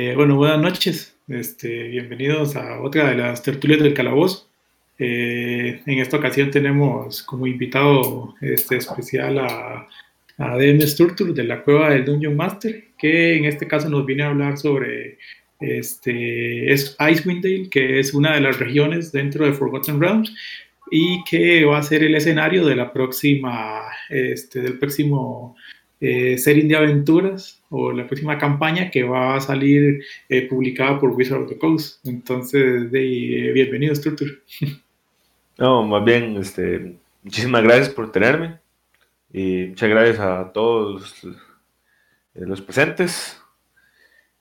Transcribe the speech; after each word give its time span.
Eh, 0.00 0.14
bueno, 0.14 0.36
buenas 0.36 0.60
noches. 0.60 1.18
Este, 1.26 1.88
bienvenidos 1.88 2.54
a 2.54 2.80
otra 2.80 3.10
de 3.10 3.16
las 3.16 3.42
tertulias 3.42 3.82
del 3.82 3.94
calabozo. 3.94 4.48
Eh, 4.96 5.82
en 5.84 5.98
esta 5.98 6.18
ocasión 6.18 6.52
tenemos 6.52 7.24
como 7.24 7.48
invitado 7.48 8.32
este, 8.40 8.76
especial 8.76 9.40
a, 9.40 9.88
a 10.38 10.56
DM 10.56 10.82
Structure 10.82 11.32
de 11.32 11.42
la 11.42 11.64
cueva 11.64 11.90
del 11.90 12.04
Dungeon 12.04 12.36
Master, 12.36 12.84
que 12.96 13.38
en 13.38 13.46
este 13.46 13.66
caso 13.66 13.90
nos 13.90 14.06
viene 14.06 14.22
a 14.22 14.28
hablar 14.28 14.56
sobre 14.56 15.18
este, 15.58 16.72
es 16.72 16.96
Icewind 17.00 17.42
Dale, 17.42 17.68
que 17.68 17.98
es 17.98 18.14
una 18.14 18.34
de 18.34 18.42
las 18.42 18.56
regiones 18.60 19.10
dentro 19.10 19.46
de 19.46 19.52
Forgotten 19.52 20.00
Realms 20.00 20.32
y 20.92 21.24
que 21.24 21.64
va 21.64 21.78
a 21.78 21.82
ser 21.82 22.04
el 22.04 22.14
escenario 22.14 22.64
de 22.64 22.76
la 22.76 22.92
próxima, 22.92 23.82
este, 24.10 24.60
del 24.60 24.78
próximo 24.78 25.56
eh, 26.00 26.38
serie 26.38 26.62
de 26.62 26.76
aventuras 26.76 27.57
o 27.70 27.92
la 27.92 28.06
próxima 28.06 28.38
campaña 28.38 28.90
que 28.90 29.04
va 29.04 29.36
a 29.36 29.40
salir 29.40 30.04
eh, 30.28 30.48
publicada 30.48 30.98
por 30.98 31.10
Wizard 31.10 31.42
of 31.42 31.48
the 31.48 31.58
Coast. 31.58 32.06
Entonces, 32.06 32.90
de, 32.90 33.48
eh, 33.48 33.52
bienvenido, 33.52 33.94
Structure. 33.94 34.30
No, 35.58 35.82
más 35.82 36.04
bien, 36.04 36.36
este, 36.36 36.94
muchísimas 37.20 37.64
gracias 37.64 37.88
por 37.88 38.12
tenerme 38.12 38.60
y 39.32 39.66
muchas 39.70 39.88
gracias 39.90 40.20
a 40.20 40.52
todos 40.52 41.26
los 42.32 42.62
presentes. 42.62 43.42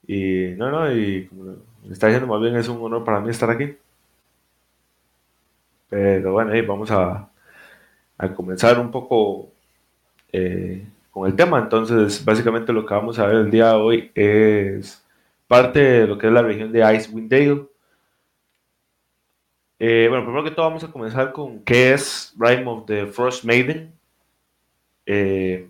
Y 0.06 0.54
no, 0.58 0.70
no, 0.70 0.96
y 0.96 1.26
como 1.26 1.44
me 1.84 1.92
está 1.92 2.06
diciendo, 2.06 2.32
más 2.32 2.40
bien 2.40 2.56
es 2.56 2.68
un 2.68 2.80
honor 2.84 3.04
para 3.04 3.20
mí 3.20 3.32
estar 3.32 3.50
aquí. 3.50 3.76
Pero 5.90 6.34
bueno, 6.34 6.52
ahí 6.52 6.62
vamos 6.62 6.92
a, 6.92 7.32
a 8.18 8.34
comenzar 8.34 8.80
un 8.80 8.92
poco 8.92 9.52
eh, 10.32 10.86
con 11.18 11.28
el 11.28 11.36
tema. 11.36 11.60
Entonces, 11.60 12.24
básicamente 12.24 12.72
lo 12.72 12.86
que 12.86 12.94
vamos 12.94 13.18
a 13.18 13.26
ver 13.26 13.38
el 13.38 13.52
día 13.52 13.70
de 13.70 13.76
hoy 13.76 14.12
es 14.14 15.04
parte 15.48 15.80
de 15.80 16.08
lo 16.08 16.18
que 16.18 16.28
es 16.28 16.34
la 16.34 16.44
región 16.44 16.72
de 16.72 16.96
Icewind 16.96 17.30
Dale. 17.30 17.66
Eh, 19.80 20.08
bueno, 20.10 20.24
primero 20.24 20.44
que 20.44 20.52
todo 20.52 20.68
vamos 20.68 20.84
a 20.84 20.92
comenzar 20.92 21.32
con 21.32 21.64
qué 21.64 21.94
es 21.94 22.34
Rime 22.38 22.66
of 22.68 22.86
the 22.86 23.08
Frost 23.08 23.46
Maiden. 23.46 23.94
Eh, 25.06 25.68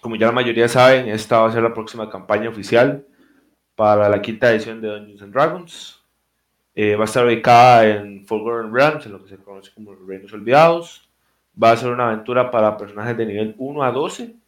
como 0.00 0.16
ya 0.16 0.26
la 0.26 0.32
mayoría 0.32 0.68
saben, 0.68 1.08
esta 1.08 1.40
va 1.40 1.48
a 1.48 1.52
ser 1.52 1.62
la 1.62 1.74
próxima 1.74 2.08
campaña 2.10 2.48
oficial 2.48 3.04
para 3.74 4.08
la 4.08 4.22
quinta 4.22 4.52
edición 4.52 4.80
de 4.80 4.88
Dungeons 4.88 5.22
and 5.22 5.32
Dragons. 5.32 6.00
Eh, 6.76 6.94
va 6.96 7.04
a 7.04 7.06
estar 7.06 7.24
ubicada 7.26 7.86
en 7.88 8.24
Forgotten 8.26 8.72
Realms, 8.72 9.06
en 9.06 9.12
lo 9.12 9.22
que 9.22 9.30
se 9.30 9.36
conoce 9.36 9.72
como 9.74 9.94
Reinos 9.94 10.32
Olvidados. 10.32 11.08
Va 11.60 11.72
a 11.72 11.76
ser 11.76 11.90
una 11.90 12.08
aventura 12.08 12.50
para 12.50 12.76
personajes 12.76 13.16
de 13.16 13.26
nivel 13.26 13.54
1 13.58 13.82
a 13.82 13.90
12 13.92 14.43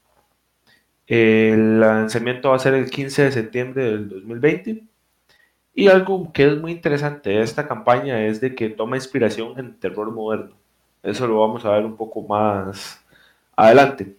el 1.07 1.81
lanzamiento 1.81 2.51
va 2.51 2.57
a 2.57 2.59
ser 2.59 2.75
el 2.75 2.91
15 2.91 3.25
de 3.25 3.33
septiembre 3.33 3.85
del 3.85 4.09
2020. 4.09 4.85
Y 5.75 5.89
algo 5.89 6.33
que 6.33 6.47
es 6.49 6.59
muy 6.59 6.73
interesante 6.73 7.31
de 7.31 7.43
esta 7.43 7.69
campaña 7.69 8.25
es 8.27 8.41
de 8.41 8.55
que 8.55 8.71
toma 8.71 8.97
inspiración 8.97 9.59
en 9.59 9.79
terror 9.79 10.11
moderno. 10.13 10.57
Eso 11.03 11.27
lo 11.29 11.41
vamos 11.41 11.65
a 11.65 11.71
ver 11.73 11.85
un 11.85 11.97
poco 11.97 12.23
más 12.23 13.05
adelante. 13.55 14.17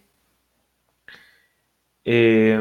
Eh, 2.04 2.58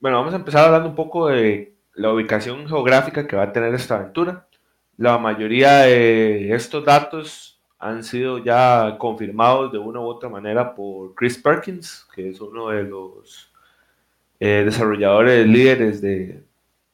bueno, 0.00 0.18
vamos 0.18 0.32
a 0.32 0.36
empezar 0.36 0.64
hablando 0.66 0.88
un 0.88 0.94
poco 0.94 1.28
de 1.28 1.74
la 1.94 2.12
ubicación 2.12 2.66
geográfica 2.68 3.26
que 3.26 3.36
va 3.36 3.44
a 3.44 3.52
tener 3.52 3.74
esta 3.74 3.96
aventura. 3.96 4.46
La 4.96 5.18
mayoría 5.18 5.80
de 5.80 6.54
estos 6.54 6.84
datos 6.84 7.49
han 7.80 8.04
sido 8.04 8.38
ya 8.38 8.96
confirmados 8.98 9.72
de 9.72 9.78
una 9.78 10.00
u 10.00 10.04
otra 10.04 10.28
manera 10.28 10.74
por 10.74 11.14
Chris 11.14 11.38
Perkins, 11.38 12.06
que 12.14 12.28
es 12.28 12.40
uno 12.40 12.68
de 12.68 12.82
los 12.82 13.50
eh, 14.38 14.62
desarrolladores 14.66 15.46
líderes 15.46 16.02
de, 16.02 16.44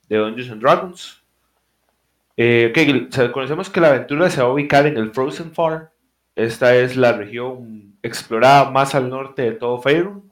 de 0.09 0.17
Dungeons 0.17 0.53
and 0.53 0.63
Dragons. 0.63 1.23
Eh, 2.37 2.73
conocemos 3.33 3.69
que 3.69 3.81
la 3.81 3.89
aventura 3.89 4.31
se 4.31 4.41
va 4.41 4.47
a 4.47 4.53
ubicar 4.53 4.87
en 4.87 4.97
el 4.97 5.11
Frozen 5.13 5.53
Far. 5.53 5.93
Esta 6.37 6.77
es 6.77 6.97
la 6.97 7.13
región 7.13 7.99
explorada 8.01 8.71
más 8.71 8.95
al 8.95 9.11
norte 9.11 9.43
de 9.43 9.53
todo 9.53 9.81
Faerun. 9.83 10.31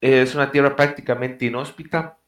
Es 0.00 0.36
una 0.36 0.52
tierra 0.52 0.76
prácticamente 0.76 1.46
inhóspita, 1.46 2.18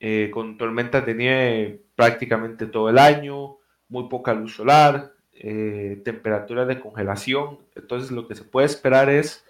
eh, 0.00 0.30
con 0.32 0.56
tormentas 0.56 1.04
de 1.04 1.14
nieve 1.14 1.82
prácticamente 1.94 2.66
todo 2.66 2.88
el 2.88 2.98
año, 2.98 3.58
muy 3.88 4.08
poca 4.08 4.32
luz 4.32 4.54
solar, 4.54 5.13
eh, 5.36 6.00
temperaturas 6.04 6.68
de 6.68 6.80
congelación. 6.80 7.58
Entonces 7.74 8.10
lo 8.10 8.28
que 8.28 8.34
se 8.34 8.44
puede 8.44 8.66
esperar 8.66 9.10
es 9.10 9.44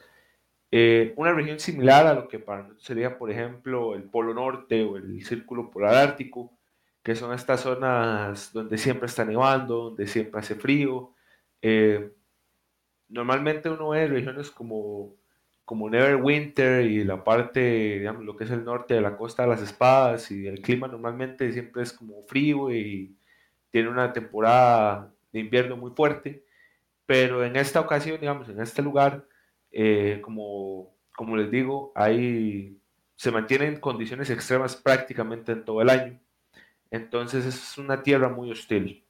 eh, 0.76 1.12
una 1.16 1.32
región 1.32 1.60
similar 1.60 2.06
a 2.06 2.14
lo 2.14 2.26
que 2.28 2.40
para 2.40 2.62
nosotros 2.62 2.84
sería, 2.84 3.16
por 3.18 3.30
ejemplo, 3.30 3.94
el 3.94 4.02
Polo 4.02 4.34
Norte 4.34 4.82
o 4.82 4.96
el 4.96 5.24
Círculo 5.24 5.70
Polar 5.70 5.94
Ártico, 5.94 6.52
que 7.02 7.14
son 7.14 7.32
estas 7.32 7.60
zonas 7.60 8.52
donde 8.52 8.76
siempre 8.78 9.06
está 9.06 9.24
nevando, 9.24 9.90
donde 9.90 10.06
siempre 10.08 10.40
hace 10.40 10.56
frío. 10.56 11.12
Eh, 11.62 12.12
normalmente 13.08 13.70
uno 13.70 13.90
ve 13.90 14.08
regiones 14.08 14.50
como, 14.50 15.14
como 15.64 15.88
Neverwinter 15.88 16.84
y 16.86 17.04
la 17.04 17.22
parte, 17.22 17.98
digamos, 18.00 18.24
lo 18.24 18.36
que 18.36 18.44
es 18.44 18.50
el 18.50 18.64
norte 18.64 18.94
de 18.94 19.00
la 19.00 19.16
Costa 19.16 19.44
de 19.44 19.50
las 19.50 19.62
Espadas 19.62 20.30
y 20.32 20.46
el 20.48 20.60
clima 20.60 20.88
normalmente 20.88 21.52
siempre 21.52 21.84
es 21.84 21.92
como 21.92 22.24
frío 22.26 22.72
y 22.74 23.16
tiene 23.70 23.90
una 23.90 24.12
temporada 24.12 25.13
de 25.34 25.40
invierno 25.40 25.76
muy 25.76 25.90
fuerte, 25.90 26.44
pero 27.06 27.44
en 27.44 27.56
esta 27.56 27.80
ocasión, 27.80 28.20
digamos, 28.20 28.48
en 28.48 28.60
este 28.60 28.82
lugar, 28.82 29.26
eh, 29.72 30.20
como, 30.22 30.96
como 31.14 31.36
les 31.36 31.50
digo, 31.50 31.92
hay, 31.96 32.78
se 33.16 33.32
mantienen 33.32 33.80
condiciones 33.80 34.30
extremas 34.30 34.76
prácticamente 34.76 35.50
en 35.50 35.64
todo 35.64 35.82
el 35.82 35.90
año. 35.90 36.20
Entonces 36.88 37.44
es 37.44 37.76
una 37.78 38.00
tierra 38.04 38.28
muy 38.28 38.52
hostil. 38.52 39.04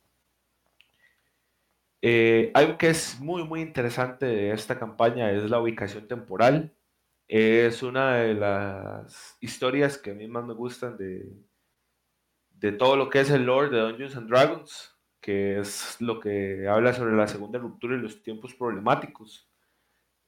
Eh, 2.01 2.51
algo 2.55 2.79
que 2.79 2.89
es 2.89 3.21
muy, 3.21 3.45
muy 3.45 3.61
interesante 3.61 4.25
de 4.25 4.53
esta 4.53 4.79
campaña 4.79 5.31
es 5.31 5.51
la 5.51 5.61
ubicación 5.61 6.09
temporal. 6.09 6.73
Es 7.29 7.83
una 7.83 8.17
de 8.17 8.35
las 8.35 9.37
historias 9.41 9.99
que 9.99 10.13
a 10.13 10.15
mí 10.15 10.27
más 10.27 10.45
me 10.45 10.55
gustan 10.55 10.97
de, 10.97 11.31
de 12.53 12.73
todo 12.73 12.97
lo 12.97 13.11
que 13.11 13.21
es 13.21 13.31
el 13.31 13.45
lore 13.45 13.69
de 13.69 13.81
Dungeons 13.81 14.17
and 14.17 14.29
Dragons 14.31 14.94
que 15.25 15.59
es 15.59 15.97
lo 16.03 16.21
que 16.21 16.69
habla 16.69 16.93
sobre 16.93 17.17
la 17.17 17.27
segunda 17.27 17.59
ruptura 17.59 17.97
y 17.97 17.99
los 17.99 18.23
tiempos 18.23 18.55
problemáticos. 18.55 19.49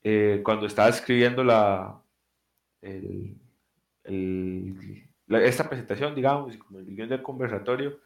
Eh, 0.02 0.40
cuando 0.42 0.64
estaba 0.64 0.88
escribiendo 0.88 1.44
la, 1.44 2.02
esta 5.28 5.68
presentación, 5.68 6.14
digamos, 6.14 6.54
y 6.54 6.58
como 6.58 6.78
el 6.78 6.86
guion 6.86 7.10
del 7.10 7.20
conversatorio, 7.20 8.00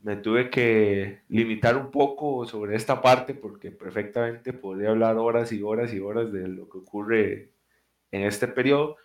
me 0.00 0.16
tuve 0.16 0.50
que 0.50 1.20
limitar 1.28 1.76
un 1.76 1.92
poco 1.92 2.44
sobre 2.46 2.74
esta 2.74 3.00
parte 3.00 3.34
porque 3.34 3.70
perfectamente 3.70 4.52
podría 4.52 4.90
hablar 4.90 5.18
horas 5.18 5.52
y 5.52 5.62
horas 5.62 5.94
y 5.94 6.00
horas 6.00 6.32
de 6.32 6.48
lo 6.48 6.68
que 6.68 6.78
ocurre 6.78 7.52
en 8.10 8.22
este 8.22 8.48
periodo, 8.48 8.96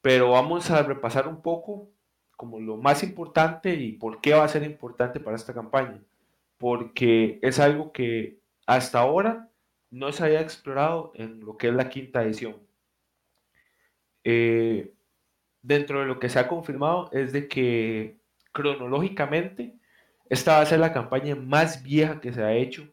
pero 0.00 0.30
vamos 0.30 0.70
a 0.70 0.82
repasar 0.82 1.28
un 1.28 1.42
poco 1.42 1.90
como 2.34 2.60
lo 2.60 2.78
más 2.78 3.02
importante 3.02 3.74
y 3.74 3.92
por 3.92 4.22
qué 4.22 4.32
va 4.32 4.44
a 4.44 4.48
ser 4.48 4.62
importante 4.62 5.20
para 5.20 5.36
esta 5.36 5.52
campaña 5.52 6.00
porque 6.62 7.40
es 7.42 7.58
algo 7.58 7.90
que 7.92 8.38
hasta 8.68 9.00
ahora 9.00 9.50
no 9.90 10.12
se 10.12 10.22
había 10.22 10.40
explorado 10.40 11.10
en 11.16 11.40
lo 11.40 11.56
que 11.56 11.66
es 11.66 11.74
la 11.74 11.88
quinta 11.88 12.22
edición. 12.22 12.54
Eh, 14.22 14.94
dentro 15.60 15.98
de 15.98 16.06
lo 16.06 16.20
que 16.20 16.28
se 16.28 16.38
ha 16.38 16.46
confirmado 16.46 17.10
es 17.10 17.32
de 17.32 17.48
que 17.48 18.20
cronológicamente 18.52 19.74
esta 20.30 20.52
va 20.52 20.60
a 20.60 20.66
ser 20.66 20.78
la 20.78 20.92
campaña 20.92 21.34
más 21.34 21.82
vieja 21.82 22.20
que 22.20 22.32
se 22.32 22.44
ha 22.44 22.54
hecho 22.54 22.88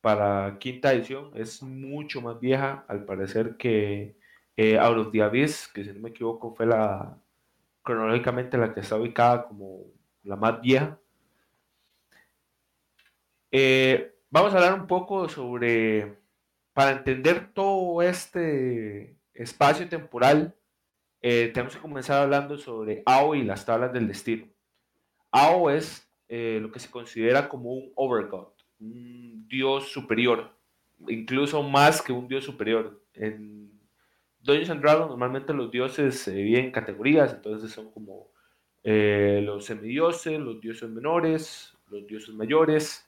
para 0.00 0.56
quinta 0.60 0.92
edición. 0.92 1.32
Es 1.34 1.64
mucho 1.64 2.20
más 2.20 2.38
vieja, 2.38 2.84
al 2.86 3.04
parecer, 3.04 3.56
que 3.56 4.16
eh, 4.56 4.78
Out 4.78 5.08
of 5.08 5.12
que 5.72 5.82
si 5.82 5.92
no 5.92 5.98
me 5.98 6.10
equivoco 6.10 6.54
fue 6.54 6.66
la 6.66 7.18
cronológicamente 7.82 8.56
la 8.56 8.72
que 8.72 8.78
está 8.78 8.94
ubicada 8.94 9.48
como 9.48 9.86
la 10.22 10.36
más 10.36 10.60
vieja. 10.60 11.00
Eh, 13.52 14.14
vamos 14.30 14.52
a 14.52 14.56
hablar 14.56 14.74
un 14.74 14.86
poco 14.86 15.28
sobre, 15.28 16.18
para 16.72 16.92
entender 16.92 17.52
todo 17.52 18.02
este 18.02 19.16
espacio 19.34 19.88
temporal, 19.88 20.56
eh, 21.22 21.50
tenemos 21.54 21.74
que 21.74 21.82
comenzar 21.82 22.22
hablando 22.22 22.58
sobre 22.58 23.02
Ao 23.06 23.34
y 23.34 23.44
las 23.44 23.64
tablas 23.64 23.92
del 23.92 24.08
destino. 24.08 24.46
Ao 25.30 25.70
es 25.70 26.10
eh, 26.28 26.58
lo 26.60 26.72
que 26.72 26.80
se 26.80 26.90
considera 26.90 27.48
como 27.48 27.72
un 27.72 27.92
overgod, 27.94 28.48
un 28.80 29.46
dios 29.48 29.90
superior, 29.92 30.50
incluso 31.08 31.62
más 31.62 32.02
que 32.02 32.12
un 32.12 32.28
dios 32.28 32.44
superior. 32.44 33.02
En 33.14 33.80
Dungeons 34.40 34.70
and 34.70 34.82
Dragons 34.82 35.08
normalmente 35.10 35.52
los 35.52 35.70
dioses 35.70 36.18
se 36.18 36.32
dividen 36.32 36.66
en 36.66 36.72
categorías, 36.72 37.32
entonces 37.32 37.70
son 37.70 37.90
como 37.90 38.30
los 38.84 39.64
semidioses, 39.64 40.38
los 40.38 40.60
dioses 40.60 40.88
menores, 40.88 41.76
los 41.88 42.06
dioses 42.06 42.32
mayores, 42.36 43.05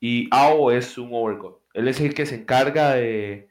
y 0.00 0.28
Ao 0.30 0.70
es 0.70 0.98
un 0.98 1.10
overgod. 1.12 1.56
Él 1.74 1.88
es 1.88 2.00
el 2.00 2.14
que 2.14 2.26
se 2.26 2.36
encarga 2.36 2.94
de 2.94 3.48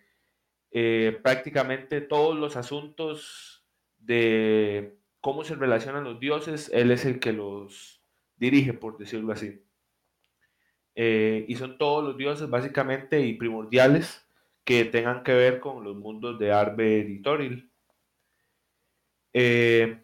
eh, 0.71 1.19
prácticamente 1.23 2.01
todos 2.01 2.37
los 2.37 2.55
asuntos 2.55 3.65
de 3.99 4.97
cómo 5.21 5.43
se 5.43 5.55
relacionan 5.55 6.03
los 6.03 6.19
dioses, 6.19 6.69
él 6.73 6.91
es 6.91 7.05
el 7.05 7.19
que 7.19 7.33
los 7.33 8.01
dirige, 8.37 8.73
por 8.73 8.97
decirlo 8.97 9.33
así. 9.33 9.61
Eh, 10.95 11.45
y 11.47 11.55
son 11.55 11.77
todos 11.77 12.03
los 12.03 12.17
dioses 12.17 12.49
básicamente 12.49 13.21
y 13.21 13.33
primordiales 13.33 14.25
que 14.63 14.85
tengan 14.85 15.23
que 15.23 15.33
ver 15.33 15.59
con 15.59 15.83
los 15.83 15.95
mundos 15.95 16.39
de 16.39 16.51
Arber 16.51 17.09
y 17.09 17.21
Toril. 17.21 17.71
Eh, 19.33 20.03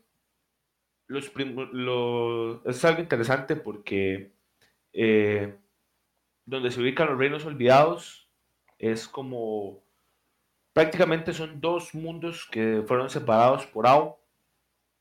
es 1.10 2.86
algo 2.86 3.01
interesante 3.01 3.56
porque 3.56 4.34
eh, 4.94 5.57
donde 6.45 6.72
se 6.72 6.81
ubican 6.81 7.07
los 7.07 7.18
reinos 7.18 7.45
olvidados 7.45 8.30
es 8.80 9.07
como 9.07 9.84
prácticamente 10.74 11.34
son 11.34 11.62
dos 11.62 11.94
mundos 11.94 12.48
que 12.51 12.84
fueron 12.88 13.10
separados 13.10 13.66
por 13.66 13.88
Ao. 13.88 14.19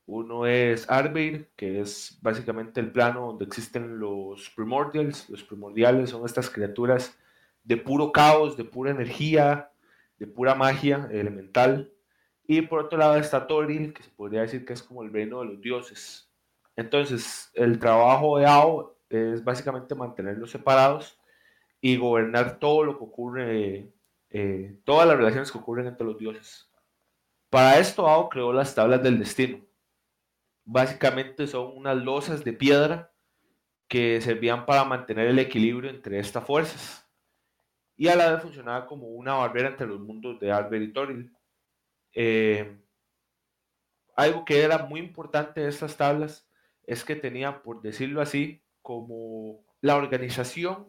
Uno 0.06 0.46
es 0.46 0.88
Arbeir, 0.90 1.50
que 1.56 1.80
es 1.80 2.18
básicamente 2.22 2.80
el 2.80 2.92
plano 2.92 3.26
donde 3.28 3.44
existen 3.44 3.98
los 3.98 4.50
primordials. 4.50 5.28
Los 5.30 5.42
primordiales 5.42 6.10
son 6.10 6.24
estas 6.24 6.50
criaturas 6.50 7.18
de 7.64 7.76
puro 7.76 8.12
caos, 8.12 8.56
de 8.56 8.64
pura 8.64 8.90
energía, 8.90 9.70
de 10.18 10.26
pura 10.26 10.54
magia 10.54 11.08
elemental. 11.10 11.92
Y 12.46 12.62
por 12.62 12.80
otro 12.80 12.98
lado 12.98 13.16
está 13.16 13.46
Toril, 13.46 13.94
que 13.94 14.02
se 14.02 14.10
podría 14.10 14.42
decir 14.42 14.64
que 14.64 14.72
es 14.72 14.82
como 14.82 15.02
el 15.02 15.12
reino 15.12 15.40
de 15.40 15.46
los 15.46 15.60
dioses. 15.60 16.30
Entonces, 16.76 17.50
el 17.54 17.78
trabajo 17.78 18.38
de 18.38 18.46
Ao 18.46 18.96
es 19.08 19.44
básicamente 19.44 19.94
mantenerlos 19.94 20.50
separados 20.50 21.18
y 21.84 21.96
gobernar 21.96 22.60
todo 22.60 22.84
lo 22.84 22.96
que 22.96 23.04
ocurre, 23.04 23.92
eh, 24.30 24.78
todas 24.84 25.06
las 25.06 25.16
relaciones 25.16 25.50
que 25.50 25.58
ocurren 25.58 25.88
entre 25.88 26.06
los 26.06 26.16
dioses. 26.16 26.70
Para 27.50 27.78
esto, 27.78 28.08
Ao 28.08 28.28
creó 28.30 28.52
las 28.52 28.74
tablas 28.74 29.02
del 29.02 29.18
destino. 29.18 29.58
Básicamente 30.64 31.46
son 31.48 31.76
unas 31.76 31.96
losas 31.96 32.44
de 32.44 32.52
piedra 32.52 33.12
que 33.88 34.20
servían 34.20 34.64
para 34.64 34.84
mantener 34.84 35.26
el 35.26 35.40
equilibrio 35.40 35.90
entre 35.90 36.20
estas 36.20 36.46
fuerzas. 36.46 37.06
Y 37.96 38.06
a 38.08 38.14
la 38.14 38.32
vez 38.32 38.42
funcionaba 38.42 38.86
como 38.86 39.08
una 39.08 39.34
barrera 39.34 39.68
entre 39.68 39.88
los 39.88 40.00
mundos 40.00 40.38
de 40.38 40.52
Arber 40.52 40.82
y 40.82 40.92
Toril. 40.92 41.36
Eh, 42.14 42.78
algo 44.14 44.44
que 44.44 44.62
era 44.62 44.78
muy 44.86 45.00
importante 45.00 45.60
de 45.60 45.68
estas 45.68 45.96
tablas 45.96 46.48
es 46.84 47.04
que 47.04 47.16
tenía, 47.16 47.60
por 47.62 47.82
decirlo 47.82 48.20
así, 48.20 48.62
como 48.82 49.64
la 49.80 49.96
organización, 49.96 50.88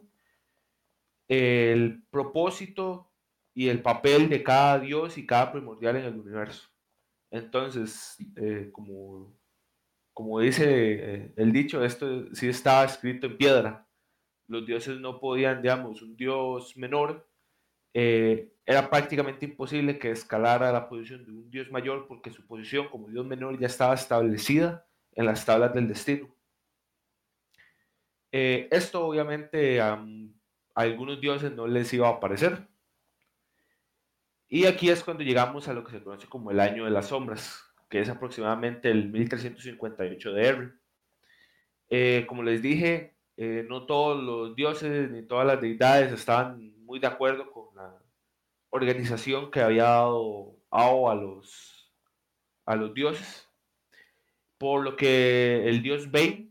el 1.28 2.04
propósito 2.10 3.12
y 3.54 3.70
el 3.70 3.82
papel 3.82 4.30
de 4.30 4.44
cada 4.44 4.80
dios 4.80 5.18
y 5.18 5.26
cada 5.26 5.52
primordial 5.52 5.96
en 5.98 6.06
el 6.06 6.20
universo. 6.20 6.70
Entonces, 7.32 8.18
eh, 8.36 8.70
como, 8.72 9.36
como 10.14 10.40
dice 10.40 10.66
eh, 10.68 11.34
el 11.38 11.52
dicho, 11.52 11.84
esto 11.84 12.34
sí 12.34 12.48
estaba 12.48 12.86
escrito 12.86 13.28
en 13.28 13.38
piedra. 13.38 13.88
Los 14.48 14.66
dioses 14.66 15.00
no 15.00 15.20
podían, 15.20 15.62
digamos, 15.62 16.02
un 16.02 16.16
dios 16.16 16.76
menor, 16.78 17.28
eh, 17.94 18.52
era 18.66 18.90
prácticamente 18.90 19.46
imposible 19.46 20.00
que 20.00 20.12
escalara 20.12 20.72
la 20.72 20.90
posición 20.90 21.26
de 21.26 21.32
un 21.32 21.50
dios 21.50 21.70
mayor 21.70 22.08
porque 22.08 22.32
su 22.32 22.46
posición 22.48 22.88
como 22.90 23.10
dios 23.10 23.26
menor 23.26 23.60
ya 23.60 23.68
estaba 23.68 23.94
establecida 23.94 24.88
en 25.14 25.26
las 25.26 25.46
tablas 25.46 25.74
del 25.74 25.88
destino. 25.88 26.36
Esto 28.32 29.06
obviamente 29.06 29.80
algunos 30.74 31.20
dioses 31.22 31.52
no 31.52 31.68
les 31.68 31.94
iba 31.94 32.08
a 32.08 32.14
aparecer. 32.14 32.68
Y 34.48 34.66
aquí 34.66 34.90
es 34.90 35.04
cuando 35.04 35.24
llegamos 35.24 35.68
a 35.68 35.74
lo 35.74 35.84
que 35.84 35.92
se 35.92 36.04
conoce 36.04 36.28
como 36.28 36.52
el 36.52 36.60
año 36.60 36.86
de 36.86 36.92
las 36.92 37.08
sombras, 37.08 37.64
que 37.90 38.00
es 38.00 38.10
aproximadamente 38.10 38.92
el 38.92 39.10
1358 39.10 40.34
de 40.34 40.48
R. 40.48 40.74
Eh, 41.90 42.26
como 42.28 42.44
les 42.44 42.62
dije, 42.62 43.16
eh, 43.38 43.66
no 43.68 43.86
todos 43.86 44.24
los 44.24 44.56
dioses 44.56 45.10
ni 45.10 45.24
todas 45.24 45.48
las 45.48 45.60
deidades 45.60 46.12
estaban 46.12 46.74
muy 46.84 47.00
de 47.00 47.08
acuerdo 47.08 47.52
con 47.52 47.76
la 47.76 47.98
organización 48.70 49.52
que 49.52 49.62
había 49.62 49.84
dado 49.84 50.60
Ao 50.70 51.10
a 51.10 51.14
los, 51.14 51.92
a 52.66 52.76
los 52.76 52.96
dioses 52.96 53.48
por 54.58 54.82
lo 54.82 54.96
que 54.96 55.68
el 55.68 55.84
dios 55.84 56.10
Bane, 56.10 56.50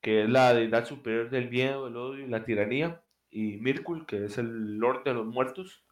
que 0.00 0.24
es 0.24 0.28
la 0.28 0.52
deidad 0.52 0.86
superior 0.86 1.30
del 1.30 1.48
miedo, 1.48 1.86
el 1.86 1.96
odio 1.96 2.24
y 2.24 2.28
la 2.28 2.44
tiranía, 2.44 3.00
y 3.34 3.56
Mirkul, 3.56 4.06
que 4.06 4.26
es 4.26 4.38
el 4.38 4.76
lord 4.78 5.02
de 5.02 5.12
los 5.12 5.26
muertos, 5.26 5.84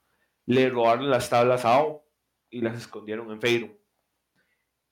le 0.47 0.71
robaron 0.71 1.11
las 1.11 1.29
tablas 1.29 1.65
a 1.65 1.75
Ao 1.75 2.05
y 2.49 2.61
las 2.61 2.77
escondieron 2.77 3.33
en 3.33 3.41
Feiro. 3.41 3.77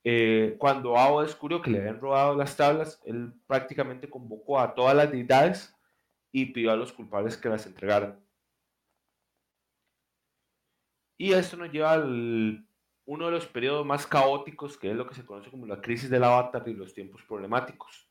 Eh, 0.02 0.56
cuando 0.58 0.98
Ao 0.98 1.22
descubrió 1.22 1.62
que 1.62 1.70
le 1.70 1.78
habían 1.78 2.00
robado 2.00 2.34
las 2.34 2.56
tablas, 2.56 3.00
él 3.04 3.32
prácticamente 3.46 4.10
convocó 4.10 4.58
a 4.58 4.74
todas 4.74 4.96
las 4.96 5.12
deidades 5.12 5.72
y 6.32 6.46
pidió 6.46 6.72
a 6.72 6.76
los 6.76 6.92
culpables 6.92 7.36
que 7.36 7.48
las 7.48 7.66
entregaran. 7.66 8.18
Y 11.16 11.32
esto 11.32 11.56
nos 11.56 11.70
lleva 11.70 11.92
al 11.92 12.66
uno 13.04 13.26
de 13.26 13.30
los 13.30 13.46
periodos 13.46 13.86
más 13.86 14.08
caóticos, 14.08 14.76
que 14.76 14.90
es 14.90 14.96
lo 14.96 15.06
que 15.06 15.14
se 15.14 15.24
conoce 15.24 15.52
como 15.52 15.66
la 15.66 15.80
crisis 15.80 16.10
del 16.10 16.24
avatar 16.24 16.64
y 16.66 16.74
los 16.74 16.94
tiempos 16.94 17.22
problemáticos. 17.22 18.10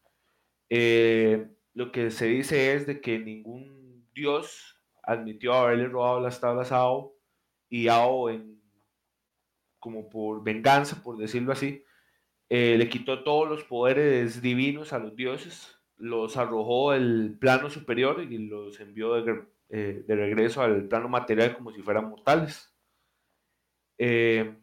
Eh, 0.69 1.49
lo 1.73 1.91
que 1.91 2.09
se 2.09 2.27
dice 2.27 2.73
es 2.73 2.87
de 2.87 3.01
que 3.01 3.19
ningún 3.19 3.78
dios 4.19 4.79
admitió 5.03 5.53
haberle 5.53 5.87
robado 5.87 6.19
las 6.19 6.39
tablas 6.39 6.71
a 6.71 6.77
Ao 6.77 7.15
y 7.69 7.87
Ao, 7.87 8.29
en, 8.29 8.61
como 9.79 10.09
por 10.09 10.43
venganza, 10.43 11.01
por 11.01 11.17
decirlo 11.17 11.53
así, 11.53 11.83
eh, 12.49 12.75
le 12.77 12.89
quitó 12.89 13.23
todos 13.23 13.47
los 13.47 13.63
poderes 13.63 14.41
divinos 14.41 14.91
a 14.93 14.99
los 14.99 15.15
dioses, 15.15 15.79
los 15.97 16.37
arrojó 16.37 16.93
el 16.93 17.37
plano 17.39 17.69
superior 17.69 18.21
y 18.21 18.37
los 18.37 18.79
envió 18.79 19.21
de, 19.21 19.43
eh, 19.69 20.03
de 20.07 20.15
regreso 20.15 20.61
al 20.61 20.87
plano 20.87 21.09
material 21.09 21.55
como 21.55 21.71
si 21.71 21.81
fueran 21.81 22.09
mortales. 22.09 22.73
Eh, 23.97 24.55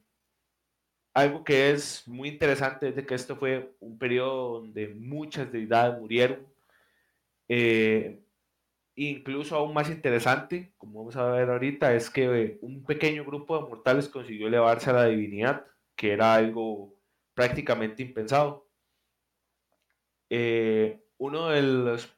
algo 1.14 1.44
que 1.44 1.70
es 1.70 2.06
muy 2.08 2.28
interesante 2.28 2.88
es 2.88 2.96
de 2.96 3.06
que 3.06 3.14
esto 3.14 3.36
fue 3.36 3.74
un 3.80 3.98
periodo 3.98 4.60
donde 4.60 4.88
muchas 4.88 5.50
deidades 5.50 5.98
murieron. 5.98 6.46
Incluso 8.96 9.56
aún 9.56 9.75
más 9.75 9.90
interesante, 9.90 10.72
como 10.78 11.00
vamos 11.00 11.16
a 11.16 11.31
ver 11.31 11.50
ahorita, 11.50 11.94
es 11.94 12.10
que 12.10 12.58
un 12.62 12.84
pequeño 12.84 13.25
grupo 13.25 13.58
de 13.58 13.69
mortales 13.69 14.08
consiguió 14.08 14.48
elevarse 14.48 14.90
a 14.90 14.94
la 14.94 15.04
divinidad, 15.04 15.66
que 15.94 16.12
era 16.12 16.34
algo 16.34 16.94
prácticamente 17.34 18.02
impensado. 18.02 18.69
Eh, 20.31 21.04
uno 21.18 21.50
de 21.50 21.62
los 21.62 22.12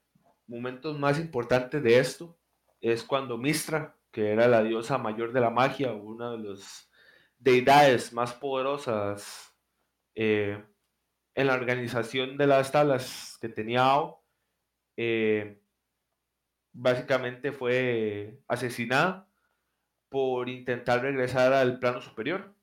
momentos 0.47 0.99
más 0.99 1.19
importantes 1.19 1.83
de 1.83 1.99
esto 1.99 2.39
es 2.81 3.03
cuando 3.03 3.37
Mistra, 3.37 3.97
que 4.13 4.31
era 4.31 4.49
la 4.49 4.63
diosa 4.63 4.99
mayor 4.99 5.33
de 5.33 5.41
la 5.41 5.51
magia, 5.51 5.93
uno 5.93 6.33
de 6.33 6.39
los 6.39 6.91
deidades 7.39 8.13
más 8.13 8.33
poderosas 8.35 9.55
eh, 10.15 10.65
en 11.35 11.47
la 11.47 11.55
organización 11.55 12.37
de 12.37 12.47
las 12.47 12.73
tablas 12.73 13.37
que 13.41 13.49
tenía 13.49 13.85
Ao, 13.85 14.25
eh, 14.97 15.61
básicamente 16.79 17.53
fue 17.53 18.39
asesinada 18.47 19.27
por 20.09 20.49
intentar 20.49 21.03
regresar 21.03 21.53
al 21.53 21.79
plano 21.81 22.01
superior. 22.01 22.55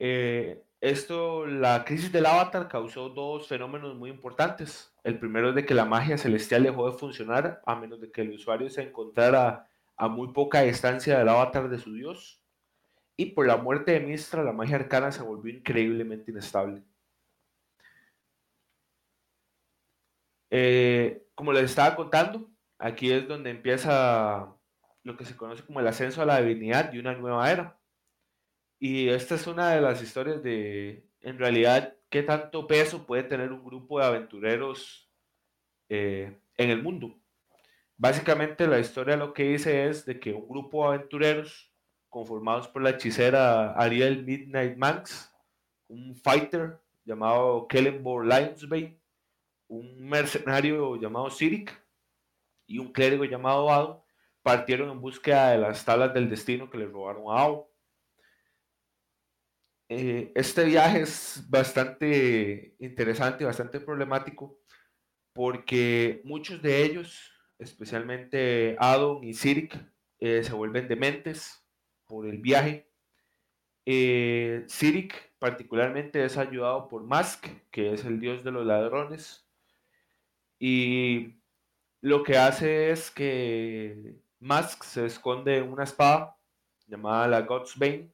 Eh, 0.00 0.62
esto, 0.80 1.46
la 1.46 1.84
crisis 1.84 2.10
del 2.10 2.26
avatar 2.26 2.68
causó 2.68 3.10
dos 3.10 3.46
fenómenos 3.46 3.94
muy 3.94 4.10
importantes. 4.10 4.92
El 5.04 5.18
primero 5.18 5.50
es 5.50 5.54
de 5.54 5.64
que 5.64 5.74
la 5.74 5.84
magia 5.84 6.18
celestial 6.18 6.64
dejó 6.64 6.90
de 6.90 6.98
funcionar 6.98 7.62
a 7.66 7.76
menos 7.76 8.00
de 8.00 8.10
que 8.10 8.22
el 8.22 8.32
usuario 8.32 8.68
se 8.68 8.82
encontrara 8.82 9.68
a 9.96 10.08
muy 10.08 10.32
poca 10.32 10.62
distancia 10.62 11.18
del 11.18 11.28
avatar 11.28 11.68
de 11.68 11.78
su 11.78 11.92
dios. 11.94 12.42
Y 13.16 13.26
por 13.26 13.46
la 13.46 13.58
muerte 13.58 13.92
de 13.92 14.00
Mistra, 14.00 14.42
la 14.42 14.52
magia 14.52 14.76
arcana 14.76 15.12
se 15.12 15.22
volvió 15.22 15.54
increíblemente 15.54 16.30
inestable. 16.32 16.82
Eh, 20.50 21.22
como 21.40 21.54
les 21.54 21.70
estaba 21.70 21.96
contando, 21.96 22.50
aquí 22.78 23.10
es 23.10 23.26
donde 23.26 23.48
empieza 23.48 24.54
lo 25.02 25.16
que 25.16 25.24
se 25.24 25.34
conoce 25.34 25.64
como 25.64 25.80
el 25.80 25.86
ascenso 25.86 26.20
a 26.20 26.26
la 26.26 26.38
divinidad 26.38 26.92
y 26.92 26.98
una 26.98 27.14
nueva 27.14 27.50
era. 27.50 27.80
Y 28.78 29.08
esta 29.08 29.36
es 29.36 29.46
una 29.46 29.70
de 29.70 29.80
las 29.80 30.02
historias 30.02 30.42
de, 30.42 31.08
en 31.22 31.38
realidad, 31.38 31.96
qué 32.10 32.22
tanto 32.22 32.66
peso 32.66 33.06
puede 33.06 33.22
tener 33.22 33.52
un 33.52 33.64
grupo 33.64 33.98
de 33.98 34.04
aventureros 34.04 35.10
eh, 35.88 36.38
en 36.58 36.68
el 36.68 36.82
mundo. 36.82 37.18
Básicamente 37.96 38.66
la 38.66 38.78
historia 38.78 39.16
lo 39.16 39.32
que 39.32 39.44
dice 39.44 39.88
es 39.88 40.04
de 40.04 40.20
que 40.20 40.34
un 40.34 40.46
grupo 40.46 40.82
de 40.82 40.96
aventureros 40.96 41.72
conformados 42.10 42.68
por 42.68 42.82
la 42.82 42.90
hechicera 42.90 43.72
Ariel 43.72 44.26
Midnight 44.26 44.76
Manx, 44.76 45.34
un 45.88 46.14
fighter 46.16 46.78
llamado 47.06 47.66
Kellenborg 47.66 48.26
Lionsbane, 48.26 48.99
un 49.70 50.08
mercenario 50.08 50.96
llamado 50.96 51.30
Sirik 51.30 51.72
y 52.66 52.78
un 52.78 52.92
clérigo 52.92 53.24
llamado 53.24 53.70
Ado 53.70 54.04
partieron 54.42 54.90
en 54.90 55.00
búsqueda 55.00 55.50
de 55.50 55.58
las 55.58 55.84
tablas 55.84 56.12
del 56.12 56.28
destino 56.28 56.68
que 56.68 56.78
le 56.78 56.86
robaron 56.86 57.24
a 57.28 57.40
Ao. 57.40 57.70
Eh, 59.88 60.32
este 60.34 60.64
viaje 60.64 61.02
es 61.02 61.44
bastante 61.48 62.74
interesante, 62.80 63.44
bastante 63.44 63.80
problemático, 63.80 64.60
porque 65.32 66.20
muchos 66.24 66.60
de 66.62 66.82
ellos, 66.84 67.32
especialmente 67.58 68.76
Adon 68.78 69.22
y 69.22 69.34
Sirik, 69.34 69.76
eh, 70.18 70.42
se 70.42 70.52
vuelven 70.52 70.88
dementes 70.88 71.64
por 72.06 72.26
el 72.26 72.38
viaje. 72.38 72.90
Eh, 73.86 74.64
Sirik 74.66 75.32
particularmente 75.38 76.24
es 76.24 76.36
ayudado 76.36 76.88
por 76.88 77.04
Mask, 77.04 77.46
que 77.70 77.92
es 77.92 78.04
el 78.04 78.18
dios 78.18 78.42
de 78.42 78.50
los 78.50 78.66
ladrones, 78.66 79.49
y 80.60 81.40
lo 82.02 82.22
que 82.22 82.36
hace 82.36 82.90
es 82.90 83.10
que 83.10 84.14
Mask 84.38 84.84
se 84.84 85.06
esconde 85.06 85.56
en 85.56 85.72
una 85.72 85.84
espada 85.84 86.36
llamada 86.86 87.26
la 87.28 87.40
God's 87.40 87.78
Bane 87.78 88.12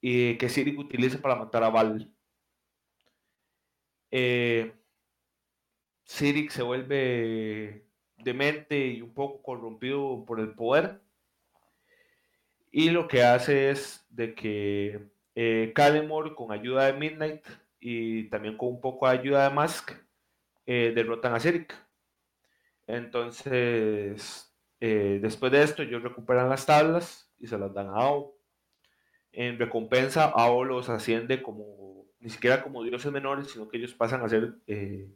y 0.00 0.36
que 0.36 0.50
Sirik 0.50 0.78
utiliza 0.78 1.18
para 1.20 1.34
matar 1.34 1.64
a 1.64 1.70
Val. 1.70 2.12
Eh, 4.10 4.72
Sirik 6.04 6.50
se 6.50 6.62
vuelve 6.62 7.86
demente 8.18 8.88
y 8.88 9.00
un 9.00 9.14
poco 9.14 9.42
corrompido 9.42 10.24
por 10.26 10.40
el 10.40 10.54
poder. 10.54 11.00
Y 12.70 12.90
lo 12.90 13.08
que 13.08 13.22
hace 13.22 13.70
es 13.70 14.04
de 14.10 14.34
que 14.34 15.08
eh, 15.34 15.72
con 16.36 16.52
ayuda 16.52 16.86
de 16.86 16.92
Midnight 16.98 17.46
y 17.80 18.24
también 18.28 18.58
con 18.58 18.68
un 18.68 18.80
poco 18.80 19.08
de 19.08 19.18
ayuda 19.18 19.48
de 19.48 19.54
Mask, 19.54 19.92
eh, 20.74 20.92
derrotan 20.94 21.34
a 21.34 21.38
Sirik. 21.38 21.74
Entonces, 22.86 24.56
eh, 24.80 25.18
después 25.20 25.52
de 25.52 25.62
esto, 25.62 25.82
ellos 25.82 26.02
recuperan 26.02 26.48
las 26.48 26.64
tablas 26.64 27.30
y 27.38 27.46
se 27.46 27.58
las 27.58 27.74
dan 27.74 27.88
a 27.88 27.96
Ao. 27.96 28.34
En 29.32 29.58
recompensa, 29.58 30.24
Ao 30.24 30.64
los 30.64 30.88
asciende 30.88 31.42
como, 31.42 32.06
ni 32.20 32.30
siquiera 32.30 32.62
como 32.62 32.82
dioses 32.82 33.12
menores, 33.12 33.50
sino 33.50 33.68
que 33.68 33.76
ellos 33.76 33.92
pasan 33.92 34.22
a 34.22 34.30
ser 34.30 34.54
eh, 34.66 35.10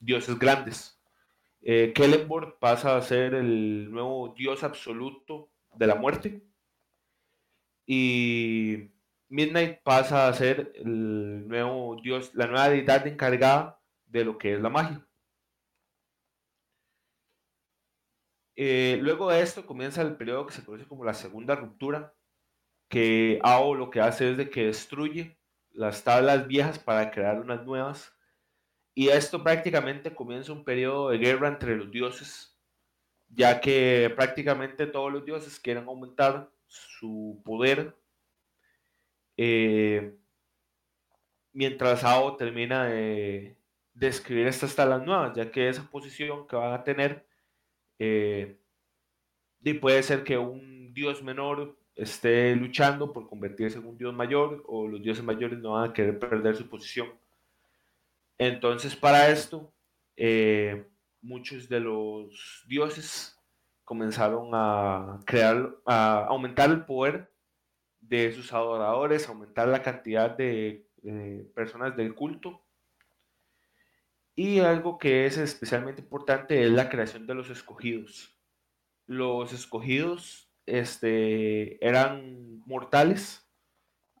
dioses 0.00 0.36
grandes. 0.40 1.00
Kellenborg 1.62 2.58
pasa 2.58 2.96
a 2.96 3.02
ser 3.02 3.34
el 3.34 3.90
nuevo 3.92 4.34
dios 4.36 4.64
absoluto 4.64 5.52
de 5.76 5.86
la 5.86 5.94
muerte. 5.94 6.42
Y 7.86 8.90
Midnight 9.28 9.82
pasa 9.84 10.26
a 10.26 10.32
ser 10.32 10.72
el 10.74 11.46
nuevo 11.46 11.96
dios, 12.02 12.34
la 12.34 12.48
nueva 12.48 12.70
deidad 12.70 13.06
encargada 13.06 13.75
de 14.06 14.24
lo 14.24 14.38
que 14.38 14.54
es 14.54 14.60
la 14.60 14.68
magia. 14.70 15.06
Eh, 18.56 18.98
luego 19.02 19.30
de 19.30 19.42
esto 19.42 19.66
comienza 19.66 20.00
el 20.00 20.16
periodo 20.16 20.46
que 20.46 20.54
se 20.54 20.64
conoce 20.64 20.86
como 20.86 21.04
la 21.04 21.12
segunda 21.14 21.54
ruptura, 21.54 22.14
que 22.88 23.38
AO 23.42 23.74
lo 23.74 23.90
que 23.90 24.00
hace 24.00 24.30
es 24.30 24.36
de 24.38 24.48
que 24.50 24.66
destruye 24.66 25.38
las 25.72 26.04
tablas 26.04 26.46
viejas 26.46 26.78
para 26.78 27.10
crear 27.10 27.40
unas 27.40 27.64
nuevas. 27.66 28.16
Y 28.94 29.08
esto 29.08 29.42
prácticamente 29.42 30.14
comienza 30.14 30.52
un 30.52 30.64
periodo 30.64 31.10
de 31.10 31.18
guerra 31.18 31.48
entre 31.48 31.76
los 31.76 31.90
dioses, 31.90 32.58
ya 33.28 33.60
que 33.60 34.10
prácticamente 34.16 34.86
todos 34.86 35.12
los 35.12 35.24
dioses 35.24 35.60
quieren 35.60 35.84
aumentar 35.84 36.50
su 36.66 37.42
poder. 37.44 37.94
Eh, 39.36 40.16
mientras 41.52 42.04
AO 42.04 42.36
termina 42.36 42.86
de, 42.86 43.55
de 43.96 44.08
escribir 44.08 44.46
estas 44.46 44.76
tablas 44.76 45.04
nuevas, 45.04 45.34
ya 45.34 45.50
que 45.50 45.68
esa 45.70 45.82
posición 45.90 46.46
que 46.46 46.54
van 46.54 46.74
a 46.74 46.84
tener 46.84 47.26
eh, 47.98 48.60
y 49.62 49.74
puede 49.74 50.02
ser 50.02 50.22
que 50.22 50.36
un 50.36 50.92
dios 50.92 51.22
menor 51.22 51.78
esté 51.94 52.54
luchando 52.54 53.10
por 53.12 53.26
convertirse 53.26 53.78
en 53.78 53.86
un 53.86 53.96
dios 53.96 54.14
mayor 54.14 54.62
o 54.66 54.86
los 54.86 55.02
dioses 55.02 55.24
mayores 55.24 55.58
no 55.60 55.72
van 55.72 55.90
a 55.90 55.92
querer 55.94 56.18
perder 56.18 56.56
su 56.56 56.68
posición. 56.68 57.08
Entonces, 58.36 58.94
para 58.94 59.30
esto, 59.30 59.72
eh, 60.14 60.86
muchos 61.22 61.66
de 61.70 61.80
los 61.80 62.64
dioses 62.68 63.40
comenzaron 63.82 64.50
a 64.52 65.20
crear, 65.24 65.74
a 65.86 66.26
aumentar 66.26 66.68
el 66.68 66.84
poder 66.84 67.32
de 67.98 68.30
sus 68.32 68.52
adoradores, 68.52 69.26
aumentar 69.26 69.68
la 69.68 69.82
cantidad 69.82 70.30
de 70.30 70.86
personas 71.54 71.96
del 71.96 72.14
culto 72.14 72.65
y 74.36 74.60
algo 74.60 74.98
que 74.98 75.24
es 75.24 75.38
especialmente 75.38 76.02
importante 76.02 76.62
es 76.62 76.70
la 76.70 76.90
creación 76.90 77.26
de 77.26 77.34
los 77.34 77.48
escogidos. 77.48 78.38
Los 79.06 79.54
escogidos 79.54 80.52
este, 80.66 81.84
eran 81.84 82.60
mortales 82.66 83.50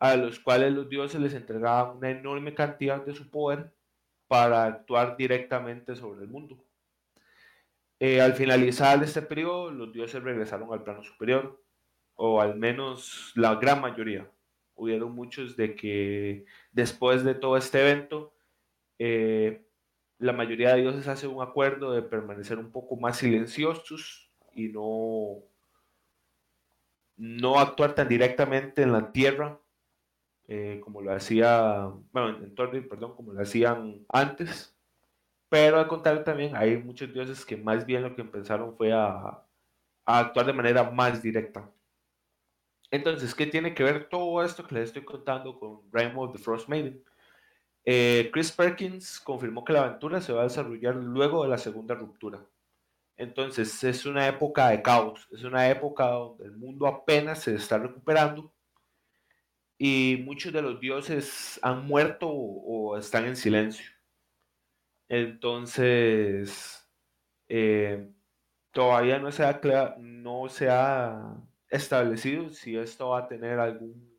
a 0.00 0.16
los 0.16 0.40
cuales 0.40 0.72
los 0.72 0.88
dioses 0.88 1.20
les 1.20 1.34
entregaban 1.34 1.98
una 1.98 2.10
enorme 2.10 2.54
cantidad 2.54 3.04
de 3.04 3.14
su 3.14 3.30
poder 3.30 3.74
para 4.26 4.64
actuar 4.64 5.16
directamente 5.16 5.94
sobre 5.96 6.22
el 6.22 6.28
mundo. 6.28 6.64
Eh, 8.00 8.20
al 8.20 8.34
finalizar 8.34 9.02
este 9.02 9.22
periodo, 9.22 9.70
los 9.70 9.92
dioses 9.92 10.22
regresaron 10.22 10.72
al 10.72 10.82
plano 10.82 11.02
superior, 11.02 11.62
o 12.14 12.40
al 12.40 12.56
menos 12.56 13.32
la 13.34 13.54
gran 13.56 13.80
mayoría. 13.80 14.30
Hubieron 14.74 15.14
muchos 15.14 15.56
de 15.56 15.74
que 15.74 16.44
después 16.72 17.24
de 17.24 17.34
todo 17.34 17.56
este 17.56 17.80
evento, 17.80 18.34
eh, 18.98 19.65
la 20.18 20.32
mayoría 20.32 20.74
de 20.74 20.82
dioses 20.82 21.08
hace 21.08 21.26
un 21.26 21.42
acuerdo 21.42 21.92
de 21.92 22.02
permanecer 22.02 22.58
un 22.58 22.70
poco 22.72 22.96
más 22.96 23.18
silenciosos 23.18 24.30
y 24.52 24.68
no, 24.68 25.42
no 27.16 27.58
actuar 27.58 27.94
tan 27.94 28.08
directamente 28.08 28.82
en 28.82 28.92
la 28.92 29.12
tierra 29.12 29.60
eh, 30.48 30.80
como 30.84 31.02
lo 31.02 31.12
hacía, 31.12 31.90
bueno, 32.12 32.38
en 32.38 32.88
perdón, 32.88 33.16
como 33.16 33.32
lo 33.32 33.42
hacían 33.42 34.04
antes. 34.08 34.76
Pero 35.48 35.78
al 35.78 35.88
contrario 35.88 36.24
también 36.24 36.56
hay 36.56 36.76
muchos 36.76 37.12
dioses 37.12 37.44
que 37.44 37.56
más 37.56 37.86
bien 37.86 38.02
lo 38.02 38.14
que 38.14 38.22
empezaron 38.22 38.76
fue 38.76 38.92
a, 38.92 39.42
actuar 40.04 40.46
de 40.46 40.52
manera 40.52 40.90
más 40.90 41.22
directa. 41.22 41.70
Entonces, 42.90 43.34
¿qué 43.34 43.46
tiene 43.46 43.74
que 43.74 43.82
ver 43.82 44.08
todo 44.08 44.42
esto 44.44 44.66
que 44.66 44.76
les 44.76 44.84
estoy 44.84 45.04
contando 45.04 45.58
con 45.58 45.82
Rime 45.92 46.14
of 46.16 46.32
the 46.32 46.38
Frost 46.38 46.68
Maiden? 46.68 47.02
Eh, 47.88 48.30
Chris 48.32 48.50
Perkins 48.50 49.20
confirmó 49.20 49.64
que 49.64 49.72
la 49.72 49.84
aventura 49.84 50.20
se 50.20 50.32
va 50.32 50.40
a 50.40 50.44
desarrollar 50.44 50.96
luego 50.96 51.44
de 51.44 51.50
la 51.50 51.58
segunda 51.58 51.94
ruptura. 51.94 52.44
Entonces 53.16 53.84
es 53.84 54.04
una 54.06 54.26
época 54.26 54.68
de 54.70 54.82
caos, 54.82 55.28
es 55.32 55.44
una 55.44 55.68
época 55.70 56.06
donde 56.06 56.46
el 56.46 56.56
mundo 56.56 56.86
apenas 56.88 57.42
se 57.42 57.54
está 57.54 57.78
recuperando 57.78 58.52
y 59.78 60.22
muchos 60.24 60.52
de 60.52 60.62
los 60.62 60.80
dioses 60.80 61.60
han 61.62 61.86
muerto 61.86 62.28
o, 62.28 62.98
están 62.98 63.26
en 63.26 63.36
silencio. 63.36 63.86
Entonces, 65.08 66.88
eh, 67.48 68.10
todavía 68.72 69.18
no 69.18 69.30
se, 69.30 69.44
ha, 69.44 69.60
no 69.98 70.48
se 70.48 70.68
ha 70.70 71.36
establecido 71.70 72.50
si 72.50 72.76
esto 72.76 73.10
va 73.10 73.20
a 73.20 73.28
tener 73.28 73.60
algún, 73.60 74.18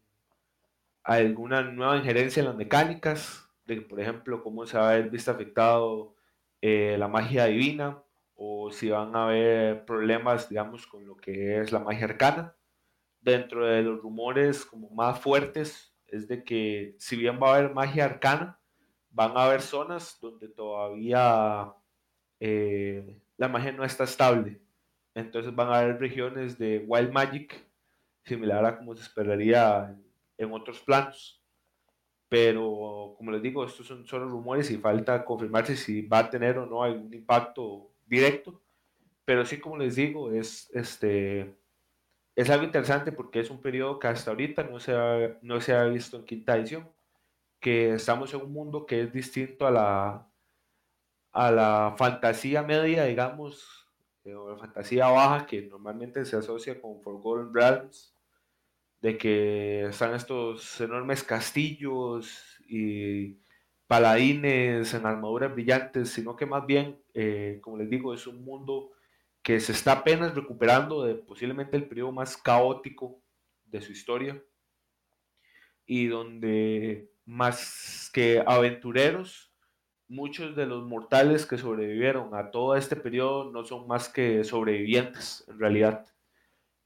alguna 1.04 1.64
nueva 1.64 1.98
injerencia 1.98 2.42
en 2.42 2.48
las 2.48 2.56
mecánicas 2.56 3.47
de, 3.68 3.82
por 3.82 4.00
ejemplo, 4.00 4.42
cómo 4.42 4.66
se 4.66 4.78
va 4.78 4.92
a 4.92 4.94
ver 4.96 5.10
visto 5.10 5.30
afectado 5.30 6.16
eh, 6.62 6.96
la 6.98 7.08
magia 7.08 7.46
divina 7.46 8.02
o 8.36 8.72
si 8.72 8.90
van 8.90 9.16
a 9.16 9.26
haber 9.26 9.86
problemas, 9.86 10.50
digamos, 10.50 10.88
con 10.88 11.06
lo 11.06 11.18
que 11.18 11.60
es 11.60 11.72
la 11.72 11.80
magia 11.80 12.06
arcana. 12.06 12.56
Dentro 13.22 13.66
de 13.66 13.84
los 13.84 14.02
rumores 14.02 14.66
como 14.66 14.90
más 14.92 15.20
fuertes 15.20 15.94
es 16.08 16.28
de 16.28 16.44
que 16.44 16.96
si 16.98 17.18
bien 17.18 17.40
va 17.42 17.54
a 17.54 17.58
haber 17.58 17.74
magia 17.74 18.06
arcana, 18.06 18.60
van 19.10 19.36
a 19.36 19.46
haber 19.46 19.62
zonas 19.62 20.18
donde 20.22 20.48
todavía 20.48 21.74
eh, 22.40 23.20
la 23.38 23.50
magia 23.50 23.72
no 23.74 23.84
está 23.84 24.06
estable. 24.06 24.62
Entonces 25.14 25.54
van 25.54 25.70
a 25.70 25.80
haber 25.80 26.00
regiones 26.00 26.58
de 26.58 26.86
Wild 26.88 27.12
Magic, 27.12 27.68
similar 28.24 28.64
a 28.66 28.78
como 28.78 28.96
se 28.96 29.02
esperaría 29.02 29.96
en 30.38 30.54
otros 30.54 30.80
planos 30.80 31.37
pero 32.30 33.16
como 33.18 33.32
les 33.32 33.42
digo, 33.42 33.66
estos 33.66 33.88
son 33.88 34.06
solo 34.06 34.28
rumores 34.28 34.70
y 34.72 34.78
falta 34.78 35.24
confirmarse 35.24 35.78
si 35.78 36.02
va 36.02 36.20
a 36.20 36.30
tener 36.30 36.58
o 36.58 36.66
no 36.66 36.84
algún 36.84 37.14
impacto 37.14 37.94
directo. 38.06 38.62
Pero 39.26 39.46
sí, 39.46 39.60
como 39.60 39.78
les 39.78 39.96
digo, 39.96 40.32
es, 40.32 40.70
este, 40.74 41.58
es 42.36 42.50
algo 42.50 42.66
interesante 42.66 43.12
porque 43.12 43.40
es 43.40 43.50
un 43.50 43.62
periodo 43.62 44.00
que 44.00 44.08
hasta 44.08 44.32
ahorita 44.32 44.64
no 44.64 44.80
se, 44.80 44.94
ha, 44.94 45.38
no 45.42 45.62
se 45.62 45.74
ha 45.74 45.86
visto 45.86 46.18
en 46.18 46.26
quinta 46.26 46.58
edición, 46.58 46.90
que 47.60 47.94
estamos 47.96 48.34
en 48.34 48.42
un 48.42 48.54
mundo 48.54 48.86
que 48.86 49.02
es 49.04 49.14
distinto 49.14 49.68
a 49.68 49.72
la, 49.72 50.32
a 51.32 51.52
la 51.52 51.96
fantasía 51.98 52.62
media, 52.64 53.06
digamos, 53.06 53.88
eh, 54.26 54.36
o 54.36 54.52
la 54.52 54.58
fantasía 54.58 55.08
baja 55.08 55.46
que 55.46 55.62
normalmente 55.64 56.26
se 56.26 56.38
asocia 56.38 56.80
con 56.82 57.02
Forgotten 57.02 57.54
Realms 57.54 58.17
de 59.02 59.18
que 59.18 59.86
están 59.86 60.16
estos 60.16 60.80
enormes 60.82 61.24
castillos 61.24 62.60
y 62.68 63.38
paladines 63.88 64.94
en 64.94 65.06
armaduras 65.06 65.54
brillantes, 65.54 66.10
sino 66.10 66.36
que 66.36 66.46
más 66.46 66.66
bien, 66.66 67.02
eh, 67.14 67.60
como 67.62 67.78
les 67.78 67.90
digo, 67.90 68.14
es 68.14 68.28
un 68.28 68.44
mundo 68.44 68.92
que 69.42 69.60
se 69.60 69.72
está 69.72 69.94
apenas 69.94 70.36
recuperando 70.36 71.04
de 71.06 71.16
posiblemente 71.16 71.78
el 71.78 71.88
periodo 71.88 72.12
más 72.12 72.38
caótico 72.38 73.22
de 73.66 73.82
su 73.82 73.92
historia. 73.92 74.44
y 75.86 76.08
donde 76.08 77.12
más 77.26 78.10
que 78.14 78.44
aventureros, 78.46 79.54
muchos 80.08 80.56
de 80.56 80.66
los 80.66 80.86
mortales 80.86 81.46
que 81.46 81.58
sobrevivieron 81.58 82.36
a 82.36 82.52
todo 82.52 82.76
este 82.76 82.96
periodo 82.96 83.52
no 83.52 83.66
son 83.66 83.88
más 83.88 84.10
que 84.10 84.44
sobrevivientes 84.44 85.46
en 85.48 85.60
realidad. 85.60 86.06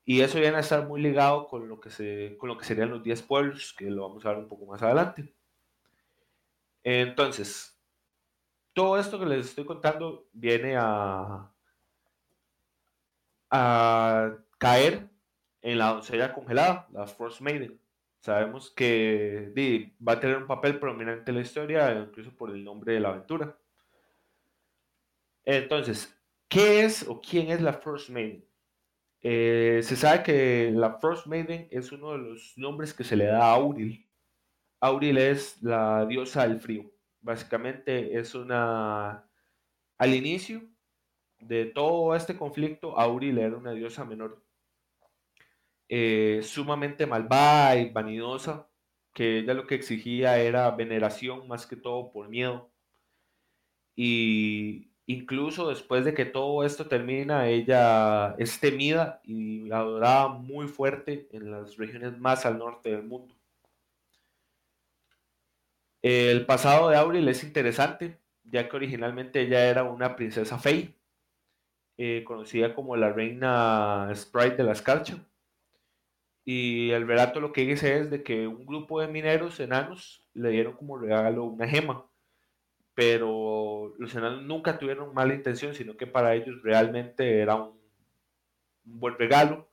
Y 0.03 0.21
eso 0.21 0.39
viene 0.39 0.57
a 0.57 0.61
estar 0.61 0.87
muy 0.87 1.01
ligado 1.01 1.47
con 1.47 1.67
lo 1.67 1.79
que, 1.79 1.89
se, 1.89 2.35
con 2.37 2.49
lo 2.49 2.57
que 2.57 2.65
serían 2.65 2.89
los 2.89 3.03
10 3.03 3.21
pueblos, 3.23 3.73
que 3.77 3.85
lo 3.89 4.07
vamos 4.07 4.25
a 4.25 4.29
ver 4.29 4.39
un 4.39 4.47
poco 4.47 4.65
más 4.65 4.81
adelante. 4.81 5.33
Entonces, 6.83 7.79
todo 8.73 8.97
esto 8.97 9.19
que 9.19 9.25
les 9.25 9.47
estoy 9.47 9.65
contando 9.65 10.27
viene 10.33 10.75
a, 10.77 11.51
caer 14.57 15.09
en 15.61 15.77
la 15.77 15.93
doncella 15.93 16.33
congelada, 16.33 16.87
la 16.91 17.05
Frost 17.05 17.41
Maiden. 17.41 17.79
Sabemos 18.21 18.71
que 18.71 19.51
va 20.07 20.13
a 20.13 20.19
tener 20.19 20.37
un 20.37 20.47
papel 20.47 20.79
prominente 20.79 21.31
en 21.31 21.35
la 21.35 21.41
historia, 21.43 21.91
incluso 21.93 22.35
por 22.35 22.51
el 22.51 22.63
nombre 22.63 22.93
de 22.93 22.99
la 23.01 23.09
aventura. 23.09 23.57
Entonces, 25.43 26.17
¿qué 26.47 26.85
es 26.85 27.07
o 27.07 27.19
quién 27.19 27.49
es 27.51 27.61
la 27.61 27.73
Frost 27.73 28.09
Maiden? 28.09 28.45
Eh, 29.23 29.81
se 29.83 29.95
sabe 29.95 30.23
que 30.23 30.71
la 30.73 30.97
Frost 30.97 31.27
Maiden 31.27 31.67
es 31.71 31.91
uno 31.91 32.13
de 32.13 32.17
los 32.17 32.57
nombres 32.57 32.93
que 32.93 33.03
se 33.03 33.15
le 33.15 33.25
da 33.25 33.45
a 33.45 33.53
Auril. 33.53 34.09
Auril 34.79 35.17
es 35.17 35.61
la 35.61 36.05
diosa 36.05 36.47
del 36.47 36.59
frío. 36.59 36.91
Básicamente 37.21 38.17
es 38.17 38.33
una... 38.33 39.29
Al 39.97 40.15
inicio 40.15 40.63
de 41.39 41.65
todo 41.65 42.15
este 42.15 42.35
conflicto, 42.35 42.97
Auril 42.99 43.37
era 43.37 43.57
una 43.57 43.73
diosa 43.73 44.05
menor, 44.05 44.43
eh, 45.89 46.41
sumamente 46.43 47.05
malvada 47.05 47.75
y 47.77 47.89
vanidosa, 47.89 48.69
que 49.13 49.39
ella 49.39 49.53
lo 49.53 49.67
que 49.67 49.75
exigía 49.75 50.39
era 50.39 50.71
veneración 50.71 51.47
más 51.47 51.67
que 51.67 51.75
todo 51.75 52.11
por 52.11 52.29
miedo. 52.29 52.71
Y 53.95 54.90
incluso 55.05 55.69
después 55.69 56.05
de 56.05 56.13
que 56.13 56.25
todo 56.25 56.63
esto 56.65 56.87
termina, 56.87 57.47
ella 57.47 58.35
es 58.37 58.59
temida 58.59 59.21
y 59.23 59.71
adorada 59.71 60.29
muy 60.29 60.67
fuerte 60.67 61.27
en 61.31 61.51
las 61.51 61.77
regiones 61.77 62.17
más 62.19 62.45
al 62.45 62.57
norte 62.57 62.91
del 62.91 63.03
mundo. 63.03 63.35
El 66.01 66.45
pasado 66.45 66.89
de 66.89 66.97
Auril 66.97 67.27
es 67.27 67.43
interesante, 67.43 68.17
ya 68.43 68.67
que 68.67 68.75
originalmente 68.75 69.41
ella 69.41 69.69
era 69.69 69.83
una 69.83 70.15
princesa 70.15 70.57
fey, 70.57 70.95
eh, 71.97 72.23
conocida 72.25 72.73
como 72.73 72.95
la 72.95 73.11
reina 73.11 74.11
Sprite 74.15 74.57
de 74.57 74.63
la 74.63 74.71
escarcha. 74.71 75.23
Y 76.43 76.89
el 76.91 77.07
relato 77.07 77.39
lo 77.39 77.53
que 77.53 77.61
dice 77.61 77.99
es 77.99 78.09
de 78.09 78.23
que 78.23 78.47
un 78.47 78.65
grupo 78.65 78.99
de 78.99 79.07
mineros 79.07 79.59
enanos 79.59 80.23
le 80.33 80.49
dieron 80.49 80.73
como 80.73 80.97
regalo 80.97 81.43
una 81.43 81.67
gema, 81.67 82.10
pero 82.93 83.93
los 83.97 84.13
enanos 84.15 84.43
nunca 84.43 84.77
tuvieron 84.77 85.13
mala 85.13 85.33
intención, 85.33 85.73
sino 85.75 85.97
que 85.97 86.07
para 86.07 86.35
ellos 86.35 86.61
realmente 86.63 87.39
era 87.39 87.55
un, 87.55 87.79
buen 88.83 89.17
regalo. 89.17 89.69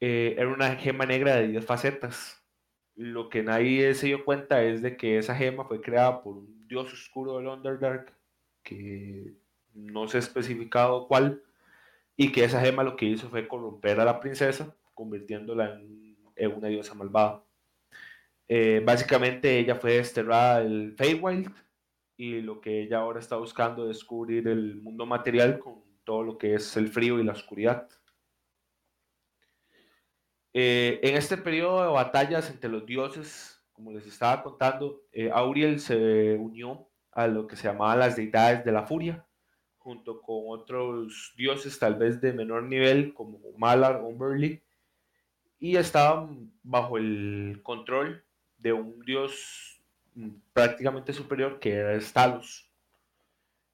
Eh, 0.00 0.34
era 0.38 0.48
una 0.48 0.76
gema 0.76 1.06
negra 1.06 1.36
de 1.36 1.48
10 1.48 1.64
facetas 1.64 2.46
lo 2.96 3.28
que 3.28 3.42
nadie 3.42 3.94
se 3.94 4.06
dio 4.06 4.24
cuenta 4.24 4.62
es 4.62 4.82
de 4.82 4.96
que 4.96 5.18
esa 5.18 5.36
gema 5.36 5.66
fue 5.66 5.80
creada 5.80 6.22
por 6.22 6.38
un 6.38 6.66
dios 6.66 6.92
oscuro 6.92 7.36
del 7.36 7.46
Underdark, 7.46 8.12
que 8.62 9.34
no 9.74 10.08
se 10.08 10.16
ha 10.16 10.20
especificado 10.20 11.06
cuál, 11.06 11.42
y 12.16 12.32
que 12.32 12.44
esa 12.44 12.60
gema 12.60 12.82
lo 12.82 12.96
que 12.96 13.04
hizo 13.04 13.28
fue 13.28 13.46
corromper 13.46 14.00
a 14.00 14.04
la 14.06 14.18
princesa, 14.18 14.74
convirtiéndola 14.94 15.78
en, 15.78 16.16
una 16.56 16.68
diosa 16.68 16.94
malvada. 16.94 17.44
Eh, 18.48 18.82
básicamente 18.84 19.58
ella 19.58 19.74
fue 19.74 19.96
desterrada 19.96 20.60
del 20.60 20.94
Feywild 20.96 21.50
y 22.16 22.40
lo 22.40 22.60
que 22.60 22.82
ella 22.82 22.98
ahora 22.98 23.20
está 23.20 23.36
buscando 23.36 23.90
es 23.90 23.98
descubrir 23.98 24.48
el 24.48 24.76
mundo 24.76 25.04
material 25.06 25.58
con 25.58 25.82
todo 26.04 26.22
lo 26.22 26.38
que 26.38 26.54
es 26.54 26.76
el 26.76 26.88
frío 26.88 27.18
y 27.18 27.24
la 27.24 27.32
oscuridad. 27.32 27.88
Eh, 30.54 31.00
en 31.02 31.16
este 31.16 31.36
periodo 31.36 31.82
de 31.82 31.88
batallas 31.88 32.48
entre 32.48 32.70
los 32.70 32.86
dioses, 32.86 33.62
como 33.72 33.92
les 33.92 34.06
estaba 34.06 34.42
contando, 34.42 35.02
eh, 35.12 35.30
Auriel 35.30 35.80
se 35.80 36.34
unió 36.36 36.88
a 37.12 37.26
lo 37.26 37.46
que 37.46 37.56
se 37.56 37.64
llamaban 37.64 37.98
las 37.98 38.16
deidades 38.16 38.64
de 38.64 38.72
la 38.72 38.86
furia, 38.86 39.26
junto 39.76 40.22
con 40.22 40.44
otros 40.48 41.34
dioses 41.36 41.78
tal 41.78 41.96
vez 41.96 42.20
de 42.20 42.32
menor 42.32 42.62
nivel 42.62 43.12
como 43.12 43.38
Malar 43.58 43.96
o 43.96 44.06
Umberly, 44.08 44.62
y 45.58 45.76
estaban 45.76 46.52
bajo 46.62 46.96
el 46.96 47.60
control 47.62 48.24
de 48.56 48.72
un 48.72 49.00
dios 49.00 49.75
prácticamente 50.52 51.12
superior 51.12 51.58
que 51.58 51.72
era 51.74 51.98
Talos. 52.12 52.70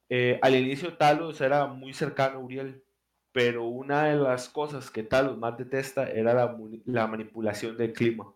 Eh, 0.08 0.38
al 0.42 0.54
inicio 0.54 0.96
Talos 0.96 1.40
era 1.40 1.66
muy 1.66 1.94
cercano 1.94 2.38
a 2.38 2.42
Uriel, 2.42 2.84
pero 3.32 3.64
una 3.64 4.04
de 4.04 4.16
las 4.16 4.48
cosas 4.48 4.90
que 4.90 5.02
Talos 5.02 5.38
más 5.38 5.56
detesta 5.56 6.10
era 6.10 6.34
la, 6.34 7.06
manipulación 7.06 7.76
del 7.76 7.92
clima. 7.92 8.34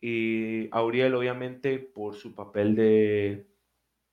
Y 0.00 0.68
Auriel, 0.72 1.14
obviamente, 1.14 1.78
por 1.78 2.14
su 2.14 2.34
papel 2.34 2.74
de, 2.74 3.46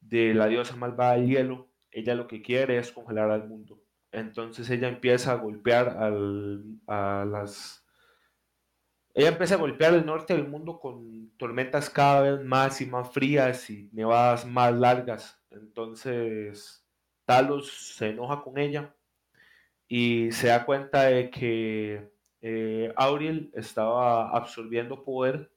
de 0.02 0.34
la 0.34 0.48
diosa 0.48 0.76
malvada 0.76 1.16
del 1.16 1.28
hielo, 1.28 1.70
ella 1.92 2.16
lo 2.16 2.28
que 2.28 2.42
quiere 2.42 2.78
es 2.78 2.92
congelar 2.92 3.32
al 3.32 3.48
mundo. 3.48 3.82
Entonces 4.12 4.70
ella 4.70 4.88
empieza 4.88 5.32
a 5.32 5.36
golpear 5.36 5.98
a 6.88 7.26
las... 7.26 7.87
Ella 9.17 9.30
empieza 9.30 9.56
a 9.56 9.58
golpear 9.58 9.95
el 9.95 10.06
norte 10.06 10.36
del 10.36 10.47
mundo 10.47 10.80
con 10.80 11.32
tormentas 11.38 11.89
cada 11.89 12.21
vez 12.21 12.45
más 12.45 12.80
y 12.82 12.86
más 12.86 13.12
frías 13.12 13.67
y 13.67 13.89
nevadas 13.91 14.45
más 14.45 14.71
largas. 14.75 15.41
Entonces 15.49 16.86
Talos 17.25 17.95
se 17.95 18.10
enoja 18.10 18.43
con 18.43 18.60
ella 18.60 18.95
y 19.88 20.32
se 20.32 20.49
da 20.49 20.63
cuenta 20.63 21.06
de 21.06 21.32
que 21.32 22.12
eh, 22.41 22.93
Auriel 22.95 23.49
estaba 23.56 24.30
absorbiendo 24.38 25.03
poder 25.03 25.51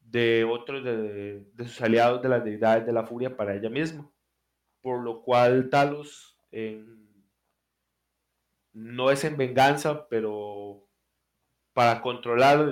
de 0.00 0.44
otros 0.44 0.82
de, 0.82 1.44
sus 1.58 1.82
aliados 1.82 2.22
de 2.22 2.30
las 2.30 2.42
deidades 2.42 2.86
de 2.86 2.94
la 2.94 3.04
furia 3.04 3.36
para 3.36 3.54
ella 3.54 3.68
misma, 3.68 4.10
por 4.80 5.02
lo 5.02 5.20
cual 5.20 5.68
Talos 5.68 6.38
no 8.72 9.10
es 9.10 9.22
en 9.24 9.36
venganza, 9.36 10.08
pero 10.08 10.89
para 11.72 12.02
controlar 12.02 12.70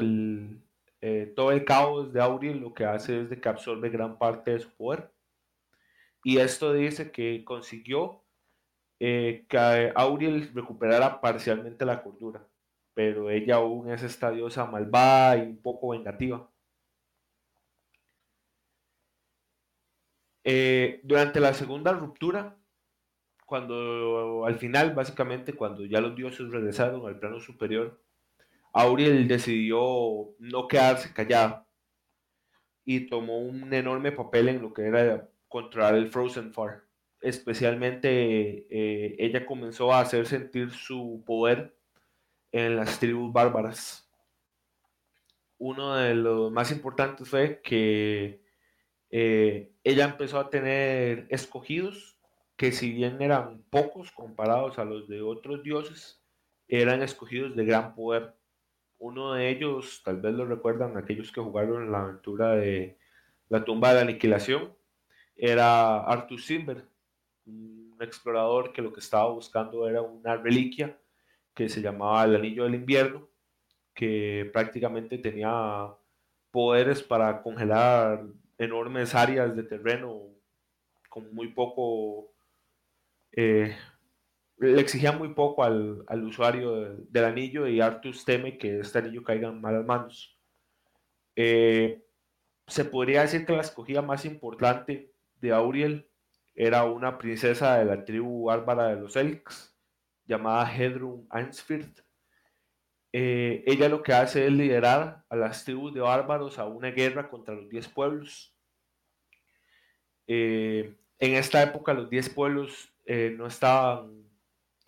eh, 1.01 1.33
todo 1.37 1.53
el 1.53 1.65
caos 1.65 2.13
de 2.13 2.21
Auriel 2.21 2.61
lo 2.61 2.75
que 2.75 2.85
hace 2.85 3.23
es 3.23 3.31
de 3.31 3.41
que 3.41 3.49
absorbe 3.49 3.91
gran 3.91 4.19
parte 4.19 4.53
de 4.53 4.61
su 4.61 4.71
poder. 4.77 5.13
Y 6.25 6.39
esto 6.39 6.73
dice 6.73 7.11
que 7.13 7.45
consiguió 7.45 8.25
eh, 9.01 9.47
que 9.49 9.93
Auriel 9.95 10.53
recuperara 10.55 11.21
parcialmente 11.21 11.85
la 11.85 12.03
cordura, 12.03 12.47
pero 12.95 13.31
ella 13.31 13.57
aún 13.57 13.91
es 13.91 14.03
esta 14.03 14.31
diosa 14.31 14.67
malvada 14.67 15.37
y 15.39 15.43
un 15.43 15.63
poco 15.63 15.91
vengativa. 15.91 16.51
Eh, 20.45 21.01
durante 21.05 21.41
la 21.41 21.53
segunda 21.55 21.93
ruptura, 21.93 22.57
cuando 23.47 24.45
al 24.47 24.59
final, 24.59 24.95
básicamente, 24.95 25.53
cuando 25.55 25.85
ya 25.85 26.01
los 26.01 26.17
dioses 26.17 26.51
regresaron 26.51 27.07
al 27.07 27.19
plano 27.19 27.41
superior, 27.41 28.01
Auriel 28.73 29.29
decidió 29.29 30.35
no 30.39 30.69
quedarse 30.69 31.13
callada 31.13 31.67
y 32.85 33.09
tomó 33.09 33.39
un 33.39 33.73
enorme 33.73 34.13
papel 34.13 34.49
en 34.49 34.63
lo 34.63 34.73
que 34.73 34.83
era 34.83 35.29
controlar 35.49 35.95
el 35.95 36.11
Frozen 36.11 36.53
Far 36.53 36.89
especialmente 37.21 38.67
eh, 38.71 39.17
ella 39.19 39.47
comenzó 39.47 39.93
a 39.93 40.01
hacer 40.01 40.27
sentir 40.27 40.71
su 40.71 41.23
poder 41.27 41.77
en 42.53 42.77
las 42.77 42.99
tribus 42.99 43.33
bárbaras. 43.33 44.09
Uno 45.59 45.97
de 45.97 46.15
los 46.15 46.53
más 46.53 46.71
importantes 46.71 47.29
fue 47.29 47.61
que 47.63 48.43
eh, 49.11 49.73
ella 49.83 50.05
empezó 50.05 50.39
a 50.39 50.51
tener 50.51 51.27
escogidos 51.31 52.17
que 52.57 52.73
si 52.73 52.93
bien 52.93 53.21
eran 53.23 53.63
pocos 53.71 54.13
comparados 54.13 54.79
a 54.79 54.85
los 54.85 55.09
de 55.09 55.23
otros 55.23 55.63
dioses, 55.63 56.23
eran 56.69 57.03
escogidos 57.03 57.57
de 57.57 57.65
gran 57.65 57.95
poder. 57.95 58.35
Uno 58.99 59.35
de 59.35 59.49
ellos, 59.51 60.03
tal 60.05 60.21
vez 60.21 60.35
lo 60.35 60.45
recuerdan 60.45 60.97
aquellos 60.97 61.31
que 61.33 61.41
jugaron 61.41 61.93
la 61.93 62.03
aventura 62.03 62.57
de 62.57 62.99
la 63.49 63.65
tumba 63.65 63.91
de 63.91 63.95
la 63.95 64.01
aniquilación, 64.03 64.75
era 65.37 66.01
Arthur 66.01 66.41
Silver, 66.41 66.85
un 67.47 67.97
explorador 68.01 68.73
que 68.73 68.83
lo 68.83 68.93
que 68.93 69.01
estaba 69.01 69.31
buscando 69.31 69.89
era 69.89 70.03
una 70.03 70.37
reliquia 70.37 70.99
que 71.55 71.69
se 71.69 71.81
llamaba 71.81 72.25
el 72.25 72.37
Anillo 72.37 72.65
del 72.65 72.75
Invierno, 72.75 73.29
que 73.95 74.49
prácticamente 74.53 75.19
tenía 75.19 75.89
poderes 76.51 77.03
para 77.03 77.43
congelar 77.43 78.25
enormes 78.59 79.15
áreas 79.15 79.55
de 79.57 79.63
terreno 79.63 80.23
con 81.09 81.35
muy 81.35 81.49
poco, 81.49 82.33
eh, 83.33 83.77
le 84.59 84.81
exigía 84.81 85.13
muy 85.13 85.35
poco 85.35 85.63
al, 85.63 86.05
usuario 86.25 86.97
del 87.09 87.25
anillo 87.25 87.67
y 87.67 87.81
Artus 87.81 88.25
teme 88.25 88.59
que 88.59 88.81
este 88.81 88.99
anillo 88.99 89.23
caiga 89.23 89.49
en 89.49 89.61
malas 89.61 89.85
manos. 89.85 90.39
Eh, 91.37 92.05
se 92.67 92.85
podría 92.85 93.23
decir 93.23 93.47
que 93.47 93.53
la 93.53 93.63
escogida 93.63 94.03
más 94.03 94.25
importante 94.25 95.13
de 95.41 95.53
Auriel 95.53 96.11
era 96.55 96.85
una 96.85 97.19
princesa 97.19 97.79
de 97.79 97.85
la 97.85 98.05
tribu 98.05 98.47
bárbara 98.47 98.89
de 98.89 99.01
los 99.01 99.15
Elks, 99.17 99.77
llamada 100.27 100.75
Hedrun 100.75 101.27
Ainsfirth. 101.31 102.01
Eh, 103.13 103.63
ella 103.67 103.89
lo 103.89 104.03
que 104.03 104.13
hace 104.13 104.47
es 104.47 104.53
liderar 104.53 105.25
a 105.29 105.37
las 105.37 105.65
tribus 105.65 105.95
de 105.95 106.01
bárbaros 106.01 106.59
a 106.59 106.67
una 106.67 106.91
guerra 106.91 107.31
contra 107.31 107.55
los 107.55 107.69
diez 107.69 107.89
pueblos. 107.89 108.55
Eh, 110.27 110.95
en 111.19 111.35
esta 111.35 111.63
época 111.63 111.95
los 111.95 112.11
diez 112.11 112.29
pueblos 112.29 112.93
eh, 113.07 113.35
no 113.37 113.47
estaban 113.47 114.28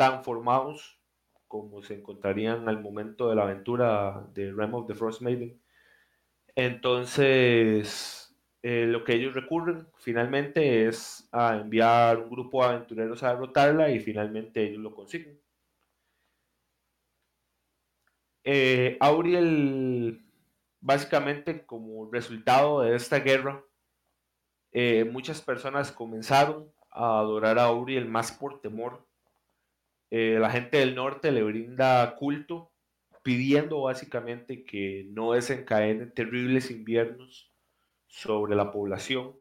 tan 0.00 0.24
formados 0.24 0.98
como 1.46 1.82
se 1.82 1.92
encontrarían 1.92 2.70
al 2.70 2.80
momento 2.80 3.28
de 3.28 3.36
la 3.36 3.42
aventura 3.42 4.26
de 4.32 4.50
Realm 4.50 4.72
of 4.72 4.86
the 4.86 4.94
Frost 4.94 5.20
Maiden. 5.20 5.60
Entonces, 6.54 8.34
lo 8.62 9.04
que 9.04 9.12
ellos 9.12 9.34
recurren 9.34 9.86
finalmente 9.98 10.86
es 10.88 11.28
a 11.32 11.56
enviar 11.56 12.16
un 12.16 12.30
grupo 12.30 12.62
de 12.62 12.70
aventureros 12.70 13.22
a 13.22 13.34
derrotarla 13.34 13.90
y 13.90 14.00
finalmente 14.00 14.62
ellos 14.62 14.80
lo 14.80 14.94
consiguen. 14.94 15.38
Eh, 18.44 18.96
Auriel, 19.00 20.24
básicamente 20.80 21.66
como 21.66 22.10
resultado 22.10 22.80
de 22.80 22.96
esta 22.96 23.18
guerra, 23.18 23.62
eh, 24.72 25.04
muchas 25.04 25.42
personas 25.42 25.92
comenzaron 25.92 26.72
a 26.90 27.18
adorar 27.18 27.58
a 27.58 27.64
Auriel 27.64 28.06
más 28.08 28.32
por 28.32 28.62
temor. 28.62 29.09
Eh, 30.10 30.38
la 30.40 30.50
gente 30.50 30.78
del 30.78 30.94
norte 30.94 31.32
le 31.32 31.42
brinda 31.42 32.16
culto, 32.16 32.72
pidiendo 33.22 33.82
básicamente 33.82 34.64
que 34.64 35.06
no 35.10 35.32
desencadenen 35.32 36.12
terribles 36.12 36.70
inviernos 36.70 37.52
sobre 38.06 38.56
la 38.56 38.72
población, 38.72 39.36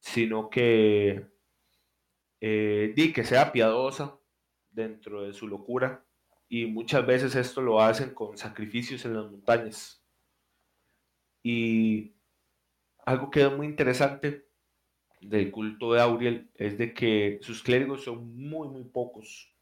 sino 0.00 0.50
que, 0.50 1.26
di 2.40 3.12
que 3.12 3.24
sea 3.24 3.52
piadosa 3.52 4.18
dentro 4.70 5.22
de 5.22 5.32
su 5.32 5.48
locura 5.48 6.04
y 6.48 6.66
muchas 6.66 7.04
veces 7.06 7.34
esto 7.34 7.60
lo 7.60 7.80
hacen 7.80 8.14
con 8.14 8.36
sacrificios 8.36 9.04
en 9.04 9.14
las 9.14 9.30
montañas. 9.30 10.02
Y 11.42 12.14
algo 13.04 13.30
que 13.30 13.42
es 13.42 13.52
muy 13.52 13.66
interesante 13.66 14.46
del 15.20 15.50
culto 15.50 15.92
de 15.92 16.00
Auriel 16.00 16.50
es 16.54 16.78
de 16.78 16.94
que 16.94 17.38
sus 17.42 17.62
clérigos 17.62 18.04
son 18.04 18.36
muy, 18.36 18.68
muy 18.68 18.84
pocos 18.84 19.55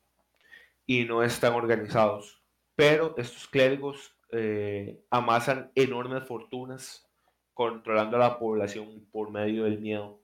y 0.86 1.04
no 1.04 1.22
están 1.22 1.54
organizados. 1.54 2.42
Pero 2.74 3.14
estos 3.16 3.46
clérigos 3.48 4.16
eh, 4.32 5.04
amasan 5.10 5.70
enormes 5.74 6.24
fortunas 6.24 7.08
controlando 7.52 8.16
a 8.16 8.20
la 8.20 8.38
población 8.38 9.06
por 9.12 9.30
medio 9.30 9.64
del 9.64 9.80
miedo. 9.80 10.20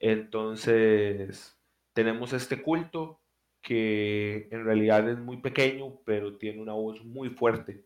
Entonces, 0.00 1.58
tenemos 1.92 2.32
este 2.32 2.62
culto 2.62 3.20
que 3.60 4.48
en 4.50 4.64
realidad 4.64 5.08
es 5.08 5.18
muy 5.18 5.38
pequeño, 5.38 6.00
pero 6.04 6.38
tiene 6.38 6.62
una 6.62 6.72
voz 6.72 7.04
muy 7.04 7.28
fuerte, 7.30 7.84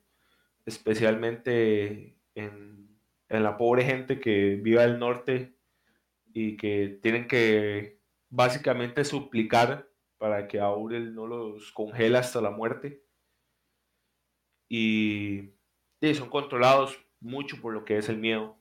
especialmente 0.67 2.17
en, 2.35 2.89
la 3.29 3.57
pobre 3.57 3.83
gente 3.85 4.21
que 4.21 4.57
vive 4.57 4.83
al 4.83 4.99
norte 4.99 5.55
y 6.35 6.57
que 6.59 6.99
tienen 7.03 7.27
que 7.27 7.99
básicamente 8.29 9.05
suplicar 9.05 9.89
para 10.23 10.47
que 10.47 10.61
Aurel 10.61 11.17
no 11.17 11.27
los 11.27 11.73
congela 11.73 12.21
hasta 12.21 12.41
la 12.41 12.53
muerte. 12.53 13.03
Y, 14.69 15.51
son 16.15 16.31
controlados 16.31 16.97
mucho 17.19 17.61
por 17.61 17.75
lo 17.75 17.85
que 17.85 17.99
es 17.99 18.09
el 18.09 18.19
miedo. 18.19 18.57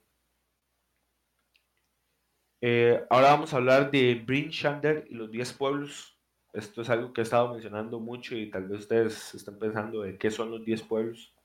Eh, 2.62 3.06
ahora 3.12 3.34
vamos 3.34 3.54
a 3.54 3.58
hablar 3.58 3.91
de 3.91 4.15
Bryn 4.26 4.50
Shander 4.50 5.06
y 5.08 5.13
los 5.13 5.30
10 5.30 5.54
pueblos. 5.54 6.19
Esto 6.52 6.82
es 6.82 6.89
algo 6.89 7.13
que 7.13 7.21
he 7.21 7.24
estado 7.24 7.54
mencionando 7.54 8.00
mucho 8.00 8.36
y 8.36 8.50
tal 8.50 8.67
vez 8.67 8.80
ustedes 8.80 9.36
estén 9.36 9.60
pensando 9.60 10.02
de 10.02 10.17
qué 10.17 10.32
son 10.32 10.50
los 10.50 10.65
10 10.65 10.82
pueblos. 10.82 11.36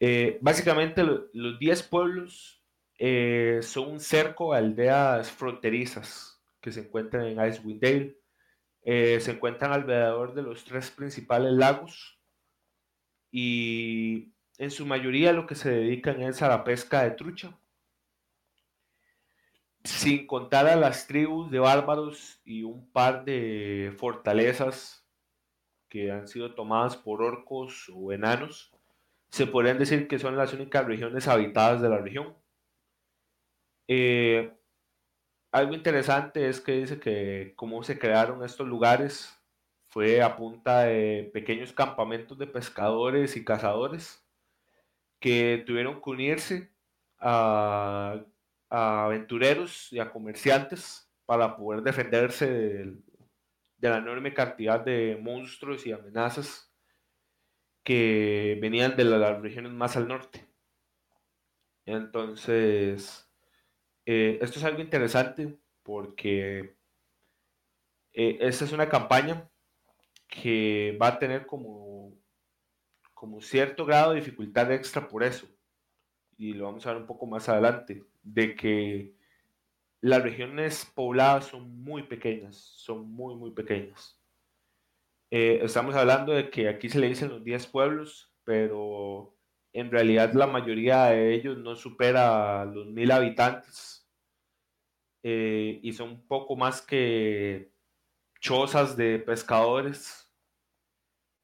Eh, 0.00 0.38
básicamente 0.40 1.04
los 1.34 1.58
10 1.58 1.82
pueblos 1.82 2.64
eh, 2.98 3.60
son 3.62 3.90
un 3.90 4.00
cerco 4.00 4.52
de 4.52 4.60
aldeas 4.60 5.30
fronterizas 5.30 6.42
que 6.62 6.72
se 6.72 6.80
encuentran 6.80 7.26
en 7.26 7.46
Icewind 7.46 7.82
Dale. 7.82 8.21
Eh, 8.84 9.20
se 9.20 9.32
encuentran 9.32 9.72
alrededor 9.72 10.34
de 10.34 10.42
los 10.42 10.64
tres 10.64 10.90
principales 10.90 11.52
lagos 11.52 12.18
y 13.30 14.32
en 14.58 14.70
su 14.70 14.86
mayoría 14.86 15.32
lo 15.32 15.46
que 15.46 15.54
se 15.54 15.70
dedican 15.70 16.20
es 16.22 16.42
a 16.42 16.48
la 16.48 16.64
pesca 16.64 17.02
de 17.04 17.12
trucha 17.12 17.56
sin 19.84 20.26
contar 20.26 20.66
a 20.66 20.76
las 20.76 21.06
tribus 21.06 21.50
de 21.50 21.58
bárbaros 21.58 22.40
y 22.44 22.62
un 22.62 22.88
par 22.90 23.24
de 23.24 23.94
fortalezas 23.98 25.06
que 25.88 26.10
han 26.10 26.28
sido 26.28 26.54
tomadas 26.54 26.96
por 26.96 27.22
orcos 27.22 27.90
o 27.94 28.12
enanos, 28.12 28.72
se 29.30 29.46
podrían 29.46 29.78
decir 29.78 30.08
que 30.08 30.18
son 30.18 30.36
las 30.36 30.52
únicas 30.52 30.86
regiones 30.86 31.28
habitadas 31.28 31.82
de 31.82 31.88
la 31.88 31.98
región. 31.98 32.34
Eh, 33.88 34.52
algo 35.52 35.74
interesante 35.74 36.48
es 36.48 36.60
que 36.60 36.72
dice 36.72 36.98
que 36.98 37.52
cómo 37.56 37.82
se 37.84 37.98
crearon 37.98 38.44
estos 38.44 38.66
lugares 38.66 39.38
fue 39.84 40.22
a 40.22 40.36
punta 40.36 40.84
de 40.84 41.30
pequeños 41.32 41.72
campamentos 41.72 42.38
de 42.38 42.46
pescadores 42.46 43.36
y 43.36 43.44
cazadores 43.44 44.26
que 45.20 45.62
tuvieron 45.66 46.00
que 46.02 46.10
unirse 46.10 46.72
a 47.20 48.24
aventureros 48.70 49.92
y 49.92 50.00
a 50.00 50.10
comerciantes 50.10 51.08
para 51.26 51.56
poder 51.56 51.82
defenderse 51.82 52.50
de, 52.50 52.96
la 53.80 53.98
enorme 53.98 54.32
cantidad 54.32 54.80
de 54.80 55.18
monstruos 55.20 55.86
y 55.86 55.92
amenazas 55.92 56.72
que 57.84 58.58
venían 58.60 58.96
de 58.96 59.04
las 59.04 59.40
regiones 59.42 59.72
más 59.72 59.96
al 59.96 60.08
norte. 60.08 60.46
Entonces, 61.84 63.28
eh, 64.06 64.38
esto 64.40 64.58
es 64.58 64.64
algo 64.64 64.80
interesante 64.80 65.58
porque 65.82 66.76
eh, 68.12 68.38
esta 68.40 68.64
es 68.64 68.72
una 68.72 68.88
campaña 68.88 69.48
que 70.28 70.96
va 71.00 71.08
a 71.08 71.18
tener 71.18 71.46
como, 71.46 72.16
como 73.14 73.40
cierto 73.40 73.84
grado 73.84 74.12
de 74.12 74.20
dificultad 74.20 74.72
extra 74.72 75.08
por 75.08 75.22
eso 75.22 75.46
y 76.42 76.54
lo 76.54 76.64
vamos 76.64 76.84
a 76.84 76.92
ver 76.92 77.00
un 77.02 77.06
poco 77.06 77.26
más 77.26 77.48
adelante, 77.48 78.04
de 78.22 78.56
que 78.56 79.14
las 80.00 80.22
regiones 80.22 80.90
pobladas 80.92 81.46
son 81.46 81.82
muy 81.84 82.02
pequeñas, 82.02 82.56
son 82.56 83.08
muy, 83.08 83.36
muy 83.36 83.52
pequeñas. 83.52 84.20
Eh, 85.30 85.60
estamos 85.62 85.94
hablando 85.94 86.32
de 86.32 86.50
que 86.50 86.68
aquí 86.68 86.88
se 86.88 86.98
le 86.98 87.08
dicen 87.08 87.28
los 87.28 87.44
10 87.44 87.66
pueblos, 87.68 88.34
pero 88.42 89.36
en 89.72 89.90
realidad 89.90 90.32
la 90.34 90.46
mayoría 90.46 91.06
de 91.06 91.34
ellos 91.34 91.58
no 91.58 91.74
supera 91.76 92.64
los 92.64 92.86
mil 92.86 93.10
habitantes 93.10 94.06
eh, 95.22 95.80
y 95.82 95.92
son 95.92 96.26
poco 96.26 96.56
más 96.56 96.82
que 96.82 97.72
chozas 98.40 98.96
de 98.96 99.18
pescadores 99.18 100.22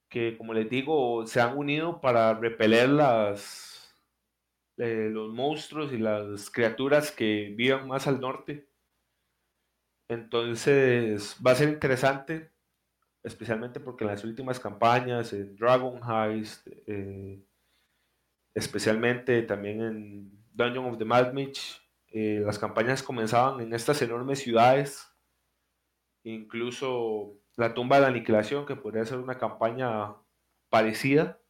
que, 0.08 0.36
como 0.36 0.54
les 0.54 0.68
digo, 0.68 1.26
se 1.26 1.40
han 1.40 1.56
unido 1.56 2.00
para 2.00 2.34
repeler 2.34 2.88
las, 2.88 3.94
los 4.76 5.32
monstruos 5.32 5.92
y 5.92 5.98
las 5.98 6.50
criaturas 6.50 7.12
que 7.12 7.52
vivan 7.56 7.86
más 7.88 8.06
al 8.06 8.20
norte. 8.20 8.68
Entonces 10.10 11.36
va 11.46 11.52
a 11.52 11.54
ser 11.54 11.68
interesante, 11.68 12.50
especialmente 13.22 13.80
porque 13.80 14.04
en 14.04 14.10
las 14.10 14.24
últimas 14.24 14.58
campañas, 14.58 15.32
en 15.34 15.54
Dragon 15.56 16.00
Heist, 16.02 16.66
eh, 16.86 17.44
especialmente 18.58 19.42
también 19.42 19.80
en 19.82 20.44
Dungeon 20.52 20.86
of 20.86 20.98
the 20.98 21.04
Mad 21.04 21.32
eh, 22.10 22.42
las 22.44 22.58
campañas 22.58 23.02
comenzaban 23.02 23.60
en 23.60 23.72
estas 23.72 24.00
enormes 24.02 24.40
ciudades, 24.40 25.14
incluso 26.24 27.38
la 27.56 27.74
tumba 27.74 27.96
de 27.96 28.02
la 28.02 28.08
aniquilación, 28.08 28.66
que 28.66 28.76
podría 28.76 29.04
ser 29.04 29.18
una 29.18 29.38
campaña 29.38 30.16
parecida, 30.70 31.40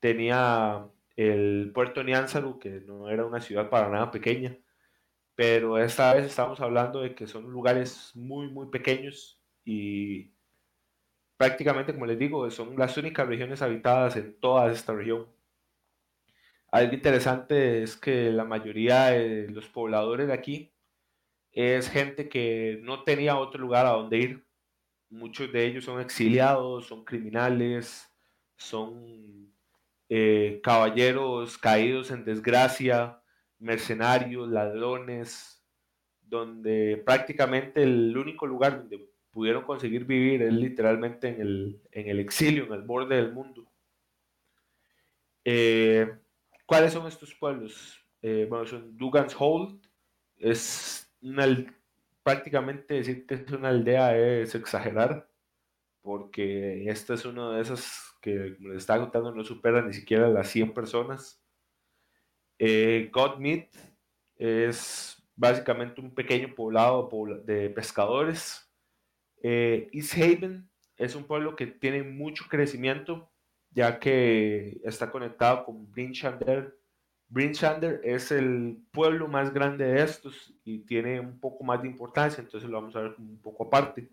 tenía 0.00 0.88
el 1.16 1.70
puerto 1.74 2.02
Nianzaru, 2.02 2.58
que 2.58 2.80
no 2.80 3.08
era 3.08 3.24
una 3.24 3.40
ciudad 3.40 3.70
para 3.70 3.88
nada 3.88 4.10
pequeña, 4.10 4.58
pero 5.34 5.78
esta 5.78 6.14
vez 6.14 6.26
estamos 6.26 6.60
hablando 6.60 7.00
de 7.02 7.14
que 7.14 7.26
son 7.26 7.50
lugares 7.50 8.12
muy, 8.14 8.48
muy 8.48 8.68
pequeños 8.68 9.40
y 9.64 10.32
prácticamente, 11.36 11.94
como 11.94 12.06
les 12.06 12.18
digo, 12.18 12.50
son 12.50 12.76
las 12.78 12.96
únicas 12.98 13.26
regiones 13.26 13.62
habitadas 13.62 14.16
en 14.16 14.38
toda 14.40 14.70
esta 14.70 14.92
región. 14.92 15.26
Algo 16.72 16.94
interesante 16.94 17.82
es 17.82 17.96
que 17.96 18.32
la 18.32 18.44
mayoría 18.44 19.08
de 19.08 19.46
los 19.50 19.68
pobladores 19.68 20.28
de 20.28 20.32
aquí 20.32 20.72
es 21.52 21.90
gente 21.90 22.30
que 22.30 22.80
no 22.82 23.04
tenía 23.04 23.36
otro 23.36 23.60
lugar 23.60 23.84
a 23.84 23.90
donde 23.90 24.18
ir. 24.18 24.46
Muchos 25.10 25.52
de 25.52 25.66
ellos 25.66 25.84
son 25.84 26.00
exiliados, 26.00 26.86
son 26.86 27.04
criminales, 27.04 28.10
son 28.56 29.52
eh, 30.08 30.60
caballeros 30.62 31.58
caídos 31.58 32.10
en 32.10 32.24
desgracia, 32.24 33.20
mercenarios, 33.58 34.48
ladrones, 34.48 35.62
donde 36.22 37.02
prácticamente 37.04 37.82
el 37.82 38.16
único 38.16 38.46
lugar 38.46 38.78
donde 38.78 39.10
pudieron 39.30 39.64
conseguir 39.64 40.06
vivir 40.06 40.40
es 40.40 40.54
literalmente 40.54 41.28
en 41.28 41.40
el, 41.42 41.82
en 41.90 42.08
el 42.08 42.18
exilio, 42.18 42.64
en 42.64 42.72
el 42.72 42.82
borde 42.82 43.16
del 43.16 43.30
mundo. 43.34 43.70
Eh, 45.44 46.21
¿Cuáles 46.72 46.94
son 46.94 47.06
estos 47.06 47.34
pueblos? 47.34 48.02
Eh, 48.22 48.46
bueno, 48.48 48.64
son 48.64 48.96
Dugan's 48.96 49.36
Hold, 49.38 49.78
es 50.38 51.14
una, 51.20 51.44
prácticamente 52.22 52.94
decir 52.94 53.26
que 53.26 53.34
es 53.34 53.52
una 53.52 53.68
aldea 53.68 54.16
es 54.16 54.54
exagerar, 54.54 55.28
porque 56.00 56.88
esta 56.88 57.12
es 57.12 57.26
una 57.26 57.56
de 57.56 57.60
esas 57.60 58.14
que, 58.22 58.56
como 58.56 58.70
les 58.70 58.78
estaba 58.78 59.00
contando, 59.00 59.34
no 59.34 59.44
supera 59.44 59.82
ni 59.82 59.92
siquiera 59.92 60.28
las 60.28 60.48
100 60.48 60.72
personas. 60.72 61.44
Eh, 62.58 63.10
es 64.38 65.22
básicamente 65.36 66.00
un 66.00 66.14
pequeño 66.14 66.54
poblado 66.54 67.10
de 67.44 67.68
pescadores. 67.68 68.72
Eh, 69.42 69.90
East 69.92 70.14
Haven 70.14 70.70
es 70.96 71.16
un 71.16 71.24
pueblo 71.24 71.54
que 71.54 71.66
tiene 71.66 72.02
mucho 72.02 72.46
crecimiento, 72.48 73.30
ya 73.74 73.98
que 73.98 74.80
está 74.84 75.10
conectado 75.10 75.64
con 75.64 75.90
Brinchander. 75.90 76.78
Brinchander 77.28 78.00
es 78.04 78.30
el 78.30 78.78
pueblo 78.92 79.26
más 79.26 79.52
grande 79.52 79.84
de 79.84 80.02
estos 80.02 80.54
y 80.64 80.80
tiene 80.80 81.18
un 81.18 81.40
poco 81.40 81.64
más 81.64 81.80
de 81.82 81.88
importancia, 81.88 82.42
entonces 82.42 82.68
lo 82.68 82.80
vamos 82.80 82.94
a 82.94 83.00
ver 83.00 83.14
un 83.18 83.40
poco 83.40 83.64
aparte. 83.64 84.10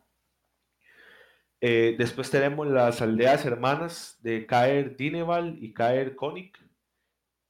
Eh, 1.62 1.96
después 1.98 2.32
tenemos 2.32 2.68
las 2.68 3.02
aldeas 3.02 3.46
hermanas 3.46 4.18
de 4.22 4.46
Caer 4.46 4.96
Dineval 4.96 5.58
y 5.62 5.74
Caer 5.74 6.16
Konik. 6.16 6.58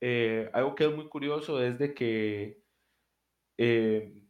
Eh, 0.01 0.49
algo 0.53 0.73
que 0.73 0.85
es 0.85 0.95
muy 0.95 1.07
curioso 1.07 1.61
es 1.61 1.77
de 1.77 1.93
que, 1.93 2.63
eh, 3.57 4.23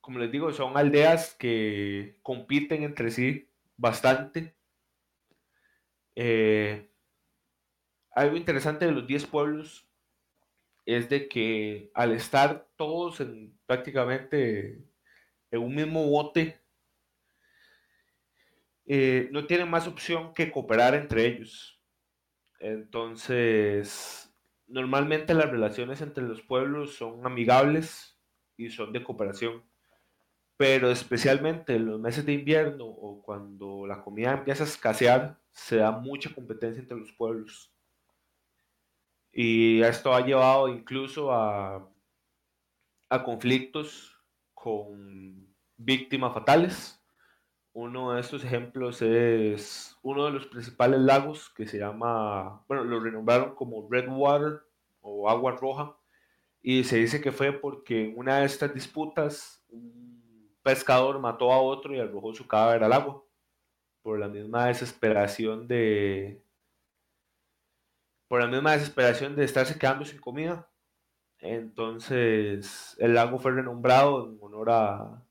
como 0.00 0.18
les 0.18 0.32
digo, 0.32 0.50
son 0.52 0.76
aldeas 0.78 1.34
que 1.34 2.18
compiten 2.22 2.82
entre 2.82 3.10
sí 3.10 3.50
bastante. 3.76 4.55
Algo 8.10 8.36
interesante 8.36 8.86
de 8.86 8.92
los 8.92 9.06
10 9.06 9.26
pueblos 9.26 9.86
es 10.86 11.08
de 11.08 11.28
que 11.28 11.90
al 11.94 12.12
estar 12.12 12.68
todos 12.76 13.20
en 13.20 13.58
prácticamente 13.66 14.84
en 15.50 15.62
un 15.62 15.74
mismo 15.74 16.06
bote, 16.06 16.60
eh, 18.86 19.28
no 19.32 19.46
tienen 19.46 19.68
más 19.68 19.88
opción 19.88 20.32
que 20.32 20.50
cooperar 20.50 20.94
entre 20.94 21.26
ellos. 21.26 21.80
Entonces, 22.60 24.32
normalmente 24.66 25.34
las 25.34 25.50
relaciones 25.50 26.00
entre 26.00 26.24
los 26.24 26.42
pueblos 26.42 26.96
son 26.96 27.26
amigables 27.26 28.18
y 28.56 28.70
son 28.70 28.92
de 28.92 29.02
cooperación. 29.02 29.64
Pero 30.56 30.90
especialmente 30.90 31.74
en 31.74 31.86
los 31.86 32.00
meses 32.00 32.24
de 32.24 32.32
invierno 32.32 32.86
o 32.86 33.22
cuando 33.22 33.86
la 33.86 34.02
comida 34.02 34.32
empieza 34.32 34.64
a 34.64 34.66
escasear, 34.66 35.38
se 35.50 35.76
da 35.76 35.90
mucha 35.90 36.34
competencia 36.34 36.80
entre 36.80 36.96
los 36.96 37.12
pueblos. 37.12 37.72
Y 39.32 39.82
esto 39.82 40.14
ha 40.14 40.24
llevado 40.24 40.68
incluso 40.68 41.30
a, 41.32 41.86
a 43.10 43.22
conflictos 43.22 44.16
con 44.54 45.54
víctimas 45.76 46.32
fatales 46.32 46.96
uno 47.76 48.12
de 48.12 48.22
estos 48.22 48.42
ejemplos 48.42 49.02
es 49.02 49.98
uno 50.00 50.24
de 50.24 50.30
los 50.30 50.46
principales 50.46 50.98
lagos 50.98 51.50
que 51.50 51.66
se 51.66 51.78
llama, 51.78 52.64
bueno, 52.68 52.84
lo 52.84 53.00
renombraron 53.00 53.54
como 53.54 53.86
Red 53.90 54.08
Water 54.08 54.62
o 55.02 55.28
Agua 55.28 55.52
Roja 55.60 55.94
y 56.62 56.84
se 56.84 56.96
dice 56.96 57.20
que 57.20 57.32
fue 57.32 57.52
porque 57.52 58.06
en 58.06 58.18
una 58.18 58.38
de 58.38 58.46
estas 58.46 58.72
disputas 58.72 59.62
un 59.68 60.15
pescador 60.66 61.20
mató 61.20 61.52
a 61.52 61.60
otro 61.60 61.94
y 61.94 62.00
arrojó 62.00 62.34
su 62.34 62.48
cadáver 62.48 62.82
al 62.82 62.92
agua 62.92 63.22
por 64.02 64.18
la 64.18 64.26
misma 64.26 64.66
desesperación 64.66 65.68
de 65.68 66.42
por 68.26 68.40
la 68.40 68.48
misma 68.48 68.72
desesperación 68.72 69.36
de 69.36 69.44
estarse 69.44 69.78
quedando 69.78 70.04
sin 70.04 70.20
comida. 70.20 70.68
Entonces 71.38 72.96
el 72.98 73.14
lago 73.14 73.38
fue 73.38 73.52
renombrado 73.52 74.26
en 74.26 74.38
honor 74.40 74.70
a, 74.70 75.24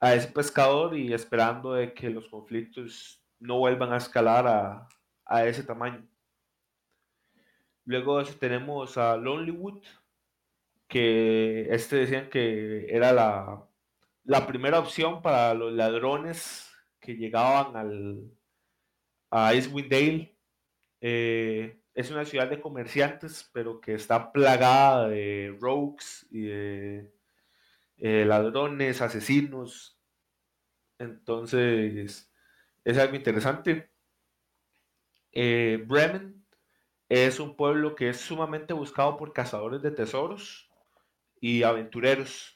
a 0.00 0.14
ese 0.14 0.28
pescador 0.28 0.96
y 0.96 1.12
esperando 1.12 1.74
de 1.74 1.92
que 1.92 2.08
los 2.08 2.26
conflictos 2.28 3.22
no 3.38 3.58
vuelvan 3.58 3.92
a 3.92 3.98
escalar 3.98 4.46
a, 4.46 4.88
a 5.26 5.44
ese 5.44 5.62
tamaño. 5.62 6.08
Luego 7.84 8.24
tenemos 8.24 8.96
a 8.96 9.18
Lonelywood, 9.18 9.82
que 10.88 11.68
este 11.68 11.96
decían 11.96 12.30
que 12.30 12.86
era 12.88 13.12
la, 13.12 13.68
la 14.24 14.46
primera 14.46 14.78
opción 14.78 15.22
para 15.22 15.54
los 15.54 15.72
ladrones 15.72 16.70
que 17.00 17.16
llegaban 17.16 17.76
al, 17.76 18.30
a 19.30 19.52
Dale. 19.52 20.36
Eh, 21.00 21.80
es 21.94 22.10
una 22.10 22.24
ciudad 22.24 22.48
de 22.48 22.60
comerciantes, 22.60 23.48
pero 23.52 23.80
que 23.80 23.94
está 23.94 24.32
plagada 24.32 25.08
de 25.08 25.56
rogues 25.60 26.26
y 26.30 26.42
de 26.42 27.12
eh, 27.98 28.24
ladrones, 28.24 29.00
asesinos, 29.00 29.94
entonces, 30.98 32.32
es 32.84 32.98
algo 32.98 33.16
interesante. 33.16 33.90
Eh, 35.32 35.82
Bremen 35.86 36.46
es 37.08 37.40
un 37.40 37.56
pueblo 37.56 37.94
que 37.94 38.10
es 38.10 38.18
sumamente 38.18 38.72
buscado 38.72 39.16
por 39.16 39.32
cazadores 39.32 39.82
de 39.82 39.90
tesoros 39.90 40.70
y 41.40 41.62
aventureros, 41.62 42.53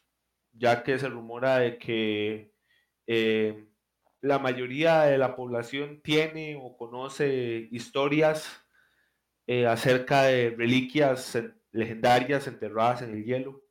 ya 0.59 0.83
que 0.83 0.99
se 0.99 1.09
rumora 1.09 1.59
de 1.59 1.79
que 1.79 2.53
eh, 3.07 3.69
la 4.21 4.39
mayoría 4.39 5.03
de 5.03 5.19
la 5.19 5.37
población 5.37 6.01
tiene 6.03 6.59
o 6.61 6.77
conoce 6.77 7.69
historias 7.71 8.65
eh, 9.47 9.67
acerca 9.67 10.25
de 10.25 10.51
reliquias 10.51 11.39
legendarias 11.73 12.47
enterradas 12.47 13.03
en 13.03 13.11
el 13.13 13.25
hielo. 13.25 13.63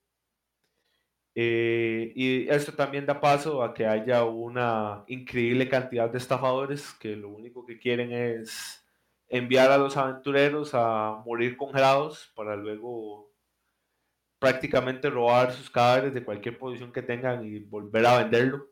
Eh, 1.35 2.13
y 2.15 2.49
esto 2.49 2.73
también 2.73 3.05
da 3.05 3.21
paso 3.21 3.61
a 3.61 3.73
que 3.73 3.85
haya 3.85 4.23
una 4.23 5.03
increíble 5.07 5.69
cantidad 5.69 6.09
de 6.09 6.17
estafadores 6.17 6.93
que 6.93 7.15
lo 7.15 7.29
único 7.29 7.63
que 7.63 7.77
quieren 7.77 8.11
es 8.11 8.83
enviar 9.29 9.69
a 9.71 9.77
los 9.77 9.97
aventureros 9.97 10.71
a 10.73 11.21
morir 11.25 11.55
congelados 11.57 12.31
para 12.35 12.55
luego 12.55 13.31
prácticamente 14.39 15.09
robar 15.09 15.53
sus 15.53 15.69
cadáveres 15.69 16.13
de 16.13 16.23
cualquier 16.23 16.57
posición 16.57 16.91
que 16.91 17.01
tengan 17.01 17.45
y 17.45 17.59
volver 17.59 18.05
a 18.05 18.17
venderlo. 18.19 18.67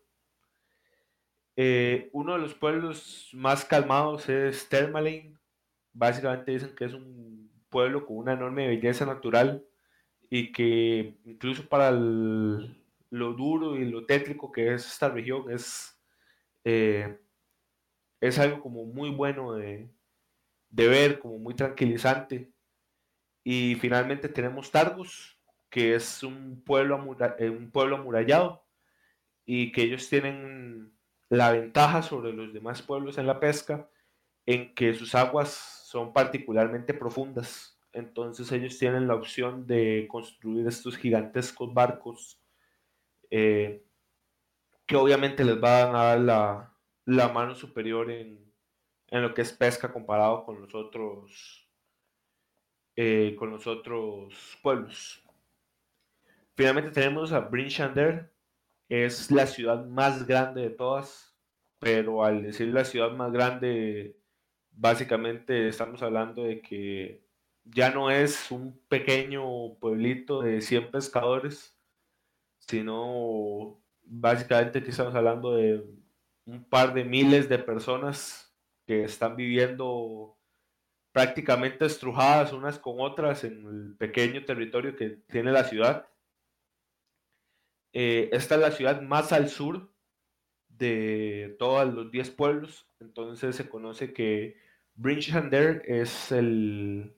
Eh, 1.58 2.10
uno 2.12 2.34
de 2.34 2.39
los 2.39 2.54
pueblos 2.54 3.30
más 3.34 3.65
calmados 3.65 4.28
es 4.30 4.67
Termalain. 4.69 5.38
Básicamente 5.93 6.51
dicen 6.51 6.75
que 6.75 6.86
es 6.86 6.93
un 6.93 7.49
pueblo 7.69 8.06
con 8.06 8.17
una 8.17 8.34
enorme 8.34 8.67
belleza 8.67 9.06
natural 9.06 9.65
y 10.30 10.51
que 10.51 11.15
incluso 11.25 11.67
para 11.67 11.91
lo 11.91 13.34
duro 13.34 13.78
y 13.78 13.86
lo 13.86 14.06
tétrico 14.06 14.51
que 14.51 14.73
es 14.73 14.86
esta 14.86 15.10
región 15.10 15.51
es, 15.51 15.97
eh, 16.63 17.17
es 18.19 18.39
algo 18.39 18.62
como 18.62 18.86
muy 18.86 19.10
bueno 19.10 19.54
de, 19.54 19.89
ver, 20.69 21.19
como 21.19 21.38
muy 21.38 21.54
tranquilizante. 21.54 22.51
Y 23.43 23.75
finalmente 23.75 24.28
tenemos 24.28 24.71
Targus, 24.71 25.35
que 25.75 25.93
es 25.93 26.23
un 26.23 26.63
pueblo, 26.63 27.17
eh, 27.38 27.49
un 27.49 27.69
pueblo 27.69 27.97
amurallado 27.97 28.65
y 29.45 29.73
que 29.73 29.81
ellos 29.81 30.07
tienen 30.07 30.97
la 31.27 31.51
ventaja 31.51 32.01
sobre 32.01 32.31
los 32.31 32.53
demás 32.53 32.81
pueblos 32.81 33.17
en 33.17 33.27
la 33.27 33.41
pesca 33.41 33.89
en 34.45 34.73
que 34.73 34.93
sus 34.93 35.15
aguas 35.15 35.49
son 35.49 36.13
particularmente 36.13 36.93
profundas 36.93 37.77
entonces 37.91 38.49
ellos 38.53 38.79
tienen 38.79 39.05
la 39.05 39.15
opción 39.15 39.67
de 39.67 40.07
construir 40.09 40.65
estos 40.65 40.95
gigantescos 40.95 41.73
barcos 41.73 42.41
eh, 43.29 43.85
que 44.85 44.95
obviamente 44.95 45.43
les 45.43 45.59
van 45.59 45.93
a 45.93 46.15
dar 46.15 46.71
la, 47.05 47.27
mano 47.33 47.53
superior 47.53 48.09
en, 48.09 48.53
lo 49.11 49.33
que 49.33 49.41
es 49.41 49.51
pesca 49.51 49.91
comparado 49.91 50.45
con 50.45 50.61
los 50.61 50.73
otros, 50.73 51.69
eh, 52.95 53.35
con 53.38 53.49
los 53.49 53.67
otros 53.67 54.57
pueblos. 54.63 55.24
Finalmente 56.56 56.91
tenemos 56.91 57.34
a 57.34 57.41
Brinshander, 57.41 58.34
es 58.89 59.32
la 59.32 59.46
ciudad 59.48 59.86
más 59.86 60.26
grande 60.26 60.62
de 60.62 60.70
todas, 60.70 61.36
pero 61.80 62.24
al 62.24 62.44
decir 62.44 62.68
la 62.68 62.86
ciudad 62.86 63.12
más 63.12 63.32
grande, 63.32 64.18
básicamente 64.72 65.68
estamos 65.68 66.02
hablando 66.02 66.44
de 66.44 66.62
que 66.62 67.26
ya 67.65 67.89
no 67.91 68.12
es 68.12 68.52
un 68.52 68.80
pequeño 68.88 69.76
pueblito 69.80 70.41
de 70.41 70.62
100 70.62 70.91
pescadores, 70.91 71.78
sino 72.60 73.82
básicamente 74.04 74.80
aquí 74.80 74.89
estamos 74.91 75.15
hablando 75.15 75.56
de 75.56 75.84
un 76.46 76.63
par 76.70 76.94
de 76.94 77.04
miles 77.04 77.50
de 77.50 77.60
personas 77.60 78.56
que 78.86 79.04
están 79.04 79.36
viviendo 79.36 80.38
prácticamente 81.12 81.86
estrujadas 81.86 82.54
unas 82.54 82.78
con 82.78 82.96
otras 83.00 83.44
en 83.44 83.65
el 83.65 83.96
pequeño 83.98 84.46
territorio 84.46 84.96
que 84.96 85.10
tiene 85.10 85.52
la 85.52 85.63
ciudad. 85.63 86.08
Eh, 87.97 88.29
esta 88.34 88.55
es 88.55 88.62
la 88.62 88.71
ciudad 88.71 89.01
más 89.01 89.31
al 89.31 89.47
sur 89.47 89.89
de 90.67 91.55
todos 91.58 91.93
los 91.93 92.12
10 92.12 92.29
pueblos, 92.31 92.89
entonces 92.99 93.55
se 93.55 93.69
conoce 93.69 94.12
que 94.12 94.58
Brinchander 94.95 95.81
es 95.86 96.29
el, 96.34 97.15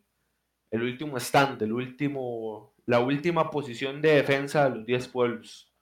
el 0.70 0.84
último 0.84 1.18
stand, 1.18 1.64
el 1.64 1.74
último, 1.74 2.76
la 2.86 3.00
última 3.00 3.50
posición 3.50 4.04
de 4.04 4.18
defensa 4.18 4.70
de 4.70 4.76
los 4.76 4.86
10 4.86 5.08
pueblos. 5.08 5.74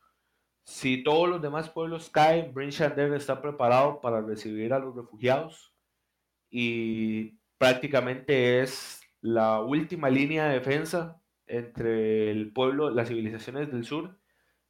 Si 0.64 1.04
todos 1.04 1.28
los 1.28 1.42
demás 1.42 1.70
pueblos 1.70 2.10
caen, 2.10 2.54
Brinchander 2.54 3.14
está 3.16 3.42
preparado 3.42 4.00
para 4.00 4.22
recibir 4.22 4.72
a 4.72 4.80
los 4.80 4.96
refugiados 4.96 5.74
y 6.50 7.38
prácticamente 7.58 8.62
es 8.62 9.02
la 9.20 9.60
última 9.60 10.10
línea 10.10 10.46
de 10.46 10.54
defensa 10.54 11.22
entre 11.48 12.32
el 12.32 12.54
pueblo, 12.54 12.90
las 12.92 13.10
civilizaciones 13.10 13.70
del 13.70 13.84
sur 13.84 14.18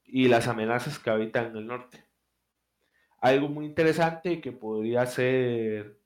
y 0.06 0.28
las 0.28 0.48
amenazas 0.48 1.00
que 1.00 1.10
habitan 1.10 1.48
en 1.48 1.58
el 1.58 1.68
norte. 1.68 2.06
Algo 3.20 3.50
muy 3.50 3.66
interesante 3.66 4.40
que 4.42 4.52
podría 4.52 5.06
ser 5.06 6.00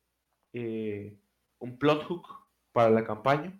eh, 0.53 1.17
un 1.59 1.77
plot 1.77 2.03
hook 2.05 2.27
para 2.71 2.89
la 2.89 3.03
campaña 3.03 3.59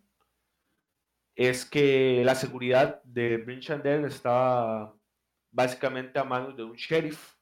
es 1.36 1.66
que 1.66 2.24
la 2.26 2.36
seguridad 2.36 3.02
de 3.04 3.38
Brinchander 3.38 4.06
está 4.06 4.94
básicamente 5.52 6.20
a 6.20 6.24
manos 6.24 6.56
de 6.56 6.64
un 6.64 6.76
sheriff 6.76 7.36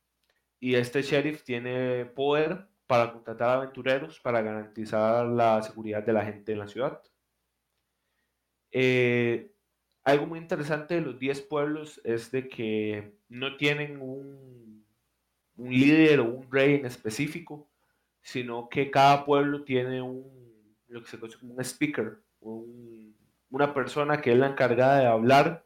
y 0.59 0.75
este 0.75 1.01
sheriff 1.01 1.43
tiene 1.43 2.05
poder 2.05 2.67
para 2.87 3.11
contratar 3.11 3.49
aventureros 3.49 4.19
para 4.19 4.41
garantizar 4.41 5.25
la 5.25 5.61
seguridad 5.61 6.03
de 6.03 6.13
la 6.13 6.25
gente 6.25 6.53
en 6.53 6.59
la 6.59 6.67
ciudad. 6.67 7.01
Eh, 8.71 9.56
algo 10.07 10.25
muy 10.25 10.39
interesante 10.39 10.95
de 10.95 11.01
los 11.01 11.19
10 11.19 11.41
pueblos 11.41 11.99
es 12.05 12.31
de 12.31 12.47
que 12.47 13.17
no 13.27 13.57
tienen 13.57 14.01
un, 14.01 14.85
líder 15.57 16.21
o 16.21 16.25
un 16.25 16.49
rey 16.49 16.75
en 16.75 16.85
específico, 16.85 17.69
sino 18.21 18.69
que 18.69 18.89
cada 18.89 19.25
pueblo 19.25 19.65
tiene 19.65 20.01
un, 20.01 20.77
lo 20.87 21.01
que 21.01 21.09
se 21.09 21.19
conoce 21.19 21.37
como 21.37 21.55
un 21.55 21.61
speaker, 21.61 22.21
una 22.39 23.73
persona 23.73 24.21
que 24.21 24.31
es 24.31 24.37
la 24.37 24.47
encargada 24.47 24.99
de 24.99 25.07
hablar 25.07 25.65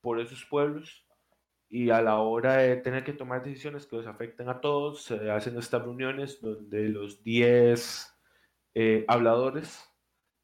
por 0.00 0.20
esos 0.20 0.46
pueblos 0.46 1.06
y 1.68 1.90
a 1.90 2.00
la 2.00 2.16
hora 2.20 2.56
de 2.56 2.76
tener 2.76 3.04
que 3.04 3.12
tomar 3.12 3.42
decisiones 3.42 3.86
que 3.86 3.96
los 3.96 4.06
afecten 4.06 4.48
a 4.48 4.62
todos, 4.62 5.02
se 5.02 5.30
hacen 5.30 5.58
estas 5.58 5.82
reuniones 5.82 6.40
donde 6.40 6.88
los 6.88 7.22
10 7.22 8.10
eh, 8.74 9.04
habladores 9.06 9.84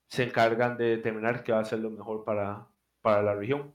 se 0.09 0.25
encargan 0.25 0.77
de 0.77 0.97
determinar 0.97 1.43
qué 1.45 1.53
va 1.53 1.61
a 1.61 1.65
ser 1.65 1.79
lo 1.79 1.89
mejor 1.89 2.25
para, 2.25 2.72
para 3.03 3.23
la 3.23 3.35
región. 3.35 3.75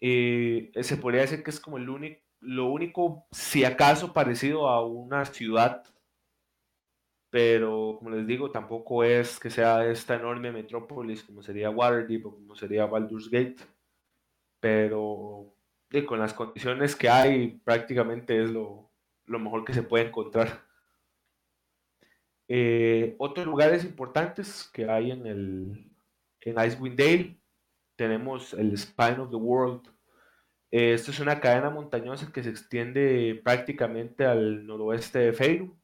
Eh, 0.00 0.70
se 0.82 0.96
podría 0.96 1.22
decir 1.22 1.42
que 1.42 1.50
es 1.50 1.60
como 1.60 1.78
el 1.78 1.88
único, 1.88 2.20
lo 2.40 2.66
único, 2.66 3.26
si 3.32 3.64
acaso, 3.64 4.12
parecido 4.12 4.68
a 4.68 4.84
una 4.86 5.24
ciudad, 5.24 5.84
pero 7.30 7.96
como 7.98 8.10
les 8.10 8.26
digo, 8.26 8.50
tampoco 8.50 9.02
es 9.02 9.40
que 9.40 9.50
sea 9.50 9.86
esta 9.86 10.16
enorme 10.16 10.52
metrópolis 10.52 11.24
como 11.24 11.42
sería 11.42 11.70
Waterdeep 11.70 12.26
o 12.26 12.34
como 12.34 12.54
sería 12.54 12.86
Baldur's 12.86 13.30
Gate 13.30 13.56
pero 14.64 15.54
con 16.06 16.18
las 16.18 16.32
condiciones 16.32 16.96
que 16.96 17.10
hay 17.10 17.60
prácticamente 17.64 18.42
es 18.42 18.50
lo, 18.50 18.90
mejor 19.26 19.62
que 19.62 19.74
se 19.74 19.82
puede 19.82 20.06
encontrar. 20.06 20.64
Eh, 22.48 23.14
otros 23.18 23.46
lugares 23.46 23.84
importantes 23.84 24.70
que 24.72 24.90
hay 24.90 25.10
en, 25.10 25.26
el, 25.26 25.93
en 26.44 26.64
Icewind 26.64 26.98
Dale, 26.98 27.36
tenemos 27.96 28.54
el 28.54 28.76
Spine 28.76 29.20
of 29.20 29.30
the 29.30 29.36
World. 29.36 29.88
Eh, 30.70 30.94
esto 30.94 31.10
es 31.10 31.20
una 31.20 31.40
cadena 31.40 31.70
montañosa 31.70 32.32
que 32.32 32.42
se 32.42 32.50
extiende 32.50 33.40
prácticamente 33.42 34.24
al 34.24 34.66
noroeste 34.66 35.18
de 35.18 35.32
Faerû. 35.32 35.74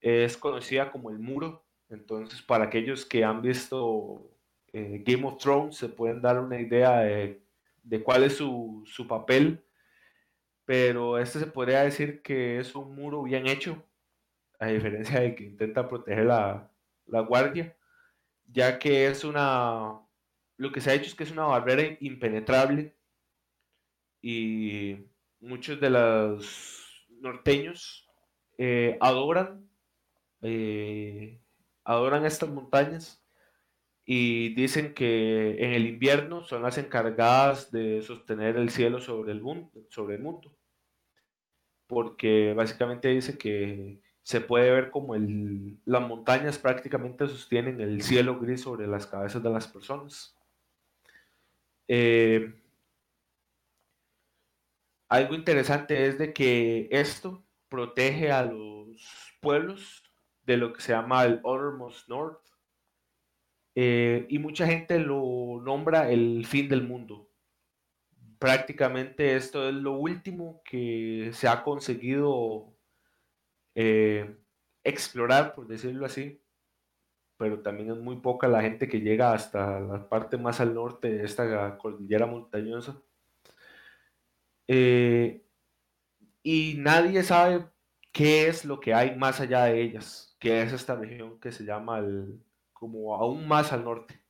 Es 0.00 0.36
conocida 0.36 0.90
como 0.90 1.10
el 1.10 1.18
muro. 1.18 1.64
Entonces, 1.88 2.40
para 2.42 2.64
aquellos 2.64 3.04
que 3.04 3.24
han 3.24 3.42
visto 3.42 4.30
eh, 4.72 5.02
Game 5.04 5.26
of 5.26 5.38
Thrones, 5.38 5.76
se 5.76 5.88
pueden 5.88 6.22
dar 6.22 6.38
una 6.38 6.60
idea 6.60 7.00
de 7.00 7.42
de 7.82 8.02
cuál 8.02 8.24
es 8.24 8.36
su, 8.36 9.06
papel, 9.08 9.64
pero 10.64 11.18
este 11.18 11.38
se 11.38 11.46
podría 11.46 11.82
decir 11.82 12.22
que 12.22 12.58
es 12.58 12.74
un 12.74 12.94
muro 12.94 13.22
bien 13.22 13.46
hecho, 13.46 13.82
a 14.58 14.66
diferencia 14.66 15.20
de 15.20 15.34
que 15.34 15.44
intenta 15.44 15.88
proteger 15.88 16.26
la, 16.26 16.70
guardia, 17.06 17.76
ya 18.52 18.78
que 18.78 19.06
es 19.06 19.24
una, 19.24 20.00
lo 20.56 20.72
que 20.72 20.80
se 20.80 20.90
ha 20.90 20.94
hecho 20.94 21.06
es 21.06 21.14
que 21.14 21.24
es 21.24 21.30
una 21.30 21.44
barrera 21.44 21.96
impenetrable 22.00 22.96
y 24.22 24.96
muchos 25.40 25.80
de 25.80 25.90
los 25.90 27.06
norteños 27.08 28.08
eh, 28.58 28.98
adoran, 29.00 29.68
eh, 30.42 31.40
adoran 31.84 32.26
estas 32.26 32.50
montañas 32.50 33.24
y 34.04 34.54
dicen 34.54 34.94
que 34.94 35.64
en 35.64 35.72
el 35.72 35.86
invierno 35.86 36.42
son 36.44 36.62
las 36.62 36.78
encargadas 36.78 37.70
de 37.70 38.02
sostener 38.02 38.56
el 38.56 38.70
cielo 38.70 39.00
sobre 39.00 39.32
el 39.32 39.40
mundo, 39.40 39.70
sobre 39.88 40.16
el 40.16 40.22
mundo. 40.22 40.56
porque 41.86 42.54
básicamente 42.54 43.08
dice 43.08 43.36
que 43.36 44.00
se 44.30 44.40
puede 44.40 44.70
ver 44.70 44.90
como 44.92 45.16
el, 45.16 45.80
las 45.84 46.06
montañas 46.06 46.56
prácticamente 46.56 47.26
sostienen 47.26 47.80
el 47.80 48.00
cielo 48.00 48.38
gris 48.38 48.60
sobre 48.60 48.86
las 48.86 49.04
cabezas 49.04 49.42
de 49.42 49.50
las 49.50 49.66
personas. 49.66 50.38
Eh, 51.88 52.54
algo 55.08 55.34
interesante 55.34 56.06
es 56.06 56.16
de 56.16 56.32
que 56.32 56.86
esto 56.92 57.44
protege 57.68 58.30
a 58.30 58.44
los 58.44 59.34
pueblos 59.40 60.04
de 60.44 60.58
lo 60.58 60.72
que 60.72 60.80
se 60.80 60.92
llama 60.92 61.24
el 61.24 61.40
Outermost 61.42 62.08
North, 62.08 62.46
eh, 63.74 64.26
y 64.28 64.38
mucha 64.38 64.64
gente 64.64 65.00
lo 65.00 65.60
nombra 65.60 66.08
el 66.08 66.46
fin 66.46 66.68
del 66.68 66.84
mundo. 66.84 67.28
Prácticamente 68.38 69.34
esto 69.34 69.68
es 69.68 69.74
lo 69.74 69.94
último 69.94 70.62
que 70.64 71.30
se 71.32 71.48
ha 71.48 71.64
conseguido 71.64 72.69
eh, 73.74 74.36
explorar, 74.84 75.54
por 75.54 75.66
decirlo 75.66 76.06
así, 76.06 76.42
pero 77.36 77.60
también 77.62 77.90
es 77.90 77.98
muy 77.98 78.16
poca 78.16 78.48
la 78.48 78.62
gente 78.62 78.88
que 78.88 79.00
llega 79.00 79.32
hasta 79.32 79.80
la 79.80 80.08
parte 80.08 80.36
más 80.36 80.60
al 80.60 80.74
norte 80.74 81.10
de 81.10 81.24
esta 81.24 81.78
cordillera 81.78 82.26
montañosa. 82.26 83.00
Eh, 84.68 85.42
y 86.42 86.74
nadie 86.78 87.22
sabe 87.22 87.66
qué 88.12 88.48
es 88.48 88.64
lo 88.64 88.80
que 88.80 88.94
hay 88.94 89.16
más 89.16 89.40
allá 89.40 89.64
de 89.64 89.80
ellas, 89.82 90.36
que 90.38 90.62
es 90.62 90.72
esta 90.72 90.96
región 90.96 91.40
que 91.40 91.52
se 91.52 91.64
llama 91.64 91.98
el, 91.98 92.42
como 92.72 93.14
aún 93.14 93.48
más 93.48 93.72
al 93.72 93.84
norte. 93.84 94.22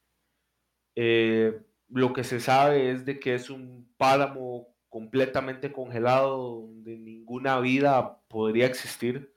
Eh, 0.96 1.62
lo 1.88 2.12
que 2.12 2.24
se 2.24 2.40
sabe 2.40 2.90
es 2.90 3.04
de 3.04 3.18
que 3.20 3.34
es 3.34 3.50
un 3.50 3.92
páramo 3.96 4.69
completamente 4.90 5.72
congelado 5.72 6.62
donde 6.62 6.98
ninguna 6.98 7.58
vida 7.60 8.20
podría 8.28 8.66
existir 8.66 9.34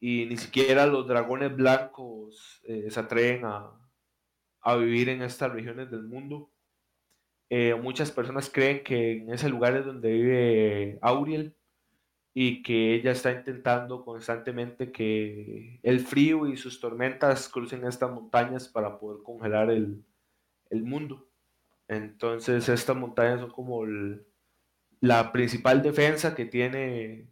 y 0.00 0.24
ni 0.26 0.38
siquiera 0.38 0.86
los 0.86 1.06
dragones 1.06 1.54
blancos 1.54 2.62
eh, 2.64 2.86
se 2.90 3.00
atreven 3.00 3.44
a, 3.44 3.76
vivir 4.78 5.10
en 5.10 5.22
estas 5.22 5.52
regiones 5.52 5.90
del 5.90 6.04
mundo. 6.04 6.50
Eh, 7.50 7.74
muchas 7.74 8.10
personas 8.10 8.48
creen 8.48 8.82
que 8.82 9.12
en 9.18 9.32
ese 9.32 9.48
lugar 9.48 9.76
es 9.76 9.84
donde 9.84 10.12
vive 10.12 10.98
Auriel, 11.02 11.54
y 12.32 12.62
que 12.62 12.94
ella 12.94 13.10
está 13.10 13.32
intentando 13.32 14.04
constantemente 14.04 14.92
que 14.92 15.80
el 15.82 16.00
frío 16.00 16.46
y 16.46 16.56
sus 16.56 16.80
tormentas 16.80 17.48
crucen 17.48 17.84
estas 17.84 18.10
montañas 18.10 18.68
para 18.68 18.98
poder 18.98 19.22
congelar 19.22 19.70
el, 19.70 20.04
mundo. 20.70 21.28
Entonces 21.88 22.68
estas 22.68 22.96
montañas 22.96 23.40
son 23.40 23.50
como 23.50 23.84
la 25.00 25.32
principal 25.32 25.82
defensa 25.82 26.34
que 26.34 26.44
tiene 26.44 27.26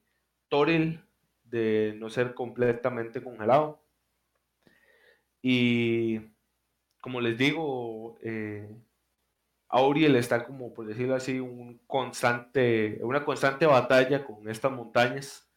Toril 0.48 1.04
de 1.44 1.94
no 1.98 2.10
ser 2.10 2.34
completamente 2.34 3.22
congelado. 3.22 3.82
Y 5.42 6.20
como 7.00 7.20
les 7.20 7.38
digo, 7.38 8.18
eh, 8.22 8.74
Auriel 9.68 10.16
está 10.16 10.44
como, 10.44 10.72
por 10.72 10.86
decirlo 10.86 11.14
así, 11.14 11.40
un 11.40 11.78
constante, 11.86 12.98
una 13.02 13.24
constante 13.24 13.66
batalla 13.66 14.24
con 14.24 14.48
estas 14.48 14.72
montañas. 14.72 15.50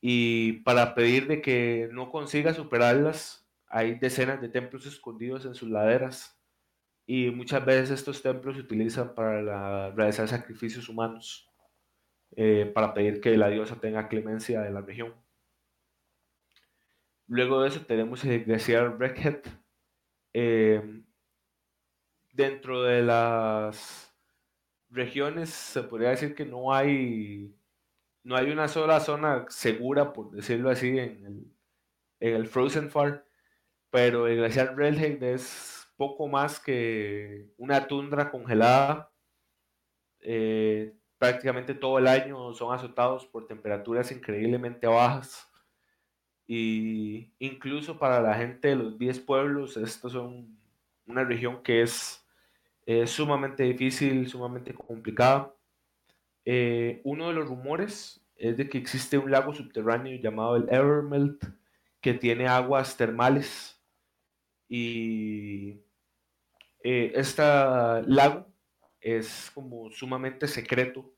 Y 0.00 0.60
para 0.62 0.94
pedir 0.94 1.26
de 1.26 1.42
que 1.42 1.88
no 1.92 2.10
consiga 2.10 2.54
superarlas, 2.54 3.48
hay 3.66 3.98
decenas 3.98 4.40
de 4.40 4.48
templos 4.48 4.86
escondidos 4.86 5.44
en 5.44 5.54
sus 5.54 5.68
laderas. 5.68 6.37
Y 7.10 7.30
muchas 7.30 7.64
veces 7.64 7.90
estos 7.90 8.20
templos 8.20 8.56
se 8.56 8.60
utilizan 8.60 9.14
para 9.14 9.90
realizar 9.92 10.28
sacrificios 10.28 10.90
humanos, 10.90 11.48
eh, 12.36 12.70
para 12.74 12.92
pedir 12.92 13.22
que 13.22 13.34
la 13.38 13.48
diosa 13.48 13.80
tenga 13.80 14.08
clemencia 14.08 14.60
de 14.60 14.70
la 14.70 14.82
región. 14.82 15.14
Luego 17.26 17.62
de 17.62 17.68
eso 17.68 17.80
tenemos 17.86 18.22
el 18.26 18.44
glaciar 18.44 18.98
Breckhead. 18.98 19.40
Eh, 20.34 21.02
dentro 22.30 22.82
de 22.82 23.02
las 23.02 24.14
regiones 24.90 25.48
se 25.48 25.84
podría 25.84 26.10
decir 26.10 26.34
que 26.34 26.44
no 26.44 26.74
hay 26.74 27.54
no 28.22 28.36
hay 28.36 28.50
una 28.50 28.68
sola 28.68 29.00
zona 29.00 29.46
segura, 29.48 30.12
por 30.12 30.30
decirlo 30.30 30.68
así, 30.68 30.98
en 30.98 31.24
el, 31.24 31.52
en 32.20 32.34
el 32.36 32.46
Frozen 32.46 32.90
Far, 32.90 33.24
pero 33.90 34.26
el 34.26 34.36
glaciar 34.36 34.74
Breckhead 34.74 35.22
es 35.22 35.77
poco 35.98 36.28
más 36.28 36.58
que 36.58 37.50
una 37.58 37.86
tundra 37.86 38.30
congelada. 38.30 39.12
Eh, 40.20 40.94
prácticamente 41.18 41.74
todo 41.74 41.98
el 41.98 42.06
año 42.06 42.54
son 42.54 42.74
azotados 42.74 43.26
por 43.26 43.46
temperaturas 43.46 44.10
increíblemente 44.10 44.86
bajas 44.86 45.48
y 46.46 47.30
incluso 47.38 47.98
para 47.98 48.22
la 48.22 48.34
gente 48.34 48.68
de 48.68 48.76
los 48.76 48.98
10 48.98 49.20
pueblos, 49.20 49.76
estos 49.76 50.12
son 50.12 50.58
una 51.06 51.22
región 51.22 51.62
que 51.62 51.82
es 51.82 52.24
sumamente 53.04 53.64
difícil, 53.64 54.26
sumamente 54.28 54.72
complicada. 54.72 55.54
Eh, 56.46 57.02
uno 57.04 57.28
de 57.28 57.34
los 57.34 57.46
rumores 57.46 58.26
es 58.36 58.56
de 58.56 58.66
que 58.70 58.78
existe 58.78 59.18
un 59.18 59.30
lago 59.30 59.52
subterráneo 59.52 60.18
llamado 60.18 60.56
el 60.56 60.68
Evermelt 60.70 61.44
que 62.00 62.14
tiene 62.14 62.46
aguas 62.46 62.96
termales 62.96 63.78
y 64.70 65.82
eh, 66.82 67.12
este 67.14 67.42
lago 67.42 68.46
es 69.00 69.50
como 69.54 69.90
sumamente 69.90 70.46
secreto 70.46 71.12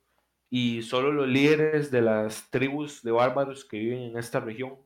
y 0.48 0.82
solo 0.82 1.12
los 1.12 1.28
líderes 1.28 1.90
de 1.90 2.02
las 2.02 2.50
tribus 2.50 3.02
de 3.02 3.12
bárbaros 3.12 3.64
que 3.64 3.78
viven 3.78 4.02
en 4.02 4.18
esta 4.18 4.40
región 4.40 4.76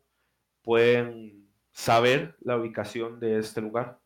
pueden 0.62 1.49
saber 1.72 2.37
la 2.41 2.57
ubicación 2.57 3.18
de 3.18 3.39
este 3.39 3.61
lugar. 3.61 3.99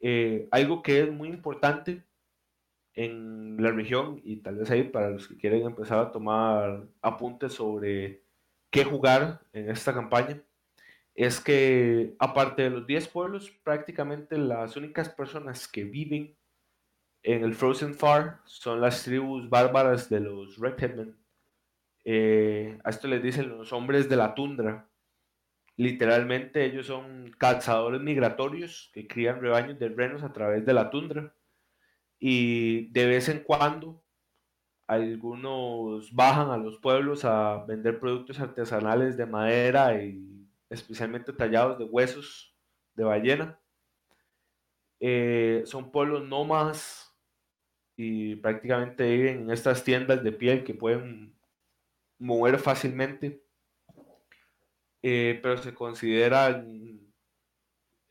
Eh, 0.00 0.46
algo 0.50 0.82
que 0.82 1.00
es 1.00 1.10
muy 1.10 1.28
importante 1.28 2.04
en 2.94 3.56
la 3.62 3.70
región 3.70 4.20
y 4.24 4.36
tal 4.36 4.56
vez 4.56 4.70
ahí 4.70 4.84
para 4.84 5.10
los 5.10 5.28
que 5.28 5.36
quieren 5.36 5.62
empezar 5.62 5.98
a 5.98 6.12
tomar 6.12 6.86
apuntes 7.00 7.54
sobre 7.54 8.22
qué 8.70 8.84
jugar 8.84 9.40
en 9.52 9.70
esta 9.70 9.92
campaña, 9.94 10.42
es 11.16 11.40
que 11.40 12.14
aparte 12.18 12.62
de 12.62 12.70
los 12.70 12.86
10 12.86 13.08
pueblos, 13.08 13.50
prácticamente 13.64 14.38
las 14.38 14.76
únicas 14.76 15.08
personas 15.08 15.66
que 15.66 15.84
viven 15.84 16.36
en 17.22 17.42
el 17.42 17.54
Frozen 17.54 17.94
Far 17.94 18.40
son 18.44 18.80
las 18.80 19.02
tribus 19.02 19.48
bárbaras 19.50 20.08
de 20.08 20.20
los 20.20 20.58
Red 20.58 20.80
Headmen. 20.80 21.16
Eh, 22.04 22.78
a 22.84 22.90
esto 22.90 23.08
les 23.08 23.22
dicen 23.22 23.48
los 23.48 23.72
hombres 23.72 24.08
de 24.08 24.16
la 24.16 24.34
tundra, 24.34 24.88
Literalmente 25.76 26.64
ellos 26.64 26.86
son 26.86 27.30
cazadores 27.38 28.00
migratorios 28.00 28.90
que 28.94 29.06
crían 29.06 29.40
rebaños 29.40 29.78
de 29.78 29.90
renos 29.90 30.22
a 30.22 30.32
través 30.32 30.64
de 30.64 30.72
la 30.72 30.90
tundra. 30.90 31.34
Y 32.18 32.88
de 32.92 33.06
vez 33.06 33.28
en 33.28 33.40
cuando 33.40 34.02
algunos 34.86 36.14
bajan 36.14 36.50
a 36.50 36.56
los 36.56 36.78
pueblos 36.78 37.26
a 37.26 37.64
vender 37.66 38.00
productos 38.00 38.40
artesanales 38.40 39.18
de 39.18 39.26
madera 39.26 40.02
y 40.02 40.45
especialmente 40.70 41.32
tallados 41.32 41.78
de 41.78 41.84
huesos 41.84 42.56
de 42.94 43.04
ballena. 43.04 43.60
Eh, 45.00 45.62
son 45.66 45.92
pueblos 45.92 46.26
nómadas 46.26 47.14
y 47.96 48.36
prácticamente 48.36 49.10
viven 49.10 49.42
en 49.42 49.50
estas 49.50 49.84
tiendas 49.84 50.22
de 50.22 50.32
piel 50.32 50.64
que 50.64 50.74
pueden 50.74 51.38
mover 52.18 52.58
fácilmente 52.58 53.42
eh, 55.02 55.38
pero 55.42 55.56
se 55.58 55.72
consideran, 55.74 57.14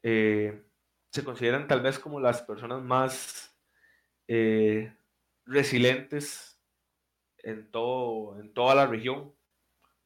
eh, 0.01 0.63
se 1.11 1.23
consideran 1.23 1.67
tal 1.67 1.81
vez 1.81 1.99
como 1.99 2.19
las 2.19 2.41
personas 2.41 2.81
más 2.81 3.51
resilientes 5.45 6.59
en, 7.39 7.69
todo, 7.69 8.39
en 8.39 8.53
toda 8.53 8.75
la 8.75 8.87
región, 8.87 9.35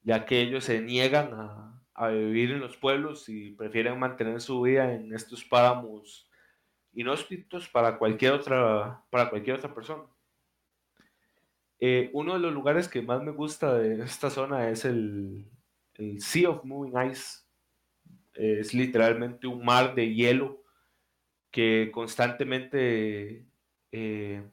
ya 0.01 0.25
que 0.25 0.41
ellos 0.41 0.63
se 0.63 0.81
niegan 0.81 1.33
a, 1.33 1.78
a 1.99 2.07
vivir 2.09 2.51
en 2.51 2.61
los 2.61 2.77
pueblos 2.77 3.27
y 3.27 3.51
prefieren 3.51 3.99
mantener 3.99 4.39
su 4.41 4.61
vida 4.61 4.93
en 4.93 5.13
estos 5.13 5.43
páramos 5.43 6.29
inhóspitos 6.93 7.67
para 7.67 7.97
cualquier 7.97 8.33
otra, 8.33 9.03
para 9.09 9.29
cualquier 9.29 9.57
otra 9.57 9.73
persona. 9.73 10.03
uno 12.13 12.33
de 12.33 12.39
los 12.39 12.53
lugares 12.53 12.87
que 12.87 13.01
más 13.01 13.21
me 13.21 13.31
gusta 13.31 13.75
de 13.75 14.03
esta 14.03 14.29
zona 14.29 14.69
es 14.69 14.85
el, 14.85 15.45
el 15.95 16.21
Sea 16.21 16.49
of 16.49 16.63
Moving 16.63 17.11
Ice 17.11 17.43
es 18.33 18.73
literalmente 18.73 19.47
un 19.47 19.65
mar 19.65 19.93
de 19.93 20.13
hielo 20.13 20.63
que 21.51 21.89
constantemente, 21.91 23.45
eh, 23.91 24.43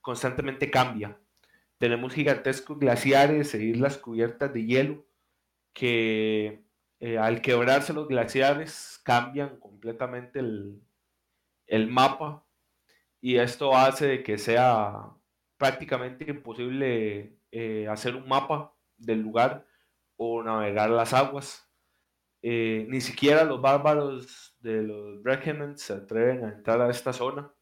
constantemente 0.00 0.70
cambia. 0.70 1.18
Tenemos 1.78 2.14
gigantescos 2.14 2.78
glaciares 2.78 3.54
e 3.54 3.64
islas 3.64 3.98
cubiertas 3.98 4.52
de 4.52 4.64
hielo 4.64 5.06
que 5.72 6.64
eh, 7.00 7.16
al 7.16 7.40
quebrarse 7.40 7.94
los 7.94 8.08
glaciares 8.08 9.00
cambian 9.02 9.58
completamente 9.58 10.38
el, 10.38 11.88
mapa 11.88 12.44
y 13.22 13.36
esto 13.38 13.74
hace 13.74 14.22
que 14.22 14.36
sea 14.36 15.10
prácticamente 15.56 16.30
imposible 16.30 17.38
eh, 17.52 17.88
hacer 17.88 18.16
un 18.16 18.28
mapa 18.28 18.74
del 18.98 19.22
lugar 19.22 19.66
o 20.16 20.42
navegar 20.42 20.90
las 20.90 21.14
aguas. 21.14 21.66
Eh, 22.42 22.86
ni 22.90 23.00
siquiera 23.00 23.44
los 23.44 23.60
bárbaros 23.62 24.56
de 24.60 24.82
los 24.82 25.22
regiments 25.24 25.82
se 25.82 25.94
atreven 25.94 26.44
a 26.44 26.48
entrar 26.48 26.80
a 26.82 26.90
esta 26.90 27.12
zona 27.12 27.52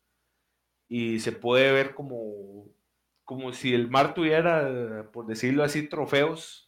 y 0.88 1.20
se 1.20 1.32
puede 1.32 1.72
ver 1.72 1.94
como, 1.94 2.66
como 3.24 3.52
si 3.52 3.74
el 3.74 3.88
mar 3.88 4.14
tuviera, 4.14 5.10
por 5.12 5.26
decirlo 5.26 5.62
así, 5.62 5.88
trofeos. 5.88 6.67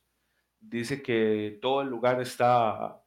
Dice 0.60 1.02
que 1.02 1.58
todo 1.60 1.82
el 1.82 1.88
lugar 1.88 2.20
está 2.20 3.02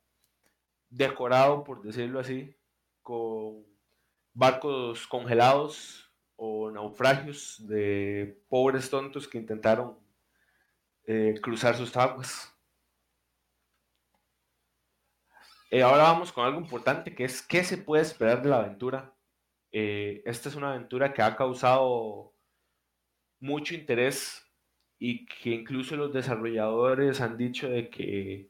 decorado, 0.90 1.64
por 1.64 1.82
decirlo 1.82 2.20
así, 2.20 2.56
con 3.02 3.66
barcos 4.34 5.08
congelados 5.08 6.12
o 6.36 6.72
naufragios 6.72 7.66
de 7.68 8.44
pobres 8.50 8.90
tontos 8.90 9.28
que 9.28 9.38
intentaron 9.38 9.98
eh, 11.06 11.36
cruzar 11.42 11.76
sus 11.76 11.96
aguas. 11.96 12.54
Eh, 15.70 15.82
ahora 15.82 16.04
vamos 16.04 16.32
con 16.32 16.46
algo 16.46 16.60
importante 16.60 17.16
que 17.16 17.26
es 17.26 17.42
qué 17.42 17.64
se 17.64 17.78
puede 17.78 18.04
esperar 18.04 18.42
de 18.42 18.50
la 18.50 18.58
aventura. 18.58 19.14
Eh, 19.72 20.22
esta 20.26 20.50
es 20.50 20.56
una 20.56 20.70
aventura 20.70 21.14
que 21.14 21.22
ha 21.22 21.36
causado 21.36 22.34
mucho 23.40 23.74
interés 23.74 24.43
y 25.00 25.26
que 25.26 25.52
incluso 25.52 25.96
los 25.96 26.14
desarrolladores 26.14 27.22
han 27.22 27.38
dicho 27.38 27.70
de 27.70 27.90
que 27.90 28.50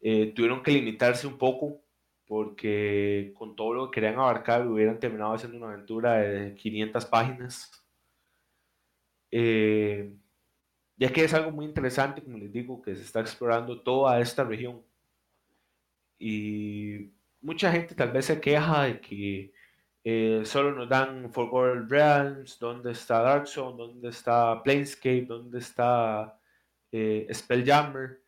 eh, 0.00 0.32
tuvieron 0.34 0.62
que 0.62 0.72
limitarse 0.72 1.26
un 1.26 1.38
poco 1.38 1.82
porque 2.26 3.32
con 3.36 3.56
todo 3.56 3.74
lo 3.74 3.90
que 3.90 3.96
querían 4.00 4.18
abarcar 4.18 4.66
hubieran 4.66 4.98
terminado 5.00 5.34
haciendo 5.34 5.58
una 5.58 5.68
aventura 5.68 6.14
de 6.18 6.54
500 6.54 7.06
páginas. 7.06 7.70
ya 9.30 11.12
que 11.12 11.24
es 11.24 11.34
algo 11.34 11.50
muy 11.50 11.64
interesante, 11.66 12.22
como 12.22 12.38
les 12.38 12.52
digo, 12.52 12.80
que 12.82 12.94
se 12.94 13.02
está 13.02 13.20
explorando 13.20 13.82
toda 13.82 14.20
esta 14.20 14.44
región 14.44 14.82
y 16.22 17.10
mucha 17.40 17.72
gente 17.72 17.96
tal 17.96 18.12
vez 18.12 18.26
se 18.26 18.40
queja 18.40 18.84
de 18.84 19.00
que 19.00 19.52
eh, 20.04 20.42
solo 20.44 20.72
nos 20.72 20.88
dan 20.88 21.32
Forgotten 21.32 21.88
Realms, 21.88 22.58
dónde 22.58 22.90
está 22.90 23.20
Dark 23.22 23.46
Zone, 23.46 23.76
dónde 23.76 24.08
está 24.08 24.60
Planescape, 24.62 25.26
dónde 25.26 25.58
está 25.58 26.38
eh, 26.90 27.28
Spelljammer. 27.32 28.20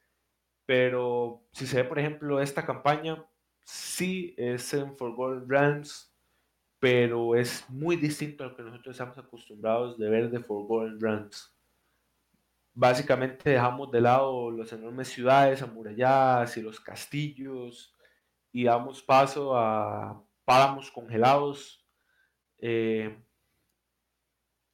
Pero 0.66 1.42
si 1.52 1.66
se 1.66 1.82
ve, 1.82 1.84
por 1.84 1.98
ejemplo, 1.98 2.40
esta 2.40 2.64
campaña, 2.64 3.24
sí 3.64 4.34
es 4.38 4.72
en 4.74 4.96
Forgotten 4.96 5.48
Realms, 5.48 6.14
pero 6.78 7.34
es 7.34 7.68
muy 7.68 7.96
distinto 7.96 8.44
a 8.44 8.48
lo 8.48 8.56
que 8.56 8.62
nosotros 8.62 8.94
estamos 8.94 9.18
acostumbrados 9.18 9.98
de 9.98 10.08
ver 10.08 10.30
de 10.30 10.40
Forgotten 10.40 11.00
Realms. 11.00 11.52
Básicamente 12.72 13.50
dejamos 13.50 13.90
de 13.90 14.00
lado 14.00 14.50
las 14.50 14.72
enormes 14.72 15.08
ciudades 15.08 15.62
amuralladas 15.62 16.56
y 16.56 16.62
los 16.62 16.80
castillos 16.80 17.94
y 18.52 18.64
damos 18.64 19.02
paso 19.02 19.56
a 19.56 20.23
páramos 20.44 20.90
congelados. 20.90 21.84
Eh, 22.58 23.16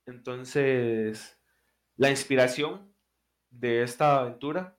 entonces, 0.07 1.39
la 1.97 2.11
inspiración 2.11 2.95
de 3.51 3.83
esta 3.83 4.21
aventura 4.21 4.77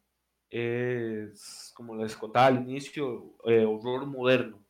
es, 0.50 1.72
como 1.76 1.96
les 1.96 2.16
contaba 2.16 2.48
al 2.48 2.58
inicio, 2.58 3.38
eh, 3.46 3.66
horror 3.66 4.06
moderno. 4.06 4.64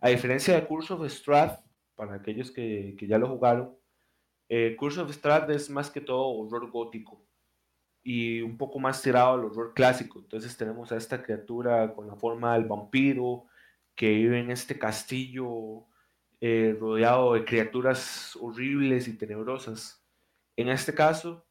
A 0.00 0.10
diferencia 0.10 0.54
de 0.54 0.66
Curse 0.66 0.94
of 0.94 1.08
Strahd, 1.08 1.58
para 1.94 2.14
aquellos 2.14 2.50
que, 2.50 2.96
ya 3.00 3.18
lo 3.18 3.28
jugaron, 3.28 3.76
eh, 4.48 4.76
Curse 4.76 5.00
of 5.00 5.12
Strahd 5.12 5.50
es 5.50 5.68
más 5.70 5.90
que 5.90 6.00
todo 6.00 6.28
horror 6.28 6.70
gótico 6.70 7.26
y 8.04 8.40
un 8.40 8.56
poco 8.56 8.78
más 8.78 9.02
tirado 9.02 9.34
al 9.34 9.44
horror 9.46 9.74
clásico. 9.74 10.20
Entonces 10.20 10.56
tenemos 10.56 10.92
a 10.92 10.96
esta 10.96 11.20
criatura 11.22 11.92
con 11.92 12.06
la 12.06 12.14
forma 12.14 12.54
del 12.54 12.66
vampiro 12.66 13.46
que 13.96 14.10
vive 14.10 14.38
en 14.38 14.50
este 14.50 14.78
castillo 14.78 15.86
eh, 16.40 16.76
rodeado 16.78 17.34
de 17.34 17.44
criaturas 17.44 18.36
horribles 18.40 19.08
y 19.08 19.16
tenebrosas. 19.16 20.06
En 20.54 20.68
este 20.68 20.94
caso, 20.94 21.46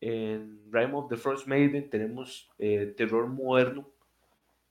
en 0.00 0.72
Rime 0.72 0.94
of 0.94 1.08
the 1.08 1.16
First 1.16 1.46
Maiden 1.46 1.88
tenemos 1.90 2.50
eh, 2.58 2.92
terror 2.96 3.28
moderno 3.28 3.88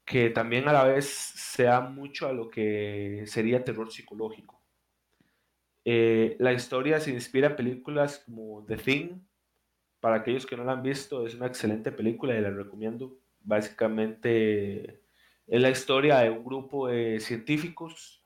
que 0.03 0.29
también 0.29 0.67
a 0.67 0.73
la 0.73 0.83
vez 0.83 1.05
se 1.07 1.63
da 1.63 1.79
mucho 1.79 2.27
a 2.27 2.33
lo 2.33 2.49
que 2.49 3.23
sería 3.27 3.63
terror 3.63 3.91
psicológico. 3.91 4.61
Eh, 5.85 6.35
la 6.39 6.53
historia 6.53 6.99
se 6.99 7.11
inspira 7.11 7.47
en 7.49 7.55
películas 7.55 8.23
como 8.25 8.65
The 8.65 8.77
Thing. 8.77 9.09
Para 9.99 10.17
aquellos 10.17 10.45
que 10.45 10.57
no 10.57 10.63
la 10.63 10.73
han 10.73 10.83
visto, 10.83 11.25
es 11.25 11.35
una 11.35 11.47
excelente 11.47 11.91
película 11.91 12.35
y 12.35 12.41
la 12.41 12.49
recomiendo. 12.49 13.19
Básicamente 13.41 15.00
es 15.51 15.61
la 15.61 15.69
historia 15.69 16.19
de 16.19 16.29
un 16.29 16.45
grupo 16.45 16.87
de 16.87 17.19
científicos 17.19 18.23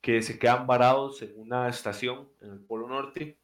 que 0.00 0.22
se 0.22 0.40
quedan 0.40 0.66
varados 0.66 1.22
en 1.22 1.32
una 1.38 1.68
estación 1.68 2.28
en 2.40 2.50
el 2.50 2.58
Polo 2.58 2.88
Norte 2.88 3.38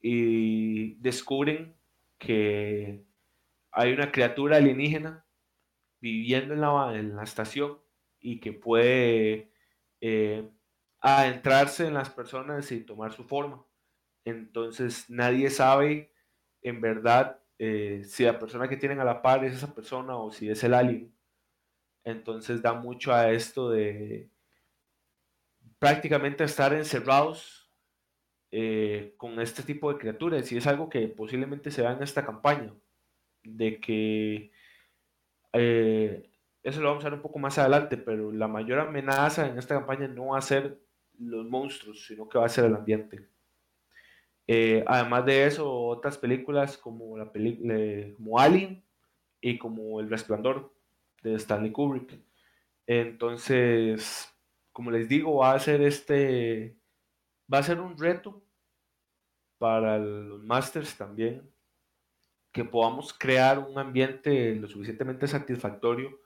y 0.00 0.94
descubren 0.94 1.76
que 2.16 3.04
hay 3.72 3.92
una 3.92 4.10
criatura 4.10 4.56
alienígena 4.56 5.26
viviendo 6.00 6.54
en 6.54 6.62
la, 6.62 6.98
en 6.98 7.14
la 7.14 7.24
estación 7.24 7.78
y 8.20 8.40
que 8.40 8.54
puede 8.54 9.52
eh, 10.00 10.48
adentrarse 11.02 11.86
en 11.86 11.92
las 11.92 12.08
personas 12.08 12.72
y 12.72 12.80
tomar 12.80 13.12
su 13.12 13.24
forma. 13.24 13.66
Entonces 14.24 15.10
nadie 15.10 15.50
sabe 15.50 16.10
en 16.62 16.80
verdad 16.80 17.38
eh, 17.58 18.02
si 18.06 18.24
la 18.24 18.38
persona 18.38 18.66
que 18.66 18.78
tienen 18.78 18.98
a 18.98 19.04
la 19.04 19.20
par 19.20 19.44
es 19.44 19.52
esa 19.52 19.74
persona 19.74 20.16
o 20.16 20.32
si 20.32 20.48
es 20.48 20.64
el 20.64 20.72
alien. 20.72 21.12
Entonces 22.04 22.62
da 22.62 22.72
mucho 22.74 23.12
a 23.12 23.30
esto 23.30 23.70
de 23.70 24.28
prácticamente 25.78 26.44
estar 26.44 26.72
encerrados 26.72 27.70
eh, 28.50 29.14
con 29.16 29.40
este 29.40 29.62
tipo 29.62 29.92
de 29.92 29.98
criaturas 29.98 30.50
y 30.52 30.56
es 30.56 30.66
algo 30.66 30.88
que 30.88 31.08
posiblemente 31.08 31.70
se 31.70 31.82
vea 31.82 31.92
en 31.92 32.02
esta 32.02 32.24
campaña 32.24 32.72
de 33.42 33.80
que 33.80 34.52
eh, 35.52 36.30
eso 36.62 36.80
lo 36.80 36.88
vamos 36.88 37.04
a 37.04 37.08
ver 37.08 37.14
un 37.14 37.22
poco 37.22 37.38
más 37.38 37.58
adelante, 37.58 37.96
pero 37.96 38.30
la 38.30 38.48
mayor 38.48 38.78
amenaza 38.78 39.48
en 39.48 39.58
esta 39.58 39.74
campaña 39.74 40.06
no 40.06 40.26
va 40.26 40.38
a 40.38 40.42
ser 40.42 40.80
los 41.18 41.46
monstruos, 41.46 42.06
sino 42.06 42.28
que 42.28 42.38
va 42.38 42.46
a 42.46 42.50
ser 42.50 42.66
el 42.66 42.76
ambiente. 42.76 43.28
Eh, 44.46 44.84
además 44.86 45.24
de 45.24 45.46
eso, 45.46 45.72
otras 45.72 46.18
películas 46.18 46.76
como, 46.76 47.16
la 47.16 47.30
como 48.16 48.38
Alien 48.38 48.84
y 49.40 49.58
como 49.58 50.00
El 50.00 50.10
Resplandor 50.10 50.72
de 51.22 51.34
Stanley 51.36 51.72
Kubrick. 51.72 52.18
Entonces, 52.86 54.28
como 54.72 54.90
les 54.90 55.08
digo, 55.08 55.36
va 55.36 55.54
a 55.54 55.58
ser 55.58 55.82
este, 55.82 56.76
va 57.52 57.58
a 57.58 57.62
ser 57.62 57.80
un 57.80 57.96
reto 57.96 58.42
para 59.58 59.98
los 59.98 60.42
masters 60.42 60.96
también 60.96 61.52
que 62.52 62.64
podamos 62.64 63.12
crear 63.14 63.58
un 63.58 63.78
ambiente 63.78 64.54
lo 64.56 64.68
suficientemente 64.68 65.26
satisfactorio 65.26 66.20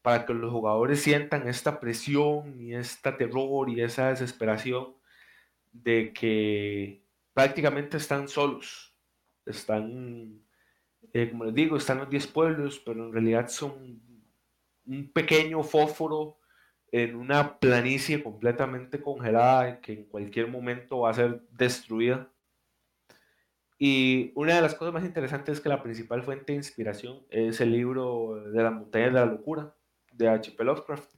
para 0.00 0.24
que 0.24 0.32
los 0.32 0.50
jugadores 0.50 1.02
sientan 1.02 1.48
esta 1.48 1.80
presión 1.80 2.60
y 2.60 2.74
esta 2.74 3.16
terror 3.16 3.68
y 3.68 3.82
esa 3.82 4.08
desesperación 4.08 4.94
de 5.72 6.12
que 6.12 7.02
prácticamente 7.34 7.96
están 7.98 8.28
solos. 8.28 8.96
Están, 9.44 10.40
eh, 11.12 11.28
como 11.30 11.44
les 11.44 11.54
digo, 11.54 11.76
están 11.76 11.98
los 11.98 12.08
10 12.08 12.26
pueblos, 12.28 12.80
pero 12.84 13.06
en 13.06 13.12
realidad 13.12 13.48
son 13.48 14.00
un 14.86 15.12
pequeño 15.12 15.62
fósforo 15.62 16.38
en 16.92 17.16
una 17.16 17.58
planicie 17.58 18.22
completamente 18.22 19.00
congelada 19.00 19.80
que 19.80 19.92
en 19.92 20.04
cualquier 20.04 20.48
momento 20.48 21.00
va 21.00 21.10
a 21.10 21.14
ser 21.14 21.42
destruida 21.50 22.30
y 23.78 24.32
una 24.34 24.54
de 24.54 24.62
las 24.62 24.74
cosas 24.74 24.94
más 24.94 25.04
interesantes 25.04 25.58
es 25.58 25.60
que 25.60 25.68
la 25.68 25.82
principal 25.82 26.22
fuente 26.22 26.52
de 26.52 26.58
inspiración 26.58 27.22
es 27.28 27.60
el 27.60 27.72
libro 27.72 28.42
de 28.50 28.62
la 28.62 28.70
montaña 28.70 29.06
de 29.06 29.12
la 29.12 29.26
locura 29.26 29.74
de 30.12 30.28
H.P. 30.28 30.64
Lovecraft. 30.64 31.14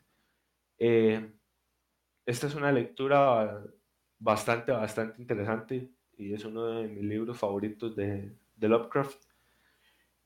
Eh, 0.79 1.31
esta 2.27 2.47
es 2.49 2.55
una 2.57 2.73
lectura 2.73 3.63
bastante, 4.19 4.73
bastante 4.73 5.23
interesante 5.23 5.89
y 6.17 6.35
es 6.35 6.45
uno 6.45 6.67
de 6.67 6.89
mis 6.89 7.05
libros 7.05 7.39
favoritos 7.39 7.95
de, 7.95 8.33
Lovecraft. 8.61 9.23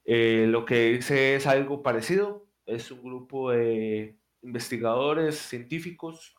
Eh, 0.05 0.47
lo 0.49 0.65
que 0.65 0.93
dice 0.93 1.37
es 1.37 1.47
algo 1.47 1.83
parecido, 1.83 2.47
es 2.67 2.91
un 2.91 3.03
grupo 3.03 3.51
de 3.51 4.19
investigadores 4.43 5.37
científicos 5.37 6.35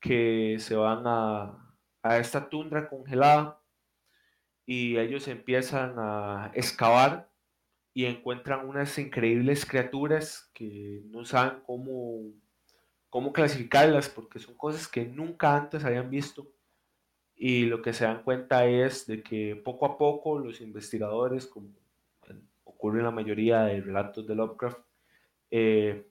que 0.00 0.56
se 0.58 0.74
van 0.74 1.02
a, 1.06 1.76
a 2.02 2.18
esta 2.18 2.48
tundra 2.48 2.88
congelada 2.88 3.62
y 4.66 4.96
ellos 4.98 5.28
empiezan 5.28 5.94
a 5.98 6.50
excavar 6.54 7.30
y 7.94 8.06
encuentran 8.06 8.68
unas 8.68 8.98
increíbles 8.98 9.66
criaturas 9.66 10.50
que 10.54 11.02
no 11.06 11.24
saben 11.24 11.60
cómo, 11.66 12.32
cómo 13.10 13.32
clasificarlas 13.32 14.08
porque 14.08 14.38
son 14.38 14.54
cosas 14.56 14.88
que 14.88 15.04
nunca 15.04 15.56
antes 15.56 15.84
habían 15.84 16.10
visto. 16.10 16.50
Y 17.34 17.66
lo 17.66 17.82
que 17.82 17.92
se 17.92 18.04
dan 18.04 18.22
cuenta 18.22 18.66
es 18.66 19.06
de 19.06 19.22
que 19.22 19.56
poco 19.56 19.84
a 19.86 19.98
poco 19.98 20.38
los 20.38 20.60
investigadores, 20.60 21.46
como 21.46 21.70
ocurre 22.64 23.00
en 23.00 23.04
la 23.04 23.10
mayoría 23.10 23.62
de 23.62 23.80
relatos 23.80 24.26
de 24.26 24.34
Lovecraft, 24.34 24.78
eh, 25.52 26.06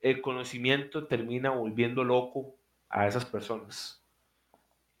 el 0.00 0.20
conocimiento 0.20 1.06
termina 1.06 1.50
volviendo 1.50 2.04
loco 2.04 2.54
a 2.90 3.08
esas 3.08 3.24
personas. 3.24 4.04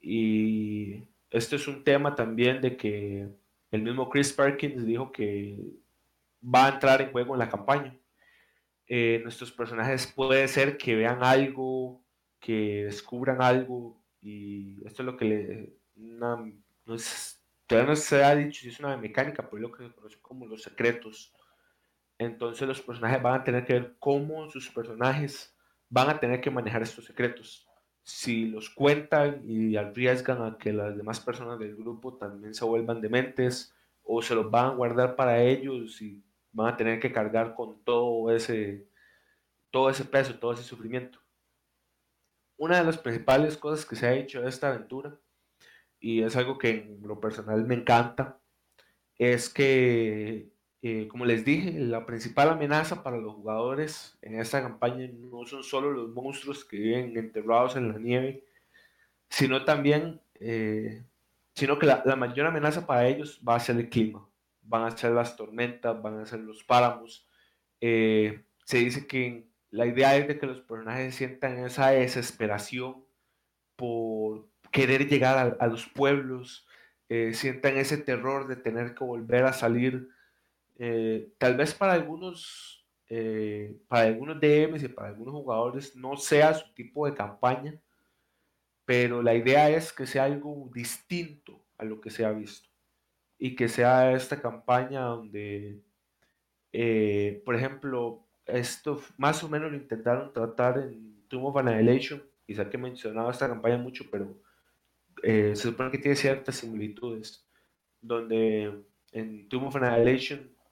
Y 0.00 1.04
esto 1.30 1.56
es 1.56 1.68
un 1.68 1.84
tema 1.84 2.14
también 2.14 2.62
de 2.62 2.76
que 2.78 3.28
el 3.70 3.82
mismo 3.82 4.08
Chris 4.08 4.32
Perkins 4.32 4.86
dijo 4.86 5.12
que 5.12 5.58
va 6.42 6.66
a 6.66 6.68
entrar 6.70 7.02
en 7.02 7.12
juego 7.12 7.34
en 7.34 7.40
la 7.40 7.50
campaña. 7.50 7.94
Eh, 8.86 9.20
nuestros 9.22 9.52
personajes 9.52 10.06
puede 10.06 10.48
ser 10.48 10.78
que 10.78 10.96
vean 10.96 11.22
algo, 11.22 12.02
que 12.40 12.84
descubran 12.86 13.42
algo, 13.42 14.00
y 14.22 14.78
esto 14.86 15.02
es 15.02 15.06
lo 15.06 15.16
que 15.18 15.24
le. 15.26 15.72
no 15.94 16.52
todavía 17.66 17.90
no 17.90 17.96
se 17.96 18.24
ha 18.24 18.34
dicho 18.34 18.62
si 18.62 18.68
es 18.68 18.80
una 18.80 18.96
mecánica, 18.96 19.42
pero 19.42 19.56
es 19.58 19.62
lo 19.62 19.72
que 19.72 19.84
se 19.84 19.94
conoce 19.94 20.18
como 20.22 20.46
los 20.46 20.62
secretos. 20.62 21.34
Entonces 22.18 22.66
los 22.66 22.80
personajes 22.80 23.22
van 23.22 23.40
a 23.40 23.44
tener 23.44 23.64
que 23.64 23.74
ver 23.74 23.96
cómo 23.98 24.50
sus 24.50 24.68
personajes 24.70 25.56
van 25.88 26.10
a 26.10 26.20
tener 26.20 26.40
que 26.40 26.50
manejar 26.50 26.82
estos 26.82 27.04
secretos 27.04 27.68
si 28.08 28.46
los 28.46 28.70
cuentan 28.70 29.42
y 29.44 29.76
arriesgan 29.76 30.42
a 30.42 30.56
que 30.56 30.72
las 30.72 30.96
demás 30.96 31.20
personas 31.20 31.58
del 31.58 31.76
grupo 31.76 32.16
también 32.16 32.54
se 32.54 32.64
vuelvan 32.64 33.02
dementes 33.02 33.74
o 34.02 34.22
se 34.22 34.34
los 34.34 34.50
van 34.50 34.64
a 34.64 34.74
guardar 34.74 35.14
para 35.14 35.42
ellos 35.42 36.00
y 36.00 36.24
van 36.50 36.72
a 36.72 36.76
tener 36.78 37.00
que 37.00 37.12
cargar 37.12 37.54
con 37.54 37.84
todo 37.84 38.34
ese, 38.34 38.88
todo 39.70 39.90
ese 39.90 40.06
peso, 40.06 40.38
todo 40.38 40.54
ese 40.54 40.62
sufrimiento. 40.62 41.20
Una 42.56 42.78
de 42.78 42.84
las 42.84 42.96
principales 42.96 43.58
cosas 43.58 43.84
que 43.84 43.94
se 43.94 44.06
ha 44.06 44.14
hecho 44.14 44.40
de 44.40 44.48
esta 44.48 44.68
aventura, 44.68 45.20
y 46.00 46.22
es 46.22 46.34
algo 46.34 46.56
que 46.56 46.70
en 46.70 47.06
lo 47.06 47.20
personal 47.20 47.62
me 47.66 47.74
encanta, 47.74 48.40
es 49.18 49.50
que 49.50 50.50
eh, 50.80 51.08
como 51.08 51.24
les 51.24 51.44
dije, 51.44 51.72
la 51.72 52.06
principal 52.06 52.50
amenaza 52.50 53.02
para 53.02 53.16
los 53.16 53.34
jugadores 53.34 54.16
en 54.22 54.38
esta 54.40 54.62
campaña 54.62 55.08
no 55.12 55.44
son 55.44 55.64
solo 55.64 55.90
los 55.90 56.10
monstruos 56.10 56.64
que 56.64 56.76
viven 56.78 57.16
enterrados 57.16 57.74
en 57.76 57.88
la 57.88 57.98
nieve, 57.98 58.44
sino 59.28 59.64
también, 59.64 60.20
eh, 60.40 61.04
sino 61.54 61.78
que 61.78 61.86
la, 61.86 62.04
mayor 62.16 62.46
amenaza 62.46 62.86
para 62.86 63.08
ellos 63.08 63.42
va 63.46 63.56
a 63.56 63.60
ser 63.60 63.76
el 63.76 63.88
clima, 63.88 64.28
van 64.62 64.84
a 64.84 64.96
ser 64.96 65.12
las 65.12 65.36
tormentas, 65.36 66.00
van 66.00 66.20
a 66.20 66.26
ser 66.26 66.40
los 66.40 66.62
páramos. 66.64 67.26
Eh, 67.80 68.44
se 68.64 68.78
dice 68.78 69.06
que 69.08 69.48
la 69.70 69.86
idea 69.86 70.16
es 70.16 70.28
de 70.28 70.38
que 70.38 70.46
los 70.46 70.60
personajes 70.60 71.14
sientan 71.16 71.58
esa 71.58 71.90
desesperación 71.90 73.04
por 73.76 74.48
querer 74.72 75.08
llegar 75.08 75.56
a, 75.60 75.64
a 75.64 75.66
los 75.68 75.86
pueblos, 75.88 76.66
sientan 77.32 77.78
ese 77.78 77.96
terror 77.98 78.48
de 78.48 78.56
tener 78.56 78.94
que 78.94 79.04
volver 79.04 79.44
a 79.44 79.54
salir 79.54 80.10
eh, 80.78 81.32
tal 81.38 81.56
vez 81.56 81.74
para 81.74 81.92
algunos, 81.92 82.86
eh, 83.08 83.76
para 83.88 84.06
algunos 84.06 84.40
DMs 84.40 84.84
y 84.84 84.88
para 84.88 85.08
algunos 85.08 85.34
jugadores 85.34 85.96
no 85.96 86.16
sea 86.16 86.54
su 86.54 86.72
tipo 86.72 87.06
de 87.06 87.14
campaña, 87.14 87.80
pero 88.84 89.20
la 89.20 89.34
idea 89.34 89.68
es 89.70 89.92
que 89.92 90.06
sea 90.06 90.24
algo 90.24 90.70
distinto 90.72 91.66
a 91.76 91.84
lo 91.84 92.00
que 92.00 92.10
se 92.10 92.24
ha 92.24 92.30
visto 92.30 92.68
y 93.38 93.56
que 93.56 93.68
sea 93.68 94.12
esta 94.12 94.40
campaña 94.40 95.02
donde, 95.02 95.82
eh, 96.72 97.42
por 97.44 97.56
ejemplo, 97.56 98.28
esto 98.46 99.02
más 99.16 99.42
o 99.44 99.48
menos 99.48 99.72
lo 99.72 99.76
intentaron 99.76 100.32
tratar 100.32 100.78
en 100.78 101.26
Tomb 101.28 101.46
of 101.46 101.56
Annihilation, 101.56 102.22
quizá 102.46 102.70
que 102.70 102.78
mencionaba 102.78 103.32
esta 103.32 103.48
campaña 103.48 103.78
mucho, 103.78 104.04
pero 104.10 104.40
se 105.22 105.56
supone 105.56 105.90
que 105.90 105.98
tiene 105.98 106.16
ciertas 106.16 106.56
similitudes, 106.56 107.44
donde 108.00 108.84
en 109.12 109.48
Tomb 109.48 109.66
of 109.66 109.76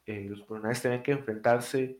eh, 0.06 0.26
los 0.28 0.42
personajes 0.42 0.82
tienen 0.82 1.02
que 1.02 1.12
enfrentarse 1.12 1.98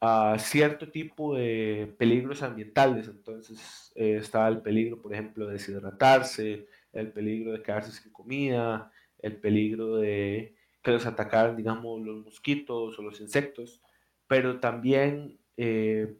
a 0.00 0.36
cierto 0.38 0.90
tipo 0.90 1.36
de 1.36 1.94
peligros 1.98 2.42
ambientales. 2.42 3.08
Entonces 3.08 3.92
eh, 3.94 4.16
está 4.16 4.48
el 4.48 4.60
peligro, 4.60 5.00
por 5.00 5.12
ejemplo, 5.12 5.46
de 5.46 5.54
deshidratarse, 5.54 6.66
el 6.92 7.12
peligro 7.12 7.52
de 7.52 7.62
quedarse 7.62 7.92
sin 7.92 8.12
comida, 8.12 8.90
el 9.20 9.36
peligro 9.36 9.96
de 9.96 10.56
que 10.82 10.90
los 10.90 11.06
atacaran, 11.06 11.56
digamos, 11.56 12.00
los 12.02 12.24
mosquitos 12.24 12.98
o 12.98 13.02
los 13.02 13.20
insectos, 13.20 13.80
pero 14.26 14.60
también, 14.60 15.38
eh, 15.56 16.16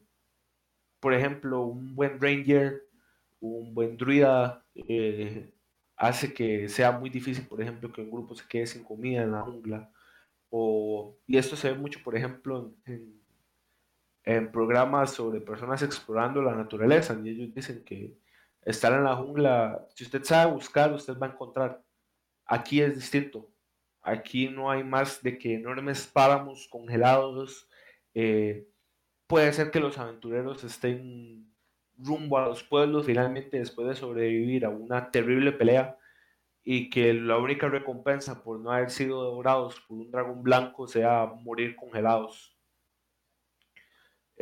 por 1.01 1.15
ejemplo, 1.15 1.63
un 1.63 1.95
buen 1.97 2.21
ranger, 2.21 2.85
un 3.41 3.75
buen 3.75 3.97
druida, 3.97 4.65
eh, 4.89 5.51
hace 5.97 6.33
que 6.33 6.69
sea 6.69 6.93
muy 6.93 7.11
difícil, 7.11 7.47
por 7.47 7.61
ejemplo, 7.61 7.93
que 7.93 8.03
un 8.03 8.11
grupo 8.11 8.35
se 8.35 8.47
quede 8.49 8.67
sin 8.67 8.85
comida 8.85 9.23
en 9.23 9.33
la 9.33 9.43
jungla. 9.43 9.91
O, 10.55 11.17
y 11.27 11.39
esto 11.39 11.57
se 11.57 11.73
ve 11.73 11.79
mucho, 11.79 12.01
por 12.05 12.15
ejemplo, 12.15 12.75
en 14.25 14.53
programas 14.53 15.13
sobre 15.13 15.41
personas 15.41 15.83
explorando 15.83 16.43
la 16.43 16.55
naturaleza 16.55 17.19
y 17.25 17.31
ellos 17.31 17.55
dicen 17.55 17.83
que 17.85 18.19
estar 18.61 18.93
en 18.93 19.05
la 19.05 19.17
jungla, 19.17 19.87
si 19.95 20.05
usted 20.05 20.23
sabe 20.25 20.53
buscar, 20.53 20.93
usted 20.93 21.19
va 21.19 21.29
a 21.29 21.31
encontrar. 21.31 21.83
Aquí 22.45 22.83
es 22.83 22.95
distinto. 22.95 23.49
Aquí 24.03 24.49
no 24.51 24.71
hay 24.71 24.85
más 24.85 25.23
de 25.23 25.39
que 25.39 25.55
enormes 25.55 26.07
páramos 26.07 26.69
congelados. 26.69 27.67
Eh, 28.13 28.69
puede 29.27 29.55
ser 29.55 29.71
que 29.71 29.81
los 29.81 29.97
aventureros 29.97 30.65
estén 30.65 31.51
rumbo 31.97 32.37
a 32.37 32.47
los 32.47 32.63
pueblos 32.63 33.07
finalmente 33.07 33.59
después 33.59 33.89
de 33.89 33.95
sobrevivir 33.95 34.67
a 34.67 34.69
una 34.69 35.11
terrible 35.11 35.53
pelea 35.53 35.97
y 36.65 36.91
que 36.91 37.13
la 37.15 37.39
única 37.39 37.69
recompensa 37.69 38.43
por 38.43 38.61
no 38.61 38.71
haber 38.73 38.91
sido 38.91 39.25
devorados 39.25 39.81
por 39.81 39.99
un 39.99 40.11
dragón 40.11 40.43
blanco 40.43 40.87
sea 40.87 41.27
morir 41.43 41.77
congelados 41.77 42.53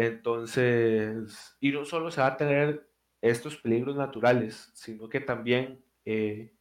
entonces, 0.00 1.56
y 1.60 1.72
no 1.72 1.84
solo 1.84 2.10
se 2.10 2.22
va 2.22 2.28
a 2.28 2.36
tener 2.38 2.88
estos 3.20 3.58
peligros 3.58 3.96
naturales, 3.96 4.70
sino 4.72 5.10
que 5.10 5.20
también 5.20 5.84
eh, 6.06 6.54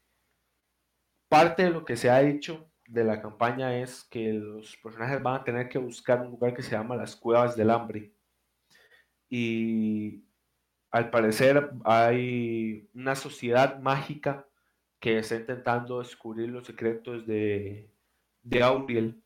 parte 1.29 1.63
de 1.63 1.69
lo 1.69 1.85
que 1.85 1.95
se 1.95 2.09
ha 2.09 2.19
dicho 2.19 2.69
de 2.85 3.05
la 3.05 3.21
campaña 3.21 3.77
es 3.79 4.03
que 4.03 4.33
los 4.33 4.75
personajes 4.83 5.23
van 5.23 5.35
a 5.39 5.43
tener 5.45 5.69
que 5.69 5.77
buscar 5.77 6.19
un 6.19 6.31
lugar 6.31 6.53
que 6.53 6.63
se 6.63 6.71
llama 6.71 6.97
las 6.97 7.15
cuevas 7.15 7.55
del 7.55 7.69
hambre. 7.69 8.11
Y 9.29 10.25
al 10.91 11.09
parecer 11.09 11.71
hay 11.85 12.89
una 12.93 13.15
sociedad 13.15 13.79
mágica 13.79 14.48
que 14.99 15.19
está 15.19 15.35
intentando 15.35 15.99
descubrir 15.99 16.49
los 16.49 16.65
secretos 16.65 17.25
de, 17.25 17.89
de 18.43 18.63
Auriel 18.63 19.21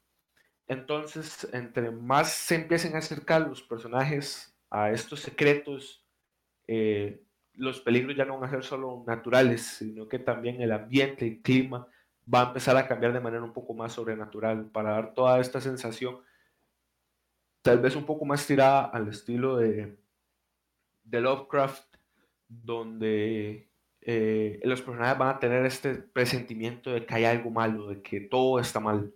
entonces, 0.67 1.47
entre 1.53 1.91
más 1.91 2.31
se 2.31 2.55
empiecen 2.55 2.95
a 2.95 2.99
acercar 2.99 3.41
los 3.41 3.61
personajes 3.61 4.55
a 4.69 4.91
estos 4.91 5.19
secretos, 5.19 6.05
eh, 6.67 7.21
los 7.53 7.81
peligros 7.81 8.15
ya 8.15 8.25
no 8.25 8.39
van 8.39 8.49
a 8.49 8.51
ser 8.51 8.63
solo 8.63 9.03
naturales, 9.05 9.61
sino 9.61 10.07
que 10.07 10.19
también 10.19 10.61
el 10.61 10.71
ambiente, 10.71 11.27
el 11.27 11.41
clima, 11.41 11.87
va 12.33 12.41
a 12.41 12.47
empezar 12.47 12.77
a 12.77 12.87
cambiar 12.87 13.13
de 13.13 13.19
manera 13.19 13.43
un 13.43 13.53
poco 13.53 13.73
más 13.73 13.93
sobrenatural 13.93 14.65
para 14.71 14.91
dar 14.91 15.13
toda 15.13 15.39
esta 15.39 15.59
sensación, 15.59 16.19
tal 17.61 17.79
vez 17.79 17.95
un 17.95 18.05
poco 18.05 18.25
más 18.25 18.47
tirada 18.47 18.85
al 18.85 19.09
estilo 19.09 19.57
de, 19.57 19.97
de 21.03 21.21
Lovecraft, 21.21 21.97
donde 22.47 23.69
eh, 24.05 24.59
los 24.63 24.81
personajes 24.81 25.17
van 25.17 25.35
a 25.35 25.39
tener 25.39 25.65
este 25.65 25.95
presentimiento 25.95 26.91
de 26.91 27.05
que 27.05 27.15
hay 27.15 27.25
algo 27.25 27.49
malo, 27.49 27.87
de 27.87 28.01
que 28.01 28.19
todo 28.19 28.59
está 28.59 28.79
mal. 28.81 29.13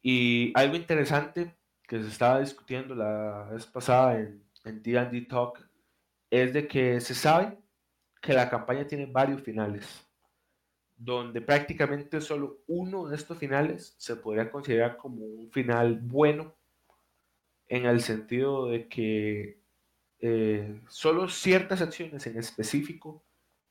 Y 0.00 0.52
algo 0.54 0.76
interesante 0.76 1.56
que 1.82 2.00
se 2.00 2.08
estaba 2.08 2.38
discutiendo 2.40 2.94
la 2.94 3.48
vez 3.50 3.66
pasada 3.66 4.18
en, 4.18 4.46
D&D 4.64 5.22
Talk 5.22 5.66
es 6.30 6.52
de 6.52 6.68
que 6.68 7.00
se 7.00 7.14
sabe 7.14 7.58
que 8.20 8.34
la 8.34 8.50
campaña 8.50 8.86
tiene 8.86 9.06
varios 9.06 9.40
finales, 9.42 10.06
donde 10.94 11.40
prácticamente 11.40 12.20
solo 12.20 12.58
uno 12.66 13.08
de 13.08 13.16
estos 13.16 13.38
finales 13.38 13.94
se 13.96 14.16
podría 14.16 14.50
considerar 14.50 14.98
como 14.98 15.24
un 15.24 15.50
final 15.50 15.98
bueno, 16.02 16.54
en 17.66 17.86
el 17.86 18.02
sentido 18.02 18.66
de 18.66 18.88
que 18.88 19.58
eh, 20.20 20.80
solo 20.88 21.28
ciertas 21.28 21.80
acciones 21.80 22.26
en 22.26 22.38
específico 22.38 23.24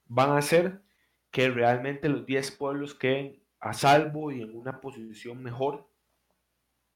van 0.05 0.31
a 0.31 0.37
hacer 0.37 0.81
que 1.29 1.49
realmente 1.49 2.07
los 2.07 2.25
10 2.25 2.51
pueblos 2.51 2.95
queden 2.95 3.43
a 3.59 3.73
salvo 3.73 4.31
y 4.31 4.41
en 4.41 4.55
una 4.55 4.79
posición 4.79 5.43
mejor 5.43 5.89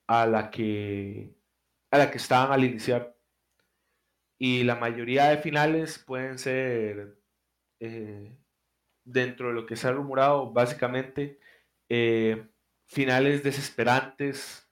a 0.07 0.25
la 0.25 0.51
que, 0.51 1.35
a 1.91 1.97
la 1.97 2.11
que 2.11 2.17
estaban 2.17 2.51
al 2.53 2.63
iniciar. 2.63 3.17
Y 4.37 4.63
la 4.63 4.75
mayoría 4.75 5.25
de 5.25 5.37
finales 5.37 5.99
pueden 5.99 6.39
ser, 6.39 7.19
eh, 7.79 8.35
dentro 9.03 9.49
de 9.49 9.53
lo 9.53 9.65
que 9.65 9.75
se 9.75 9.87
ha 9.87 9.91
rumorado, 9.91 10.51
básicamente 10.51 11.39
eh, 11.89 12.47
finales 12.85 13.43
desesperantes, 13.43 14.67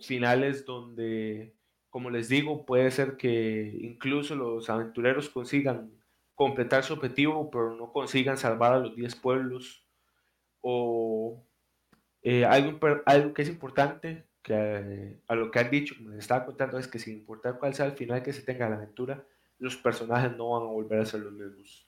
finales 0.00 0.64
donde, 0.64 1.56
como 1.92 2.08
les 2.08 2.30
digo, 2.30 2.64
puede 2.64 2.90
ser 2.90 3.18
que 3.18 3.78
incluso 3.82 4.34
los 4.34 4.70
aventureros 4.70 5.28
consigan 5.28 5.92
completar 6.34 6.84
su 6.84 6.94
objetivo, 6.94 7.50
pero 7.50 7.76
no 7.76 7.92
consigan 7.92 8.38
salvar 8.38 8.72
a 8.72 8.78
los 8.78 8.96
10 8.96 9.14
pueblos, 9.16 9.84
o 10.62 11.44
eh, 12.22 12.46
algo, 12.46 12.78
algo, 13.04 13.34
que 13.34 13.42
es 13.42 13.48
importante, 13.50 14.24
que 14.42 15.20
a 15.28 15.34
lo 15.34 15.50
que 15.50 15.58
han 15.58 15.70
dicho, 15.70 15.94
como 15.94 16.08
les 16.10 16.20
estaba 16.20 16.46
contando, 16.46 16.78
es 16.78 16.88
que 16.88 16.98
sin 16.98 17.18
importar 17.18 17.58
cuál 17.58 17.74
sea 17.74 17.84
el 17.84 17.92
final 17.92 18.22
que 18.22 18.32
se 18.32 18.40
tenga 18.40 18.70
la 18.70 18.76
aventura, 18.76 19.26
los 19.58 19.76
personajes 19.76 20.34
no 20.34 20.52
van 20.52 20.62
a 20.62 20.72
volver 20.72 20.98
a 20.98 21.04
ser 21.04 21.20
los 21.20 21.34
mismos. 21.34 21.86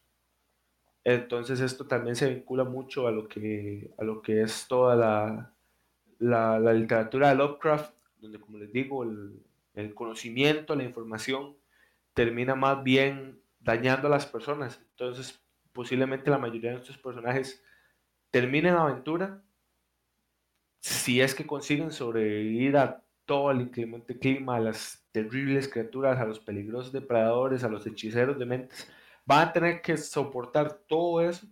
Entonces 1.03 1.61
esto 1.61 1.87
también 1.87 2.15
se 2.15 2.29
vincula 2.29 2.65
mucho 2.65 3.07
a 3.07 3.11
lo 3.11 3.27
que, 3.27 3.91
a 3.97 4.05
lo 4.05 4.21
que 4.21 4.43
es 4.43 4.67
toda 4.69 4.97
la, 4.97 5.55
la, 6.19 6.59
la 6.59 6.75
literatura 6.75 7.31
de 7.31 7.37
Lovecraft, 7.37 7.95
donde 8.21 8.39
como 8.39 8.59
les 8.59 8.71
digo, 8.71 9.03
el, 9.03 9.43
el, 9.75 9.95
conocimiento, 9.95 10.77
la 10.77 10.85
información, 10.85 11.57
termina 12.15 12.55
más 12.55 12.83
bien 12.83 13.41
dañando 13.61 14.09
a 14.09 14.11
las 14.11 14.27
personas. 14.27 14.81
Entonces 14.91 15.45
posiblemente 15.73 16.31
la 16.31 16.39
mayoría 16.39 16.71
de 16.71 16.77
nuestros 16.77 16.99
personajes 16.99 17.63
terminen 18.31 18.75
la 18.75 18.83
aventura 18.83 19.43
si 20.81 21.21
es 21.21 21.35
que 21.35 21.47
consiguen 21.47 21.93
sobrevivir 21.93 22.77
a 22.77 23.03
todo 23.25 23.51
el 23.51 23.63
inclemente 23.63 24.19
clima, 24.19 24.57
a 24.57 24.61
las 24.61 25.07
terribles 25.13 25.69
criaturas, 25.69 26.19
a 26.19 26.27
los 26.27 26.41
peligrosos 26.41 26.93
depredadores, 26.93 27.65
a 27.65 27.69
los 27.69 27.87
hechiceros 27.87 28.39
de 28.39 28.45
mentes, 28.45 28.87
van 29.25 29.49
a 29.49 29.53
tener 29.53 29.81
que 29.81 29.97
soportar 29.97 30.75
todo 30.87 31.23
eso 31.23 31.47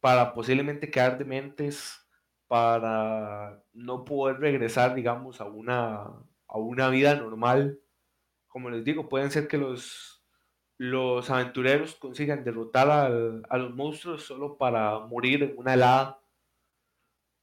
para 0.00 0.34
posiblemente 0.34 0.90
quedar 0.90 1.16
de 1.16 1.24
mentes, 1.24 2.06
para 2.46 3.62
no 3.72 4.04
poder 4.04 4.38
regresar, 4.38 4.94
digamos, 4.94 5.40
a 5.40 5.44
una, 5.44 6.10
a 6.52 6.58
una 6.58 6.88
vida 6.90 7.14
normal. 7.16 7.80
Como 8.48 8.70
les 8.70 8.84
digo, 8.84 9.08
pueden 9.08 9.30
ser 9.30 9.48
que 9.48 9.56
los, 9.56 10.22
los 10.76 11.30
aventureros 11.30 11.94
consigan 11.94 12.44
derrotar 12.44 12.90
a 12.90 13.58
los 13.58 13.74
monstruos 13.74 14.24
solo 14.24 14.58
para 14.58 14.98
morir 15.00 15.42
en 15.42 15.54
una 15.56 15.74
helada 15.74 16.20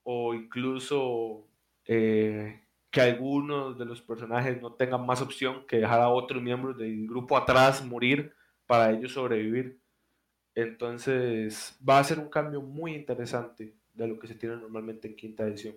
o 0.04 0.34
incluso 0.36 1.48
eh, 1.86 2.62
que 2.92 3.02
algunos 3.02 3.78
de 3.80 3.86
los 3.86 4.02
personajes 4.02 4.62
no 4.62 4.74
tengan 4.74 5.06
más 5.06 5.22
opción 5.22 5.66
que 5.68 5.78
dejar 5.78 6.02
a 6.02 6.10
otros 6.10 6.42
miembros 6.42 6.78
del 6.78 7.08
grupo 7.08 7.36
atrás 7.36 7.84
morir 7.84 8.34
para 8.68 8.92
ellos 8.92 9.14
sobrevivir. 9.14 9.80
Entonces 10.54 11.78
va 11.88 12.00
a 12.00 12.04
ser 12.04 12.20
un 12.20 12.30
cambio 12.30 12.62
muy 12.62 12.94
interesante 12.94 13.74
de 13.94 14.08
lo 14.08 14.20
que 14.20 14.28
se 14.28 14.36
tiene 14.36 14.56
normalmente 14.56 15.08
en 15.08 15.16
quinta 15.16 15.44
edición. 15.48 15.76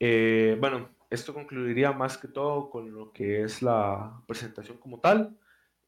Eh, 0.00 0.56
bueno, 0.58 0.88
esto 1.10 1.34
concluiría 1.34 1.92
más 1.92 2.16
que 2.16 2.28
todo 2.28 2.70
con 2.70 2.92
lo 2.92 3.12
que 3.12 3.42
es 3.42 3.62
la 3.62 4.22
presentación 4.26 4.78
como 4.78 5.00
tal. 5.00 5.38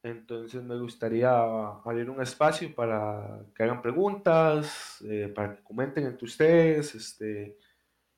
Entonces 0.03 0.63
me 0.63 0.79
gustaría 0.79 1.31
abrir 1.31 2.11
un 2.11 2.21
espacio 2.21 2.75
para 2.75 3.45
que 3.55 3.63
hagan 3.63 3.81
preguntas, 3.83 5.03
eh, 5.09 5.33
para 5.35 5.57
que 5.57 5.63
comenten 5.63 6.07
entre 6.07 6.25
ustedes, 6.27 6.95
este, 6.95 7.57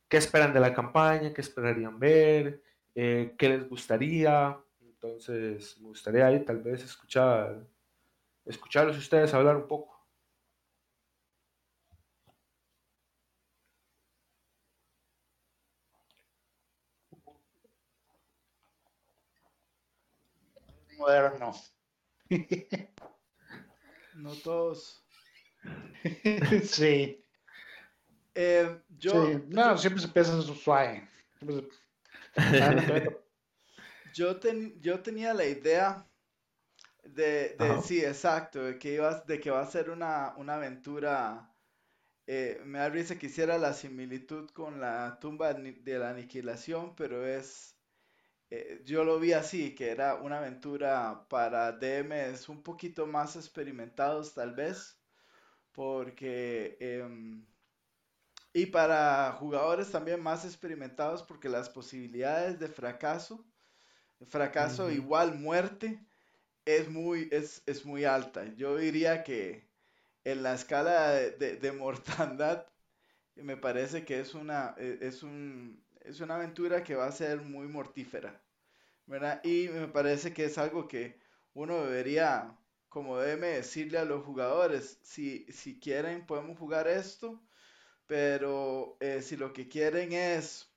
qué 0.09 0.17
esperan 0.19 0.53
de 0.55 0.61
la 0.61 0.75
campaña, 0.75 1.33
qué 1.35 1.43
esperarían 1.43 1.99
ver, 1.99 2.63
eh, 2.95 3.35
qué 3.39 3.49
les 3.51 3.69
gustaría. 3.69 4.59
Entonces 4.81 5.79
me 5.81 5.89
gustaría 5.89 6.27
ahí 6.27 6.45
tal 6.45 6.61
vez 6.63 6.83
escuchar, 6.85 7.67
escucharlos 8.47 8.99
ustedes 8.99 9.35
hablar 9.35 9.57
un 9.57 9.69
poco. 9.69 9.94
Moderno. 21.05 21.53
No 24.15 24.41
todos. 24.41 25.05
sí. 26.65 27.25
Eh, 28.35 28.83
yo, 28.99 29.13
Sí, 29.13 29.45
no, 29.49 29.77
siempre 29.79 30.01
se 30.01 30.07
empieza 30.09 30.43
suave. 30.43 31.09
Siempre 31.39 31.69
se- 31.69 31.85
yo, 34.05 34.39
ten- 34.41 34.81
yo 34.81 35.03
tenía 35.03 35.35
la 35.35 35.45
idea 35.47 36.11
de, 37.05 37.79
sí, 37.79 38.05
exacto, 38.05 38.63
de 38.65 38.79
que 38.79 38.95
iba, 38.95 39.21
de 39.23 39.41
que 39.41 39.51
va 39.51 39.63
a 39.63 39.67
ser 39.67 39.91
una, 39.91 40.35
una 40.39 40.57
aventura. 40.57 41.55
eh, 42.27 42.61
me 42.65 42.79
da 42.81 42.89
risa 42.91 43.19
que 43.19 43.27
hiciera 43.27 43.59
la 43.59 43.73
similitud 43.75 44.51
con 44.51 44.81
la 44.81 45.19
tumba 45.21 45.55
de 45.55 45.99
la 45.99 46.11
aniquilación, 46.11 46.95
pero 46.97 47.27
es, 47.27 47.74
eh, 48.57 48.83
yo 48.85 49.05
lo 49.05 49.19
vi 49.21 49.33
así, 49.33 49.75
que 49.75 49.91
era 49.91 50.15
una 50.17 50.39
aventura 50.39 51.27
para 51.29 51.73
DMs 51.73 52.51
un 52.53 52.63
poquito 52.63 53.07
más 53.07 53.37
experimentados 53.37 54.35
tal 54.35 54.55
vez, 54.55 54.99
porque, 55.73 56.77
em, 56.81 57.47
y 58.53 58.67
para 58.67 59.33
jugadores 59.33 59.91
también 59.91 60.23
más 60.23 60.45
experimentados, 60.45 61.23
porque 61.23 61.49
las 61.49 61.69
posibilidades 61.69 62.59
de 62.61 62.69
fracaso, 62.69 63.45
fracaso 64.29 64.91
igual 64.93 65.37
muerte, 65.39 66.01
es 66.67 66.91
muy, 66.91 67.29
es, 67.33 67.63
es 67.67 67.87
muy 67.87 68.05
alta. 68.07 68.47
Yo 68.57 68.77
diría 68.79 69.25
que 69.25 69.69
en 70.25 70.43
la 70.45 70.55
escala 70.55 71.11
de, 71.13 71.33
de- 71.33 71.57
de 71.59 71.73
mortandad, 71.73 72.67
me 73.37 73.57
parece 73.59 74.05
que 74.07 74.21
es 74.21 74.35
una, 74.35 74.75
eh, 74.79 75.01
es 75.03 75.25
un, 75.25 75.85
es 76.03 76.21
una 76.21 76.37
aventura 76.37 76.85
que 76.85 76.97
va 76.97 77.07
a 77.09 77.13
ser 77.13 77.43
muy 77.43 77.69
mortífera, 77.69 78.43
Y 79.43 79.69
me 79.69 79.89
parece 79.89 80.33
que 80.35 80.45
es 80.47 80.59
algo 80.59 80.89
que 80.89 81.19
uno 81.55 81.85
debería, 81.85 82.59
como 82.89 83.19
debe 83.19 83.49
decirle 83.49 83.99
a 83.99 84.05
los 84.05 84.25
jugadores, 84.25 84.99
si, 85.03 85.47
si 85.53 85.79
quieren 85.81 86.27
podemos 86.27 86.59
jugar 86.59 86.87
esto, 86.89 87.43
pero 88.07 88.97
eh, 89.01 89.23
si 89.23 89.37
lo 89.37 89.53
que 89.53 89.69
quieren 89.69 90.13
es, 90.13 90.71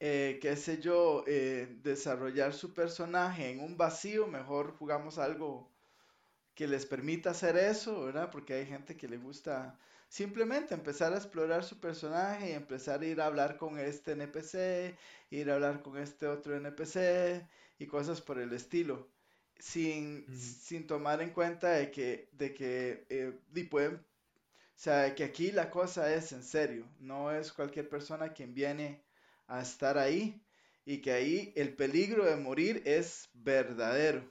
eh, 0.00 0.38
qué 0.42 0.56
sé 0.56 0.80
yo, 0.80 1.24
eh, 1.26 1.78
desarrollar 1.82 2.52
su 2.54 2.74
personaje 2.74 3.50
en 3.50 3.60
un 3.60 3.76
vacío, 3.76 4.26
mejor 4.26 4.72
jugamos 4.76 5.18
algo 5.18 5.70
que 6.54 6.66
les 6.68 6.86
permita 6.86 7.30
hacer 7.30 7.56
eso, 7.58 8.04
¿verdad? 8.06 8.30
Porque 8.32 8.54
hay 8.54 8.66
gente 8.66 8.96
que 8.96 9.08
le 9.08 9.18
gusta 9.18 9.78
simplemente 10.12 10.74
empezar 10.74 11.14
a 11.14 11.16
explorar 11.16 11.64
su 11.64 11.80
personaje 11.80 12.50
y 12.50 12.52
empezar 12.52 13.00
a 13.00 13.06
ir 13.06 13.18
a 13.22 13.26
hablar 13.26 13.56
con 13.56 13.78
este 13.78 14.12
NPC, 14.12 14.94
ir 15.30 15.50
a 15.50 15.54
hablar 15.54 15.82
con 15.82 15.96
este 15.96 16.26
otro 16.26 16.54
NPC 16.54 17.48
y 17.78 17.86
cosas 17.86 18.20
por 18.20 18.38
el 18.38 18.52
estilo, 18.52 19.08
sin, 19.58 20.26
sin 20.36 20.86
tomar 20.86 21.22
en 21.22 21.30
cuenta 21.30 21.70
de 21.70 21.90
que, 21.90 22.28
de 22.32 22.52
que 22.52 23.06
eh, 23.08 23.40
y 23.54 23.64
pueden, 23.64 23.94
o 23.94 24.00
sea, 24.76 25.14
que 25.14 25.24
aquí 25.24 25.50
la 25.50 25.70
cosa 25.70 26.12
es 26.14 26.32
en 26.32 26.42
serio, 26.42 26.86
no 27.00 27.32
es 27.32 27.50
cualquier 27.50 27.88
persona 27.88 28.34
quien 28.34 28.52
viene 28.52 29.02
a 29.46 29.62
estar 29.62 29.96
ahí 29.96 30.44
y 30.84 31.00
que 31.00 31.12
ahí 31.12 31.54
el 31.56 31.74
peligro 31.74 32.26
de 32.26 32.36
morir 32.36 32.82
es 32.84 33.30
verdadero. 33.32 34.30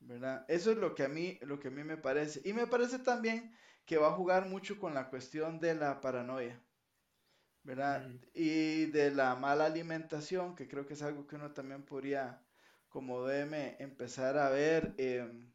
¿verdad? 0.00 0.44
Eso 0.48 0.72
es 0.72 0.78
lo 0.78 0.94
que 0.94 1.04
a 1.04 1.08
mí, 1.08 1.38
lo 1.42 1.60
que 1.60 1.68
a 1.68 1.70
mí 1.70 1.84
me 1.84 1.96
parece. 1.96 2.40
Y 2.44 2.52
me 2.54 2.66
parece 2.66 2.98
también 2.98 3.54
que 3.86 3.98
va 3.98 4.08
a 4.08 4.12
jugar 4.12 4.46
mucho 4.46 4.78
con 4.78 4.94
la 4.94 5.08
cuestión 5.10 5.60
de 5.60 5.74
la 5.74 6.00
paranoia, 6.00 6.60
¿verdad? 7.62 8.08
Y 8.34 8.86
de 8.86 9.10
la 9.10 9.34
mala 9.36 9.66
alimentación, 9.66 10.54
que 10.56 10.68
creo 10.68 10.86
que 10.86 10.94
es 10.94 11.02
algo 11.02 11.26
que 11.26 11.36
uno 11.36 11.52
también 11.52 11.84
podría, 11.84 12.42
como 12.88 13.24
DM, 13.26 13.76
empezar 13.80 14.38
a 14.38 14.50
ver 14.50 14.94
em, 14.98 15.52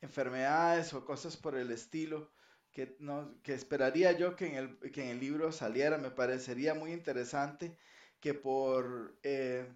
enfermedades 0.00 0.92
o 0.94 1.04
cosas 1.04 1.36
por 1.36 1.56
el 1.56 1.70
estilo. 1.70 2.30
Que, 2.72 2.96
no, 2.98 3.40
que 3.42 3.54
esperaría 3.54 4.12
yo 4.12 4.34
que 4.34 4.46
en 4.48 4.54
el, 4.56 4.90
que 4.90 5.04
en 5.04 5.10
el 5.10 5.20
libro 5.20 5.52
saliera, 5.52 5.96
me 5.96 6.10
parecería 6.10 6.74
muy 6.74 6.92
interesante 6.92 7.78
que 8.20 8.34
por, 8.34 9.16
eh, 9.22 9.72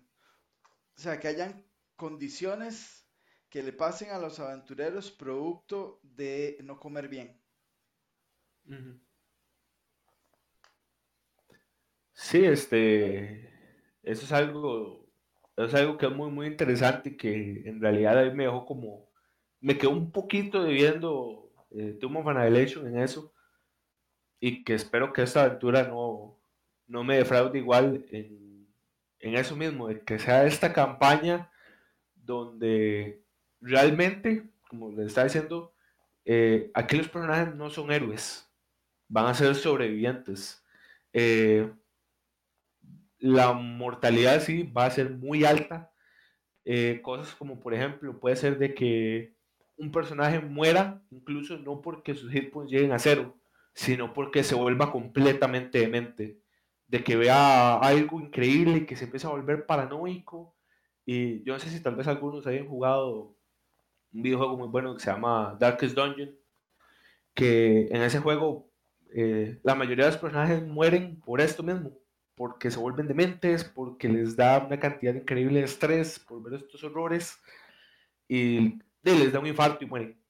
o 0.96 1.00
sea, 1.00 1.20
que 1.20 1.28
hayan 1.28 1.64
condiciones 1.96 3.07
que 3.48 3.62
le 3.62 3.72
pasen 3.72 4.10
a 4.10 4.18
los 4.18 4.38
aventureros 4.40 5.10
producto 5.10 6.00
de 6.02 6.58
no 6.62 6.78
comer 6.78 7.08
bien. 7.08 7.40
Sí, 12.12 12.44
este, 12.44 13.48
eso 14.02 14.24
es 14.24 14.32
algo, 14.32 15.06
es 15.56 15.74
algo 15.74 15.96
que 15.96 16.06
es 16.06 16.12
muy, 16.12 16.30
muy 16.30 16.46
interesante 16.46 17.10
y 17.10 17.16
que 17.16 17.62
en 17.66 17.80
realidad 17.80 18.18
a 18.18 18.24
mí 18.24 18.34
me 18.34 18.44
dejó 18.44 18.66
como, 18.66 19.08
me 19.60 19.78
quedó 19.78 19.90
un 19.90 20.12
poquito 20.12 20.62
debiendo 20.62 21.50
eh, 21.70 21.96
Tomb 22.00 22.18
of 22.18 22.26
Annihilation 22.26 22.86
en 22.88 22.98
eso 22.98 23.32
y 24.40 24.64
que 24.64 24.74
espero 24.74 25.12
que 25.12 25.22
esta 25.22 25.44
aventura 25.44 25.84
no, 25.84 26.38
no 26.86 27.04
me 27.04 27.16
defraude 27.16 27.58
igual 27.58 28.04
en, 28.10 28.68
en 29.20 29.34
eso 29.34 29.56
mismo, 29.56 29.88
de 29.88 30.00
que 30.02 30.18
sea 30.18 30.44
esta 30.46 30.72
campaña 30.72 31.50
donde 32.14 33.24
realmente, 33.60 34.50
como 34.68 34.90
les 34.92 35.08
estaba 35.08 35.26
diciendo, 35.26 35.74
eh, 36.24 36.70
aquí 36.74 36.96
los 36.96 37.08
personajes 37.08 37.54
no 37.54 37.70
son 37.70 37.90
héroes, 37.90 38.48
van 39.08 39.26
a 39.26 39.34
ser 39.34 39.54
sobrevivientes. 39.54 40.62
Eh, 41.12 41.72
la 43.18 43.52
mortalidad 43.52 44.40
sí 44.40 44.62
va 44.62 44.86
a 44.86 44.90
ser 44.90 45.10
muy 45.10 45.44
alta. 45.44 45.90
Eh, 46.64 47.00
cosas 47.02 47.34
como, 47.34 47.60
por 47.60 47.74
ejemplo, 47.74 48.20
puede 48.20 48.36
ser 48.36 48.58
de 48.58 48.74
que 48.74 49.34
un 49.76 49.90
personaje 49.90 50.40
muera, 50.40 51.02
incluso 51.10 51.56
no 51.58 51.80
porque 51.80 52.14
sus 52.14 52.30
hit 52.30 52.50
points 52.50 52.72
lleguen 52.72 52.92
a 52.92 52.98
cero, 52.98 53.36
sino 53.74 54.12
porque 54.12 54.44
se 54.44 54.54
vuelva 54.54 54.92
completamente 54.92 55.78
demente. 55.78 56.38
De 56.86 57.04
que 57.04 57.16
vea 57.16 57.74
algo 57.74 58.20
increíble 58.20 58.78
y 58.78 58.86
que 58.86 58.96
se 58.96 59.04
empieza 59.04 59.28
a 59.28 59.32
volver 59.32 59.66
paranoico. 59.66 60.56
Y 61.06 61.42
yo 61.44 61.54
no 61.54 61.58
sé 61.58 61.70
si 61.70 61.82
tal 61.82 61.96
vez 61.96 62.06
algunos 62.06 62.46
hayan 62.46 62.68
jugado 62.68 63.37
un 64.12 64.22
videojuego 64.22 64.56
muy 64.56 64.68
bueno 64.68 64.94
que 64.94 65.00
se 65.00 65.10
llama 65.10 65.56
Darkest 65.58 65.96
Dungeon, 65.96 66.34
que 67.34 67.88
en 67.88 68.02
ese 68.02 68.20
juego 68.20 68.70
eh, 69.14 69.58
la 69.62 69.74
mayoría 69.74 70.06
de 70.06 70.10
los 70.12 70.20
personajes 70.20 70.66
mueren 70.66 71.20
por 71.20 71.40
esto 71.40 71.62
mismo, 71.62 71.92
porque 72.34 72.70
se 72.70 72.78
vuelven 72.78 73.08
dementes, 73.08 73.64
porque 73.64 74.08
les 74.08 74.36
da 74.36 74.58
una 74.58 74.78
cantidad 74.78 75.14
increíble 75.14 75.60
de 75.60 75.64
estrés 75.64 76.18
por 76.18 76.42
ver 76.42 76.54
estos 76.54 76.82
horrores 76.84 77.38
y 78.28 78.78
les 79.02 79.32
da 79.32 79.40
un 79.40 79.46
infarto 79.46 79.84
y 79.84 79.88
mueren. 79.88 80.22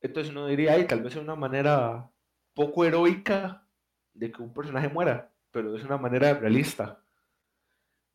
Entonces 0.00 0.30
uno 0.30 0.46
diría, 0.46 0.74
ay, 0.74 0.86
tal 0.86 1.02
vez 1.02 1.14
es 1.14 1.22
una 1.22 1.34
manera 1.34 2.10
poco 2.54 2.84
heroica 2.84 3.66
de 4.12 4.30
que 4.30 4.42
un 4.42 4.52
personaje 4.52 4.88
muera, 4.88 5.32
pero 5.50 5.76
es 5.76 5.84
una 5.84 5.98
manera 5.98 6.34
realista. 6.34 7.03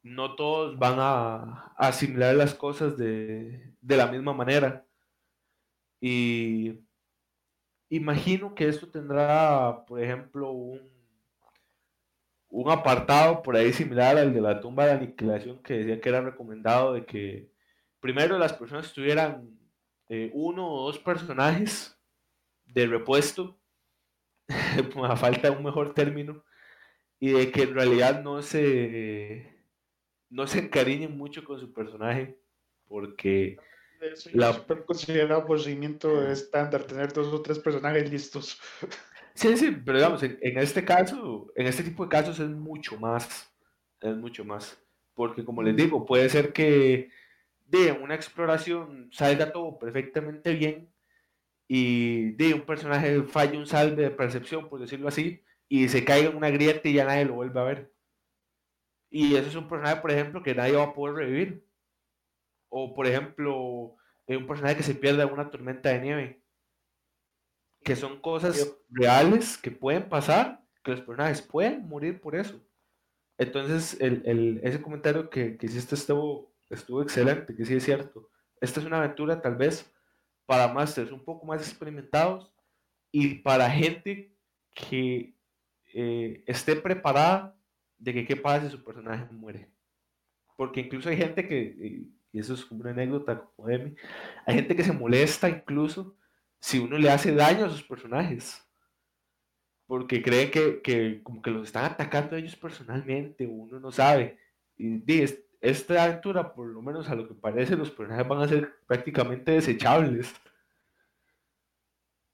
No 0.01 0.35
todos 0.35 0.77
van 0.79 0.95
a, 0.99 1.73
asimilar 1.77 2.35
las 2.35 2.53
cosas 2.53 2.97
de, 2.97 3.73
de 3.81 3.97
la 3.97 4.07
misma 4.07 4.33
manera. 4.33 4.85
Y 6.01 6.79
imagino 7.89 8.55
que 8.55 8.67
esto 8.67 8.87
tendrá, 8.89 9.83
por 9.85 10.01
ejemplo, 10.01 10.51
un, 10.51 10.89
un 12.49 12.71
apartado 12.71 13.41
por 13.43 13.55
ahí 13.55 13.71
similar 13.73 14.17
al 14.17 14.33
de 14.33 14.41
la 14.41 14.59
tumba 14.59 14.85
de 14.85 14.93
aniquilación 14.93 15.61
que 15.61 15.75
decía 15.75 16.01
que 16.01 16.09
era 16.09 16.21
recomendado 16.21 16.93
de 16.93 17.05
que 17.05 17.51
primero 17.99 18.37
las 18.37 18.53
personas 18.53 18.91
tuvieran 18.93 19.59
eh, 20.09 20.31
uno 20.33 20.67
o 20.67 20.85
dos 20.87 20.97
personajes 20.99 21.95
de 22.65 22.87
repuesto, 22.87 23.59
a 25.03 25.15
falta 25.15 25.49
de 25.49 25.55
un 25.55 25.63
mejor 25.63 25.93
término, 25.93 26.43
y 27.19 27.31
de 27.31 27.51
que 27.51 27.63
en 27.63 27.75
realidad 27.75 28.23
no 28.23 28.41
se, 28.41 29.58
no 30.29 30.47
se 30.47 30.59
encariñen 30.59 31.17
mucho 31.17 31.43
con 31.43 31.59
su 31.59 31.71
personaje, 31.73 32.37
porque 32.87 33.57
Es 34.01 34.33
La- 34.33 34.51
un 34.51 34.55
súper 34.57 34.85
considerado 34.85 35.45
procedimiento 35.45 36.25
estándar 36.29 36.85
tener 36.85 37.11
dos 37.11 37.27
o 37.33 37.41
tres 37.41 37.59
personajes 37.59 38.09
listos. 38.09 38.59
Sí, 39.33 39.57
sí, 39.57 39.71
pero 39.85 39.97
digamos, 39.99 40.23
en, 40.23 40.37
en 40.41 40.57
este 40.57 40.85
caso, 40.85 41.51
en 41.55 41.67
este 41.67 41.83
tipo 41.83 42.03
de 42.03 42.09
casos 42.09 42.39
es 42.39 42.49
mucho 42.49 42.97
más, 42.97 43.51
es 44.01 44.15
mucho 44.15 44.45
más, 44.45 44.81
porque 45.13 45.43
como 45.43 45.61
les 45.63 45.75
digo, 45.75 46.05
puede 46.05 46.29
ser 46.29 46.53
que 46.53 47.09
de 47.67 47.91
una 47.91 48.15
exploración 48.15 49.09
salga 49.11 49.51
todo 49.51 49.77
perfectamente 49.77 50.53
bien 50.55 50.89
y 51.67 52.31
de 52.31 52.53
un 52.53 52.61
personaje 52.61 53.21
falle 53.23 53.57
un 53.57 53.67
salve 53.67 54.03
de 54.03 54.11
percepción, 54.11 54.69
por 54.69 54.79
decirlo 54.79 55.07
así, 55.09 55.43
y 55.67 55.87
se 55.89 56.03
caiga 56.03 56.29
en 56.29 56.37
una 56.37 56.49
grieta 56.49 56.87
y 56.89 56.93
ya 56.93 57.05
nadie 57.05 57.25
lo 57.25 57.33
vuelve 57.35 57.59
a 57.59 57.63
ver. 57.63 57.91
Y 59.11 59.35
ese 59.35 59.49
es 59.49 59.55
un 59.55 59.67
personaje, 59.67 60.01
por 60.01 60.11
ejemplo, 60.11 60.43
que 60.43 60.55
nadie 60.55 60.75
va 60.75 60.83
a 60.85 60.93
poder 60.93 61.15
revivir. 61.15 61.65
O, 62.69 62.93
por 62.95 63.05
ejemplo, 63.07 63.95
un 64.27 64.47
personaje 64.47 64.77
que 64.77 64.83
se 64.83 64.95
pierda 64.95 65.23
en 65.23 65.31
una 65.33 65.49
tormenta 65.51 65.89
de 65.89 65.99
nieve 66.01 66.43
que 67.83 67.95
son 67.95 68.19
cosas 68.21 68.75
reales 68.89 69.57
que 69.57 69.71
pueden 69.71 70.09
pasar, 70.09 70.61
que 70.83 70.91
los 70.91 71.01
personajes 71.01 71.41
pueden 71.41 71.87
morir 71.87 72.19
por 72.21 72.35
eso. 72.35 72.59
Entonces, 73.37 73.97
el, 74.01 74.23
el- 74.25 74.61
ese 74.63 74.81
comentario 74.81 75.29
que, 75.29 75.57
que 75.57 75.67
hiciste 75.67 75.95
estuvo, 75.95 76.53
estuvo 76.69 77.01
excelente, 77.01 77.55
que 77.55 77.65
sí 77.65 77.75
es 77.75 77.83
cierto. 77.85 78.29
Esta 78.61 78.79
es 78.81 78.85
una 78.85 78.99
aventura 78.99 79.41
tal 79.41 79.55
vez 79.55 79.91
para 80.45 80.73
masters 80.73 81.11
un 81.11 81.23
poco 81.23 81.45
más 81.45 81.61
experimentados, 81.61 82.51
y 83.11 83.35
para 83.35 83.69
gente 83.71 84.35
que 84.73 85.35
eh, 85.93 86.43
esté 86.47 86.75
preparada 86.75 87.58
de 87.99 88.13
que 88.13 88.25
qué 88.25 88.35
pasa 88.35 88.65
si 88.65 88.71
su 88.71 88.83
personaje 88.83 89.31
muere. 89.31 89.69
Porque 90.57 90.81
incluso 90.81 91.09
hay 91.09 91.17
gente 91.17 91.47
que, 91.47 92.07
y 92.31 92.39
eso 92.39 92.53
es 92.53 92.69
una 92.71 92.91
anécdota 92.91 93.49
como 93.55 93.67
de 93.67 93.79
mí, 93.79 93.95
hay 94.45 94.55
gente 94.55 94.75
que 94.75 94.83
se 94.83 94.93
molesta 94.93 95.49
incluso 95.49 96.17
si 96.59 96.79
uno 96.79 96.97
le 96.97 97.09
hace 97.09 97.33
daño 97.33 97.65
a 97.65 97.69
sus 97.69 97.83
personajes. 97.83 98.65
Porque 99.85 100.21
cree 100.21 100.51
que, 100.51 100.81
que 100.81 101.21
como 101.23 101.41
que 101.41 101.49
los 101.49 101.67
están 101.67 101.85
atacando 101.85 102.35
ellos 102.35 102.55
personalmente, 102.55 103.47
uno 103.47 103.79
no 103.79 103.91
sabe. 103.91 104.37
Y, 104.77 105.03
esta 105.61 106.03
aventura, 106.03 106.53
por 106.53 106.67
lo 106.67 106.81
menos 106.81 107.09
a 107.09 107.15
lo 107.15 107.27
que 107.27 107.33
parece, 107.33 107.75
los 107.75 107.91
personajes 107.91 108.27
van 108.27 108.41
a 108.41 108.47
ser 108.47 108.73
prácticamente 108.87 109.51
desechables. 109.51 110.33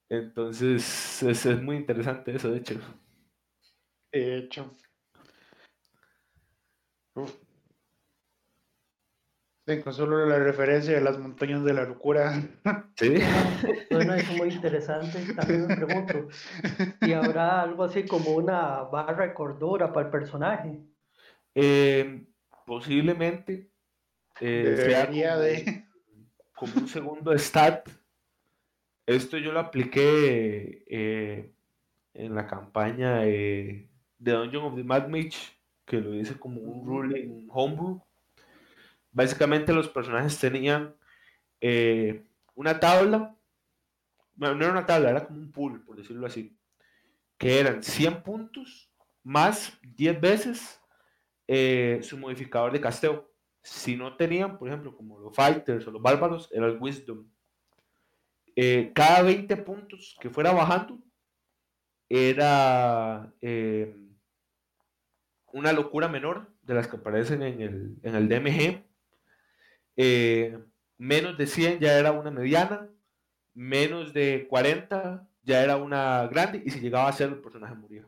Entonces, 0.08 1.22
es, 1.22 1.46
es 1.46 1.62
muy 1.62 1.76
interesante 1.76 2.36
eso, 2.36 2.50
de 2.50 2.58
hecho. 2.58 2.80
De 4.12 4.38
hecho. 4.38 4.70
Con 9.82 9.92
solo 9.92 10.24
la 10.26 10.38
referencia 10.38 10.94
de 10.94 11.00
las 11.00 11.18
montañas 11.18 11.64
de 11.64 11.74
la 11.74 11.84
locura. 11.84 12.42
Sí. 12.96 13.14
Bueno, 13.90 14.14
es 14.14 14.36
muy 14.36 14.48
interesante. 14.50 15.34
También 15.34 15.66
me 15.66 15.76
pregunto, 15.76 16.28
¿y 17.00 17.12
habrá 17.12 17.62
algo 17.62 17.84
así 17.84 18.04
como 18.04 18.32
una 18.32 18.82
barra 18.82 19.28
de 19.28 19.34
cordura 19.34 19.90
para 19.92 20.06
el 20.06 20.12
personaje? 20.12 20.80
Eh, 21.54 22.26
posiblemente. 22.66 23.70
Eh, 24.40 24.74
Debería 24.76 25.38
de... 25.38 25.86
como 26.54 26.74
un 26.76 26.88
segundo 26.88 27.32
stat. 27.38 27.88
Esto 29.06 29.38
yo 29.38 29.52
lo 29.52 29.60
apliqué 29.60 30.84
eh, 30.88 31.52
en 32.12 32.34
la 32.34 32.46
campaña 32.46 33.20
de 33.20 33.88
Dungeon 34.18 34.64
of 34.64 34.76
the 34.76 34.84
Mad 34.84 35.08
Mage, 35.08 35.55
que 35.86 36.00
lo 36.00 36.12
hice 36.14 36.38
como 36.38 36.60
un 36.60 36.84
rule 36.84 37.22
en 37.22 37.46
Homebrew. 37.50 38.02
Básicamente 39.12 39.72
los 39.72 39.88
personajes 39.88 40.38
tenían 40.38 40.94
eh, 41.60 42.26
una 42.54 42.78
tabla, 42.78 43.34
bueno, 44.34 44.56
no 44.56 44.64
era 44.64 44.72
una 44.72 44.84
tabla, 44.84 45.10
era 45.10 45.24
como 45.24 45.38
un 45.38 45.52
pool, 45.52 45.82
por 45.84 45.96
decirlo 45.96 46.26
así, 46.26 46.54
que 47.38 47.60
eran 47.60 47.82
100 47.82 48.22
puntos 48.22 48.90
más 49.22 49.78
10 49.82 50.20
veces 50.20 50.80
eh, 51.46 52.00
su 52.02 52.18
modificador 52.18 52.72
de 52.72 52.80
casteo. 52.80 53.32
Si 53.62 53.96
no 53.96 54.16
tenían, 54.16 54.58
por 54.58 54.68
ejemplo, 54.68 54.94
como 54.94 55.18
los 55.18 55.34
fighters 55.34 55.86
o 55.86 55.90
los 55.90 56.02
bárbaros, 56.02 56.48
era 56.52 56.66
el 56.66 56.78
wisdom. 56.78 57.28
Eh, 58.54 58.92
cada 58.94 59.22
20 59.22 59.56
puntos 59.58 60.16
que 60.20 60.30
fuera 60.30 60.52
bajando 60.52 60.98
era 62.08 63.32
una 65.56 65.72
locura 65.72 66.06
menor 66.06 66.52
de 66.62 66.74
las 66.74 66.86
que 66.86 66.96
aparecen 66.96 67.42
en 67.42 67.60
el, 67.62 67.96
en 68.02 68.14
el 68.14 68.28
DMG 68.28 68.84
eh, 69.96 70.58
menos 70.98 71.38
de 71.38 71.46
100 71.46 71.80
ya 71.80 71.98
era 71.98 72.12
una 72.12 72.30
mediana, 72.30 72.90
menos 73.54 74.12
de 74.12 74.46
40 74.50 75.26
ya 75.42 75.62
era 75.62 75.76
una 75.76 76.26
grande 76.26 76.62
y 76.64 76.70
si 76.70 76.80
llegaba 76.80 77.08
a 77.08 77.12
ser 77.12 77.30
el 77.30 77.40
personaje 77.40 77.74
moría. 77.74 78.06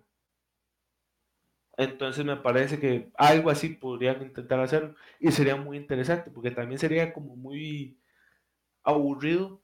Entonces 1.79 2.23
me 2.23 2.37
parece 2.37 2.79
que 2.79 3.11
algo 3.17 3.49
así 3.49 3.71
podrían 3.71 4.21
intentar 4.21 4.61
hacerlo 4.61 4.95
y 5.19 5.33
sería 5.33 5.57
muy 5.57 5.79
interesante 5.79 6.31
porque 6.31 6.51
también 6.51 6.79
sería 6.79 7.15
como 7.15 7.35
muy 7.35 7.99
aburrido 8.83 9.63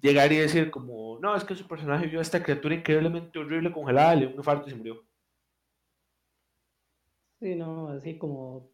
llegar 0.00 0.32
y 0.32 0.36
decir 0.36 0.70
como, 0.70 1.18
no, 1.20 1.36
es 1.36 1.44
que 1.44 1.56
su 1.56 1.66
personaje 1.68 2.06
vio 2.06 2.20
a 2.20 2.22
esta 2.22 2.42
criatura 2.42 2.74
increíblemente 2.74 3.38
horrible 3.38 3.72
congelada, 3.72 4.14
le 4.14 4.20
dio 4.20 4.30
un 4.30 4.36
infarto 4.36 4.68
y 4.68 4.70
se 4.70 4.76
murió. 4.76 5.07
Sí, 7.40 7.54
no, 7.54 7.88
así 7.88 8.18
como 8.18 8.70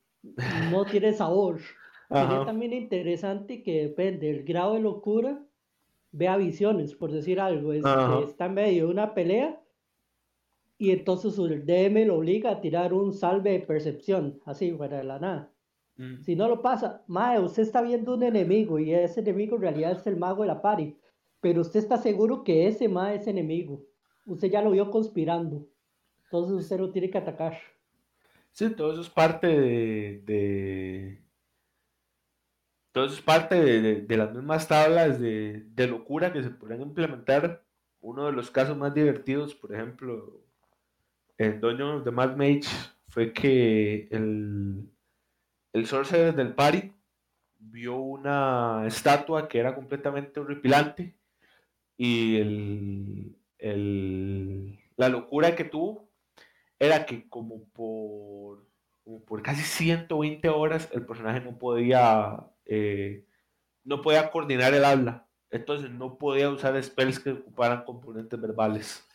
no 0.71 0.85
tiene 0.91 1.13
sabor. 1.13 1.61
Sería 2.09 2.45
también 2.45 2.73
interesante 2.73 3.63
que 3.63 3.83
depende 3.83 4.29
del 4.29 4.45
grado 4.45 4.75
de 4.75 4.81
locura, 4.81 5.43
vea 6.13 6.37
visiones, 6.37 6.95
por 6.95 7.11
decir 7.11 7.41
algo. 7.41 7.73
Es, 7.73 7.85
está 8.29 8.47
en 8.47 8.55
medio 8.55 8.87
de 8.87 8.93
una 8.93 9.15
pelea 9.15 9.61
y 10.79 10.91
entonces 10.91 11.39
el 11.39 11.65
DM 11.65 12.07
lo 12.07 12.19
obliga 12.19 12.51
a 12.51 12.61
tirar 12.61 12.93
un 12.93 13.13
salve 13.13 13.53
de 13.53 13.61
percepción, 13.61 14.41
así, 14.45 14.73
fuera 14.73 14.99
de 14.99 15.05
la 15.05 15.19
nada. 15.19 15.51
Mm. 15.97 16.23
Si 16.23 16.35
no 16.35 16.49
lo 16.49 16.63
pasa, 16.63 17.03
Mae, 17.07 17.41
usted 17.41 17.63
está 17.63 17.81
viendo 17.81 18.15
un 18.15 18.23
enemigo 18.23 18.79
y 18.79 18.93
ese 18.93 19.21
enemigo 19.21 19.57
en 19.57 19.63
realidad 19.63 19.93
es 19.93 20.07
el 20.07 20.17
mago 20.17 20.43
de 20.43 20.49
la 20.49 20.61
pari, 20.61 20.97
pero 21.41 21.61
usted 21.61 21.81
está 21.81 21.97
seguro 21.97 22.43
que 22.43 22.67
ese 22.67 22.89
Mae 22.89 23.17
es 23.17 23.27
enemigo. 23.27 23.83
Usted 24.27 24.51
ya 24.51 24.63
lo 24.63 24.71
vio 24.71 24.91
conspirando, 24.91 25.67
entonces 26.25 26.57
usted 26.57 26.79
lo 26.79 26.91
tiene 26.91 27.11
que 27.11 27.19
atacar. 27.19 27.57
Sí, 28.55 28.71
todo 28.71 28.93
eso 28.93 29.03
es 29.03 29.11
parte 29.11 29.47
de 29.49 31.25
entonces, 32.95 33.21
parte 33.23 33.57
de, 33.57 34.17
las 34.17 34.33
mismas 34.33 34.69
tablas 34.69 35.19
de, 35.19 35.67
locura 35.89 36.33
que 36.33 36.45
se 36.45 36.51
podrían 36.51 36.83
implementar. 36.83 37.65
Uno 38.01 38.27
de 38.27 38.33
los 38.33 38.53
casos 38.53 38.77
más 38.77 38.95
divertidos, 38.95 39.53
por 39.53 39.75
ejemplo, 39.75 40.45
en 41.37 41.65
of 41.65 42.05
the 42.05 42.13
Mad 42.13 42.37
Mage, 42.37 42.69
fue 43.09 43.33
que 43.33 44.07
el, 44.13 44.89
el 45.73 45.87
sorcerer 45.87 46.37
del 46.37 46.55
party 46.55 46.93
vio 47.59 47.97
una 47.97 48.85
estatua 48.87 49.49
que 49.49 49.59
era 49.59 49.75
completamente 49.75 50.39
horripilante 50.39 51.17
y 51.97 52.37
el, 53.59 54.79
la 54.97 55.09
locura 55.09 55.57
que 55.57 55.65
tuvo 55.65 56.04
era 56.85 57.07
que 57.07 57.29
como 57.29 57.65
por, 57.71 58.67
como 59.03 59.25
por 59.25 59.43
casi 59.43 59.63
120 59.63 60.49
horas 60.49 60.89
el 60.93 61.05
personaje 61.07 61.41
no 61.41 61.59
podía 61.59 62.47
eh, 62.67 63.27
no 63.85 64.01
podía 64.01 64.31
coordinar 64.31 64.75
el 64.75 64.85
habla, 64.85 65.27
entonces 65.51 65.91
no 65.91 66.19
podía 66.19 66.51
usar 66.51 66.83
spells 66.83 67.21
que 67.21 67.33
ocuparan 67.33 67.85
componentes 67.85 68.41
verbales. 68.41 69.07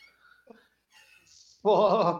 Oh, 1.62 2.20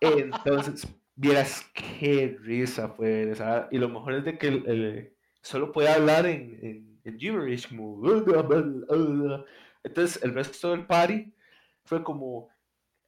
entonces, 0.00 0.86
vieras 1.14 1.64
qué 1.72 2.36
risa 2.42 2.90
fue 2.90 3.30
esa. 3.30 3.68
Y 3.70 3.78
lo 3.78 3.88
mejor 3.88 4.14
es 4.14 4.24
de 4.24 4.36
que 4.36 5.14
solo 5.40 5.72
podía 5.72 5.94
hablar 5.94 6.26
en, 6.26 6.98
en, 7.04 7.18
gibberish, 7.18 7.68
Entonces, 9.82 10.22
el 10.22 10.34
resto 10.34 10.72
del 10.72 10.86
party 10.86 11.32
fue 11.84 12.04
como, 12.04 12.50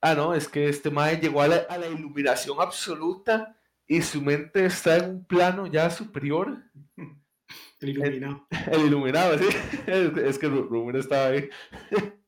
ah, 0.01 0.15
no, 0.15 0.35
es 0.35 0.49
que 0.49 0.69
este 0.69 0.91
mae 0.91 1.21
llegó 1.21 1.43
a 1.43 1.49
la, 1.49 1.57
a 1.69 1.79
la 1.79 1.87
iluminación 1.87 2.61
absoluta 2.61 3.57
y 3.87 4.03
su 4.03 4.23
mente 4.23 4.67
está 4.67 4.99
en 4.99 5.11
un 5.11 5.25
plano 5.25 5.67
ya 5.67 5.91
superior. 5.91 6.63
El 7.81 7.89
iluminado. 7.89 8.47
El, 8.73 8.81
iluminado, 8.87 9.39
sí. 9.39 9.47
Es, 9.87 10.39
que 10.39 10.49
Rumor 10.49 10.97
estaba 10.97 11.29
ahí. 11.29 11.49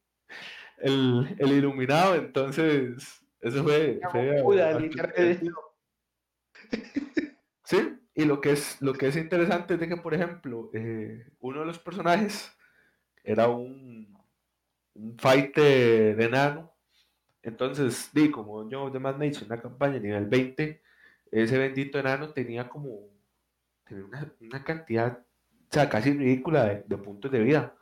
El, 0.78 1.36
el, 1.38 1.52
iluminado, 1.52 2.16
entonces, 2.16 3.22
eso 3.40 3.62
fue... 3.62 4.00
sí, 7.62 7.98
y 8.16 8.24
lo 8.24 8.40
que, 8.40 8.50
es, 8.50 8.82
lo 8.82 8.92
que 8.92 9.06
es 9.06 9.16
interesante 9.16 9.74
es 9.74 9.80
de 9.80 9.86
que, 9.86 9.96
por 9.96 10.12
ejemplo, 10.12 10.70
eh, 10.74 11.24
uno 11.38 11.60
de 11.60 11.66
los 11.66 11.78
personajes 11.78 12.50
era 13.22 13.46
un, 13.46 14.18
un 14.94 15.16
fighter 15.18 16.16
de 16.16 16.24
enano. 16.24 16.71
Entonces, 17.42 18.10
di, 18.12 18.30
como 18.30 18.68
yo 18.68 18.90
de 18.90 18.98
Mad 19.00 19.16
Nature, 19.16 19.46
una 19.46 19.60
campaña 19.60 19.98
nivel 19.98 20.26
20, 20.26 20.80
ese 21.32 21.58
bendito 21.58 21.98
enano 21.98 22.30
tenía 22.32 22.68
como 22.68 23.08
una, 24.40 24.64
cantidad, 24.64 25.18
o 25.18 25.66
sea, 25.70 25.88
casi 25.88 26.12
ridícula 26.12 26.82
de, 26.86 26.96
puntos 26.98 27.30
de 27.30 27.40
vida. 27.40 27.74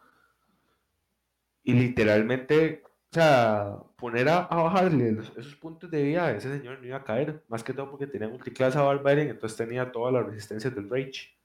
Y 1.62 1.74
literalmente, 1.74 2.82
o 2.84 3.14
sea, 3.14 3.76
poner 3.96 4.28
a, 4.28 4.46
bajarle 4.46 5.18
esos 5.36 5.56
puntos 5.56 5.90
de 5.90 6.02
vida 6.02 6.26
a 6.26 6.32
ese 6.32 6.56
señor 6.56 6.80
no 6.80 6.86
iba 6.86 6.96
a 6.96 7.04
caer, 7.04 7.44
más 7.48 7.62
que 7.62 7.74
todo 7.74 7.90
porque 7.90 8.06
tenía 8.06 8.28
multiclase 8.28 8.78
a 8.78 8.82
Barbarian, 8.82 9.28
entonces 9.28 9.58
tenía 9.58 9.92
toda 9.92 10.10
la 10.10 10.22
resistencia 10.22 10.70
del 10.70 10.88
Rage. 10.88 11.36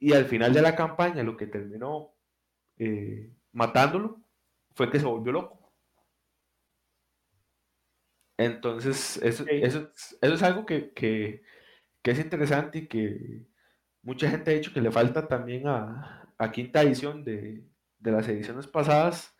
Y 0.00 0.12
al 0.12 0.24
final 0.26 0.52
de 0.52 0.62
la 0.62 0.74
campaña, 0.76 1.22
lo 1.22 1.36
que 1.36 1.46
terminó 1.46 2.14
eh, 2.78 3.32
matándolo 3.52 4.20
fue 4.74 4.90
que 4.90 5.00
se 5.00 5.06
volvió 5.06 5.32
loco. 5.32 5.57
Entonces, 8.38 9.18
eso, 9.22 9.44
eso, 9.48 9.90
eso 10.22 10.34
es 10.34 10.42
algo 10.44 10.64
que, 10.64 10.92
que, 10.92 11.42
que, 12.02 12.10
es 12.12 12.20
interesante 12.20 12.78
y 12.78 12.86
que 12.86 13.46
mucha 14.02 14.30
gente 14.30 14.52
ha 14.52 14.54
dicho 14.54 14.72
que 14.72 14.80
le 14.80 14.92
falta 14.92 15.26
también 15.26 15.66
a, 15.66 16.32
a 16.38 16.52
quinta 16.52 16.82
edición 16.82 17.24
de, 17.24 17.64
de, 17.98 18.12
las 18.12 18.28
ediciones 18.28 18.68
pasadas, 18.68 19.36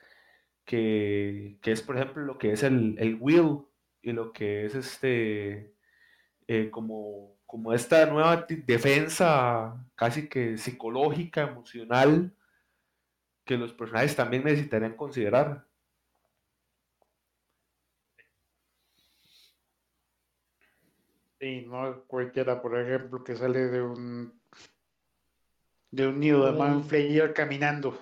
que, 0.64 1.58
que, 1.62 1.72
es, 1.72 1.82
por 1.82 1.96
ejemplo, 1.96 2.24
lo 2.24 2.38
que 2.38 2.52
es 2.52 2.64
el, 2.64 2.96
el 2.98 3.16
will 3.20 3.60
y 4.02 4.12
lo 4.12 4.32
que 4.32 4.66
es 4.66 4.74
este, 4.74 5.74
eh, 6.48 6.70
como, 6.70 7.38
como 7.46 7.72
esta 7.72 8.04
nueva 8.06 8.46
defensa 8.66 9.86
casi 9.94 10.28
que 10.28 10.58
psicológica, 10.58 11.42
emocional, 11.42 12.34
que 13.44 13.56
los 13.56 13.72
personajes 13.72 14.16
también 14.16 14.44
necesitarían 14.44 14.96
considerar. 14.96 15.67
Y 21.40 21.62
no 21.62 22.04
cualquiera, 22.06 22.60
por 22.60 22.78
ejemplo, 22.78 23.22
que 23.22 23.36
sale 23.36 23.66
de 23.68 23.82
un 23.82 24.38
de 25.90 26.06
un 26.06 26.20
nido 26.20 26.44
de 26.44 26.58
Manflayer 26.58 27.32
caminando. 27.32 27.96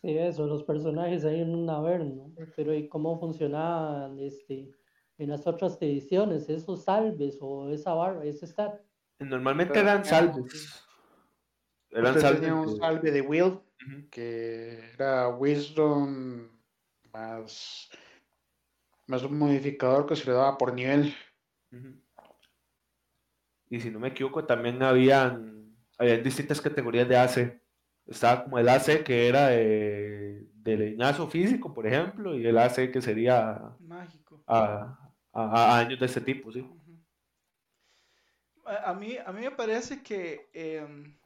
Sí, 0.00 0.16
eso, 0.16 0.46
los 0.46 0.62
personajes 0.62 1.24
ahí 1.24 1.40
en 1.40 1.54
un 1.54 1.68
averno, 1.68 2.32
pero 2.54 2.72
¿y 2.74 2.88
cómo 2.88 3.18
funcionaban 3.18 4.18
este, 4.20 4.70
en 5.18 5.30
las 5.30 5.46
otras 5.46 5.76
ediciones? 5.80 6.48
¿Esos 6.48 6.84
salves 6.84 7.38
o 7.40 7.68
esa 7.70 7.92
barra, 7.92 8.24
ese 8.24 8.46
stat? 8.46 8.80
Normalmente 9.18 9.78
eran 9.78 10.04
salves. 10.04 10.84
Eran 11.90 12.20
salves. 12.20 12.52
un 12.52 12.76
salve 12.76 13.10
de 13.10 13.20
Will, 13.20 13.58
que 14.10 14.78
era 14.94 15.28
Wisdom 15.28 16.48
más, 17.12 17.90
más 19.08 19.22
un 19.24 19.38
modificador 19.38 20.06
que 20.06 20.16
se 20.16 20.26
le 20.26 20.32
daba 20.32 20.56
por 20.56 20.72
nivel. 20.72 21.12
Y 23.72 23.80
si 23.80 23.90
no 23.90 23.98
me 23.98 24.08
equivoco, 24.08 24.44
también 24.44 24.82
habían, 24.82 25.74
habían 25.96 26.22
distintas 26.22 26.60
categorías 26.60 27.08
de 27.08 27.16
AC. 27.16 27.58
Estaba 28.06 28.44
como 28.44 28.58
el 28.58 28.68
AC 28.68 29.02
que 29.02 29.26
era 29.26 29.46
de, 29.46 30.46
leñazo 30.62 31.26
físico, 31.26 31.72
por 31.72 31.86
ejemplo, 31.86 32.36
y 32.36 32.46
el 32.46 32.58
AC 32.58 32.90
que 32.92 33.00
sería 33.00 33.74
mágico. 33.80 34.44
A, 34.46 34.98
años 35.32 35.98
de 35.98 36.04
ese 36.04 36.20
tipo, 36.20 36.52
sí. 36.52 36.68
A 38.66 38.92
mí, 38.92 39.16
a 39.16 39.32
mí 39.32 39.40
me 39.40 39.52
parece 39.52 40.02
que 40.02 40.50
em, 40.52 41.18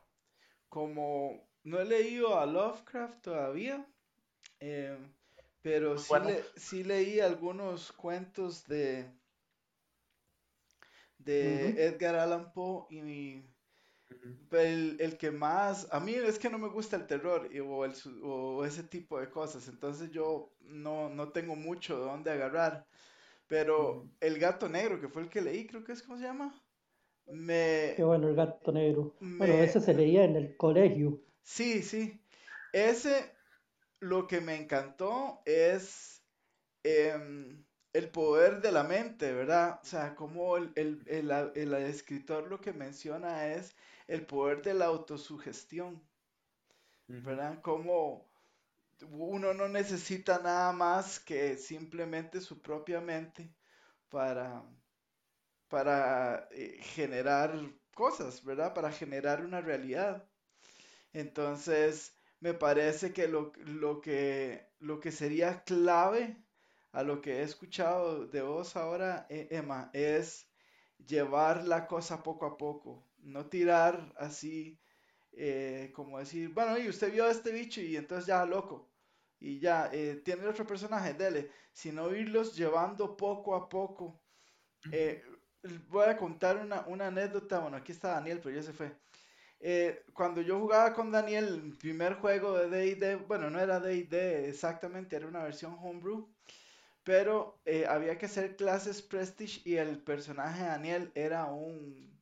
como 0.69 1.49
no 1.65 1.81
he 1.81 1.85
leído 1.85 2.39
a 2.39 2.47
Lovecraft 2.47 3.23
todavía, 3.23 3.85
em, 4.61 5.13
pero 5.63 5.97
sí, 6.55 6.85
leí 6.85 7.19
algunos 7.19 7.91
cuentos 7.91 8.69
de, 8.69 9.11
de 11.27 11.87
Edgar 11.87 12.15
Allan 12.15 12.53
Poe 12.53 12.87
y 12.89 13.45
el, 14.53 15.17
que 15.19 15.31
más, 15.31 15.89
a 15.91 16.01
mí 16.01 16.15
es 16.15 16.39
que 16.39 16.49
no 16.49 16.59
me 16.59 16.69
gusta 16.69 16.97
el 16.97 17.07
terror 17.07 17.51
o, 17.67 17.85
el, 17.85 17.93
o 18.23 18.65
ese 18.65 18.85
tipo 18.85 19.21
de 19.21 19.29
cosas, 19.29 19.69
entonces 19.69 20.11
yo 20.11 20.53
no, 20.61 21.11
no 21.11 21.31
tengo 21.31 21.57
mucho 21.57 21.99
de 21.99 22.05
dónde 22.07 22.31
agarrar, 22.31 22.87
pero 23.49 24.09
el 24.21 24.39
gato 24.39 24.69
negro, 24.69 25.01
que 25.01 25.09
fue 25.09 25.23
el 25.23 25.29
que 25.29 25.41
leí, 25.41 25.67
creo 25.67 25.85
que 25.85 25.93
es 25.93 26.03
como 26.03 26.19
se 26.19 26.25
llama. 26.25 26.55
Me, 27.27 27.95
Qué 27.97 28.05
bueno 28.05 28.29
el 28.29 28.37
gato 28.37 28.71
negro. 28.71 29.17
bueno, 29.21 29.55
ese 29.55 29.81
se 29.81 29.95
leía 29.95 30.25
en 30.25 30.37
el 30.37 30.57
colegio. 30.57 31.21
Sí, 31.43 31.83
sí. 31.83 32.21
Ese, 32.73 33.33
lo 33.99 34.29
que 34.29 34.41
me 34.41 34.55
encantó 34.55 35.43
es 35.45 36.23
em, 36.85 37.65
el 37.97 38.11
poder 38.11 38.61
de 38.61 38.73
la 38.73 38.85
mente, 38.85 39.33
¿verdad? 39.33 39.81
O 39.83 39.87
sea, 39.87 40.15
como 40.15 40.59
el, 40.59 40.73
el, 40.77 41.75
escritor 41.75 42.47
lo 42.47 42.61
que 42.61 42.75
menciona 42.75 43.47
es 43.55 43.75
el 44.07 44.27
poder 44.27 44.61
de 44.61 44.75
la 44.75 44.85
autosugestión, 44.85 46.03
¿verdad? 47.09 47.63
Como 47.63 48.29
uno 49.11 49.55
no 49.55 49.69
necesita 49.69 50.39
nada 50.41 50.73
más 50.73 51.19
que 51.21 51.57
simplemente 51.57 52.43
su 52.43 52.61
propia 52.61 53.01
mente 53.01 53.51
para, 54.11 54.63
para 55.69 56.49
eh, 56.51 56.79
generar 56.83 57.59
cosas, 57.95 58.45
¿verdad? 58.45 58.75
Para 58.75 58.93
generar 58.93 59.43
una 59.43 59.63
realidad. 59.63 60.29
Entonces, 61.15 62.15
me 62.41 62.53
parece 62.53 63.15
que 63.15 63.27
lo, 63.27 63.53
que 64.03 64.69
lo 64.81 65.01
que 65.01 65.13
sería 65.13 65.63
clave 65.65 66.46
a 66.97 67.03
lo 67.03 67.21
que 67.21 67.41
he 67.41 67.43
escuchado 67.43 68.27
de 68.27 68.43
vos 68.43 68.75
ahora, 68.77 69.27
eh, 69.29 69.49
Emma, 69.51 69.91
es 69.93 70.49
llevar 71.07 71.65
la 71.67 71.87
cosa 71.87 72.23
poco 72.23 72.47
a 72.47 72.57
poco, 72.57 73.07
no 73.19 73.47
tirar 73.47 74.15
así 74.17 74.81
eh, 75.33 75.93
como 75.95 76.19
decir, 76.19 76.49
bueno, 76.55 76.79
y 76.79 76.89
usted 76.89 77.13
vio 77.13 77.27
a 77.27 77.31
este 77.31 77.53
bicho 77.53 77.81
y 77.83 77.97
entonces 77.97 78.27
ya 78.27 78.47
loco, 78.47 78.91
y 79.39 79.61
ya 79.61 79.91
eh, 79.93 80.23
tiene 80.25 80.47
otro 80.47 80.67
personaje, 80.67 81.13
dele, 81.15 81.51
sino 81.73 82.15
irlos 82.15 82.57
llevando 82.57 83.17
poco 83.17 83.55
a 83.55 83.69
poco. 83.69 84.23
voy 85.89 86.07
a 86.07 86.17
contar 86.17 86.57
una, 86.57 86.81
una 86.87 87.09
anécdota, 87.09 87.59
bueno, 87.59 87.77
aquí 87.77 87.93
está 87.93 88.09
Daniel, 88.13 88.41
pero 88.43 88.57
ya 88.57 88.63
se 88.63 88.73
fue. 88.73 88.97
Eh, 89.61 90.05
cuando 90.13 90.41
yo 90.43 90.59
jugaba 90.61 90.93
con 90.95 91.11
Daniel, 91.11 91.47
el 91.49 91.77
primer 91.79 92.15
juego 92.15 92.57
de 92.59 92.69
D&D, 92.69 93.17
bueno, 93.17 93.51
no 93.51 93.61
era 93.61 93.81
D&D 93.81 94.49
exactamente, 94.49 95.17
era 95.17 95.27
una 95.27 95.43
versión 95.43 95.77
homebrew, 95.81 96.29
pero 97.07 97.61
eh, 97.65 97.87
había 97.87 98.19
que 98.19 98.27
hacer 98.27 98.57
clases 98.57 99.01
Prestige 99.01 99.63
y 99.65 99.77
el 99.77 100.03
personaje 100.03 100.65
Daniel 100.65 101.13
era 101.15 101.45
un, 101.45 102.21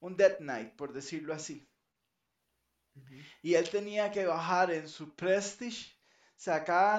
un 0.00 0.16
Death 0.16 0.38
Knight, 0.38 0.74
por 0.74 0.92
decirlo 0.92 1.32
así. 1.32 1.70
Y 3.42 3.54
él 3.54 3.70
tenía 3.70 4.10
que 4.10 4.26
bajar 4.26 4.72
en 4.72 4.88
su 4.88 5.14
Prestige, 5.14 5.94
o 6.32 6.34
sea, 6.34 6.64
cada, 6.64 6.98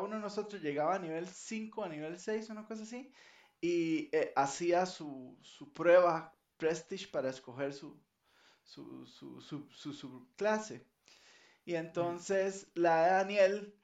uno 0.00 0.16
de 0.16 0.20
nosotros 0.20 0.60
llegaba 0.60 0.96
a 0.96 0.98
nivel 0.98 1.28
5, 1.28 1.84
a 1.84 1.88
nivel 1.88 2.18
6, 2.18 2.50
una 2.50 2.66
cosa 2.66 2.82
así, 2.82 3.12
y 3.60 4.08
eh, 4.10 4.32
hacía 4.34 4.86
su, 4.86 5.38
su 5.42 5.72
prueba 5.72 6.36
Prestige 6.56 7.06
para 7.12 7.30
escoger 7.30 7.72
su, 7.72 7.96
su, 8.64 9.06
su, 9.06 9.70
su, 9.70 10.28
clase. 10.34 10.84
Y 11.64 11.76
entonces 11.76 12.66
la 12.74 13.04
de 13.04 13.10
Daniel 13.12 13.79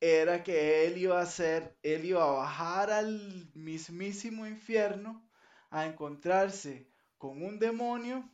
era 0.00 0.42
que 0.42 0.86
él 0.86 0.98
iba 0.98 1.18
a 1.18 1.22
hacer, 1.22 1.76
él 1.82 2.04
iba 2.04 2.22
a 2.22 2.32
bajar 2.32 2.90
al 2.90 3.50
mismísimo 3.54 4.46
infierno 4.46 5.28
a 5.70 5.86
encontrarse 5.86 6.90
con 7.18 7.42
un 7.42 7.58
demonio 7.58 8.28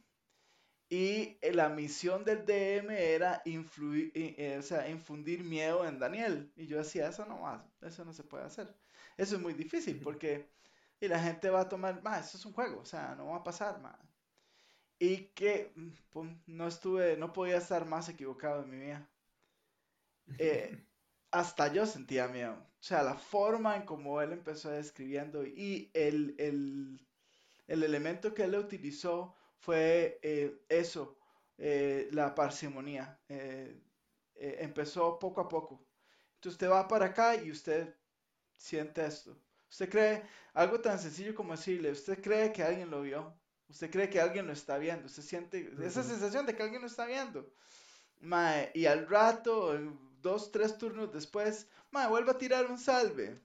y 0.89 1.39
la 1.53 1.69
misión 1.71 2.25
del 2.25 2.45
DM 2.45 2.91
era 2.91 3.43
influir, 3.47 4.13
eh, 4.15 4.57
o 4.59 4.63
sea, 4.63 4.89
infundir 4.89 5.43
miedo 5.43 5.87
en 5.87 5.99
Daniel. 5.99 6.53
Y 6.57 6.67
yo 6.67 6.79
decía, 6.79 7.09
eso 7.09 7.25
no 7.27 7.41
va, 7.43 7.67
eso 7.81 8.05
no 8.05 8.13
se 8.13 8.25
puede 8.25 8.45
hacer. 8.45 8.75
Eso 9.17 9.37
es 9.37 9.43
muy 9.43 9.55
difícil 9.55 10.01
porque 10.01 10.51
y 11.01 11.09
la 11.09 11.19
gente 11.21 11.51
va 11.51 11.63
a 11.63 11.69
tomar, 11.69 12.03
más, 12.03 12.29
eso 12.29 12.39
es 12.39 12.47
un 12.47 12.53
juego, 12.53 12.81
o 12.81 12.85
sea, 12.85 13.15
no 13.17 13.27
va 13.29 13.39
a 13.39 13.45
pasar, 13.45 13.81
más 13.81 13.99
y 15.03 15.33
que 15.35 15.73
no 16.47 16.69
estuve, 16.69 17.17
no 17.17 17.33
podía 17.33 17.57
estar 17.57 17.85
más 17.87 18.09
equivocado 18.09 18.63
en 18.63 18.71
mi 18.71 18.79
vida. 18.79 19.09
Eh, 20.39 20.87
hasta 21.33 21.73
yo 21.73 21.87
sentía 21.87 22.29
miedo. 22.29 22.55
O 22.55 22.83
sea, 22.85 23.03
la 23.03 23.15
forma 23.15 23.77
en 23.77 23.83
cómo 23.85 24.21
él 24.21 24.33
empezó 24.33 24.71
describiendo 24.71 25.45
y 25.45 25.91
el, 25.95 26.35
el, 26.39 27.07
el 27.67 27.83
elemento 27.83 28.35
que 28.35 28.45
él 28.45 28.55
utilizó 28.57 29.35
fue 29.59 30.19
eh, 30.23 30.65
eso, 30.69 31.19
eh, 31.59 32.09
la 32.13 32.35
parsimonía. 32.35 33.21
empezó 34.35 35.19
poco 35.19 35.41
a 35.41 35.49
poco. 35.49 35.87
Entonces 36.35 36.55
usted 36.55 36.71
va 36.71 36.89
para 36.89 37.07
acá 37.07 37.37
y 37.37 37.51
usted 37.51 37.95
siente 38.57 39.05
esto. 39.05 39.37
Usted 39.71 39.89
cree, 39.89 40.23
algo 40.55 40.81
tan 40.81 40.99
sencillo 40.99 41.35
como 41.35 41.53
decirle, 41.53 41.91
usted 41.93 42.21
cree 42.21 42.53
que 42.53 42.63
alguien 42.63 42.91
lo 42.91 43.03
vio. 43.03 43.35
Usted 43.69 43.91
cree 43.91 44.11
que 44.11 44.21
alguien 44.21 44.47
lo 44.47 44.53
está 44.53 44.77
viendo, 44.77 45.07
usted 45.07 45.23
siente 45.23 45.73
esa 45.83 46.03
sensación 46.03 46.45
de 46.45 46.55
que 46.55 46.63
alguien 46.63 46.83
lo 46.83 46.89
está 46.89 47.07
viendo. 47.07 47.51
y 48.75 48.85
al 48.87 49.09
rato, 49.09 49.73
dos, 50.23 50.53
tres 50.53 50.79
turnos 50.79 51.13
después, 51.13 51.67
mae, 51.91 52.09
vuelve 52.09 52.31
a 52.31 52.39
tirar 52.39 52.71
un 52.71 52.79
salve. 52.79 53.41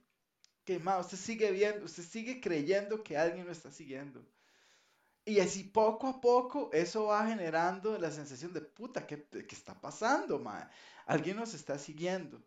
Que 0.64 0.78
mae, 0.78 1.00
usted 1.00 1.18
sigue 1.18 1.50
viendo, 1.50 1.84
usted 1.84 2.02
sigue 2.04 2.40
creyendo 2.40 3.02
que 3.02 3.16
alguien 3.16 3.46
lo 3.46 3.52
está 3.52 3.70
siguiendo. 3.70 4.24
Y 5.24 5.40
así 5.40 5.64
poco 5.64 6.06
a 6.08 6.20
poco 6.20 6.70
eso 6.72 7.06
va 7.06 7.26
generando 7.26 7.98
la 7.98 8.10
sensación 8.10 8.52
de 8.54 8.62
puta, 8.62 9.06
¿qué, 9.06 9.26
qué 9.28 9.54
está 9.54 9.78
pasando, 9.78 10.38
mae? 10.38 10.66
Alguien 11.06 11.36
nos 11.36 11.52
está 11.54 11.78
siguiendo. 11.78 12.42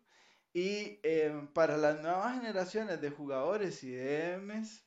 Y 0.52 0.98
em, 1.02 1.46
para 1.48 1.76
las 1.76 2.00
nuevas 2.02 2.34
generaciones 2.34 3.00
de 3.00 3.10
jugadores 3.10 3.82
y 3.84 3.94
DMs, 3.94 4.84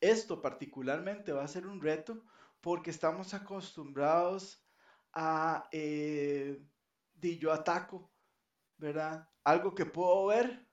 esto 0.00 0.42
particularmente 0.42 1.32
va 1.32 1.44
a 1.44 1.48
ser 1.48 1.66
un 1.66 1.80
reto 1.80 2.22
porque 2.60 2.90
estamos 2.90 3.34
acostumbrados 3.34 4.64
a, 5.12 5.68
eh, 5.72 6.60
yo 7.20 7.52
ataco, 7.52 8.10
¿verdad? 8.78 9.28
Algo 9.44 9.74
que 9.74 9.86
puedo 9.86 10.26
ver, 10.26 10.66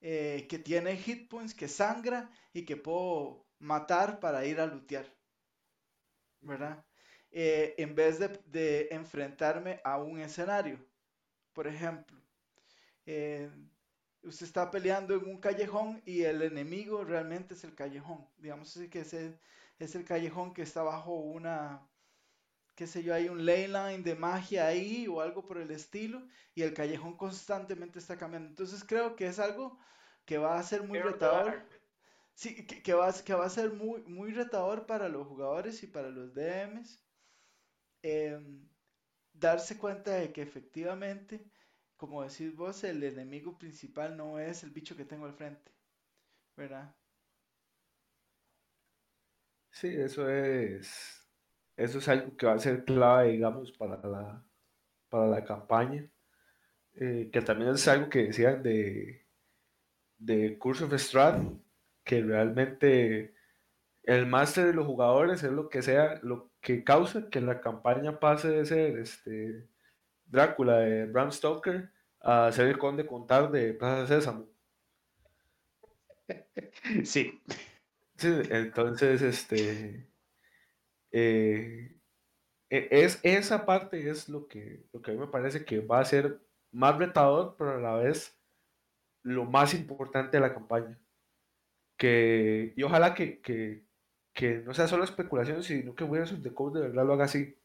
eh, 0.00 0.46
que 0.48 0.58
tiene 0.58 0.96
hit 0.96 1.28
points, 1.28 1.54
que 1.54 1.68
sangra 1.68 2.30
y 2.52 2.64
que 2.64 2.76
puedo 2.76 3.46
matar 3.58 4.20
para 4.20 4.44
ir 4.44 4.60
a 4.60 4.66
lootear, 4.66 5.06
¿verdad? 6.40 6.84
Eh, 7.30 7.74
en 7.78 7.94
vez 7.94 8.18
de, 8.18 8.88
enfrentarme 8.90 9.80
a 9.84 9.98
un 9.98 10.20
escenario, 10.20 10.78
por 11.52 11.66
ejemplo. 11.66 12.16
Eh, 13.06 13.50
usted 14.22 14.46
está 14.46 14.70
peleando 14.70 15.14
en 15.14 15.26
un 15.26 15.38
callejón 15.38 16.02
y 16.06 16.22
el 16.22 16.42
enemigo 16.42 17.04
realmente 17.04 17.54
es 17.54 17.64
el 17.64 17.74
callejón. 17.74 18.26
Digamos 18.38 18.78
que 18.90 19.00
ese 19.00 19.38
es 19.78 19.94
el 19.94 20.04
callejón 20.04 20.54
que 20.54 20.62
está 20.62 20.82
bajo 20.82 21.14
una, 21.14 21.86
qué 22.74 22.86
sé 22.86 23.02
yo, 23.02 23.14
hay 23.14 23.28
un 23.28 23.44
leyline 23.44 24.02
de 24.02 24.14
magia 24.16 24.66
ahí 24.66 25.06
o 25.08 25.20
algo 25.20 25.46
por 25.46 25.58
el 25.58 25.70
estilo 25.70 26.26
y 26.54 26.62
el 26.62 26.74
callejón 26.74 27.16
constantemente 27.16 27.98
está 27.98 28.16
cambiando. 28.18 28.48
Entonces 28.50 28.84
creo 28.84 29.16
que 29.16 29.26
es 29.26 29.38
algo 29.38 29.78
que 30.24 30.38
va 30.38 30.58
a 30.58 30.62
ser 30.62 30.82
muy 30.82 31.00
retador. 31.00 31.68
Sí, 32.34 32.66
que, 32.66 32.94
va, 32.94 33.12
que 33.24 33.34
va 33.34 33.46
a 33.46 33.50
ser 33.50 33.72
muy, 33.72 34.02
muy 34.02 34.32
retador 34.32 34.86
para 34.86 35.08
los 35.08 35.26
jugadores 35.26 35.82
y 35.82 35.86
para 35.86 36.10
los 36.10 36.34
DMs. 36.34 37.04
Em, 38.02 38.68
darse 39.32 39.78
cuenta 39.78 40.12
de 40.12 40.32
que 40.32 40.42
efectivamente, 40.42 41.50
como 41.96 42.22
decís 42.22 42.54
vos, 42.56 42.84
el 42.84 43.02
enemigo 43.04 43.58
principal 43.58 44.16
no 44.16 44.38
es 44.40 44.62
el 44.64 44.70
bicho 44.70 44.96
que 44.96 45.04
tengo 45.06 45.26
al 45.26 45.34
frente. 45.34 45.72
¿Verdad? 46.56 46.96
Sí, 49.70 49.88
eso 49.88 50.28
es 50.30 51.23
eso 51.76 51.98
es 51.98 52.08
algo 52.08 52.36
que 52.36 52.46
va 52.46 52.54
a 52.54 52.58
ser 52.58 52.84
clave, 52.84 53.32
digamos, 53.32 53.72
para 53.72 53.96
la, 54.06 54.44
para 55.08 55.26
la 55.26 55.44
campaña. 55.44 56.08
Eh, 56.96 57.30
que 57.32 57.40
también 57.42 57.70
es 57.70 57.88
algo 57.88 58.08
que 58.08 58.26
decían 58.26 58.62
de, 58.62 59.26
de 60.18 60.58
Curse 60.58 60.84
of 60.84 60.94
Strat, 60.94 61.42
que 62.04 62.22
realmente 62.22 63.34
el 64.04 64.26
máster 64.26 64.66
de 64.66 64.74
los 64.74 64.86
jugadores 64.86 65.42
es 65.42 65.52
lo 65.52 65.68
que 65.68 65.82
sea, 65.82 66.20
lo 66.22 66.50
que 66.60 66.84
causa 66.84 67.28
que 67.30 67.40
la 67.40 67.60
campaña 67.60 68.20
pase 68.20 68.50
de 68.50 68.66
ser 68.66 68.98
este 68.98 69.68
Drácula 70.26 70.78
de 70.78 71.06
Bram 71.06 71.32
Stoker 71.32 71.90
a 72.20 72.50
ser 72.52 72.68
el 72.68 72.78
conde 72.78 73.06
contar 73.06 73.50
de 73.50 73.74
Plaza 73.74 74.06
Sésamo. 74.06 74.46
Sí. 77.04 77.40
sí. 78.16 78.42
Entonces, 78.50 79.22
este 79.22 80.06
eh, 81.16 81.96
e, 82.70 82.88
es, 82.90 83.20
esa 83.22 83.64
parte 83.66 84.10
es 84.10 84.28
lo 84.28 84.48
que, 84.48 84.84
lo 84.92 85.00
que 85.00 85.12
a 85.12 85.14
mí 85.14 85.20
me 85.20 85.28
parece 85.28 85.64
que 85.64 85.78
va 85.78 86.00
a 86.00 86.04
ser 86.04 86.40
más 86.72 86.98
retador, 86.98 87.54
pero 87.56 87.76
a 87.76 87.80
la 87.80 87.94
vez 87.94 88.36
lo 89.22 89.44
más 89.44 89.74
importante 89.74 90.36
de 90.36 90.40
la 90.40 90.52
campaña. 90.54 90.98
Que, 91.96 92.74
y 92.76 92.82
ojalá 92.82 93.14
que, 93.14 93.40
que, 93.40 93.84
que 94.32 94.56
no 94.58 94.74
sea 94.74 94.88
solo 94.88 95.04
especulación, 95.04 95.62
sino 95.62 95.94
que 95.94 96.04
Wizards 96.04 96.32
of 96.32 96.42
the 96.42 96.52
Code 96.52 96.80
de 96.80 96.88
verdad 96.88 97.06
lo 97.06 97.12
haga 97.14 97.26
así. 97.26 97.56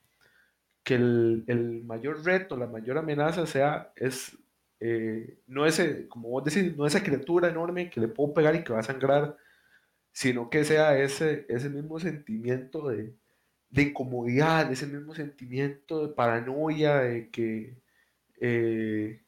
Que 0.83 0.95
el, 0.95 1.43
el 1.47 1.83
mayor 1.83 2.23
reto, 2.23 2.55
la 2.57 2.67
mayor 2.67 2.99
amenaza 2.99 3.47
sea, 3.47 3.91
es, 3.95 4.37
eh, 4.79 5.39
no 5.47 5.65
ese, 5.65 6.07
como 6.07 6.29
vos 6.29 6.43
decís, 6.43 6.77
no 6.77 6.85
esa 6.85 7.03
criatura 7.03 7.49
enorme 7.49 7.89
que 7.89 8.01
le 8.01 8.09
puedo 8.09 8.33
pegar 8.33 8.55
y 8.55 8.63
que 8.63 8.73
va 8.73 8.79
a 8.79 8.83
sangrar, 8.83 9.37
sino 10.11 10.49
que 10.51 10.65
sea 10.65 10.99
ese, 10.99 11.45
ese 11.49 11.69
mismo 11.69 11.99
sentimiento 11.99 12.89
de, 12.89 13.15
de 13.69 13.83
incomodidad, 13.83 14.71
ese 14.71 14.87
mismo 14.87 15.13
sentimiento 15.13 16.07
de 16.07 16.13
paranoia, 16.13 16.97
de 16.99 17.29
que, 17.29 17.81
eh, 18.41 19.21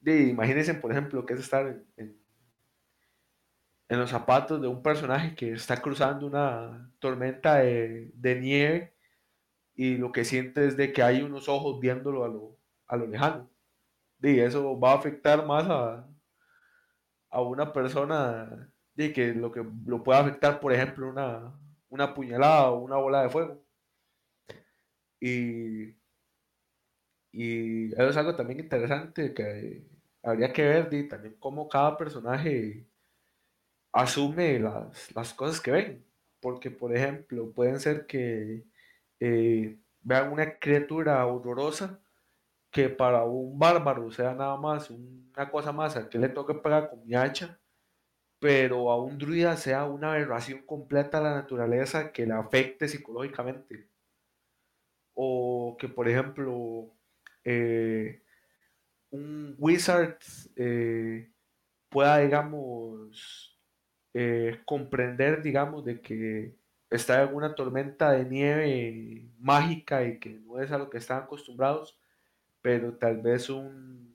de, 0.00 0.22
imagínense, 0.28 0.74
por 0.74 0.92
ejemplo, 0.92 1.24
que 1.26 1.34
es 1.34 1.40
estar 1.40 1.66
en, 1.96 2.20
en, 3.88 3.98
los 3.98 4.10
zapatos 4.10 4.60
de 4.60 4.68
un 4.68 4.82
personaje 4.82 5.34
que 5.34 5.52
está 5.52 5.80
cruzando 5.80 6.26
una 6.26 6.92
tormenta 6.98 7.56
de, 7.56 8.12
nieve 8.40 8.94
y 9.74 9.96
lo 9.96 10.12
que 10.12 10.24
siente 10.24 10.66
es 10.66 10.76
de 10.76 10.92
que 10.92 11.02
hay 11.02 11.22
unos 11.22 11.48
ojos 11.48 11.80
viéndolo 11.80 12.24
a 12.24 12.28
lo, 12.28 12.58
a 12.86 12.96
lo 12.96 13.06
lejano. 13.06 13.50
Y 14.22 14.40
eso 14.40 14.78
va 14.78 14.92
a 14.92 14.96
afectar 14.96 15.46
más 15.46 15.66
a, 15.68 16.08
a 17.30 17.42
una 17.42 17.72
persona 17.72 18.72
de 18.94 19.12
que 19.12 19.34
lo 19.34 19.52
que 19.52 19.64
lo 19.86 20.02
puede 20.02 20.18
afectar, 20.20 20.60
por 20.60 20.72
ejemplo, 20.72 21.08
una, 21.08 21.52
una 21.88 22.14
puñalada 22.14 22.70
o 22.70 22.78
una 22.80 22.96
bola 22.96 23.22
de 23.22 23.30
fuego. 23.30 23.65
Y, 27.32 27.92
eso 27.92 28.08
es 28.10 28.16
algo 28.16 28.34
también 28.36 28.60
interesante 28.60 29.34
que 29.34 29.82
habría 30.22 30.52
que 30.52 30.62
ver 30.62 30.92
y 30.94 31.08
también 31.08 31.36
cómo 31.38 31.68
cada 31.68 31.96
personaje 31.96 32.86
asume 33.92 34.58
las, 34.58 35.14
las, 35.14 35.34
cosas 35.34 35.60
que 35.60 35.70
ven. 35.72 36.04
Porque, 36.40 36.70
por 36.70 36.94
ejemplo, 36.96 37.52
pueden 37.52 37.80
ser 37.80 38.06
que 38.06 38.64
eh, 39.20 39.78
vean 40.02 40.32
una 40.32 40.58
criatura 40.58 41.26
horrorosa 41.26 42.00
que 42.70 42.88
para 42.90 43.24
un 43.24 43.58
bárbaro 43.58 44.10
sea 44.12 44.34
nada 44.34 44.56
más 44.56 44.90
una 44.90 45.50
cosa 45.50 45.72
más 45.72 45.96
a 45.96 46.08
que 46.08 46.18
le 46.18 46.28
toque 46.28 46.54
pegar 46.54 46.90
con 46.90 47.06
mi 47.06 47.14
hacha, 47.14 47.58
pero 48.40 48.90
a 48.90 49.02
un 49.02 49.18
druida 49.18 49.56
sea 49.56 49.84
una 49.86 50.12
aberración 50.12 50.62
completa 50.66 51.18
a 51.18 51.22
la 51.22 51.34
naturaleza 51.34 52.12
que 52.12 52.26
le 52.26 52.34
afecte 52.34 52.88
psicológicamente 52.88 53.88
o 55.16 55.76
que 55.80 55.88
por 55.88 56.08
ejemplo 56.08 56.92
eh, 57.42 58.22
un 59.10 59.56
wizard 59.58 60.18
eh, 60.56 61.30
pueda 61.88 62.18
digamos 62.18 63.58
eh, 64.12 64.60
comprender 64.66 65.42
digamos 65.42 65.84
de 65.86 66.00
que 66.02 66.54
está 66.90 67.22
en 67.22 67.54
tormenta 67.54 68.12
de 68.12 68.26
nieve 68.26 69.26
mágica 69.38 70.04
y 70.04 70.18
que 70.18 70.30
no 70.30 70.60
es 70.60 70.70
a 70.70 70.78
lo 70.78 70.90
que 70.90 70.98
están 70.98 71.22
acostumbrados 71.22 71.98
pero 72.60 72.94
tal 72.94 73.22
vez 73.22 73.48
un, 73.48 74.14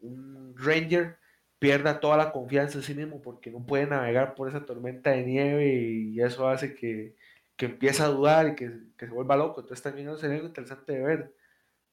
un 0.00 0.54
ranger 0.56 1.18
pierda 1.58 2.00
toda 2.00 2.16
la 2.16 2.32
confianza 2.32 2.78
en 2.78 2.84
sí 2.84 2.94
mismo 2.94 3.20
porque 3.20 3.50
no 3.50 3.66
puede 3.66 3.86
navegar 3.86 4.34
por 4.34 4.48
esa 4.48 4.64
tormenta 4.64 5.10
de 5.10 5.22
nieve 5.24 5.74
y 5.74 6.20
eso 6.20 6.48
hace 6.48 6.74
que 6.74 7.14
que 7.60 7.66
empieza 7.66 8.06
a 8.06 8.08
dudar 8.08 8.48
y 8.48 8.54
que, 8.54 8.72
que 8.96 9.04
se 9.04 9.12
vuelva 9.12 9.36
loco. 9.36 9.60
Entonces 9.60 9.82
también 9.82 10.08
es 10.08 10.24
algo 10.24 10.46
interesante 10.46 10.94
de 10.94 11.02
ver, 11.02 11.36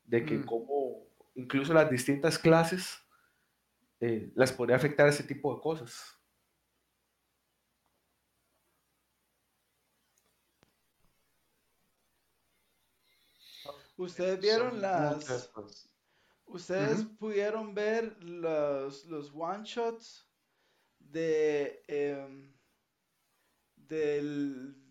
de 0.05 0.23
que 0.23 0.35
mm. 0.35 0.45
como 0.45 1.09
incluso 1.35 1.73
las 1.73 1.89
distintas 1.89 2.39
clases 2.39 2.97
eh, 3.99 4.31
las 4.33 4.53
podría 4.53 4.77
afectar 4.77 5.09
ese 5.09 5.23
tipo 5.23 5.53
de 5.53 5.59
cosas. 5.59 6.17
Ustedes 13.97 14.39
vieron 14.39 14.81
las... 14.81 15.51
Ustedes 16.45 17.03
pudieron 17.19 17.75
ver 17.75 18.15
los, 18.23 19.03
los 19.07 19.33
one 19.35 19.65
shots 19.65 20.31
de 20.97 21.83
em, 21.89 22.55
del 23.75 24.86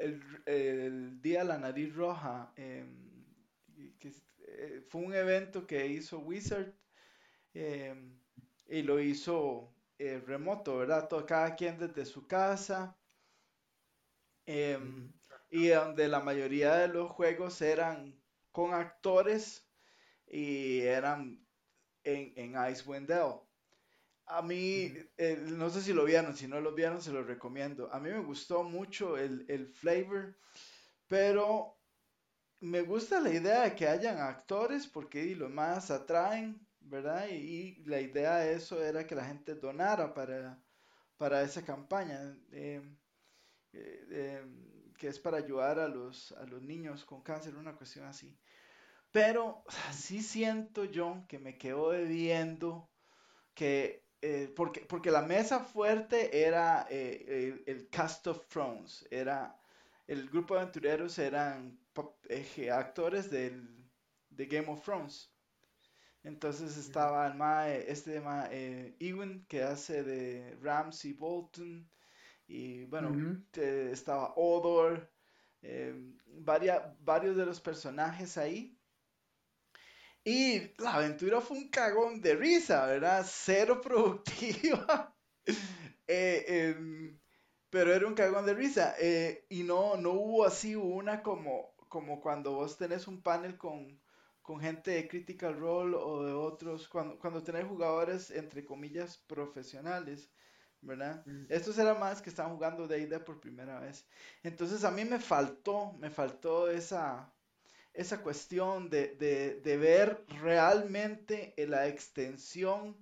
el, 0.00 1.20
Día 1.20 1.40
de 1.40 1.44
la 1.44 1.58
Nariz 1.58 1.94
Roja, 1.94 2.52
em, 2.56 3.24
eh, 4.00 4.82
fue 4.88 5.02
un 5.02 5.14
evento 5.14 5.66
que 5.66 5.86
hizo 5.86 6.18
Wizard 6.20 6.72
em, 7.54 8.18
y 8.68 8.82
lo 8.82 9.00
hizo 9.00 9.74
eh, 9.98 10.22
remoto, 10.26 10.78
¿verdad? 10.78 11.08
Todo, 11.08 11.26
cada 11.26 11.54
quien 11.56 11.78
desde 11.78 12.04
su 12.04 12.26
casa. 12.26 12.96
Em, 14.46 15.12
y 15.50 15.68
donde 15.68 16.08
la 16.08 16.20
mayoría 16.20 16.76
de 16.76 16.88
los 16.88 17.10
juegos 17.10 17.60
eran 17.60 18.20
con 18.52 18.74
actores 18.74 19.68
y 20.26 20.80
eran 20.80 21.46
en, 22.04 22.32
en 22.36 22.70
Icewind 22.70 23.08
Dale. 23.08 23.49
A 24.32 24.42
mí, 24.42 24.94
eh, 25.16 25.44
no 25.48 25.70
sé 25.70 25.82
si 25.82 25.92
lo 25.92 26.04
vieron, 26.04 26.36
si 26.36 26.46
no 26.46 26.60
lo 26.60 26.72
vieron, 26.72 27.02
se 27.02 27.12
lo 27.12 27.22
recomiendo. 27.22 27.92
A 27.92 27.98
mí 27.98 28.10
me 28.10 28.20
gustó 28.20 28.62
mucho 28.62 29.18
el, 29.18 29.44
el 29.48 29.66
flavor, 29.66 30.36
pero 31.08 31.80
me 32.60 32.82
gusta 32.82 33.20
la 33.20 33.30
idea 33.30 33.62
de 33.62 33.74
que 33.74 33.88
hayan 33.88 34.18
actores 34.18 34.86
porque 34.86 35.34
lo 35.34 35.48
más 35.48 35.90
atraen, 35.90 36.66
¿verdad? 36.80 37.28
Y, 37.28 37.82
la 37.84 38.00
idea 38.00 38.36
de 38.36 38.54
eso 38.54 38.82
era 38.82 39.06
que 39.06 39.14
la 39.14 39.24
gente 39.24 39.54
donara 39.54 40.14
para, 40.14 40.62
para 41.16 41.42
esa 41.42 41.64
campaña, 41.64 42.36
eh, 42.52 42.82
eh, 43.72 44.44
que 44.98 45.08
es 45.08 45.18
para 45.18 45.38
ayudar 45.38 45.78
a 45.78 45.88
los, 45.88 46.32
a 46.32 46.44
los 46.44 46.62
niños 46.62 47.04
con 47.04 47.22
cáncer, 47.22 47.56
una 47.56 47.74
cuestión 47.76 48.04
así. 48.06 48.38
Pero 49.10 49.64
sí 49.92 50.22
siento 50.22 50.84
yo 50.84 51.24
que 51.28 51.38
me 51.38 51.58
quedo 51.58 51.90
debiendo 51.90 52.90
que 53.54 54.09
eh, 54.22 54.52
porque, 54.54 54.80
porque 54.80 55.10
la 55.10 55.22
mesa 55.22 55.60
fuerte 55.60 56.44
era 56.46 56.86
eh, 56.90 57.62
el, 57.66 57.88
Cast 57.88 58.26
of 58.26 58.46
Thrones, 58.48 59.06
era 59.10 59.56
el 60.06 60.28
grupo 60.28 60.54
de 60.54 60.60
aventureros 60.60 61.18
eran 61.18 61.78
eh, 62.28 62.70
actores 62.70 63.30
del, 63.30 63.66
de 64.30 64.46
Game 64.46 64.68
of 64.68 64.82
Thrones. 64.82 65.32
Entonces 66.22 66.76
estaba 66.76 67.26
el 67.26 67.34
mae, 67.34 67.90
este 67.90 68.20
mae, 68.20 68.94
Ewan, 69.00 69.46
que 69.48 69.62
hace 69.62 70.02
de 70.02 70.54
Ramsey 70.60 71.14
Bolton, 71.14 71.88
y 72.46 72.84
bueno, 72.84 73.40
estaba 73.54 74.34
Odor, 74.36 75.08
varios 76.36 77.36
de 77.36 77.46
los 77.46 77.60
personajes 77.60 78.36
ahí 78.36 78.79
y 80.24 80.72
la 80.82 80.94
aventura 80.94 81.40
fue 81.40 81.56
un 81.58 81.68
cagón 81.68 82.20
de 82.20 82.34
risa, 82.34 82.86
¿verdad? 82.86 83.26
Cero 83.28 83.80
productiva. 83.80 85.14
Eh, 86.12 86.72
em, 86.76 87.20
pero 87.70 87.94
era 87.94 88.04
un 88.04 88.14
cagón 88.14 88.44
de 88.44 88.52
risa. 88.52 88.96
Eh, 88.98 89.46
y 89.48 89.62
no, 89.62 89.96
no 89.96 90.10
hubo 90.10 90.44
así 90.44 90.74
una 90.74 91.22
como, 91.22 91.72
como 91.88 92.20
cuando 92.20 92.52
vos 92.52 92.76
tenés 92.76 93.06
un 93.06 93.22
panel 93.22 93.56
con, 93.56 94.00
con 94.42 94.58
gente 94.60 94.90
de 94.90 95.06
Critical 95.06 95.56
Role 95.56 95.96
o 95.96 96.24
de 96.24 96.32
otros, 96.32 96.88
cuando, 96.88 97.16
cuando 97.18 97.44
tenés 97.44 97.64
jugadores, 97.64 98.32
entre 98.32 98.64
comillas, 98.64 99.18
profesionales, 99.18 100.30
¿verdad? 100.80 101.24
Mm. 101.26 101.46
Estos 101.48 101.78
eran 101.78 102.00
más 102.00 102.20
que 102.20 102.30
estaban 102.30 102.54
jugando 102.54 102.88
D&D 102.88 103.20
por 103.20 103.40
primera 103.40 103.78
vez. 103.78 104.04
Entonces 104.42 104.82
a 104.82 104.90
mí 104.90 105.04
me 105.04 105.20
faltó, 105.20 105.92
me 105.92 106.10
faltó 106.10 106.68
esa, 106.68 107.32
esa 107.94 108.22
cuestión 108.22 108.90
de, 108.90 109.16
de, 109.16 109.60
de 109.60 109.76
ver 109.76 110.24
realmente 110.28 111.54
la 111.58 111.88
extensión 111.88 112.96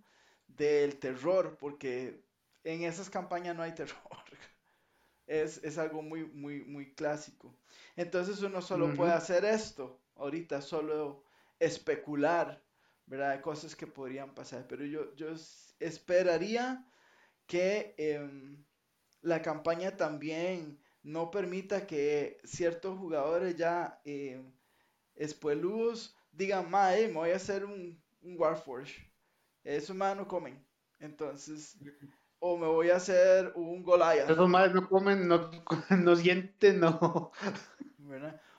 del 0.46 0.98
terror, 0.98 1.56
porque 1.58 2.24
en 2.64 2.82
esas 2.84 3.10
campañas 3.10 3.56
no 3.56 3.62
hay 3.62 3.74
terror. 3.74 3.98
Es, 5.26 5.62
es 5.62 5.76
algo 5.76 6.00
muy, 6.02 6.24
muy, 6.24 6.64
muy 6.64 6.94
clásico. 6.94 7.54
Entonces 7.96 8.40
uno 8.42 8.62
solo 8.62 8.94
puede 8.94 9.12
hacer 9.12 9.44
esto 9.44 10.00
ahorita, 10.16 10.62
solo 10.62 11.22
especular, 11.58 12.64
¿verdad? 13.06 13.40
Cosas 13.42 13.76
que 13.76 13.86
podrían 13.86 14.34
pasar. 14.34 14.66
Pero 14.66 14.86
yo, 14.86 15.14
yo 15.16 15.28
esperaría 15.78 16.86
que 17.46 17.94
em, 17.98 18.64
la 19.22 19.42
campaña 19.42 19.96
también 19.96 20.80
no 21.02 21.30
permita 21.30 21.86
que 21.86 22.38
ciertos 22.44 22.98
jugadores 22.98 23.56
ya 23.56 24.00
eh, 24.04 24.42
espueludos 25.18 26.16
digan, 26.32 26.70
mae, 26.70 27.08
me 27.08 27.14
voy 27.14 27.30
a 27.30 27.36
hacer 27.36 27.64
un, 27.64 28.00
un 28.22 28.38
Warforge. 28.38 29.12
Eso 29.64 29.94
más 29.94 30.16
no 30.16 30.26
comen. 30.26 30.64
Entonces, 30.98 31.76
o 32.38 32.56
me 32.56 32.66
voy 32.66 32.90
a 32.90 32.96
hacer 32.96 33.52
un 33.54 33.82
Goliath. 33.82 34.30
Esos 34.30 34.48
más 34.48 34.72
no 34.72 34.88
comen, 34.88 35.28
no, 35.28 35.50
no 35.90 36.16
sienten, 36.16 36.80
no. 36.80 37.32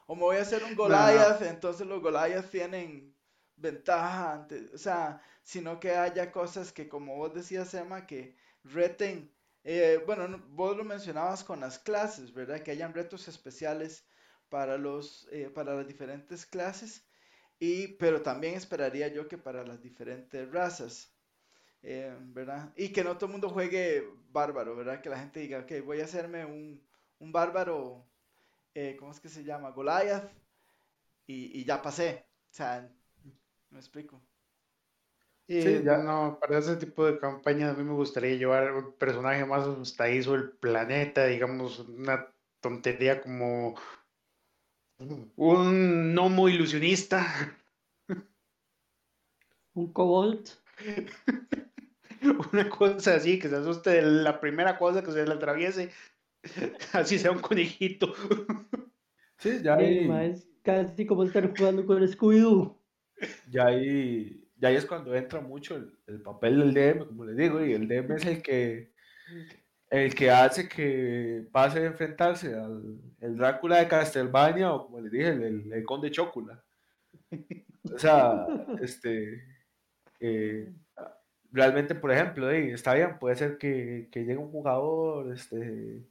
O 0.06 0.16
me 0.16 0.22
voy 0.22 0.38
a 0.38 0.42
hacer 0.42 0.64
un 0.64 0.76
Goliath, 0.76 1.42
entonces 1.42 1.88
los 1.88 2.02
Goliath 2.02 2.50
tienen 2.50 3.16
ventaja 3.56 4.34
antes, 4.34 4.74
o 4.74 4.78
sea, 4.78 5.22
sino 5.44 5.80
que 5.80 5.92
haya 5.92 6.32
cosas 6.32 6.72
que, 6.72 6.88
como 6.88 7.18
vos 7.18 7.34
decías, 7.34 7.74
Emma, 7.74 8.06
que 8.06 8.36
reten. 8.64 9.32
Eh, 9.64 10.02
bueno, 10.06 10.42
vos 10.50 10.78
lo 10.78 10.84
mencionabas 10.84 11.44
con 11.44 11.60
las 11.60 11.78
clases, 11.80 12.34
¿verdad? 12.34 12.62
Que 12.62 12.72
hayan 12.72 12.94
retos 12.94 13.28
especiales 13.28 14.06
para, 14.50 14.78
los, 14.78 15.28
eh, 15.32 15.50
para 15.50 15.76
las 15.76 15.88
diferentes 15.88 16.46
clases, 16.46 17.08
y, 17.60 17.90
pero 17.98 18.22
también 18.22 18.56
esperaría 18.56 19.08
yo 19.10 19.28
que 19.28 19.38
para 19.38 19.64
las 19.66 19.82
diferentes 19.82 20.50
razas. 20.52 21.16
Eh, 21.82 22.14
¿verdad? 22.20 22.74
Y 22.76 22.92
que 22.92 23.06
no 23.06 23.16
todo 23.16 23.28
el 23.28 23.32
mundo 23.32 23.50
juegue 23.50 24.04
bárbaro, 24.32 24.76
¿verdad? 24.76 25.02
Que 25.02 25.10
la 25.10 25.20
gente 25.20 25.40
diga, 25.40 25.60
ok, 25.60 25.72
voy 25.86 26.02
a 26.02 26.04
hacerme 26.04 26.46
un, 26.46 26.82
un 27.20 27.32
bárbaro, 27.32 28.06
eh, 28.76 28.98
¿cómo 29.00 29.12
es 29.12 29.20
que 29.22 29.30
se 29.30 29.46
llama? 29.46 29.72
Goliath, 29.72 30.30
y, 31.26 31.58
y 31.58 31.64
ya 31.64 31.82
pasé. 31.82 32.26
O 32.52 32.54
sea, 32.54 32.90
me 33.70 33.80
explico. 33.80 34.22
Y 35.48 35.84
ya 35.84 35.98
no, 35.98 36.38
para 36.40 36.60
ese 36.60 36.76
tipo 36.76 37.06
de 37.06 37.18
campañas 37.18 37.74
a 37.74 37.78
mí 37.78 37.84
me 37.84 37.94
gustaría 37.94 38.36
llevar 38.36 38.72
un 38.74 38.94
personaje 38.94 39.46
más 39.46 39.62
asustadizo 39.62 40.34
del 40.34 40.52
planeta, 40.52 41.26
digamos, 41.26 41.80
una 41.80 42.28
tontería 42.60 43.22
como 43.22 43.76
un 45.00 46.14
gnomo 46.14 46.50
ilusionista. 46.50 47.26
Un 49.74 49.94
kobold. 49.94 50.50
una 52.52 52.70
cosa 52.70 53.16
así, 53.16 53.40
que 53.40 53.50
se 53.50 53.56
asuste 53.56 53.90
de 53.92 54.02
la 54.02 54.40
primera 54.40 54.78
cosa 54.78 55.04
que 55.04 55.12
se 55.12 55.26
le 55.26 55.34
atraviese, 55.34 55.92
así 56.94 57.18
sea 57.18 57.32
un 57.32 57.40
conejito. 57.40 58.14
Sí, 59.38 59.62
ya 59.64 59.76
hay... 59.76 60.10
Es 60.32 60.48
casi 60.64 61.06
como 61.06 61.24
estar 61.24 61.50
jugando 61.56 61.86
con 61.86 62.04
Scooby-Doo. 62.04 62.78
Ya 63.50 63.68
ahí, 63.68 64.48
ya 64.58 64.72
es 64.72 64.86
cuando 64.86 65.16
entra 65.16 65.42
mucho 65.42 65.78
el, 66.08 66.22
papel 66.22 66.60
del 66.60 66.74
DM, 66.74 67.08
como 67.08 67.26
le 67.26 67.42
digo, 67.42 67.66
y 67.66 67.74
el 67.74 67.88
DM 67.88 68.16
es 68.16 68.26
el 68.26 68.42
que 68.42 68.92
el 69.90 70.14
que 70.14 70.30
hace 70.30 70.70
que 70.70 71.48
pase 71.52 71.80
a 71.80 71.86
enfrentarse 71.86 72.54
al 72.54 73.00
el 73.22 73.38
Drácula 73.38 73.80
de 73.80 73.88
Castlevania 73.88 74.74
o 74.74 74.86
como 74.86 75.02
le 75.02 75.10
dije, 75.10 75.30
el, 75.30 75.72
el, 75.72 75.86
Conde 75.86 76.12
Chocula. 76.12 76.64
O 77.94 77.98
sea, 77.98 78.46
este 78.82 79.44
eh, 80.20 80.72
realmente, 81.52 81.96
por 81.96 82.12
ejemplo, 82.12 82.50
está 82.50 82.94
bien, 82.94 83.18
puede 83.20 83.36
ser 83.36 83.58
que, 83.58 84.10
que 84.12 84.22
llegue 84.22 84.38
un 84.38 84.52
jugador 84.52 85.34
este, 85.34 86.04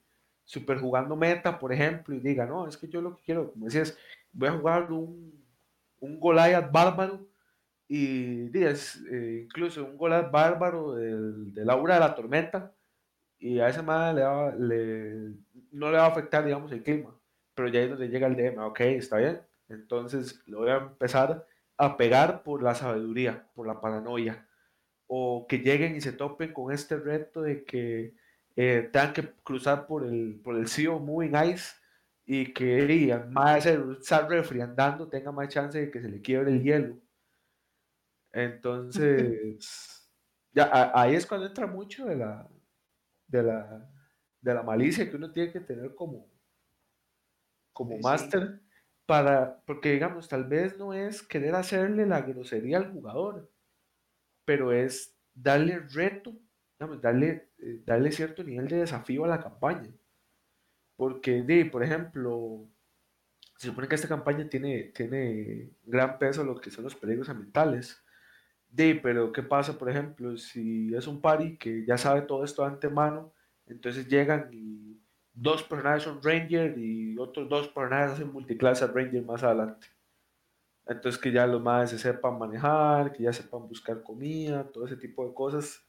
super 0.45 0.79
jugando 0.79 1.17
meta, 1.17 1.59
por 1.59 1.73
ejemplo, 1.73 2.15
y 2.15 2.21
diga, 2.21 2.47
no, 2.47 2.67
es 2.67 2.77
que 2.77 2.89
yo 2.89 3.01
lo 3.01 3.17
que 3.17 3.23
quiero, 3.23 3.53
como 3.53 3.67
decías, 3.67 3.97
voy 4.33 4.49
a 4.49 4.53
jugar 4.53 4.93
un, 4.93 5.45
un 6.01 6.21
Goliath 6.21 6.71
bárbaro 6.73 7.27
y 7.87 8.49
digas, 8.49 9.01
eh, 9.11 9.43
incluso 9.45 9.85
un 9.85 9.97
Goliath 9.97 10.31
bárbaro 10.31 10.95
del, 10.95 11.55
del, 11.55 11.71
aura 11.71 11.95
de 11.95 12.01
la 12.01 12.15
tormenta 12.15 12.75
y 13.39 13.61
a 13.61 13.69
esa 13.69 13.83
madre 13.83 14.25
le, 14.59 15.35
no 15.73 15.91
le 15.91 15.99
va 15.99 16.07
a 16.07 16.09
afectar, 16.09 16.45
digamos, 16.45 16.73
el 16.73 16.83
clima, 16.83 17.15
pero 17.55 17.69
ya 17.69 17.81
es 17.81 17.91
donde 17.91 18.09
llega 18.09 18.27
el 18.27 18.37
DM, 18.37 18.59
ok, 18.59 18.81
está 18.81 19.19
bien, 19.19 19.41
entonces 19.69 20.43
lo 20.47 20.59
voy 20.61 20.71
a 20.71 20.77
empezar 20.77 21.47
a 21.77 21.97
pegar 21.97 22.43
por 22.43 22.63
la 22.63 22.75
sabiduría, 22.75 23.47
por 23.55 23.67
la 23.67 23.81
paranoia 23.81 24.49
o 25.09 25.47
que 25.49 25.59
lleguen 25.59 25.97
y 25.97 26.01
se 26.01 26.13
topen 26.13 26.53
con 26.53 26.73
este 26.73 26.97
reto 26.97 27.43
de 27.43 27.65
que 27.65 28.15
eh, 28.55 28.89
tengan 28.93 29.13
que 29.13 29.33
cruzar 29.43 29.87
por 29.87 30.05
el, 30.05 30.41
por 30.45 30.55
el 30.55 30.65
of 30.89 31.03
Moving 31.03 31.35
Ice 31.51 31.75
y 32.27 32.53
que 32.53 33.19
más 33.31 33.65
estar 33.65 34.29
refriandando 34.29 35.09
tenga 35.09 35.33
más 35.33 35.49
chance 35.49 35.81
de 35.81 35.91
que 35.91 36.03
se 36.03 36.09
le 36.09 36.21
quiebre 36.21 36.53
el 36.53 36.63
hielo. 36.63 36.99
Entonces, 38.33 40.11
ya 40.53 40.93
ahí 40.95 41.15
es 41.15 41.27
cuando 41.27 41.47
entra 41.47 41.67
mucho 41.67 42.05
de 42.05 42.17
la, 42.17 42.47
de 43.29 43.43
la, 43.43 43.91
de 44.41 44.55
la 44.55 44.63
malicia 44.63 45.09
que 45.09 45.17
uno 45.17 45.31
tiene 45.31 45.53
que 45.53 45.61
tener 45.61 45.95
como, 45.95 46.29
como 47.73 47.99
máster 47.99 48.61
para, 49.07 49.63
porque 49.65 49.93
digamos, 49.93 50.29
tal 50.29 50.45
vez 50.45 50.77
no 50.77 50.93
es 50.93 51.23
querer 51.23 51.55
hacerle 51.55 52.05
la 52.07 52.21
grosería 52.23 52.79
al 52.79 52.93
jugador, 52.93 53.51
pero 54.45 54.73
es 54.73 55.17
darle 55.33 55.79
reto, 55.79 56.37
darle, 57.01 57.51
eh, 57.59 57.83
darle 57.87 58.13
cierto 58.13 58.43
nivel 58.43 58.69
de 58.69 58.79
desafío 58.79 59.25
a 59.25 59.29
la 59.29 59.41
campaña. 59.41 59.91
Porque, 60.97 61.43
de, 61.43 61.65
por 61.67 61.83
ejemplo, 61.83 62.69
se 63.57 63.69
supone 63.69 63.89
que 63.89 63.95
esta 63.95 64.09
campaña 64.09 64.49
tiene, 64.49 64.93
tiene 64.95 65.71
gran 65.85 66.19
peso 66.19 66.45
lo 66.45 66.61
que 66.61 66.71
son 66.71 66.85
los 66.85 66.95
peligros 66.95 67.29
ambientales. 67.29 68.05
De, 68.71 68.95
pero 68.97 69.33
¿qué 69.33 69.43
pasa, 69.43 69.79
por 69.79 69.91
ejemplo, 69.91 70.37
si 70.37 70.95
es 70.95 71.07
un 71.07 71.21
party 71.21 71.57
que 71.57 71.85
ya 71.87 71.97
sabe 71.97 72.23
todo 72.23 72.45
esto 72.45 72.63
de 72.63 72.69
antemano, 72.69 73.33
entonces 73.67 74.07
llegan 74.09 74.51
y 74.53 75.01
dos 75.33 75.63
personajes 75.63 76.03
son 76.03 76.21
Ranger 76.23 76.77
y 76.79 77.17
otros 77.19 77.49
dos 77.49 77.69
personajes 77.69 78.13
hacen 78.13 78.33
multiclase 78.33 78.87
Ranger 78.87 79.25
más 79.25 79.43
adelante. 79.43 79.87
Entonces 80.87 81.21
que 81.21 81.33
ya 81.33 81.47
los 81.47 81.63
madres 81.63 81.91
se 81.91 81.99
sepan 81.99 82.39
manejar, 82.39 83.13
que 83.13 83.23
ya 83.25 83.33
sepan 83.33 83.69
buscar 83.69 84.03
comida, 84.03 84.71
todo 84.71 84.87
ese 84.87 84.97
tipo 84.97 85.27
de 85.27 85.35
cosas. 85.35 85.87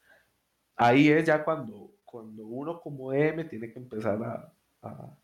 Ahí 0.76 1.10
es 1.10 1.26
ya 1.26 1.44
cuando, 1.44 1.96
cuando 2.06 2.46
uno 2.46 2.80
como 2.82 3.14
M 3.14 3.44
tiene 3.46 3.72
que 3.72 3.80
empezar 3.80 4.22
a, 4.24 4.54
a, 4.82 5.18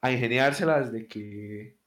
a 0.00 0.12
ingeniárselas 0.12 0.92
de 0.92 1.06
que, 1.08 1.78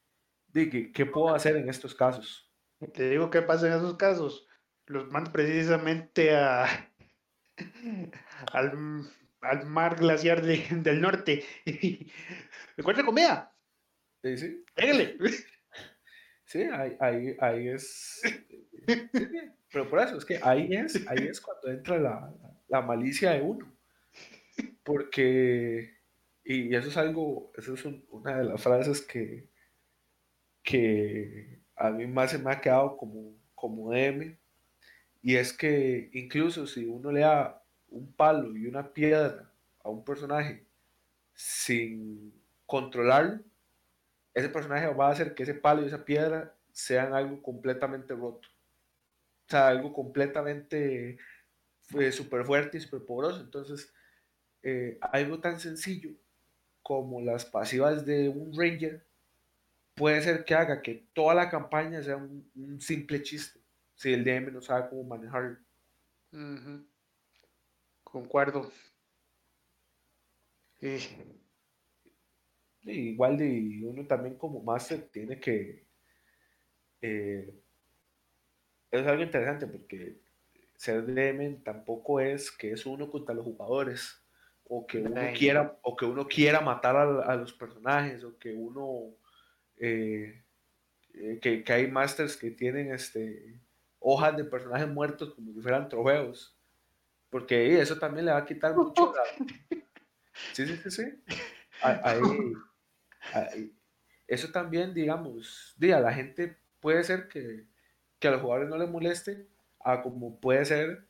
de 0.48 0.70
que, 0.70 0.92
qué 0.92 1.06
puedo 1.06 1.34
hacer 1.34 1.56
en 1.58 1.70
estos 1.70 1.96
casos. 1.96 2.52
Te 2.94 3.10
digo 3.10 3.30
qué 3.30 3.42
pasa 3.42 3.68
en 3.68 3.74
esos 3.74 3.96
casos. 3.96 4.47
Los 4.88 5.12
mando 5.12 5.32
precisamente 5.32 6.36
a, 6.36 6.66
al, 8.54 8.72
al 9.42 9.66
mar 9.66 9.98
glaciar 9.98 10.42
del 10.42 11.02
norte. 11.02 11.44
¿Encuentra 12.78 13.06
comida? 13.06 13.54
Sí, 14.24 14.38
sí. 14.38 14.66
Sí, 16.46 16.62
ahí, 16.64 16.96
ahí, 17.00 17.36
ahí 17.40 17.68
es. 17.68 18.22
pero 19.72 19.90
por 19.90 20.00
eso, 20.00 20.18
es 20.18 20.26
que 20.26 20.40
ahí 20.42 20.74
es, 20.74 21.06
ahí 21.08 21.28
es 21.28 21.42
cuando 21.42 21.70
entra 21.70 21.98
la, 22.00 22.34
la 22.70 22.82
malicia 22.82 23.32
de 23.32 23.42
uno. 23.42 23.78
Porque, 24.84 25.98
y 26.44 26.74
eso 26.74 26.88
es 26.88 26.98
algo, 26.98 27.52
eso 27.58 27.74
es 27.74 27.84
una 27.86 28.38
de 28.38 28.46
las 28.46 28.64
frases 28.64 29.02
que, 29.02 29.50
que 30.64 31.60
a 31.76 31.92
mí 31.92 32.08
más 32.08 32.32
se 32.32 32.38
me 32.40 32.52
ha 32.52 32.62
quedado 32.62 32.96
como, 32.98 33.38
como 33.54 33.94
M, 33.94 34.38
y 35.28 35.36
es 35.36 35.52
que 35.52 36.10
incluso 36.14 36.66
si 36.68 36.86
uno 36.86 37.12
le 37.12 37.20
da 37.20 37.62
un 37.90 38.14
palo 38.14 38.56
y 38.56 38.66
una 38.66 38.94
piedra 38.94 39.52
a 39.84 39.90
un 39.90 40.06
personaje 40.06 40.66
sin 41.34 42.34
controlarlo, 42.66 43.42
ese 44.34 44.48
personaje 44.48 44.88
va 44.94 45.10
a 45.10 45.12
hacer 45.12 45.36
que 45.36 45.44
ese 45.44 45.54
palo 45.54 45.84
y 45.84 45.88
esa 45.88 46.06
piedra 46.06 46.56
sean 46.72 47.14
algo 47.14 47.44
completamente 47.44 48.14
roto. 48.14 48.48
O 48.48 49.50
sea, 49.50 49.68
algo 49.68 49.92
completamente 49.92 51.18
eh, 52.00 52.12
súper 52.14 52.46
fuerte 52.46 52.78
y 52.78 52.80
súper 52.80 53.06
poderoso. 53.06 53.42
Entonces, 53.42 53.94
eh, 54.64 54.98
algo 55.02 55.42
tan 55.42 55.60
sencillo 55.60 56.12
como 56.82 57.20
las 57.20 57.44
pasivas 57.44 58.06
de 58.06 58.30
un 58.30 58.58
Ranger 58.58 59.06
puede 59.94 60.22
ser 60.22 60.46
que 60.46 60.56
haga 60.56 60.82
que 60.82 61.06
toda 61.12 61.36
la 61.36 61.50
campaña 61.50 62.02
sea 62.02 62.16
un, 62.16 62.80
simple 62.80 63.22
chiste, 63.24 63.60
si 63.98 64.14
el 64.14 64.24
DM 64.24 64.54
no 64.54 64.62
sabe 64.62 64.90
cómo 64.90 65.04
manejarlo. 65.04 65.58
Concuerdo. 68.04 68.72
igual 72.84 73.38
de 73.38 73.82
uno 73.84 74.06
también 74.06 74.38
como 74.38 74.62
máster 74.62 75.10
tiene 75.12 75.40
que... 75.40 75.86
Eh, 77.02 77.54
es 78.92 79.06
algo 79.06 79.24
interesante 79.24 79.68
porque 79.68 80.22
ser 80.76 81.06
DM 81.06 81.64
tampoco 81.64 82.20
es 82.20 82.52
que 82.52 82.72
es 82.72 82.86
uno 82.86 83.10
contra 83.10 83.36
los 83.36 83.44
jugadores 83.44 84.24
o 84.64 84.86
que 84.86 85.00
uno 85.00 85.22
quiera 85.36 85.78
o 85.82 85.96
que 85.96 86.06
uno 86.06 86.28
quiera 86.28 86.62
matar 86.62 86.96
a, 86.96 87.36
los 87.36 87.54
personajes 87.54 88.24
o 88.24 88.38
que 88.38 88.54
uno 88.54 89.16
eh, 89.78 90.44
eh, 91.14 91.40
que, 91.42 91.74
hay 91.74 91.90
masters 91.90 92.38
que 92.38 92.52
tienen 92.52 92.94
este 92.94 93.60
hojas 94.00 94.36
de 94.38 94.44
personajes 94.44 94.88
muertos 94.88 95.34
como 95.34 95.54
si 95.54 95.62
fueran 95.62 95.90
trofeos. 95.90 96.56
Porque 97.30 97.80
eso 97.82 97.98
también 97.98 98.26
le 98.26 98.32
va 98.32 98.38
a 98.40 98.46
quitar 98.46 98.76
mucho 98.76 99.14
sí 100.54 100.66
sí 100.66 100.78
sí 100.78 100.92
sí. 100.92 101.04
Eso 104.28 104.52
también 104.52 104.94
digamos 104.94 105.76
a 105.82 106.00
la 106.00 106.14
gente 106.14 106.58
puede 106.80 107.04
ser 107.04 107.28
que, 107.28 107.66
que 108.20 108.28
a 108.28 108.32
los 108.32 108.42
jugadores 108.42 108.70
no 108.70 108.78
les 108.78 108.90
moleste 108.90 109.48
a 109.80 110.02
como 110.02 110.40
puede 110.40 110.66
ser 110.66 111.06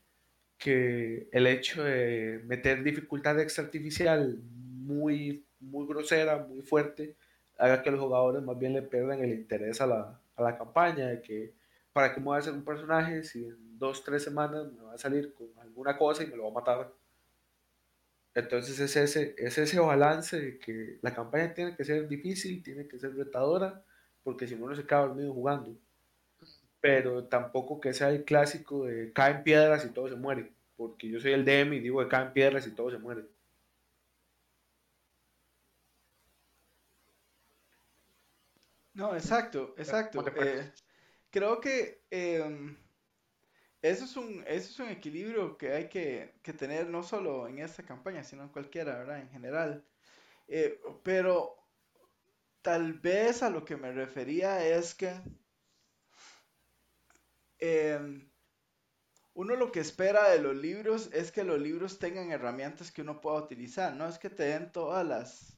que 0.58 1.30
el 1.32 1.48
hecho 1.48 1.84
de 1.84 2.42
meter 2.46 2.84
dificultad 2.84 3.40
extra 3.40 3.66
artificial 3.66 4.40
muy, 4.42 5.46
muy 5.60 5.88
grosera, 5.88 6.38
muy 6.38 6.62
fuerte, 6.62 7.16
haga 7.58 7.84
que 7.84 7.92
los 7.92 8.00
jugadores 8.00 8.42
más 8.42 8.58
bien 8.58 8.74
le 8.74 8.82
pierdan 8.82 9.20
el 9.20 9.34
interés 9.34 9.82
a 9.82 9.88
la, 9.88 10.22
a 10.36 10.42
la 10.42 10.58
campaña, 10.58 11.08
de 11.08 11.22
que 11.22 11.54
para 11.98 12.14
qué 12.14 12.20
me 12.20 12.28
voy 12.28 12.36
a 12.36 12.40
hacer 12.42 12.54
un 12.54 12.64
personaje 12.64 13.24
si 13.24 13.44
en 13.46 13.80
dos, 13.80 14.04
tres 14.04 14.24
semanas 14.24 14.72
me 14.72 14.84
va 14.84 14.94
a 14.94 14.98
salir 15.00 15.34
con 15.34 15.48
alguna 15.60 15.98
cosa 15.98 16.24
y 16.24 16.28
me 16.28 16.38
lo 16.38 16.44
va 16.44 16.50
a 16.52 16.54
matar. 16.54 16.94
Entonces 18.36 18.80
es 18.80 18.96
ese, 18.96 19.36
es 19.38 19.58
ese 19.58 19.80
balance 19.80 20.40
de 20.40 20.60
que 20.60 20.98
la 21.02 21.14
campaña 21.14 21.54
tiene 21.54 21.76
que 21.76 21.84
ser 21.84 22.08
difícil, 22.08 22.64
tiene 22.64 22.88
que 22.88 23.00
ser 23.00 23.14
retadora, 23.16 23.84
porque 24.24 24.48
si 24.48 24.56
no, 24.56 24.68
no 24.70 24.76
se 24.76 24.86
queda 24.86 25.00
dormido 25.00 25.34
jugando 25.34 25.76
pero 26.80 27.26
tampoco 27.26 27.80
que 27.80 27.94
sea 27.94 28.10
el 28.10 28.24
clásico 28.26 28.86
de 28.86 29.12
caen 29.14 29.44
piedras 29.44 29.86
y 29.86 29.90
todo 29.90 30.10
se 30.10 30.16
muere, 30.16 30.52
porque 30.76 31.10
yo 31.10 31.20
soy 31.20 31.34
el 31.34 31.46
DM 31.46 31.76
y 31.76 31.80
digo 31.80 32.00
que 32.02 32.08
caen 32.08 32.34
piedras 32.34 32.68
y 32.68 32.72
todo 32.76 32.92
se 32.92 32.98
muere. 32.98 33.26
No, 38.94 39.14
exacto, 39.16 39.76
exacto. 39.78 40.26
Eh, 40.36 40.72
creo 41.32 41.60
que 41.62 42.04
em, 42.10 42.78
eso, 43.82 44.06
es 44.06 44.18
un, 44.18 44.44
eso 44.48 44.70
es 44.72 44.80
un 44.80 44.90
equilibrio 44.90 45.58
que 45.58 45.74
hay 45.74 45.90
que, 45.90 46.34
tener 46.58 46.90
no 46.90 47.04
solo 47.04 47.48
en 47.48 47.60
esta 47.60 47.84
campaña, 47.84 48.24
sino 48.24 48.44
en 48.44 48.50
cualquiera, 48.50 48.98
¿verdad? 48.98 49.20
En 49.20 49.30
general. 49.30 49.86
Eh, 50.48 50.80
pero 51.04 51.56
tal 52.62 52.94
vez 52.94 53.44
a 53.44 53.50
lo 53.50 53.66
que 53.66 53.78
me 53.78 53.92
refería 53.92 54.66
es 54.68 54.96
que 54.96 55.14
Em, 57.60 58.30
uno 59.34 59.56
lo 59.56 59.72
que 59.72 59.80
espera 59.80 60.30
de 60.30 60.40
los 60.40 60.56
libros 60.56 61.10
es 61.14 61.32
que 61.32 61.44
los 61.44 61.60
libros 61.60 62.00
tengan 62.00 62.32
herramientas 62.32 62.92
que 62.92 63.02
uno 63.02 63.22
pueda 63.22 63.38
utilizar. 63.38 63.96
No 63.96 64.08
es 64.08 64.20
que 64.20 64.30
te 64.30 64.44
den 64.44 64.72
todas 64.72 65.06
las, 65.06 65.58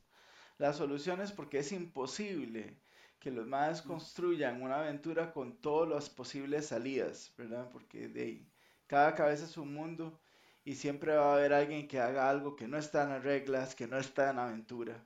las 0.58 0.78
soluciones 0.78 1.32
porque 1.32 1.60
es 1.60 1.72
imposible 1.72 2.80
que 3.20 3.32
los 3.32 3.48
más 3.48 3.82
construyan 3.82 4.62
una 4.62 4.80
aventura 4.80 5.32
con 5.34 5.62
todas 5.62 5.90
las 5.90 6.10
posibles 6.10 6.68
salidas, 6.68 7.34
¿verdad? 7.38 7.70
Porque 7.72 8.08
de 8.08 8.46
cada 8.88 9.16
cabeza 9.16 9.46
es 9.46 9.58
un 9.58 9.74
mundo 9.74 10.20
y 10.66 10.76
siempre 10.76 11.16
va 11.16 11.32
a 11.32 11.36
haber 11.36 11.54
alguien 11.54 11.88
que 11.88 12.00
haga 12.00 12.30
algo 12.30 12.56
que 12.56 12.68
no 12.68 12.78
está 12.78 13.04
en 13.04 13.10
las 13.10 13.24
reglas, 13.24 13.76
que 13.76 13.88
no 13.88 13.98
está 13.98 14.32
en 14.32 14.40
aventura. 14.40 15.04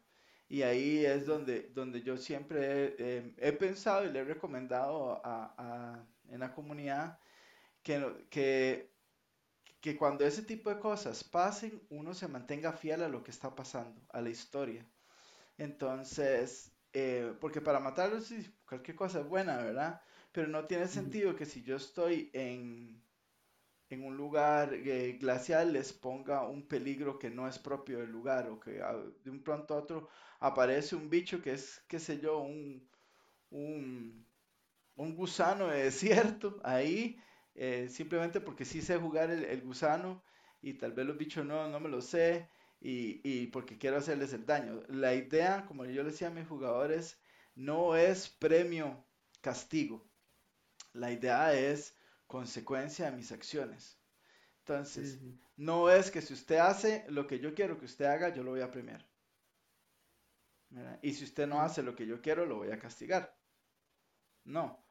Y 0.49 0.61
ahí 0.61 1.05
es 1.05 1.25
donde, 1.25 1.69
donde 1.73 2.01
yo 2.01 2.17
siempre 2.17 2.95
he, 3.37 3.53
pensado 3.53 4.05
y 4.05 4.11
le 4.11 4.19
he 4.19 4.23
recomendado 4.23 5.21
a 5.23 6.05
en 6.33 6.39
la 6.39 6.53
comunidad 6.53 7.19
que, 7.83 8.25
que, 8.29 8.91
que 9.81 9.95
cuando 9.97 10.25
ese 10.25 10.43
tipo 10.43 10.69
de 10.69 10.79
cosas 10.79 11.23
pasen, 11.23 11.81
uno 11.89 12.13
se 12.13 12.27
mantenga 12.27 12.73
fiel 12.73 13.03
a 13.03 13.09
lo 13.09 13.23
que 13.23 13.31
está 13.31 13.55
pasando, 13.55 14.01
a 14.09 14.21
la 14.21 14.29
historia. 14.29 14.85
Entonces, 15.57 16.72
eh, 16.93 17.33
porque 17.41 17.61
para 17.61 17.79
matarlos 17.79 18.31
cualquier 18.67 18.95
cosa 18.97 19.19
es 19.21 19.27
buena, 19.27 19.57
¿verdad? 19.57 20.01
Pero 20.31 20.47
no 20.47 20.65
tiene 20.65 20.87
sentido 20.87 21.35
que 21.35 21.45
si 21.45 21.63
yo 21.63 21.75
estoy 21.75 22.29
en, 22.33 23.03
en 23.89 24.03
un 24.05 24.17
lugar 24.17 24.73
eh, 24.73 25.17
glacial 25.19 25.73
les 25.73 25.93
ponga 25.93 26.47
un 26.47 26.67
peligro 26.67 27.19
que 27.19 27.29
no 27.29 27.47
es 27.47 27.59
propio 27.59 27.99
del 27.99 28.11
lugar 28.11 28.49
o 28.49 28.59
que 28.59 28.81
ah, 28.81 28.95
de 29.23 29.29
un 29.31 29.43
pronto 29.43 29.73
a 29.75 29.77
otro 29.77 30.09
aparece 30.39 30.95
un 30.95 31.09
bicho 31.09 31.41
que 31.41 31.53
es, 31.53 31.83
qué 31.87 31.99
sé 31.99 32.19
yo, 32.19 32.39
un, 32.39 32.87
un, 33.51 34.25
un 34.95 35.15
gusano 35.15 35.67
de 35.67 35.83
desierto 35.85 36.59
ahí, 36.63 37.17
eh, 37.55 37.87
simplemente 37.89 38.41
porque 38.41 38.65
sí 38.65 38.81
sé 38.81 38.97
jugar 38.97 39.31
el, 39.31 39.61
gusano 39.61 40.23
y 40.61 40.73
tal 40.75 40.93
vez 40.93 41.05
los 41.05 41.17
bichos 41.17 41.45
no, 41.45 41.67
no 41.69 41.79
me 41.79 41.89
lo 41.89 42.01
sé 42.01 42.49
y, 42.85 43.47
porque 43.47 43.77
quiero 43.77 43.97
hacerles 43.97 44.33
el 44.33 44.45
daño. 44.45 44.83
La 44.89 45.13
idea, 45.13 45.65
como 45.65 45.85
yo 45.85 46.03
le 46.03 46.11
decía 46.11 46.27
a 46.27 46.31
mis 46.31 46.47
jugadores, 46.47 47.17
no 47.55 47.95
es 47.95 48.27
premio 48.27 49.05
castigo. 49.41 50.05
La 50.91 51.11
idea 51.11 51.53
es 51.53 51.95
consecuencia 52.27 53.09
de 53.09 53.17
mis 53.17 53.31
acciones. 53.31 53.97
Entonces, 54.59 55.19
no 55.55 55.89
es 55.89 56.11
que 56.11 56.21
si 56.21 56.33
usted 56.33 56.57
hace 56.57 57.05
lo 57.07 57.25
que 57.25 57.39
yo 57.39 57.53
quiero 57.53 57.77
que 57.77 57.85
usted 57.85 58.05
haga, 58.05 58.33
yo 58.33 58.43
lo 58.43 58.51
voy 58.51 58.61
a 58.61 58.71
premiar. 58.71 59.05
Y 61.01 61.13
si 61.13 61.23
usted 61.23 61.47
no 61.47 61.61
hace 61.61 61.83
lo 61.83 61.95
que 61.95 62.05
yo 62.05 62.21
quiero, 62.21 62.45
lo 62.45 62.57
voy 62.57 62.71
a 62.71 62.79
castigar. 62.79 63.37
No, 64.45 64.83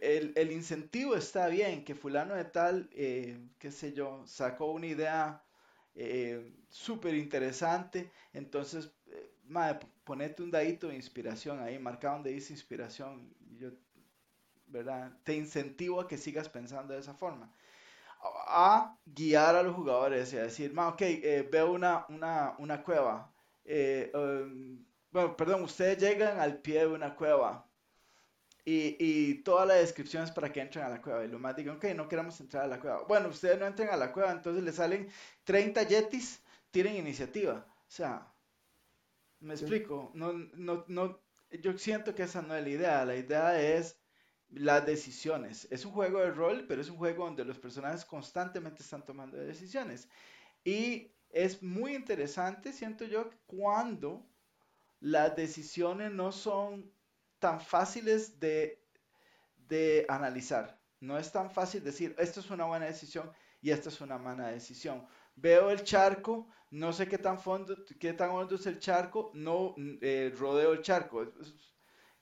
el, 0.00 0.52
incentivo 0.52 1.16
está 1.16 1.48
bien, 1.48 1.84
que 1.84 1.94
fulano 1.94 2.34
de 2.34 2.44
tal, 2.44 2.90
eh, 2.92 3.48
qué 3.58 3.70
sé 3.70 3.94
yo, 3.94 4.26
sacó 4.26 4.72
una 4.72 4.86
idea 4.86 5.43
eh, 5.94 6.52
súper 6.68 7.14
interesante, 7.14 8.10
entonces, 8.32 8.92
eh, 9.06 9.78
ponete 10.04 10.42
un 10.42 10.50
dadito 10.50 10.88
de 10.88 10.96
inspiración 10.96 11.60
ahí, 11.60 11.78
marca 11.78 12.10
donde 12.10 12.30
dice 12.30 12.52
inspiración, 12.52 13.34
yo, 13.56 13.70
¿verdad? 14.66 15.12
Te 15.24 15.34
incentivo 15.34 16.00
a 16.00 16.08
que 16.08 16.18
sigas 16.18 16.48
pensando 16.48 16.94
de 16.94 17.00
esa 17.00 17.14
forma. 17.14 17.52
A 18.48 18.96
guiar 19.04 19.54
a 19.56 19.62
los 19.62 19.76
jugadores 19.76 20.32
y 20.32 20.38
a 20.38 20.44
decir, 20.44 20.76
ok, 20.78 21.02
eh, 21.02 21.48
veo 21.50 21.72
una, 21.72 22.06
una, 22.08 22.54
una 22.58 22.82
cueva. 22.82 23.32
Um, 24.14 24.84
bueno, 25.10 25.36
perdón, 25.36 25.62
ustedes 25.62 25.98
llegan 25.98 26.40
al 26.40 26.60
pie 26.60 26.80
de 26.80 26.86
una 26.88 27.14
cueva 27.14 27.68
y, 28.64 28.96
y, 28.98 29.34
toda 29.42 29.66
la 29.66 29.74
descripción 29.74 30.24
es 30.24 30.30
para 30.30 30.50
que 30.50 30.60
entren 30.60 30.84
a 30.84 30.88
la 30.88 31.02
cueva. 31.02 31.24
Y 31.24 31.28
lo 31.28 31.38
más 31.38 31.54
digan, 31.54 31.76
ok, 31.76 31.84
no 31.94 32.08
queremos 32.08 32.40
entrar 32.40 32.64
a 32.64 32.66
la 32.66 32.80
cueva. 32.80 33.02
Bueno, 33.06 33.28
ustedes 33.28 33.58
no 33.58 33.66
entren 33.66 33.90
a 33.90 33.96
la 33.96 34.12
cueva, 34.12 34.32
entonces 34.32 34.62
le 34.62 34.72
salen 34.72 35.08
30 35.44 35.82
yetis, 35.82 36.42
tienen 36.70 36.96
iniciativa. 36.96 37.66
O 37.68 37.90
sea, 37.90 38.32
me 39.40 39.54
explico. 39.54 40.10
No, 40.14 40.32
no, 40.32 40.84
no, 40.88 41.20
yo 41.50 41.76
siento 41.78 42.14
que 42.14 42.22
esa 42.22 42.42
no 42.42 42.54
es 42.56 42.62
la 42.62 42.70
idea. 42.70 43.04
La 43.04 43.16
idea 43.16 43.60
es 43.60 43.98
las 44.48 44.86
decisiones. 44.86 45.68
Es 45.70 45.84
un 45.84 45.92
juego 45.92 46.20
de 46.20 46.30
rol, 46.30 46.64
pero 46.66 46.80
es 46.80 46.88
un 46.88 46.96
juego 46.96 47.24
donde 47.26 47.44
los 47.44 47.58
personajes 47.58 48.04
constantemente 48.04 48.82
están 48.82 49.04
tomando 49.04 49.36
decisiones. 49.36 50.08
Y 50.64 51.12
es 51.30 51.62
muy 51.62 51.94
interesante, 51.94 52.72
siento 52.72 53.04
yo, 53.04 53.30
cuando 53.46 54.26
las 55.00 55.36
decisiones 55.36 56.12
no 56.12 56.32
son 56.32 56.93
tan 57.44 57.60
fáciles 57.60 58.40
de, 58.40 58.82
de 59.68 60.06
analizar. 60.08 60.80
No 60.98 61.18
es 61.18 61.30
tan 61.30 61.50
fácil 61.50 61.84
decir, 61.84 62.16
esto 62.18 62.40
es 62.40 62.50
una 62.50 62.64
buena 62.64 62.86
decisión 62.86 63.30
y 63.60 63.70
esta 63.70 63.90
es 63.90 64.00
una 64.00 64.16
mala 64.16 64.48
decisión. 64.48 65.06
Veo 65.36 65.68
el 65.68 65.84
charco, 65.84 66.48
no 66.70 66.94
sé 66.94 67.06
qué 67.06 67.18
tan, 67.18 67.38
fondo, 67.38 67.76
qué 68.00 68.14
tan 68.14 68.30
hondo 68.30 68.54
es 68.54 68.64
el 68.64 68.78
charco, 68.78 69.30
no 69.34 69.74
eh, 70.00 70.32
rodeo 70.38 70.72
el 70.72 70.80
charco. 70.80 71.34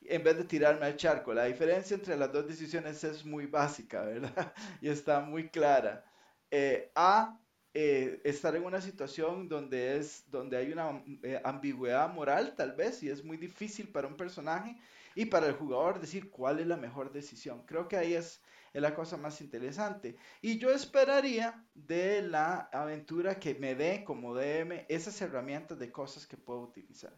En 0.00 0.24
vez 0.24 0.36
de 0.36 0.42
tirarme 0.42 0.86
al 0.86 0.96
charco, 0.96 1.32
la 1.32 1.44
diferencia 1.44 1.94
entre 1.94 2.16
las 2.16 2.32
dos 2.32 2.48
decisiones 2.48 3.04
es 3.04 3.24
muy 3.24 3.46
básica, 3.46 4.02
¿verdad? 4.02 4.52
y 4.80 4.88
está 4.88 5.20
muy 5.20 5.50
clara. 5.50 6.04
Eh, 6.50 6.90
a 6.96 7.38
eh, 7.74 8.20
estar 8.24 8.56
en 8.56 8.64
una 8.64 8.80
situación 8.80 9.48
donde, 9.48 9.98
es, 9.98 10.28
donde 10.32 10.56
hay 10.56 10.72
una 10.72 11.00
ambigüedad 11.44 12.12
moral, 12.12 12.54
tal 12.56 12.72
vez, 12.72 13.04
y 13.04 13.08
es 13.08 13.22
muy 13.22 13.36
difícil 13.36 13.86
para 13.86 14.08
un 14.08 14.16
personaje 14.16 14.76
y 15.14 15.26
para 15.26 15.47
el 15.47 15.55
jugador 15.55 16.01
decir 16.01 16.30
cuál 16.30 16.60
es 16.60 16.66
la 16.66 16.76
mejor 16.76 17.12
decisión. 17.12 17.64
Creo 17.66 17.89
que 17.89 17.97
ahí 17.97 18.14
es, 18.14 18.43
la 18.72 18.94
cosa 18.94 19.18
más 19.18 19.40
interesante. 19.43 20.16
Y 20.40 20.59
yo 20.59 20.70
esperaría 20.70 21.62
de 21.74 22.22
la 22.22 22.70
aventura 22.72 23.39
que 23.39 23.55
me 23.55 23.74
dé 23.74 24.02
como 24.02 24.34
DM 24.34 24.86
esas 24.89 25.20
herramientas 25.20 25.78
de 25.78 25.93
cosas 25.93 26.26
que 26.26 26.39
puedo 26.39 26.62
utilizar. 26.62 27.12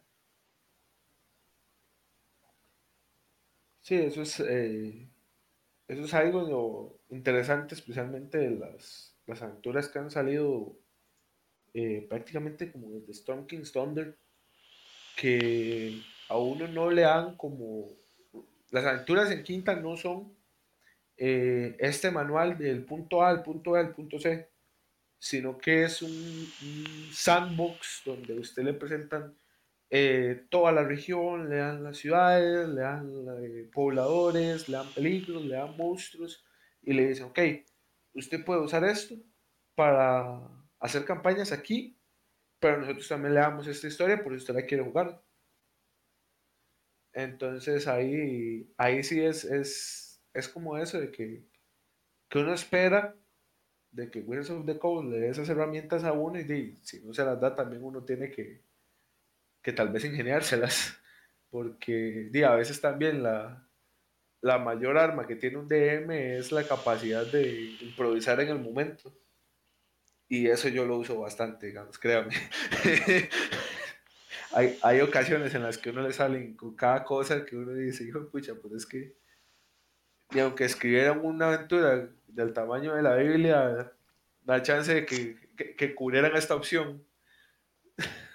Sí, 3.83 3.95
eso 3.97 4.23
es, 4.23 4.41
eh, 4.41 5.09
eso 5.87 6.05
es 6.05 6.15
algo 6.15 6.99
interesante, 7.11 7.75
especialmente 7.75 8.39
de 8.39 8.51
las, 8.51 9.15
las 9.27 9.43
aventuras 9.43 9.89
que 9.89 9.99
han 9.99 10.11
salido 10.11 10.77
eh, 11.75 12.07
prácticamente 12.09 12.71
como 12.71 12.91
desde 12.93 13.11
Storm 13.13 13.47
King's 13.49 13.73
Thunder, 13.73 14.17
que 15.17 16.01
a 16.29 16.39
uno 16.39 16.69
no 16.69 16.91
le 16.91 17.03
dan 17.03 17.37
como... 17.37 17.97
Las 18.71 18.85
aventuras 18.85 19.31
en 19.31 19.45
quinta 19.45 19.77
no 19.77 19.97
son 19.97 20.37
eh, 21.17 21.77
este 21.79 22.11
manual 22.11 22.59
del 22.59 22.85
punto 22.85 23.23
A 23.23 23.29
al 23.29 23.43
punto 23.43 23.77
A 23.77 23.81
al 23.81 23.95
punto 23.95 24.19
C, 24.19 24.51
sino 25.19 25.57
que 25.59 25.85
es 25.85 26.03
un, 26.03 26.11
sandbox 27.13 28.03
donde 28.05 28.35
usted 28.35 28.65
le 28.65 28.75
presentan 28.75 29.37
eh, 29.91 30.47
toda 30.51 30.73
la 30.73 30.83
región, 30.83 31.49
le 31.49 31.57
dan 31.57 31.85
las 31.85 31.99
ciudades, 31.99 32.69
le 32.69 32.81
dan 32.81 33.71
pobladores, 33.73 34.69
le 34.69 34.77
dan 34.77 34.93
peligros, 34.93 35.45
le 35.45 35.55
dan 35.55 35.77
monstruos 35.77 36.45
y 36.83 36.93
le 36.95 37.07
dicen, 37.07 37.27
ok, 37.27 37.39
usted 38.15 38.45
puede 38.45 38.61
usar 38.61 38.85
esto 38.85 39.15
para 39.75 40.41
hacer 40.81 41.05
campañas 41.05 41.53
aquí, 41.53 41.97
pero 42.59 42.79
nosotros 42.79 43.09
también 43.09 43.35
le 43.35 43.41
damos 43.41 43.67
esta 43.67 43.87
historia 43.87 44.23
por 44.23 44.33
si 44.33 44.39
usted 44.39 44.55
la 44.55 44.67
quiere 44.67 44.85
jugar. 44.85 45.23
Entonces 47.15 47.87
ahí, 47.87 48.69
ahí 48.77 49.03
sí 49.03 49.23
es, 49.23 49.45
es, 49.45 50.21
es 50.33 50.49
como 50.49 50.77
eso 50.77 51.01
de 51.01 51.11
que, 51.13 51.45
que 52.29 52.39
uno 52.41 52.53
espera 52.53 53.17
de 53.93 54.11
que 54.11 54.21
Wizards 54.21 54.51
of 54.51 54.67
the 54.67 54.79
Coast 54.79 55.09
le 55.09 55.21
dé 55.21 55.29
esas 55.29 55.49
herramientas 55.49 56.03
a 56.03 56.13
uno 56.13 56.41
y 56.41 56.79
si 56.83 57.01
no 57.05 57.15
se 57.15 57.25
las 57.25 57.41
da 57.41 57.55
también 57.55 57.85
uno 57.85 58.03
tiene 58.05 58.31
que, 58.31 58.63
que 59.63 59.73
tal 59.73 59.91
vez 59.91 60.05
ingeniárselas, 60.05 60.99
porque 61.51 62.29
di, 62.33 62.43
a 62.43 62.57
veces 62.57 62.81
también 62.81 63.23
la, 63.23 63.69
la 64.41 64.59
mayor 64.59 64.99
arma 64.99 65.27
que 65.27 65.37
tiene 65.37 65.59
un 65.59 65.69
DM 65.69 66.11
es 66.39 66.51
la 66.51 66.67
capacidad 66.67 67.25
de 67.25 67.77
improvisar 67.81 68.41
en 68.41 68.49
el 68.49 68.59
momento. 68.59 69.17
Y 70.29 70.49
eso 70.49 70.69
yo 70.69 70.85
lo 70.85 70.99
uso 70.99 71.21
bastante, 71.21 71.67
digamos, 71.69 71.99
créame. 71.99 72.35
hay, 74.55 74.79
hay 74.83 75.01
ocasiones 75.01 75.55
en 75.55 75.63
las 75.63 75.79
que 75.79 75.91
uno 75.91 76.03
le 76.03 76.13
salen 76.13 76.55
con 76.55 76.77
cada 76.77 77.05
cosa 77.05 77.45
que 77.45 77.57
uno 77.57 77.73
dice, 77.73 78.05
hijo 78.05 78.29
pucha, 78.31 78.55
pues 78.55 78.75
es 78.75 78.87
que. 78.87 79.17
Y 80.31 80.39
aunque 80.39 80.65
escribieran 80.65 81.21
una 81.23 81.49
aventura 81.49 82.09
del 82.29 82.53
tamaño 82.53 82.95
de 82.95 83.03
la 83.03 83.17
Biblia, 83.17 83.93
da 84.43 84.63
chance 84.63 84.95
de 84.95 85.07
que, 85.07 85.37
que, 85.57 85.75
que 85.77 85.95
cubrieran 85.95 86.37
esta 86.37 86.55
opción. 86.55 87.05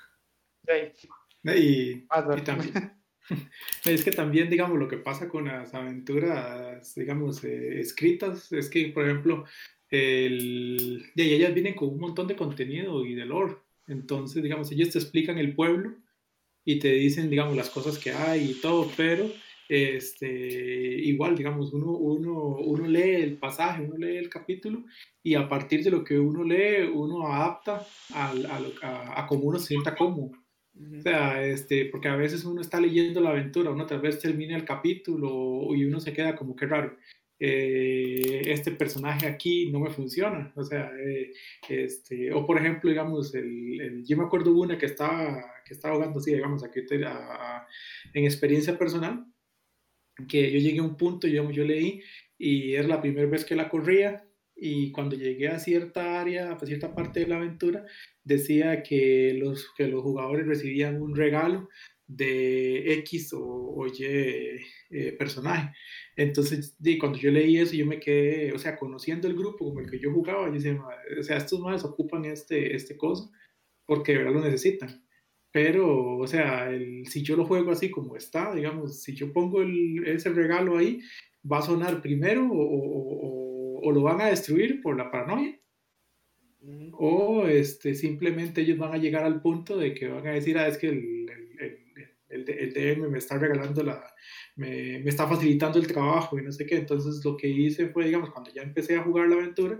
Y, 1.41 2.05
también, 2.43 2.93
es 3.85 4.03
que 4.03 4.11
también, 4.11 4.51
digamos, 4.51 4.77
lo 4.77 4.87
que 4.87 4.97
pasa 4.97 5.27
con 5.27 5.45
las 5.45 5.73
aventuras, 5.73 6.93
digamos, 6.93 7.43
eh, 7.43 7.79
escritas, 7.79 8.51
es 8.51 8.69
que, 8.69 8.89
por 8.89 9.05
ejemplo, 9.05 9.45
el, 9.89 11.11
y 11.15 11.21
ellas 11.33 11.53
vienen 11.55 11.73
con 11.73 11.89
un 11.89 11.99
montón 11.99 12.27
de 12.27 12.35
contenido 12.35 13.03
y 13.03 13.15
de 13.15 13.25
lore. 13.25 13.55
Entonces, 13.87 14.43
digamos, 14.43 14.71
ellos 14.71 14.91
te 14.91 14.99
explican 14.99 15.39
el 15.39 15.55
pueblo 15.55 15.95
y 16.65 16.79
te 16.79 16.89
dicen, 16.93 17.29
digamos, 17.29 17.55
las 17.55 17.69
cosas 17.69 17.97
que 17.97 18.11
hay 18.11 18.51
y 18.51 18.61
todo, 18.61 18.89
pero 18.95 19.29
este, 19.69 20.27
igual, 20.27 21.35
digamos, 21.35 21.71
uno, 21.73 21.91
uno, 21.91 22.55
uno 22.57 22.87
lee 22.87 23.21
el 23.21 23.37
pasaje, 23.37 23.83
uno 23.83 23.97
lee 23.97 24.17
el 24.17 24.29
capítulo 24.29 24.83
y 25.21 25.35
a 25.35 25.47
partir 25.47 25.83
de 25.83 25.91
lo 25.91 26.03
que 26.03 26.17
uno 26.17 26.43
lee, 26.43 26.89
uno 26.91 27.27
adapta 27.27 27.85
a, 28.13 28.31
a, 28.31 29.21
a, 29.21 29.27
cómo 29.27 29.43
uno 29.43 29.59
se 29.59 29.67
sienta 29.67 29.95
cómodo. 29.95 30.31
O 30.75 31.01
sea, 31.01 31.45
este, 31.45 31.85
porque 31.85 32.07
a 32.07 32.15
veces 32.15 32.45
uno 32.45 32.61
está 32.61 32.79
leyendo 32.79 33.19
la 33.21 33.31
aventura, 33.31 33.69
uno 33.69 33.85
tal 33.85 33.99
vez 33.99 34.19
termina 34.19 34.55
el 34.55 34.65
capítulo 34.65 35.75
y 35.75 35.85
uno 35.85 35.99
se 35.99 36.13
queda 36.13 36.35
como 36.35 36.55
que 36.55 36.65
raro. 36.65 36.97
Eh, 37.41 38.41
este 38.51 38.71
personaje 38.71 39.25
aquí 39.25 39.71
no 39.71 39.79
me 39.79 39.89
funciona. 39.89 40.51
O 40.55 40.63
sea, 40.63 40.91
eh, 40.99 41.31
este, 41.69 42.33
o 42.33 42.45
por 42.45 42.57
ejemplo, 42.57 42.89
digamos, 42.89 43.33
el, 43.33 44.03
yo 44.05 44.17
me 44.17 44.25
acuerdo 44.25 44.53
una 44.53 44.77
que 44.77 44.87
estaba, 44.87 45.41
que 45.65 45.73
estaba 45.73 45.95
jugando 45.95 46.19
así, 46.19 46.33
digamos, 46.33 46.63
aquí 46.63 46.81
en 48.13 48.23
experiencia 48.25 48.77
personal, 48.77 49.25
que 50.27 50.51
yo 50.51 50.59
llegué 50.59 50.79
a 50.79 50.83
un 50.83 50.97
punto, 50.97 51.27
yo, 51.27 51.49
yo 51.51 51.63
leí 51.63 52.01
y 52.37 52.73
era 52.73 52.87
la 52.87 53.01
primera 53.01 53.27
vez 53.27 53.45
que 53.45 53.55
la 53.55 53.69
corría 53.69 54.25
y 54.55 54.91
cuando 54.91 55.15
llegué 55.15 55.47
a 55.47 55.59
cierta 55.59 56.19
área, 56.19 56.51
a 56.51 56.65
cierta 56.65 56.93
parte 56.93 57.21
de 57.21 57.27
la 57.27 57.37
aventura, 57.37 57.85
decía 58.23 58.83
que 58.83 59.33
los, 59.39 59.71
que 59.77 59.87
los 59.87 60.03
jugadores 60.03 60.45
recibían 60.45 61.01
un 61.01 61.15
regalo 61.15 61.69
de 62.09 62.93
X 62.95 63.33
o, 63.33 63.85
Y 63.87 64.03
eh, 64.03 65.11
personaje. 65.17 65.73
Entonces, 66.15 66.75
cuando 66.99 67.17
yo 67.17 67.31
leí 67.31 67.57
eso, 67.57 67.75
yo 67.75 67.85
me 67.85 67.99
quedé, 67.99 68.51
o 68.51 68.59
sea, 68.59 68.77
conociendo 68.77 69.27
el 69.27 69.35
grupo 69.35 69.65
como 69.65 69.79
el 69.79 69.89
que 69.89 69.99
yo 69.99 70.11
jugaba, 70.11 70.47
yo 70.47 70.53
decía, 70.53 70.77
o 71.19 71.23
sea, 71.23 71.37
estos 71.37 71.59
más 71.61 71.85
ocupan 71.85 72.25
este, 72.25 72.75
este 72.75 72.97
cosa 72.97 73.29
porque 73.89 74.11
de 74.11 74.19
verdad 74.19 74.33
lo 74.33 74.41
necesitan. 74.41 75.03
Pero, 75.51 76.17
o 76.19 76.27
sea, 76.27 76.69
el, 76.69 77.07
si 77.07 77.23
yo 77.23 77.35
lo 77.35 77.45
juego 77.45 77.71
así 77.71 77.89
como 77.89 78.15
está, 78.15 78.53
digamos, 78.53 79.01
si 79.01 79.15
yo 79.15 79.33
pongo 79.33 79.63
el, 79.63 80.07
ese 80.07 80.29
regalo 80.29 80.77
ahí, 80.77 80.99
va 81.51 81.57
a 81.57 81.63
sonar 81.63 82.01
primero 82.01 82.47
o, 82.47 82.61
o, 82.61 83.79
o, 83.81 83.91
lo 83.91 84.03
van 84.03 84.21
a 84.21 84.27
destruir 84.27 84.81
por 84.81 84.95
la 84.95 85.09
paranoia. 85.09 85.59
O 86.93 87.47
este, 87.47 87.95
simplemente 87.95 88.61
ellos 88.61 88.77
van 88.77 88.93
a 88.93 88.97
llegar 88.97 89.23
al 89.23 89.41
punto 89.41 89.75
de 89.75 89.95
que 89.95 90.07
van 90.07 90.27
a 90.27 90.31
decir, 90.33 90.57
ah, 90.59 90.67
es 90.67 90.77
que 90.77 90.89
el, 90.89 91.18
el, 92.29 92.49
el 92.49 92.73
DM 92.73 93.09
me 93.09 93.17
está 93.17 93.37
regalando 93.37 93.83
la, 93.83 94.03
me, 94.55 94.99
me, 94.99 95.09
está 95.09 95.27
facilitando 95.27 95.79
el 95.79 95.87
trabajo 95.87 96.37
y 96.39 96.43
no 96.43 96.51
sé 96.51 96.65
qué. 96.65 96.77
Entonces 96.77 97.23
lo 97.23 97.37
que 97.37 97.47
hice 97.47 97.89
fue, 97.89 98.05
digamos, 98.05 98.31
cuando 98.31 98.51
ya 98.51 98.61
empecé 98.61 98.95
a 98.95 99.03
jugar 99.03 99.29
la 99.29 99.35
aventura, 99.35 99.79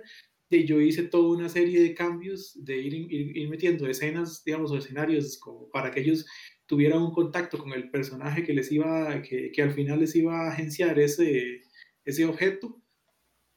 de 0.49 0.65
yo 0.65 0.81
hice 0.81 1.03
toda 1.03 1.37
una 1.37 1.49
serie 1.49 1.81
de 1.81 1.93
cambios, 1.93 2.53
de 2.65 2.77
ir, 2.77 2.93
ir, 3.11 3.49
metiendo 3.49 3.87
escenas, 3.87 4.43
digamos, 4.43 4.71
o 4.71 4.77
escenarios 4.77 5.37
como 5.37 5.69
para 5.69 5.91
que 5.91 6.01
ellos 6.01 6.25
tuvieran 6.65 7.01
un 7.01 7.11
contacto 7.11 7.57
con 7.57 7.71
el 7.73 7.89
personaje 7.91 8.43
que 8.43 8.53
les 8.53 8.71
iba, 8.71 9.21
que, 9.21 9.51
que 9.51 9.61
al 9.61 9.71
final 9.71 9.99
les 9.99 10.15
iba 10.15 10.41
a 10.41 10.51
agenciar 10.51 10.99
ese, 10.99 11.61
ese 12.03 12.25
objeto 12.25 12.81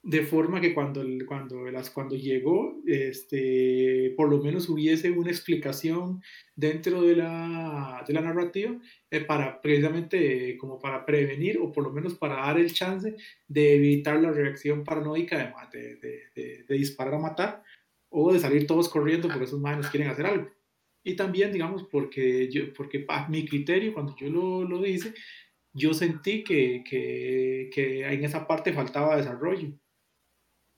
de 0.05 0.25
forma 0.25 0.61
que 0.61 0.75
cuando, 0.75 1.05
cuando, 1.29 1.71
las, 1.71 1.91
cuando 1.91 2.17
llegó, 2.17 2.83
este, 2.87 4.13
por 4.17 4.29
lo 4.29 4.43
menos 4.43 4.69
hubiese 4.69 5.13
una 5.13 5.31
explicación 5.31 6.21
dentro 6.57 7.03
de 7.03 7.17
la, 7.17 8.05
de 8.07 8.13
la 8.13 8.21
narrativa 8.21 8.77
eh, 9.11 9.21
para 9.21 9.61
precisamente 9.61 10.57
como 10.59 10.81
para 10.81 11.07
prevenir 11.07 11.59
o 11.59 11.71
por 11.71 11.85
lo 11.85 11.93
menos 11.93 12.15
para 12.15 12.35
dar 12.35 12.59
el 12.59 12.73
chance 12.73 13.15
de 13.47 13.77
evitar 13.77 14.21
la 14.21 14.33
reacción 14.33 14.83
paranoica 14.83 15.39
de, 15.73 15.97
de, 16.35 16.65
de, 16.67 16.75
disparar 16.75 17.15
a 17.15 17.19
matar 17.19 17.63
o 18.09 18.33
de 18.33 18.41
salir 18.41 18.67
todos 18.67 18.89
corriendo 18.89 19.29
porque 19.29 19.45
esos 19.45 19.61
manos 19.61 19.89
quieren 19.89 20.11
hacer 20.11 20.27
algo. 20.27 20.51
Y 21.05 21.15
también, 21.17 21.53
digamos, 21.53 21.85
porque, 21.85 22.49
yo, 22.51 22.73
porque 22.75 23.07
mi 23.29 23.47
criterio, 23.47 23.95
cuando 23.95 24.17
yo 24.17 24.29
lo, 24.29 24.65
lo 24.65 24.85
hice, 24.87 25.15
yo 25.73 25.95
sentí 25.95 26.45
que, 26.45 26.85
que, 26.89 27.71
que 27.73 28.05
en 28.05 28.25
esa 28.25 28.47
parte 28.47 28.73
faltaba 28.73 29.17
desarrollo 29.17 29.73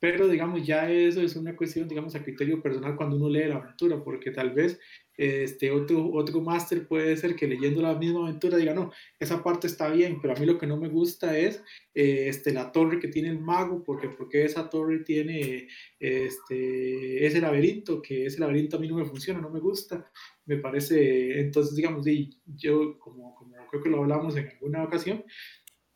pero 0.05 0.28
digamos 0.28 0.66
ya 0.66 0.90
eso 0.90 1.22
es 1.22 1.35
una 1.35 1.56
cuestión, 1.56 1.89
digamos, 1.89 2.14
a 2.14 2.22
criterio 2.22 2.60
personal 2.60 2.94
cuando 2.94 3.16
uno 3.16 3.31
lee 3.31 3.48
la 3.48 3.55
aventura, 3.55 4.05
porque 4.05 4.31
tal 4.32 4.51
vez 4.51 4.78
este 5.16 5.70
otro, 5.70 6.10
otro 6.12 6.43
máster 6.43 6.86
puede 6.86 7.16
ser 7.16 7.35
que 7.35 7.48
leyendo 7.48 7.81
la 7.81 7.94
misma 7.94 8.24
aventura 8.24 8.59
diga, 8.59 8.74
no, 8.74 8.93
esa 9.18 9.43
parte 9.43 9.66
está 9.66 9.89
bien, 9.89 10.18
pero 10.20 10.35
a 10.35 10.39
mí 10.39 10.44
lo 10.44 10.59
que 10.59 10.66
no 10.66 10.76
me 10.76 10.90
gusta 10.90 11.39
es 11.39 11.64
eh, 11.94 12.26
este, 12.28 12.52
la 12.52 12.70
torre 12.70 13.01
que 13.01 13.09
tiene 13.09 13.31
el 13.31 13.40
mago, 13.40 13.82
porque, 13.82 14.10
porque 14.10 14.44
esa 14.44 14.68
torre 14.68 14.98
tiene 15.05 15.68
este, 15.98 17.24
ese 17.24 17.40
laberinto, 17.40 18.02
que 18.02 18.26
ese 18.26 18.40
laberinto 18.40 18.76
a 18.76 18.81
mí 18.81 18.89
no 18.89 18.97
me 18.97 19.06
funciona, 19.06 19.40
no 19.40 19.48
me 19.48 19.60
gusta, 19.60 20.12
me 20.44 20.59
parece, 20.59 21.40
entonces 21.40 21.76
digamos, 21.76 22.05
yo 22.44 22.98
como, 22.98 23.35
como 23.36 23.56
creo 23.70 23.82
que 23.82 23.89
lo 23.89 24.02
hablamos 24.02 24.36
en 24.36 24.48
alguna 24.48 24.85
ocasión, 24.85 25.24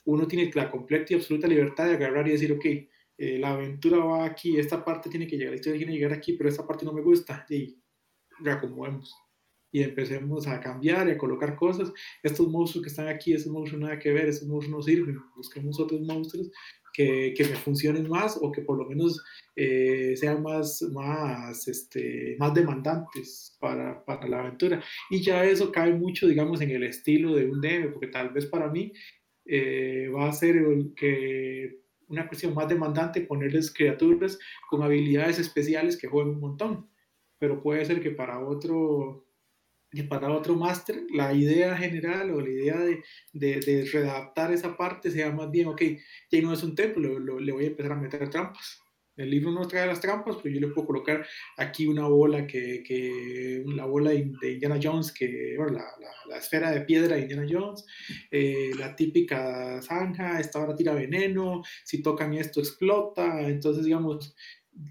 uno 0.04 0.26
tiene 0.26 0.50
la 0.54 0.70
completa 0.70 1.12
y 1.12 1.16
absoluta 1.16 1.46
libertad 1.46 1.84
de 1.88 1.96
agarrar 1.96 2.26
y 2.26 2.32
decir, 2.32 2.50
ok, 2.52 2.64
eh, 3.18 3.36
la 3.38 3.50
aventura 3.50 3.98
va 3.98 4.24
aquí, 4.24 4.56
esta 4.56 4.84
parte 4.84 5.10
tiene 5.10 5.26
que 5.26 5.36
llegar, 5.36 5.50
la 5.50 5.56
historia 5.56 5.78
tiene 5.78 5.92
que 5.92 5.98
llegar 5.98 6.16
aquí, 6.16 6.34
pero 6.34 6.48
esta 6.48 6.64
parte 6.64 6.84
no 6.84 6.92
me 6.92 7.02
gusta, 7.02 7.44
y 7.50 7.76
reacomodemos. 8.38 9.12
Y 9.70 9.82
empecemos 9.82 10.46
a 10.46 10.60
cambiar 10.60 11.08
y 11.08 11.10
a 11.10 11.18
colocar 11.18 11.54
cosas. 11.56 11.92
Estos 12.22 12.48
monstruos 12.48 12.84
que 12.84 12.88
están 12.88 13.08
aquí, 13.08 13.34
esos 13.34 13.52
monstruos 13.52 13.82
nada 13.82 13.98
que 13.98 14.12
ver, 14.12 14.26
esos 14.26 14.48
monstruos 14.48 14.78
no 14.78 14.82
sirven. 14.82 15.18
Busquemos 15.36 15.78
otros 15.78 16.00
monstruos 16.00 16.50
que, 16.94 17.34
que 17.36 17.44
me 17.44 17.54
funcionen 17.56 18.08
más 18.08 18.38
o 18.40 18.50
que 18.50 18.62
por 18.62 18.78
lo 18.78 18.86
menos 18.86 19.22
eh, 19.56 20.16
sean 20.16 20.42
más, 20.42 20.80
más, 20.92 21.68
este, 21.68 22.36
más 22.38 22.54
demandantes 22.54 23.58
para, 23.60 24.02
para, 24.06 24.26
la 24.26 24.40
aventura. 24.40 24.82
Y 25.10 25.20
ya 25.20 25.44
eso 25.44 25.70
cae 25.70 25.92
mucho, 25.92 26.28
digamos, 26.28 26.62
en 26.62 26.70
el 26.70 26.84
estilo 26.84 27.34
de 27.34 27.50
un 27.50 27.60
DM, 27.60 27.92
porque 27.92 28.06
tal 28.06 28.30
vez 28.30 28.46
para 28.46 28.70
mí 28.70 28.92
eh, 29.44 30.08
va 30.08 30.28
a 30.28 30.32
ser 30.32 30.64
que 30.96 31.87
una 32.08 32.26
cuestión 32.26 32.54
más 32.54 32.68
demandante 32.68 33.20
ponerles 33.20 33.72
criaturas 33.72 34.38
con 34.68 34.82
habilidades 34.82 35.38
especiales 35.38 35.96
que 35.96 36.08
jueguen 36.08 36.34
un 36.34 36.40
montón. 36.40 36.90
Pero 37.38 37.62
puede 37.62 37.84
ser 37.84 38.00
que 38.02 38.10
para 38.10 38.40
otro, 38.40 39.26
para 40.08 40.30
otro 40.30 40.56
máster, 40.56 41.04
la 41.10 41.32
idea 41.32 41.76
general 41.76 42.30
o 42.32 42.40
la 42.40 42.50
idea 42.50 42.78
de, 42.78 43.02
de, 43.32 43.60
de, 43.60 43.84
redactar 43.92 44.52
esa 44.52 44.76
parte 44.76 45.10
sea 45.10 45.30
más 45.32 45.50
bien, 45.50 45.68
ok, 45.68 45.82
ya 46.30 46.40
no 46.42 46.52
es 46.52 46.62
un 46.62 46.74
templo, 46.74 47.18
le 47.18 47.52
voy 47.52 47.64
a 47.64 47.68
empezar 47.68 47.92
a 47.92 47.96
meter 47.96 48.28
trampas. 48.28 48.82
El 49.18 49.30
libro 49.30 49.50
no 49.50 49.66
trae 49.66 49.86
las 49.86 50.00
trampas, 50.00 50.36
pero 50.40 50.54
yo 50.54 50.60
le 50.60 50.68
puedo 50.68 50.86
colocar 50.86 51.26
aquí 51.56 51.86
una 51.86 52.06
bola 52.06 52.46
que, 52.46 52.82
que 52.84 53.64
la 53.66 53.84
bola 53.84 54.10
de 54.10 54.52
Indiana 54.52 54.78
Jones, 54.80 55.12
que, 55.12 55.54
bueno, 55.56 55.72
la, 55.72 55.84
la, 56.28 56.38
esfera 56.38 56.70
de 56.70 56.82
piedra 56.82 57.16
de 57.16 57.22
Indiana 57.22 57.46
Jones, 57.50 57.84
eh, 58.30 58.70
la 58.78 58.94
típica 58.94 59.82
zanja, 59.82 60.38
esta 60.38 60.60
hora 60.60 60.76
tira 60.76 60.94
veneno, 60.94 61.62
si 61.84 62.00
tocan 62.00 62.32
esto 62.34 62.60
explota, 62.60 63.42
entonces, 63.42 63.84
digamos, 63.84 64.36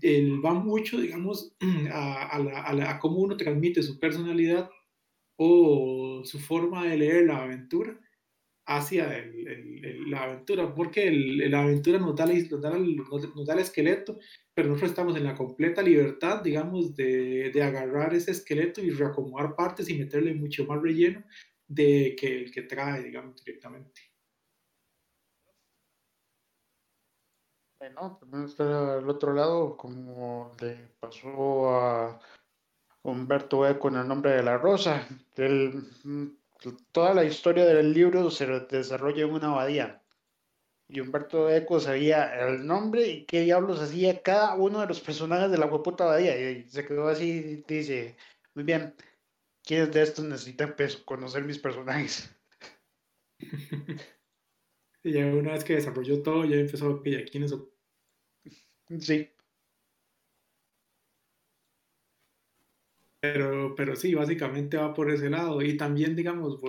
él 0.02 0.44
va 0.44 0.54
mucho, 0.54 1.00
digamos, 1.00 1.56
a, 1.92 2.38
a, 2.38 2.92
a 2.92 3.00
cómo 3.00 3.20
uno 3.20 3.38
transmite 3.38 3.82
su 3.82 3.98
personalidad 3.98 4.70
o 5.38 6.22
su 6.26 6.40
forma 6.40 6.86
de 6.86 6.98
leer 6.98 7.28
la 7.28 7.44
aventura 7.44 7.98
hacia 8.68 9.08
la 10.08 10.24
aventura, 10.24 10.76
porque 10.76 11.10
la 11.10 11.64
aventura 11.64 12.00
nos 12.00 12.16
da, 12.16 12.26
nos, 12.26 12.62
da, 12.62 12.78
nos 12.78 13.46
da, 13.46 13.54
el 13.54 13.60
esqueleto, 13.60 14.20
pero 14.54 14.68
nosotros 14.68 14.92
estamos 14.92 15.16
en 15.16 15.24
la 15.24 15.36
completa 15.36 15.82
libertad, 15.82 16.42
digamos, 16.44 16.94
de, 16.96 17.50
de, 17.54 17.64
agarrar 17.64 18.14
ese 18.14 18.32
esqueleto 18.32 18.82
y 18.82 18.90
reacomodar 18.90 19.56
partes 19.56 19.90
y 19.90 19.98
meterle 19.98 20.34
mucho 20.34 20.66
más 20.66 20.82
relleno 20.82 21.24
de 21.66 22.16
que 22.20 22.44
el 22.44 22.52
que 22.52 22.64
trae, 22.64 23.04
digamos, 23.04 23.42
directamente. 23.44 24.02
Bueno, 27.80 28.18
también 28.20 28.46
está 28.46 28.98
al 28.98 29.10
otro 29.10 29.34
lado, 29.34 29.78
como 29.78 30.52
le 30.60 30.90
pasó 31.00 31.70
a 31.70 32.20
Humberto 33.04 33.66
Eco 33.66 33.88
en 33.88 33.96
el 33.96 34.08
nombre 34.08 34.32
de 34.32 34.44
la 34.44 34.58
rosa. 34.58 35.08
Toda 36.92 37.14
la 37.14 37.24
historia 37.24 37.66
del 37.66 37.94
libro 37.94 38.30
se 38.32 38.46
desarrolla 38.46 39.24
en 39.24 39.32
una 39.32 39.48
abadía. 39.48 40.04
Y 40.90 41.02
Humberto 41.02 41.50
Eco 41.50 41.80
sabía 41.80 42.48
el 42.48 42.66
nombre 42.66 43.08
y 43.08 43.26
qué 43.26 43.42
diablos 43.42 43.82
hacía 43.82 44.22
cada 44.22 44.56
uno 44.56 44.80
de 44.80 44.88
los 44.88 45.02
personajes 45.02 45.52
de 45.52 45.58
la 45.58 45.66
hueputa 45.66 46.06
abadía. 46.06 46.40
Y 46.40 46.70
se 46.70 46.86
quedó 46.86 47.10
así, 47.10 47.64
dice, 47.68 48.16
muy 48.54 48.64
bien, 48.64 48.96
¿quiénes 49.64 49.92
de 49.94 50.02
estos 50.02 50.26
necesitan 50.26 50.76
conocer 51.06 51.44
mis 51.44 51.60
personajes? 51.60 52.34
y 55.04 55.12
ya 55.12 55.26
una 55.26 55.54
vez 55.54 55.64
que 55.64 55.76
desarrolló 55.76 56.24
todo, 56.24 56.46
ya 56.46 56.56
empezó 56.56 56.90
a 56.90 57.04
pillar 57.04 57.26
quiénes 57.26 57.52
son. 57.52 57.70
Sí. 59.00 59.30
Pero, 63.20 63.74
pero 63.76 63.96
sí, 63.96 64.14
básicamente 64.14 64.78
va 64.78 64.94
por 64.94 65.12
ese 65.12 65.30
lado. 65.30 65.62
Y 65.62 65.76
también, 65.76 66.16
digamos, 66.16 66.60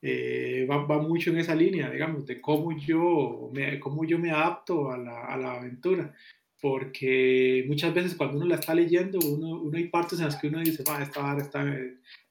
eh, 0.00 0.66
va, 0.68 0.84
va, 0.86 0.98
mucho 1.00 1.30
en 1.30 1.38
esa 1.38 1.54
línea, 1.54 1.90
digamos, 1.90 2.26
de 2.26 2.40
cómo 2.40 2.76
yo 2.76 3.50
me, 3.52 3.78
cómo 3.78 4.04
yo 4.04 4.18
me 4.18 4.30
adapto 4.30 4.90
a 4.90 4.98
la, 4.98 5.26
a 5.26 5.36
la 5.36 5.54
aventura. 5.54 6.14
Porque 6.60 7.64
muchas 7.68 7.92
veces 7.92 8.14
cuando 8.14 8.36
uno 8.38 8.46
la 8.46 8.54
está 8.56 8.74
leyendo, 8.74 9.18
uno, 9.18 9.60
uno 9.62 9.76
hay 9.76 9.88
partes 9.88 10.18
en 10.20 10.26
las 10.26 10.36
que 10.36 10.48
uno 10.48 10.60
dice, 10.60 10.84
ah, 10.88 11.02
esta, 11.02 11.36
esta, 11.36 11.76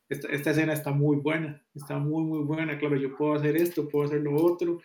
esta, 0.09 0.30
esta, 0.30 0.51
escena 0.51 0.73
está 0.73 0.91
muy 0.91 1.18
buena, 1.18 1.61
está 1.76 1.99
muy, 1.99 2.23
muy 2.23 2.43
buena, 2.45 2.77
claro, 2.77 2.95
yo 2.95 3.15
puedo 3.18 3.34
hacer 3.34 3.57
esto, 3.57 3.89
puedo 3.89 4.05
hacer 4.05 4.22
lo 4.22 4.35
otro, 4.35 4.81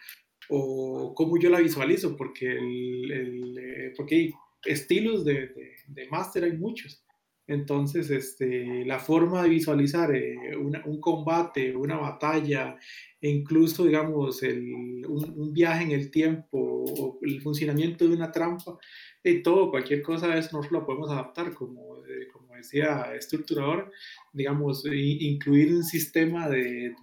o 0.48 1.14
cómo 1.14 1.38
yo 1.38 1.48
la 1.48 1.60
visualizo, 1.60 2.16
porque, 2.16 2.50
el, 2.50 3.12
el 3.12 3.58
eh, 3.58 3.94
porque 3.96 4.14
hay 4.16 4.34
estilos 4.64 5.24
de, 5.24 5.46
de, 5.48 5.76
de 5.86 6.08
máster, 6.08 6.42
hay 6.42 6.56
muchos. 6.56 7.05
Entonces, 7.48 8.10
este, 8.10 8.84
la 8.84 8.98
forma 8.98 9.42
de 9.42 9.48
visualizar 9.48 10.14
eh, 10.14 10.56
un 10.56 11.00
combate, 11.00 11.76
una 11.76 11.96
batalla, 11.96 12.76
e 13.20 13.28
incluso, 13.30 13.84
digamos, 13.84 14.42
un, 14.42 15.52
viaje 15.52 15.84
en 15.84 15.92
el 15.92 16.10
tiempo, 16.10 16.58
o 16.58 17.18
el 17.22 17.40
funcionamiento 17.40 18.06
de 18.06 18.14
una 18.14 18.32
trampa, 18.32 18.78
y 19.22 19.42
todo, 19.42 19.70
cualquier 19.70 20.02
cosa 20.02 20.28
de 20.28 20.40
eso 20.40 20.56
nosotros 20.56 20.72
lo 20.72 20.86
podemos 20.86 21.10
adaptar, 21.10 21.54
como, 21.54 22.04
eh, 22.06 22.26
como 22.32 22.54
decía 22.56 23.14
estructurador, 23.14 23.92
digamos, 24.32 24.84
incluir 24.86 25.72
un 25.72 25.84
sistema 25.84 26.48
de, 26.48 26.94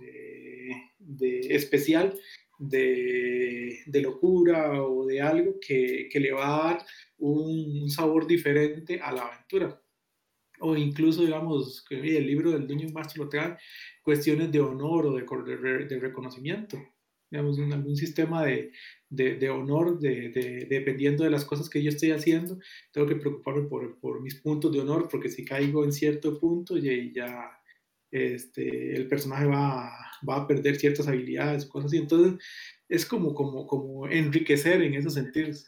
de, 1.00 1.40
especial 1.56 2.14
de, 2.60 3.80
de, 3.86 4.02
locura 4.02 4.84
o 4.84 5.06
de 5.06 5.22
algo 5.22 5.56
que, 5.60 6.08
que 6.12 6.20
le 6.20 6.32
va 6.32 6.46
a 6.46 6.74
dar 6.74 6.86
un 7.18 7.90
sabor 7.90 8.28
diferente 8.28 9.00
a 9.02 9.12
la 9.12 9.24
aventura 9.24 9.83
o 10.60 10.76
incluso, 10.76 11.24
digamos, 11.24 11.86
el 11.90 12.28
libro 12.28 12.52
del 12.52 12.68
Dueño 12.68 12.90
Master 12.90 13.20
lo 13.20 13.30
trae, 13.30 13.58
cuestiones 14.02 14.52
de 14.52 14.62
honor 14.62 15.08
o 15.08 15.14
de, 15.14 15.24
de, 15.86 16.00
reconocimiento, 16.00 16.78
digamos, 17.30 17.58
en 17.58 17.74
algún 17.74 17.96
sistema 17.96 18.46
de, 18.46 18.72
de 19.10 19.50
honor, 19.50 20.00
de, 20.00 20.68
dependiendo 20.70 21.24
de 21.24 21.32
las 21.32 21.46
cosas 21.46 21.70
que 21.70 21.82
yo 21.82 21.90
estoy 21.90 22.12
haciendo, 22.12 22.60
tengo 22.92 23.08
que 23.08 23.16
preocuparme 23.16 23.64
por, 23.64 24.00
por 24.00 24.22
mis 24.22 24.36
puntos 24.36 24.72
de 24.72 24.82
honor, 24.82 25.08
porque 25.10 25.30
si 25.30 25.44
caigo 25.44 25.84
en 25.84 25.92
cierto 25.92 26.40
punto 26.40 26.78
y 26.78 27.12
ya 27.14 27.52
este, 28.12 28.96
el 28.96 29.08
personaje 29.08 29.46
va, 29.46 29.92
va 30.28 30.36
a 30.38 30.48
perder 30.48 30.76
ciertas 30.76 31.08
habilidades, 31.08 31.66
cosas 31.66 31.88
así, 31.88 31.98
entonces 31.98 32.44
es 32.88 33.06
como, 33.06 33.34
como, 33.34 33.66
como 33.66 34.08
enriquecer 34.08 34.84
en 34.84 34.94
esos 34.94 35.16
sentidos. 35.16 35.66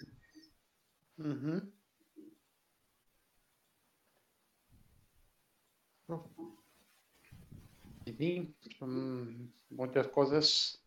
Sí, 8.18 8.56
son 8.80 9.54
muchas 9.70 10.08
cosas. 10.08 10.82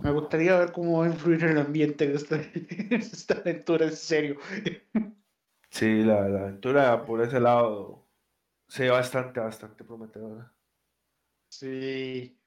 Me 0.00 0.10
gustaría 0.10 0.58
ver 0.58 0.72
cómo 0.72 0.98
va 0.98 1.06
a 1.06 1.08
influir 1.08 1.44
el 1.44 1.58
ambiente 1.58 2.08
de 2.08 2.14
esta, 2.16 2.36
esta 2.90 3.34
aventura, 3.34 3.86
en 3.86 3.96
serio. 3.96 4.38
Sí, 5.70 6.02
la, 6.02 6.28
la, 6.28 6.40
aventura 6.42 7.04
por 7.04 7.22
ese 7.22 7.40
lado 7.40 8.06
se 8.68 8.84
ve 8.84 8.90
bastante, 8.90 9.40
bastante 9.40 9.84
prometedora. 9.84 10.52
Sí. 11.48 12.38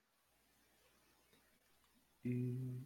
Y 2.23 2.85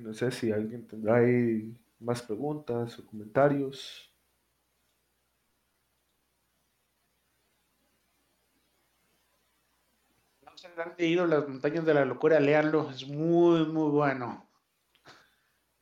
no 0.00 0.14
sé 0.14 0.30
si 0.30 0.50
alguien 0.50 0.86
tendrá 0.86 1.16
ahí 1.16 1.76
más 2.00 2.22
preguntas 2.22 2.98
o 2.98 3.06
comentarios. 3.06 4.10
No 10.44 10.56
se 10.56 10.68
han 10.68 10.94
leído 10.98 11.26
Las 11.26 11.48
Montañas 11.48 11.84
de 11.84 11.94
la 11.94 12.04
Locura, 12.04 12.40
léanlo, 12.40 12.90
es 12.90 13.06
muy, 13.06 13.66
muy 13.66 13.90
bueno. 13.90 14.48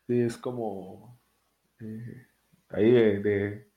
Sí, 0.07 0.21
es 0.21 0.37
como 0.37 1.21
eh, 1.81 2.27
ahí 2.69 2.91
de, 2.91 3.71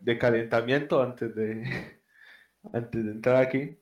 de, 0.00 0.18
calentamiento 0.18 1.02
antes 1.02 1.34
de, 1.34 2.00
antes 2.72 3.04
de 3.04 3.10
entrar 3.10 3.36
aquí. 3.36 3.76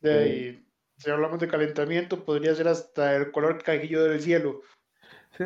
De 0.00 0.12
ahí 0.12 0.61
si 1.02 1.10
hablamos 1.10 1.40
de 1.40 1.48
calentamiento, 1.48 2.24
podría 2.24 2.54
ser 2.54 2.68
hasta 2.68 3.16
el 3.16 3.32
color 3.32 3.62
cajillo 3.62 4.04
del 4.04 4.20
cielo. 4.20 4.62
Sí. 5.36 5.44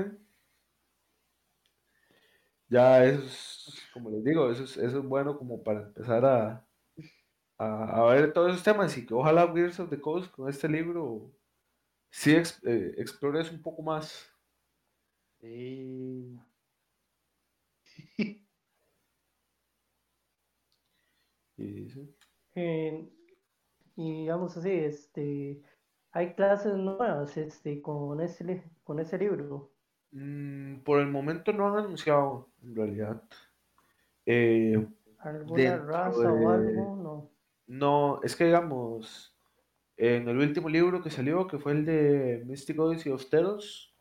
Ya 2.69 3.05
es, 3.05 3.89
como 3.93 4.11
les 4.11 4.25
digo, 4.25 4.51
eso 4.51 4.65
es, 4.65 4.77
eso 4.77 4.99
es 4.99 5.05
bueno 5.05 5.39
como 5.39 5.63
para 5.63 5.83
empezar 5.83 6.25
a, 6.25 6.67
a, 7.59 8.05
ver 8.07 8.33
todos 8.33 8.53
esos 8.53 8.65
temas 8.65 8.97
y 8.99 9.07
que 9.07 9.15
ojalá 9.15 9.51
Gears 9.53 9.79
of 9.81 9.89
the 9.91 10.01
Coast 10.01 10.31
con 10.33 10.49
este 10.51 10.69
libro 10.69 11.33
sí 12.11 12.35
eh, 12.35 12.95
explores 12.99 13.51
un 13.53 13.63
poco 13.63 13.83
más. 13.83 14.29
Sí. 15.41 16.39
y, 21.57 21.89
sí. 21.89 22.15
Eh, 22.57 23.16
y 23.97 24.13
digamos 24.13 24.57
así, 24.57 24.71
este, 24.71 25.63
hay 26.13 26.35
clases 26.35 26.75
nuevas 26.75 27.37
este, 27.37 27.81
con, 27.81 28.21
ese, 28.21 28.63
con 28.85 29.01
ese 29.01 29.19
libro. 29.19 29.71
Mm, 30.13 30.77
por 30.81 31.01
el 31.01 31.09
momento 31.09 31.53
no 31.53 31.69
han 31.69 31.85
anunciado, 31.85 32.49
en 32.63 32.77
realidad. 32.77 33.23
Eh, 34.27 34.87
¿Alguna 35.19 35.79
raza 35.79 36.33
o 36.33 36.49
algo? 36.51 36.97
No. 36.97 37.31
No, 37.67 38.21
es 38.23 38.37
que 38.37 38.45
digamos, 38.45 39.35
en 39.97 40.29
el 40.29 40.39
último 40.39 40.69
libro 40.69 41.03
que 41.03 41.11
salió, 41.11 41.47
que 41.47 41.59
fue 41.59 41.73
el 41.73 41.85
de 41.85 42.45
Mystic 42.47 42.79
Odyssey 42.79 43.11
of 43.11 43.29
Teros, 43.29 43.97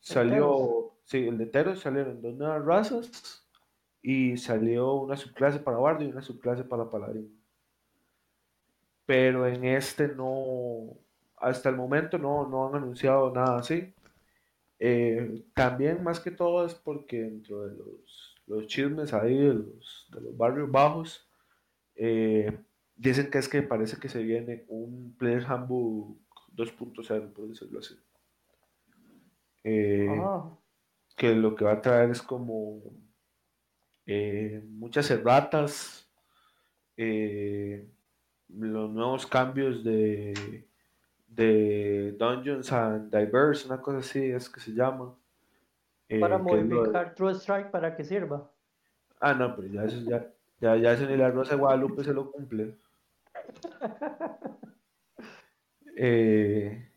salió, 0.00 0.98
sí, 1.04 1.28
el 1.28 1.38
de 1.38 1.46
Teros 1.46 1.80
salieron 1.80 2.20
dos 2.20 2.34
nuevas 2.34 2.64
razas 2.64 3.48
y 4.02 4.36
salió 4.36 4.94
una 4.94 5.16
subclase 5.16 5.60
para 5.60 5.78
Bardo 5.78 6.04
y 6.04 6.08
una 6.08 6.22
subclase 6.22 6.64
para 6.64 6.90
Paladín 6.90 7.37
pero 9.08 9.46
en 9.46 9.64
este 9.64 10.06
no, 10.06 10.98
hasta 11.38 11.70
el 11.70 11.76
momento 11.76 12.18
no, 12.18 12.46
no 12.46 12.68
han 12.68 12.74
anunciado 12.74 13.32
nada 13.32 13.60
así. 13.60 13.94
Eh, 14.78 15.46
también 15.54 16.04
más 16.04 16.20
que 16.20 16.30
todo 16.30 16.66
es 16.66 16.74
porque 16.74 17.22
dentro 17.22 17.66
de 17.66 17.74
los, 17.74 18.36
los 18.46 18.66
chismes 18.66 19.14
ahí 19.14 19.34
de 19.34 19.54
los, 19.54 20.10
de 20.12 20.20
los 20.20 20.36
barrios 20.36 20.70
bajos, 20.70 21.26
eh, 21.94 22.54
dicen 22.96 23.30
que 23.30 23.38
es 23.38 23.48
que 23.48 23.62
parece 23.62 23.98
que 23.98 24.10
se 24.10 24.22
viene 24.22 24.66
un 24.68 25.16
Player 25.16 25.46
Handbook 25.46 26.18
2.0, 26.54 27.32
por 27.32 27.48
decirlo 27.48 27.78
así. 27.78 27.94
Eh, 29.64 30.06
ah. 30.20 30.54
Que 31.16 31.34
lo 31.34 31.54
que 31.54 31.64
va 31.64 31.72
a 31.72 31.80
traer 31.80 32.10
es 32.10 32.20
como 32.20 32.82
muchas 34.66 35.10
erratas, 35.10 36.10
los 38.48 38.90
nuevos 38.90 39.26
cambios 39.26 39.84
de 39.84 40.64
de 41.38 42.16
Dungeons 42.18 42.72
and 42.72 43.14
Diverse, 43.16 43.66
una 43.66 43.80
cosa 43.80 43.98
así 43.98 44.30
es 44.30 44.50
que 44.50 44.60
se 44.60 44.72
llama. 44.72 45.14
Eh, 46.08 46.18
para 46.18 46.38
modificar 46.38 47.14
True 47.14 47.34
Strike 47.34 47.70
para 47.70 47.94
que 47.94 48.02
sirva. 48.02 48.50
Ah, 49.20 49.34
no, 49.34 49.54
pero 49.54 49.68
ya 49.68 49.84
eso, 49.84 50.00
ya, 50.00 50.26
ya, 50.60 50.76
ya 50.76 50.92
eso 50.92 51.06
ni 51.06 51.16
la 51.16 51.30
Rosa 51.30 51.54
de 51.54 51.60
Guadalupe 51.60 52.02
se 52.02 52.12
lo 52.12 52.32
cumple. 52.32 52.76
eh, 55.96 56.90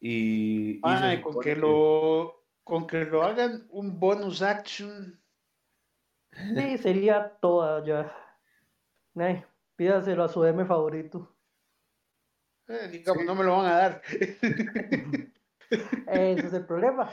y, 0.00 0.80
y 0.82 1.20
con 1.20 1.40
que, 1.40 1.56
lo 1.56 2.44
con 2.62 2.86
que 2.86 3.04
lo 3.04 3.24
hagan 3.24 3.66
un 3.70 4.00
bonus 4.00 4.40
action. 4.40 5.20
Sí, 6.32 6.78
sería 6.78 7.36
toda 7.40 7.84
ya. 7.84 8.12
Ay, 9.16 9.44
pídaselo 9.76 10.24
a 10.24 10.28
su 10.28 10.44
M 10.44 10.64
favorito. 10.64 11.34
Eh, 12.68 12.88
digamos, 12.90 13.24
no 13.24 13.34
me 13.34 13.44
lo 13.44 13.56
van 13.58 13.66
a 13.66 13.76
dar. 13.76 14.02
Ese 16.06 16.46
es 16.46 16.52
el 16.52 16.64
problema. 16.66 17.10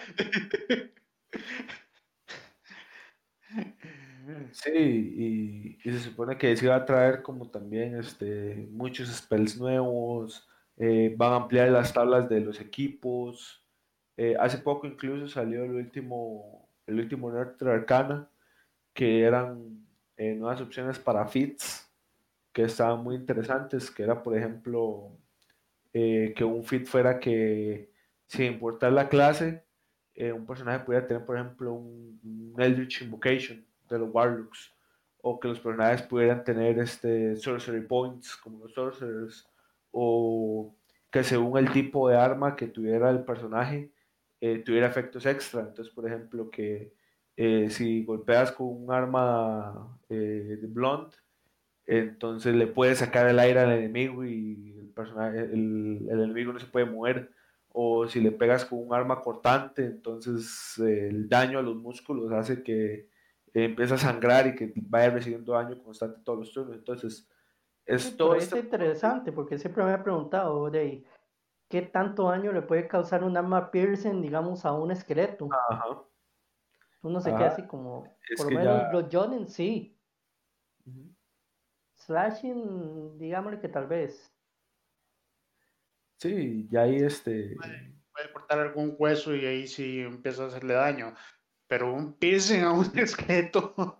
Sí, 4.51 4.69
y, 4.71 5.77
y, 5.83 5.91
se 5.91 5.99
supone 5.99 6.37
que 6.37 6.55
se 6.55 6.67
va 6.67 6.75
a 6.75 6.85
traer 6.85 7.21
como 7.21 7.49
también 7.49 7.97
este, 7.97 8.67
muchos 8.71 9.09
spells 9.09 9.57
nuevos, 9.57 10.47
eh, 10.77 11.13
van 11.17 11.33
a 11.33 11.35
ampliar 11.37 11.69
las 11.69 11.93
tablas 11.93 12.29
de 12.29 12.39
los 12.39 12.61
equipos. 12.61 13.65
Eh, 14.17 14.35
hace 14.39 14.59
poco 14.59 14.87
incluso 14.87 15.27
salió 15.27 15.63
el 15.63 15.71
último, 15.71 16.69
el 16.87 16.99
último 16.99 17.31
Nerd 17.31 17.61
Arcana, 17.67 18.29
que 18.93 19.23
eran 19.23 19.85
nuevas 20.17 20.61
opciones 20.61 20.99
para 20.99 21.27
fits, 21.27 21.80
que 22.53 22.63
estaban 22.63 23.03
muy 23.03 23.15
interesantes, 23.15 23.89
que 23.91 24.03
era 24.03 24.21
por 24.21 24.37
ejemplo 24.37 25.17
eh, 25.93 26.33
que 26.35 26.43
un 26.43 26.63
fit 26.63 26.85
fuera 26.85 27.19
que, 27.19 27.91
sin 28.27 28.53
importar 28.53 28.93
la 28.93 29.09
clase, 29.09 29.65
eh, 30.15 30.31
un 30.31 30.45
personaje 30.45 30.85
pudiera 30.85 31.05
tener, 31.07 31.25
por 31.25 31.37
ejemplo, 31.37 31.73
un, 31.73 32.55
Eldritch 32.57 33.01
Invocation 33.01 33.65
de 33.89 33.99
los 33.99 34.09
Warlocks, 34.13 34.73
o 35.21 35.39
que 35.39 35.47
los 35.47 35.59
personajes 35.59 36.01
pudieran 36.03 36.43
tener 36.43 36.79
este 36.79 37.35
Sorcery 37.35 37.81
Points 37.81 38.35
como 38.37 38.65
los 38.65 38.73
Sorcerers, 38.73 39.49
o 39.91 40.75
que 41.09 41.23
según 41.23 41.57
el 41.57 41.71
tipo 41.71 42.09
de 42.09 42.17
arma 42.17 42.55
que 42.55 42.67
tuviera 42.67 43.09
el 43.09 43.23
personaje, 43.23 43.91
eh, 44.39 44.59
tuviera 44.59 44.87
efectos 44.87 45.25
extra. 45.25 45.61
Entonces, 45.61 45.93
por 45.93 46.07
ejemplo, 46.07 46.49
que 46.49 46.93
si 47.69 48.03
golpeas 48.03 48.51
con 48.51 48.67
un 48.67 48.91
arma 48.91 49.99
de 50.07 50.59
blunt, 50.67 51.13
entonces 51.97 52.55
le 52.55 52.67
puedes 52.67 52.99
sacar 52.99 53.27
el 53.27 53.37
aire 53.37 53.59
al 53.59 53.71
enemigo 53.71 54.23
y 54.23 54.77
el, 54.79 54.89
personaje, 54.89 55.39
el, 55.39 56.07
enemigo 56.09 56.53
no 56.53 56.59
se 56.59 56.65
puede 56.65 56.85
mover. 56.85 57.31
O 57.73 58.07
si 58.07 58.21
le 58.21 58.31
pegas 58.31 58.65
con 58.65 58.79
un 58.79 58.93
arma 58.93 59.21
cortante, 59.21 59.85
entonces 59.85 60.77
eh, 60.79 61.07
el 61.09 61.27
daño 61.27 61.59
a 61.59 61.61
los 61.61 61.75
músculos 61.75 62.31
hace 62.31 62.63
que 62.63 63.09
empiece 63.53 63.93
a 63.93 63.97
sangrar 63.97 64.47
y 64.47 64.55
que 64.55 64.73
vaya 64.75 65.09
recibiendo 65.09 65.53
daño 65.53 65.81
constante 65.83 66.21
todos 66.23 66.39
los 66.39 66.53
turnos. 66.53 66.77
Entonces, 66.77 67.29
es 67.85 68.15
todo. 68.15 68.35
Es 68.35 68.53
interesante 68.53 69.31
porque 69.31 69.57
siempre 69.57 69.83
me 69.83 69.93
he 69.93 69.97
preguntado, 69.97 70.69
de 70.69 71.05
¿qué 71.67 71.81
tanto 71.81 72.29
daño 72.29 72.53
le 72.53 72.61
puede 72.61 72.87
causar 72.87 73.23
un 73.23 73.35
arma 73.35 73.71
piercing, 73.71 74.21
digamos, 74.21 74.65
a 74.65 74.73
un 74.73 74.91
esqueleto? 74.91 75.49
Ajá. 75.69 76.03
Uno 77.03 77.19
se 77.19 77.31
queda 77.31 77.47
así 77.47 77.65
como, 77.65 78.03
por 78.37 78.51
lo 78.51 78.59
menos 78.59 78.93
los 78.93 79.05
Jonen 79.11 79.47
sí. 79.47 79.97
Slashing, 82.05 83.17
digámosle 83.17 83.59
que 83.59 83.69
tal 83.69 83.87
vez. 83.87 84.33
Sí, 86.19 86.67
ya 86.69 86.81
ahí 86.81 86.97
este. 86.97 87.55
Puede, 87.55 88.33
cortar 88.33 88.59
algún 88.59 88.95
hueso 88.97 89.35
y 89.35 89.45
ahí 89.45 89.67
sí 89.67 90.01
empieza 90.01 90.43
a 90.43 90.47
hacerle 90.47 90.73
daño. 90.73 91.13
Pero 91.67 91.93
un 91.93 92.13
piercing 92.13 92.61
a 92.61 92.71
un 92.71 92.85
esqueleto. 92.97 93.97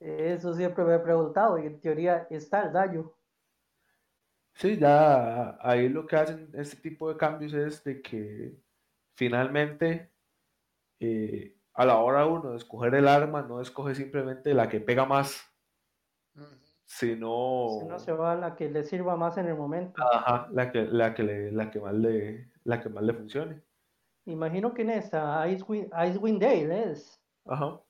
Eso 0.00 0.54
siempre 0.54 0.84
me 0.84 0.96
he 0.96 0.98
preguntado 0.98 1.58
y 1.58 1.66
en 1.66 1.80
teoría 1.80 2.26
está 2.30 2.66
el 2.66 2.72
daño. 2.72 3.12
Sí, 4.54 4.78
ya 4.78 5.58
ahí 5.60 5.88
lo 5.88 6.06
que 6.06 6.16
hacen 6.16 6.50
este 6.54 6.76
tipo 6.76 7.12
de 7.12 7.18
cambios 7.18 7.52
es 7.52 7.84
de 7.84 8.00
que 8.00 8.56
finalmente 9.14 10.12
eh, 10.98 11.56
a 11.74 11.84
la 11.84 11.98
hora 11.98 12.26
uno 12.26 12.52
de 12.52 12.56
escoger 12.56 12.94
el 12.94 13.06
arma 13.06 13.42
no 13.42 13.60
escoge 13.60 13.94
simplemente 13.94 14.54
la 14.54 14.68
que 14.68 14.80
pega 14.80 15.04
más, 15.04 15.44
si 16.86 17.16
no... 17.16 17.78
Si 17.80 17.86
no 17.86 17.98
se 17.98 18.12
va 18.12 18.36
la 18.36 18.54
que 18.54 18.70
le 18.70 18.84
sirva 18.84 19.16
más 19.16 19.36
en 19.36 19.46
el 19.46 19.56
momento. 19.56 20.00
Ajá, 20.00 20.48
la 20.52 20.70
que, 20.70 20.84
la 20.84 21.14
que, 21.14 21.22
le, 21.24 21.52
la 21.52 21.70
que, 21.70 21.80
más, 21.80 21.94
le, 21.94 22.50
la 22.64 22.80
que 22.80 22.88
más 22.88 23.02
le 23.02 23.12
funcione. 23.12 23.62
Imagino 24.24 24.72
que 24.72 24.82
en 24.82 24.90
esta 24.90 25.48
Icewind, 25.48 25.92
Icewind 25.92 26.40
Dale 26.40 26.92
es. 26.92 27.20
Ajá. 27.44 27.80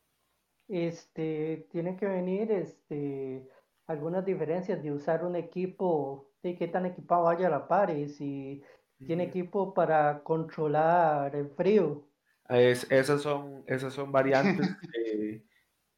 Este, 0.69 1.69
tiene 1.71 1.97
que 1.97 2.07
venir 2.07 2.51
este, 2.51 3.47
algunas 3.87 4.25
diferencias 4.25 4.83
de 4.83 4.93
usar 4.93 5.25
un 5.25 5.37
equipo, 5.37 6.31
de 6.43 6.57
qué 6.57 6.67
tan 6.67 6.87
equipado 6.87 7.25
vaya 7.25 7.47
a 7.47 7.51
la 7.51 7.69
par 7.69 7.91
y 7.91 8.09
si 8.09 8.63
tiene 9.07 9.25
equipo 9.25 9.75
para 9.75 10.23
controlar 10.23 11.37
el 11.37 11.51
frío. 11.51 12.09
Es, 12.49 12.91
esas, 12.91 13.21
son, 13.23 13.63
esas 13.67 13.93
son 13.93 14.11
variantes 14.11 14.75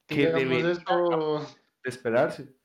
que 0.06 0.26
deben 0.26 0.74
de 0.74 1.42
esperarse. 1.84 2.57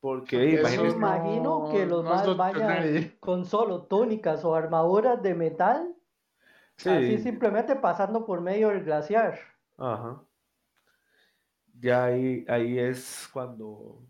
Porque 0.00 0.58
imagino 0.58 1.68
que 1.70 1.84
los 1.84 2.02
más 2.02 2.36
vayan 2.36 3.16
con 3.20 3.44
solo 3.44 3.82
túnicas 3.82 4.44
o 4.44 4.54
armaduras 4.54 5.22
de 5.22 5.34
metal, 5.34 5.94
así 6.78 7.18
simplemente 7.18 7.76
pasando 7.76 8.24
por 8.24 8.40
medio 8.40 8.68
del 8.68 8.84
glaciar. 8.84 9.38
Ajá. 9.76 10.22
Ya 11.78 12.04
ahí, 12.04 12.44
ahí 12.48 12.78
es 12.78 13.28
cuando, 13.32 14.02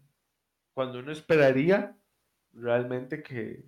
cuando 0.74 1.00
uno 1.00 1.10
esperaría 1.10 1.96
realmente 2.52 3.22
que, 3.22 3.64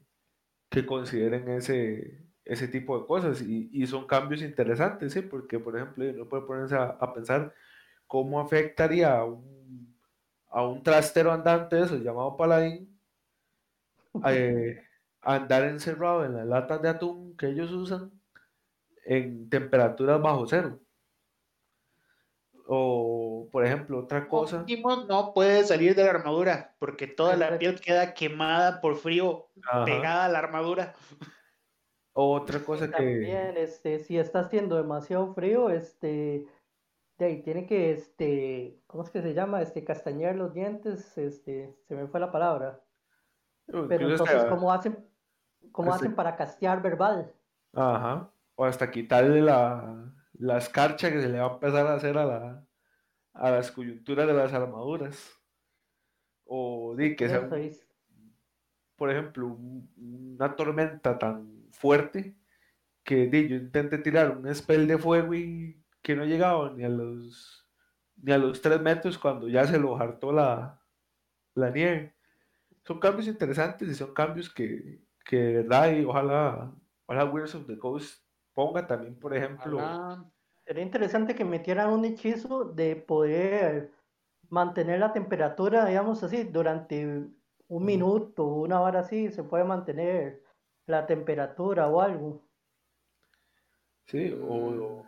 que 0.69 0.87
consideren 0.87 1.49
ese, 1.49 2.25
ese 2.45 2.69
tipo 2.69 3.01
de 3.01 3.07
cosas 3.07 3.43
y, 3.43 3.69
y, 3.73 3.87
son 3.87 4.07
cambios 4.07 4.43
interesantes, 4.43 5.13
¿sí? 5.13 5.23
porque 5.23 5.59
por 5.59 5.77
ejemplo 5.77 6.05
uno 6.09 6.29
puede 6.29 6.45
ponerse 6.45 6.77
a, 6.77 6.85
a 6.85 7.13
pensar 7.13 7.55
cómo 8.07 8.41
afectaría 8.41 9.17
a 9.17 9.25
un 9.25 9.62
a 10.53 10.67
un 10.67 10.83
trastero 10.83 11.33
andante 11.33 11.81
eso 11.81 11.97
llamado 11.97 12.37
paladín 12.37 12.93
eh, 14.27 14.83
andar 15.23 15.65
encerrado 15.65 16.25
en 16.25 16.37
las 16.37 16.47
latas 16.47 16.83
de 16.83 16.89
atún 16.89 17.37
que 17.37 17.47
ellos 17.47 17.73
usan 17.73 18.11
en 19.05 19.49
temperaturas 19.49 20.21
bajo 20.21 20.47
cero. 20.47 20.79
O, 22.67 23.49
por 23.51 23.65
ejemplo, 23.65 23.99
otra 23.99 24.29
cosa. 24.29 24.65
No 25.09 25.33
puede 25.35 25.65
salir 25.65 25.95
de 25.95 26.05
la 26.05 26.11
armadura 26.11 26.75
porque 26.79 27.07
toda 27.07 27.37
la 27.37 27.59
piel 27.59 27.81
queda 27.81 28.15
quemada 28.15 28.81
por 28.81 28.97
frío 28.97 29.49
pegada 29.85 30.27
a 30.27 30.29
la 30.29 30.39
armadura. 30.39 30.95
Otra 32.13 32.61
cosa 32.61 32.87
que. 32.87 32.93
También, 32.93 33.57
este, 33.57 33.99
si 33.99 34.19
está 34.19 34.41
haciendo 34.41 34.77
demasiado 34.77 35.33
frío, 35.35 35.71
este, 35.71 36.47
tiene 37.45 37.67
que, 37.67 37.93
este, 37.93 38.81
¿cómo 38.87 39.03
es 39.05 39.11
que 39.11 39.23
se 39.23 39.35
llama? 39.35 39.63
Este, 39.63 39.85
castañear 39.85 40.37
los 40.37 40.53
dientes, 40.55 41.17
este, 41.19 41.77
se 41.87 41.95
me 41.95 42.07
fue 42.07 42.21
la 42.21 42.33
palabra. 42.33 42.83
Pero 43.67 44.11
entonces, 44.11 44.45
¿cómo 44.47 44.73
hacen, 44.73 45.09
cómo 45.71 45.93
hacen 45.93 46.15
para 46.15 46.37
castear 46.37 46.83
verbal? 46.83 47.33
Ajá, 47.73 48.31
o 48.55 48.65
hasta 48.65 48.91
quitarle 48.91 49.41
la, 49.41 50.13
la 50.35 50.59
escarcha 50.59 51.11
que 51.11 51.21
se 51.21 51.29
le 51.29 51.39
va 51.39 51.47
a 51.47 51.55
empezar 51.55 51.87
a 51.87 51.95
hacer 51.95 52.19
a, 52.19 52.25
la, 52.25 52.67
a 53.33 53.51
las 53.51 53.71
coyunturas 53.71 54.27
de 54.27 54.35
las 54.35 54.53
armaduras. 54.53 55.31
O 56.45 56.95
di 56.97 57.17
que 57.17 57.29
sea, 57.29 57.49
por 58.97 59.11
ejemplo, 59.11 59.57
una 59.97 60.55
tormenta 60.55 61.19
tan 61.19 61.69
fuerte 61.71 62.37
que 63.05 63.27
di, 63.27 63.49
yo 63.49 63.57
intente 63.57 63.99
tirar 63.99 64.37
un 64.37 64.55
spell 64.55 64.87
de 64.87 64.99
fuego 64.99 65.35
y 65.35 65.82
que 66.03 66.17
no 66.17 66.25
llegaba 66.25 66.73
ni 66.73 66.85
a 66.85 66.89
los 66.89 67.63
ni 68.17 68.33
a 68.33 68.39
los 68.39 68.61
tres 68.61 68.81
metros 68.81 69.19
cuando 69.19 69.49
ya 69.49 69.67
se 69.67 69.79
lo 69.79 69.97
hartó 69.97 70.33
la, 70.33 70.81
la 71.55 71.71
nieve. 71.71 72.15
Son 72.85 72.99
cambios 72.99 73.27
interesantes 73.27 73.89
y 73.89 73.95
son 73.95 74.13
cambios 74.15 74.53
que, 74.53 75.01
que 75.25 75.55
verdad 75.55 75.93
y 75.93 76.05
ojalá, 76.05 76.73
ojalá 77.07 77.25
Wizards 77.25 77.55
of 77.55 77.67
the 77.67 77.79
Coast 77.79 78.25
ponga 78.53 78.87
también, 78.87 79.19
por 79.19 79.37
ejemplo. 79.37 79.79
Sería 80.65 80.83
interesante 80.83 81.35
que 81.35 81.45
metieran 81.45 81.91
un 81.91 82.05
hechizo 82.05 82.65
de 82.65 82.97
poder 82.97 83.93
mantener 84.49 85.01
la 85.01 85.13
temperatura, 85.13 85.87
digamos 85.87 86.23
así, 86.23 86.45
durante 86.45 87.27
un 87.69 87.85
minuto, 87.85 88.45
una 88.45 88.81
hora 88.81 89.01
así, 89.01 89.31
se 89.31 89.43
puede 89.43 89.65
mantener 89.65 90.43
la 90.87 91.07
temperatura 91.07 91.89
o 91.89 92.01
algo. 92.01 92.43
Sí, 94.07 94.33
o, 94.33 95.05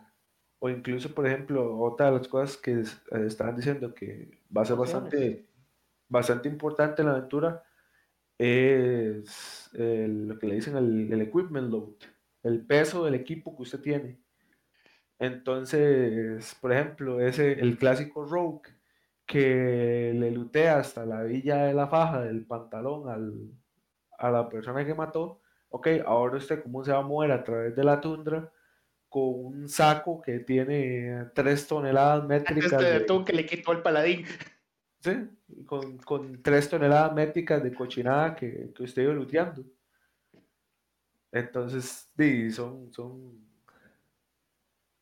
o 0.65 0.69
incluso, 0.69 1.13
por 1.13 1.27
ejemplo, 1.27 1.79
otra 1.79 2.07
de 2.07 2.17
las 2.17 2.27
cosas 2.27 2.57
que 2.57 2.71
eh, 2.71 2.85
estaban 3.27 3.55
diciendo 3.55 3.93
que 3.93 4.31
va 4.55 4.63
a 4.63 4.65
ser 4.65 4.75
bastante, 4.75 5.45
bastante 6.09 6.49
importante 6.49 7.03
en 7.03 7.07
la 7.07 7.13
aventura 7.13 7.63
es 8.35 9.69
lo 9.73 10.39
que 10.39 10.47
le 10.47 10.55
dicen 10.55 10.75
el, 10.75 11.13
el, 11.13 11.21
equipment 11.21 11.69
load, 11.69 11.93
el 12.41 12.65
peso 12.65 13.05
del 13.05 13.13
equipo 13.13 13.55
que 13.55 13.61
usted 13.61 13.79
tiene. 13.79 14.19
Entonces, 15.19 16.57
por 16.59 16.73
ejemplo, 16.73 17.21
ese, 17.21 17.53
el 17.53 17.77
clásico 17.77 18.25
Rogue 18.25 18.67
que 19.27 20.13
le 20.15 20.31
lutea 20.31 20.79
hasta 20.79 21.05
la 21.05 21.21
villa 21.21 21.65
de 21.65 21.75
la 21.75 21.87
faja 21.87 22.21
del 22.23 22.43
pantalón 22.43 23.07
al, 23.07 23.51
a 24.17 24.31
la 24.31 24.49
persona 24.49 24.83
que 24.83 24.95
mató, 24.95 25.41
ok, 25.69 25.89
ahora 26.07 26.37
usted 26.37 26.63
cómo 26.63 26.83
se 26.83 26.91
va 26.91 26.99
a 26.99 27.01
mover 27.03 27.31
a 27.31 27.43
través 27.43 27.75
de 27.75 27.83
la 27.83 28.01
tundra 28.01 28.51
con 29.15 29.45
un 29.45 29.69
saco 29.69 30.21
que 30.21 30.39
tiene 30.39 31.27
3 31.33 31.67
toneladas 31.67 32.25
métricas. 32.25 32.73
Este 32.73 32.99
de 32.99 33.23
que 33.23 33.31
le 33.31 33.45
quitó 33.45 33.71
el 33.71 33.81
paladín. 33.81 34.25
Sí, 34.99 35.29
con, 35.65 35.99
con 35.99 36.43
3 36.43 36.69
toneladas 36.69 37.13
métricas 37.13 37.63
de 37.63 37.73
cochinada 37.73 38.35
que, 38.35 38.73
que 38.75 38.83
usted 38.83 39.03
iba 39.03 39.13
luteando. 39.13 39.63
Entonces, 41.31 42.11
sí, 42.17 42.51
son, 42.51 42.91
son, 42.91 43.39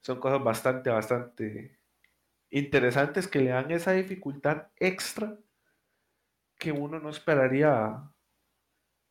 son 0.01 0.19
cosas 0.19 0.43
bastante, 0.43 0.91
bastante 0.91 1.79
interesantes 2.51 3.27
que 3.27 3.39
le 3.39 3.49
dan 3.49 3.71
esa 3.71 3.93
dificultad 3.93 4.67
extra 4.75 5.39
que 6.59 6.71
uno 6.71 6.99
no 6.99 7.09
esperaría 7.09 8.11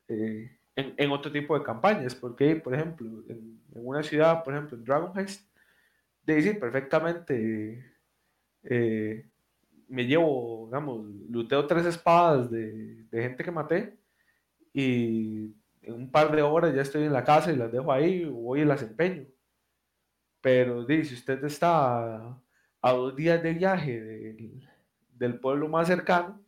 eh, 0.07 0.61
en, 0.77 1.11
otro 1.11 1.31
tipo 1.31 1.59
de 1.59 1.65
campañas, 1.65 2.15
porque, 2.15 2.57
por 2.57 2.75
ejemplo, 2.75 3.07
en, 3.29 3.61
una 3.75 4.03
ciudad, 4.03 4.43
por 4.43 4.55
ejemplo, 4.55 4.77
en 4.77 4.85
Dragon 4.85 5.19
Heist, 5.19 5.47
de 6.25 6.35
decir 6.35 6.59
perfectamente, 6.59 7.85
eh, 8.63 9.29
me 9.89 10.07
llevo, 10.07 10.67
digamos, 10.67 11.05
luteo 11.29 11.67
tres 11.67 11.87
espadas 11.87 12.51
de, 12.51 13.07
gente 13.11 13.45
que 13.45 13.51
maté 13.51 13.99
y 14.73 15.55
en 15.83 15.95
un 15.95 16.11
par 16.11 16.35
de 16.35 16.43
horas 16.43 16.75
ya 16.75 16.83
estoy 16.83 17.05
en 17.05 17.13
la 17.13 17.25
casa 17.25 17.53
y 17.53 17.57
las 17.57 17.73
dejo 17.73 17.93
ahí, 17.93 18.25
voy 18.25 18.61
y 18.63 18.65
las 18.65 18.83
empeño. 18.83 19.27
Pero 20.41 20.87
si 20.87 21.15
usted 21.15 21.45
está 21.45 22.39
a 22.81 22.93
dos 22.93 23.15
días 23.15 23.43
de 23.43 23.55
viaje 23.55 24.01
del, 24.01 24.69
del 25.13 25.39
pueblo 25.41 25.69
más 25.69 25.89
cercano, 25.89 26.41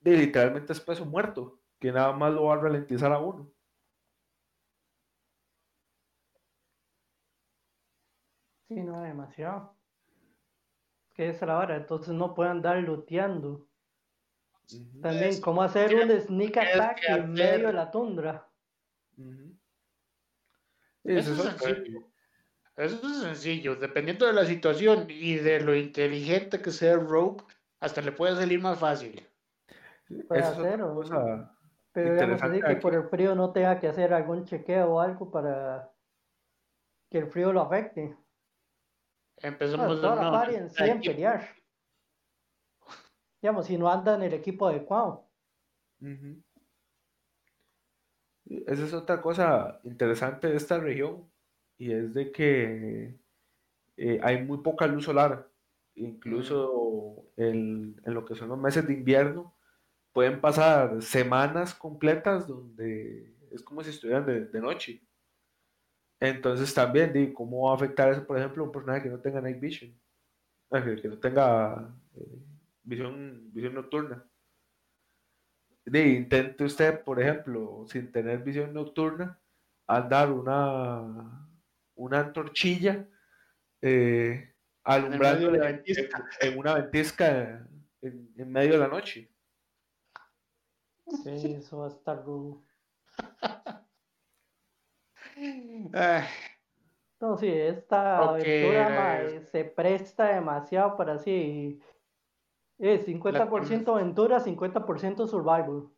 de 0.00 0.16
literalmente 0.16 0.72
es 0.72 0.80
peso 0.80 1.04
muerto 1.06 1.59
que 1.80 1.90
nada 1.90 2.12
más 2.12 2.32
lo 2.32 2.44
va 2.44 2.54
a 2.54 2.58
ralentizar 2.58 3.10
a 3.10 3.18
uno. 3.18 3.50
Sí, 8.68 8.76
no, 8.82 9.00
demasiado. 9.00 9.74
Que 11.14 11.30
es 11.30 11.42
la 11.42 11.58
hora, 11.58 11.76
entonces 11.76 12.14
no 12.14 12.34
pueden 12.34 12.52
andar 12.52 12.76
luteando. 12.78 13.66
También, 15.02 15.40
¿cómo 15.40 15.62
hacer 15.62 15.92
un 15.96 16.20
sneak 16.20 16.56
attack 16.58 17.02
en 17.08 17.32
medio 17.32 17.66
de 17.66 17.72
la 17.72 17.90
tundra? 17.90 18.48
Eso, 21.02 21.32
es 21.32 21.38
sencillo. 21.38 22.06
Eso 22.76 23.08
es 23.08 23.20
sencillo. 23.22 23.74
Dependiendo 23.74 24.26
de 24.26 24.34
la 24.34 24.44
situación 24.44 25.06
y 25.08 25.36
de 25.36 25.60
lo 25.60 25.74
inteligente 25.74 26.62
que 26.62 26.70
sea 26.70 26.92
el 26.92 27.08
rogue, 27.08 27.42
hasta 27.80 28.00
le 28.02 28.12
puede 28.12 28.36
salir 28.36 28.60
más 28.60 28.78
fácil. 28.78 29.26
Puede 30.28 30.42
hacer, 30.42 30.82
o... 30.82 31.02
Pero 31.92 32.14
digamos 32.14 32.42
así 32.42 32.60
que 32.62 32.76
por 32.76 32.94
el 32.94 33.04
frío 33.08 33.34
no 33.34 33.52
tenga 33.52 33.78
que 33.80 33.88
hacer 33.88 34.14
algún 34.14 34.44
chequeo 34.44 34.94
o 34.94 35.00
algo 35.00 35.30
para 35.30 35.90
que 37.10 37.18
el 37.18 37.26
frío 37.26 37.52
lo 37.52 37.62
afecte. 37.62 38.16
Empezamos 39.38 40.00
no, 40.00 40.44
en 40.44 40.70
sí 40.70 40.84
en 40.84 41.00
pelear. 41.00 41.48
Digamos, 43.42 43.66
si 43.66 43.76
no 43.76 43.90
anda 43.90 44.14
en 44.14 44.22
el 44.22 44.34
equipo 44.34 44.68
adecuado. 44.68 45.26
Esa 48.66 48.84
es 48.84 48.92
otra 48.92 49.20
cosa 49.20 49.80
interesante 49.84 50.48
de 50.48 50.56
esta 50.56 50.78
región 50.78 51.28
y 51.78 51.92
es 51.92 52.12
de 52.14 52.30
que 52.30 53.18
eh, 53.96 54.20
hay 54.22 54.44
muy 54.44 54.58
poca 54.58 54.86
luz 54.86 55.04
solar. 55.04 55.48
Incluso 55.94 57.24
en 57.36 57.96
lo 58.04 58.24
que 58.24 58.34
son 58.34 58.50
los 58.50 58.58
meses 58.58 58.86
de 58.86 58.92
invierno, 58.94 59.54
pueden 60.12 60.40
pasar 60.40 61.02
semanas 61.02 61.74
completas 61.74 62.46
donde 62.46 63.34
es 63.50 63.62
como 63.62 63.82
si 63.82 63.90
estuvieran 63.90 64.26
de, 64.26 64.60
noche. 64.60 65.02
Entonces 66.20 66.72
también, 66.74 67.12
di, 67.12 67.32
¿cómo 67.32 67.66
va 67.66 67.72
a 67.72 67.74
afectar 67.76 68.12
eso, 68.12 68.26
por 68.26 68.38
ejemplo, 68.38 68.62
a 68.62 68.66
un 68.66 68.72
personaje 68.72 69.02
que 69.02 69.08
no 69.08 69.20
tenga 69.20 69.40
night 69.40 69.60
vision? 69.60 69.98
Que, 70.70 71.08
no 71.08 71.18
tenga 71.18 71.92
eh, 72.14 72.38
visión, 72.82 73.50
visión 73.52 73.74
nocturna. 73.74 74.24
Di, 75.84 76.16
intente 76.16 76.64
usted, 76.64 77.02
por 77.02 77.20
ejemplo, 77.20 77.84
sin 77.88 78.12
tener 78.12 78.42
visión 78.42 78.72
nocturna, 78.72 79.40
andar 79.86 80.30
una, 80.30 81.48
una 81.94 82.20
antorchilla 82.20 83.08
eh, 83.82 84.54
alumbrando 84.84 85.48
en, 85.48 86.58
una 86.58 86.74
ventisca 86.74 87.66
en 88.02 88.52
medio 88.52 88.72
de 88.74 88.78
la 88.78 88.88
noche. 88.88 89.30
Sí, 91.10 91.54
eso 91.54 91.78
va 91.78 91.86
a 91.86 91.88
estar 91.88 92.24
rudo. 92.24 92.62
no, 97.20 97.36
sí, 97.36 97.48
esta 97.48 98.18
aventura 98.18 99.40
se 99.50 99.64
presta 99.64 100.34
demasiado 100.34 100.96
para 100.96 101.14
así. 101.14 101.80
Es 102.78 103.04
50% 103.04 103.94
aventura, 103.94 104.40
50% 104.40 105.26
survival. 105.26 105.90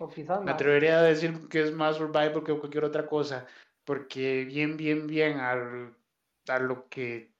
O 0.00 0.08
quizás 0.08 0.42
Me 0.42 0.50
atrevería 0.50 0.98
a 0.98 1.02
decir 1.02 1.48
que 1.48 1.62
es 1.62 1.72
más 1.72 1.96
survival 1.96 2.44
que 2.44 2.58
cualquier 2.58 2.84
otra 2.84 3.06
cosa. 3.06 3.46
Porque 3.84 4.44
bien, 4.44 4.76
bien, 4.76 5.06
bien 5.06 5.38
al, 5.38 5.96
a 6.48 6.58
lo 6.58 6.88
que 6.88 7.32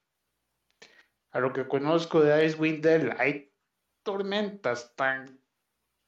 a 1.30 1.40
lo 1.40 1.52
que 1.52 1.66
conozco 1.66 2.20
de 2.20 2.47
Icewind 2.47 2.84
Dale, 2.84 3.14
hay 3.18 3.52
tormentas 4.02 4.94
tan 4.97 5.41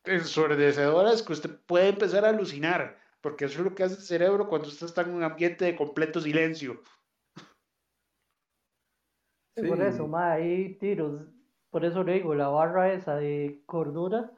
ensordecedoras 0.04 1.22
que 1.22 1.32
usted 1.32 1.58
puede 1.66 1.88
empezar 1.88 2.24
a 2.24 2.30
alucinar, 2.30 2.98
porque 3.20 3.46
eso 3.46 3.58
es 3.60 3.64
lo 3.64 3.74
que 3.74 3.84
hace 3.84 3.94
el 3.94 4.02
cerebro 4.02 4.48
cuando 4.48 4.68
usted 4.68 4.86
está 4.86 5.02
en 5.02 5.14
un 5.14 5.22
ambiente 5.22 5.64
de 5.64 5.76
completo 5.76 6.20
silencio. 6.20 6.82
Por 9.54 9.80
eso, 9.80 10.06
ma, 10.08 10.32
hay 10.32 10.74
tiros. 10.78 11.22
Por 11.70 11.84
eso 11.84 12.02
le 12.02 12.14
digo, 12.14 12.34
la 12.34 12.48
barra 12.48 12.92
esa 12.92 13.16
de 13.16 13.62
cordura 13.66 14.30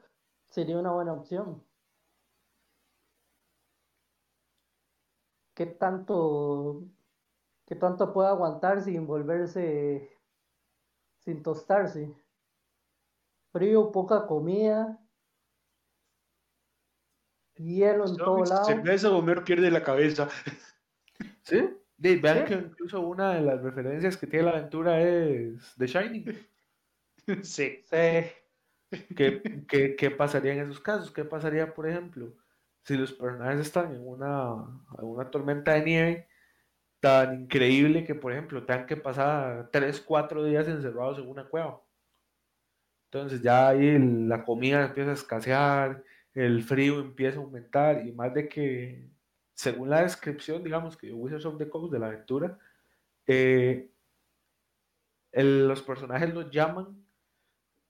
sería 0.49 0.77
una 0.77 0.91
buena 0.91 1.13
opción. 1.13 1.63
¿Qué 5.55 5.65
tanto, 5.65 6.83
qué 7.65 7.75
tanto 7.75 8.13
puede 8.13 8.29
aguantar 8.29 8.81
sin 8.81 9.07
volverse, 9.07 10.15
sin 11.19 11.41
tostarse? 11.41 12.13
Frío, 13.51 13.91
poca 13.91 14.27
comida, 14.27 14.99
hielo 17.57 18.07
en 18.07 18.17
todo 18.17 18.43
lado. 18.43 18.65
Cerveza, 18.65 19.11
Homero 19.11 19.43
pierde 19.43 19.71
la 19.71 19.83
cabeza. 19.83 20.27
Sí, 21.41 21.69
vean 21.97 22.45
que 22.45 22.53
incluso 22.53 23.01
una 23.01 23.33
de 23.33 23.41
las 23.41 23.61
referencias 23.61 24.17
que 24.17 24.27
tiene 24.27 24.45
la 24.45 24.51
aventura 24.51 25.01
es 25.01 25.73
The 25.77 25.87
Shining. 25.87 26.25
Sí. 27.43 27.83
sí. 27.83 28.31
¿Qué, 29.17 29.95
qué, 29.97 30.11
pasaría 30.11 30.53
en 30.53 30.59
esos 30.61 30.79
casos? 30.79 31.11
¿Qué 31.11 31.25
pasaría, 31.25 31.73
por 31.73 31.89
ejemplo, 31.89 32.33
si 32.83 32.95
los 32.95 33.11
personajes 33.11 33.59
están 33.59 33.93
en 33.93 34.07
una, 34.07 34.63
en 34.97 35.05
una 35.05 35.29
tormenta 35.29 35.73
de 35.73 35.83
nieve 35.83 36.27
tan 37.01 37.41
increíble 37.41 38.05
que, 38.05 38.15
por 38.15 38.31
ejemplo, 38.31 38.65
tengan 38.65 38.85
que 38.85 38.95
pasar 38.95 39.69
3, 39.73 39.99
4 39.99 40.45
días 40.45 40.69
encerrados 40.69 41.19
en 41.19 41.27
una 41.27 41.49
cueva? 41.49 41.81
Entonces 43.11 43.41
ya 43.41 43.69
ahí 43.69 43.97
la 43.99 44.43
comida 44.43 44.85
empieza 44.85 45.11
a 45.11 45.15
escasear, 45.15 46.03
el 46.37 46.61
frío 46.63 46.99
empieza 46.99 47.39
a 47.39 47.41
aumentar 47.41 48.05
y 48.05 48.11
más 48.11 48.31
de 48.31 48.47
que, 48.47 49.09
según 49.55 49.89
la 49.89 50.03
descripción, 50.03 50.63
digamos, 50.63 50.95
que 50.95 51.11
Wizards 51.11 51.45
of 51.45 51.57
the 51.57 51.67
Coast 51.67 51.91
de 51.91 51.99
la 51.99 52.07
aventura, 52.07 52.59
eh, 53.25 53.89
los 55.33 55.81
personajes 55.81 56.31
los 56.31 56.51
llaman 56.51 57.03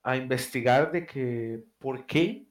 a 0.02 0.16
investigar 0.16 0.90
de 0.92 1.04
que 1.04 1.62
por 1.78 2.06
qué 2.06 2.46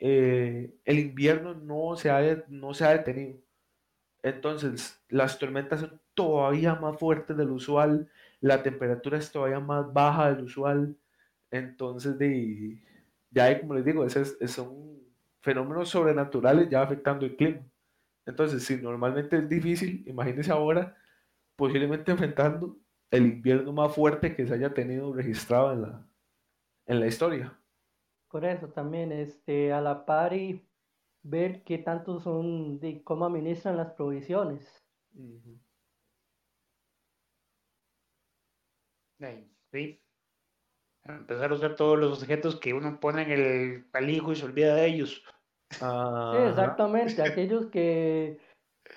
eh, 0.00 0.74
el 0.84 0.98
invierno 0.98 1.54
no 1.54 1.94
se, 1.94 2.10
ha, 2.10 2.44
no 2.48 2.74
se 2.74 2.84
ha 2.84 2.96
detenido. 2.96 3.38
Entonces, 4.24 5.00
las 5.08 5.38
tormentas 5.38 5.80
son 5.80 6.00
todavía 6.14 6.74
más 6.74 6.98
fuertes 6.98 7.36
del 7.36 7.50
usual, 7.50 8.10
la 8.40 8.64
temperatura 8.64 9.18
es 9.18 9.30
todavía 9.30 9.60
más 9.60 9.92
baja 9.92 10.34
del 10.34 10.44
usual. 10.44 10.96
Entonces, 11.52 12.18
de, 12.18 12.82
ya 13.30 13.60
como 13.60 13.74
les 13.74 13.84
digo, 13.84 14.04
esos, 14.04 14.36
son 14.46 14.98
fenómenos 15.40 15.88
sobrenaturales 15.88 16.68
ya 16.68 16.82
afectando 16.82 17.26
el 17.26 17.36
clima. 17.36 17.64
Entonces, 18.26 18.64
si 18.64 18.76
normalmente 18.76 19.36
es 19.36 19.48
difícil, 19.48 20.04
imagínense 20.06 20.52
ahora 20.52 20.96
posiblemente 21.56 22.12
enfrentando 22.12 22.78
el 23.10 23.26
invierno 23.26 23.72
más 23.72 23.94
fuerte 23.94 24.36
que 24.36 24.46
se 24.46 24.54
haya 24.54 24.72
tenido 24.72 25.12
registrado 25.12 25.72
en 25.72 25.82
la, 25.82 26.06
en 26.86 27.00
la 27.00 27.06
historia. 27.06 27.58
Por 28.30 28.44
eso 28.44 28.68
también, 28.68 29.10
este, 29.12 29.72
a 29.72 29.80
la 29.80 30.04
par 30.04 30.34
y 30.34 30.68
ver 31.22 31.62
qué 31.64 31.78
tanto 31.78 32.20
son, 32.20 32.78
de 32.78 33.02
cómo 33.02 33.26
administran 33.26 33.76
las 33.76 33.92
provisiones. 33.92 34.84
Sí. 39.72 40.00
Empezar 41.08 41.50
a 41.50 41.54
usar 41.54 41.74
todos 41.74 41.98
los 41.98 42.22
objetos 42.22 42.56
que 42.56 42.74
uno 42.74 43.00
pone 43.00 43.22
en 43.22 43.30
el 43.30 43.84
palijo 43.86 44.32
y 44.32 44.36
se 44.36 44.44
olvida 44.44 44.74
de 44.74 44.86
ellos. 44.86 45.24
Sí, 45.70 46.36
exactamente, 46.48 47.22
aquellos 47.22 47.66
que 47.66 48.38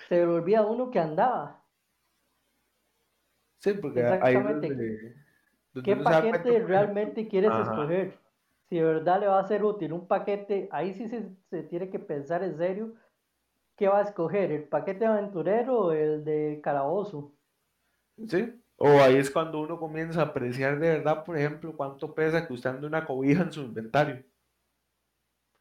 se 0.08 0.16
le 0.16 0.26
olvida 0.26 0.66
uno 0.66 0.90
que 0.90 0.98
andaba. 0.98 1.64
Sí, 3.60 3.72
porque 3.74 4.00
Exactamente. 4.00 5.14
¿Qué 5.84 5.96
paquete 5.96 6.58
realmente 6.60 7.28
quieres 7.28 7.52
escoger? 7.52 8.18
Si 8.68 8.76
de 8.76 8.84
verdad 8.84 9.20
le 9.20 9.26
va 9.26 9.38
a 9.38 9.48
ser 9.48 9.64
útil 9.64 9.92
un 9.92 10.06
paquete, 10.06 10.68
ahí 10.70 10.92
sí 10.94 11.08
se, 11.08 11.62
tiene 11.64 11.88
que 11.88 11.98
pensar 11.98 12.42
en 12.42 12.56
serio 12.56 12.94
qué 13.76 13.88
va 13.88 14.00
a 14.00 14.02
escoger, 14.02 14.52
el 14.52 14.64
paquete 14.64 15.06
aventurero 15.06 15.78
o 15.78 15.92
el 15.92 16.24
de 16.24 16.60
calabozo. 16.62 17.32
Sí, 18.28 18.61
o 18.84 19.00
ahí 19.00 19.16
es 19.16 19.30
cuando 19.30 19.60
uno 19.60 19.78
comienza 19.78 20.20
a 20.20 20.24
apreciar 20.24 20.80
de 20.80 20.88
verdad, 20.88 21.24
por 21.24 21.38
ejemplo, 21.38 21.76
cuánto 21.76 22.12
pesa 22.12 22.44
que 22.44 22.52
usted 22.52 22.70
ande 22.70 22.88
una 22.88 23.04
cobija 23.04 23.42
en 23.42 23.52
su 23.52 23.60
inventario. 23.60 24.24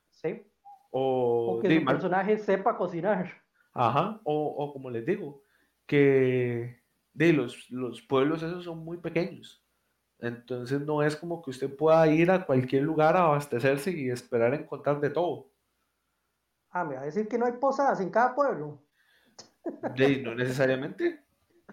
Sí. 0.10 0.43
O, 0.89 1.60
que 1.61 1.77
el 1.77 1.85
personaje 1.85 2.39
sepa 2.39 2.76
cocinar. 2.76 3.31
Ajá, 3.73 4.19
o, 4.23 4.73
como 4.73 4.89
les 4.89 5.06
digo, 5.06 5.43
que 5.85 6.81
de 7.14 7.34
los, 7.34 7.69
los 7.69 8.02
pueblos 8.02 8.41
esos 8.41 8.65
son 8.65 8.84
muy 8.84 8.98
pequeños. 8.98 9.64
Entonces 10.18 10.81
no 10.81 11.03
es 11.03 11.15
como 11.15 11.43
que 11.43 11.52
usted 11.52 11.76
pueda 11.76 12.07
ir 12.07 12.31
a 12.31 12.43
cualquier 12.43 12.84
lugar 12.84 13.15
a 13.15 13.26
abastecerse 13.26 13.91
y 13.91 14.10
esperar 14.10 14.56
encontrar 14.56 14.99
de 14.99 15.11
todo. 15.11 15.52
Ah, 16.72 16.84
me 16.84 16.95
va 16.95 17.02
a 17.02 17.06
decir 17.06 17.27
que 17.27 17.38
no 17.38 17.45
hay 17.45 17.53
posadas 17.53 18.02
en 18.02 18.10
cada 18.10 18.34
pueblo. 18.34 18.81
De, 19.95 20.18
no 20.23 20.34
necesariamente. 20.34 21.23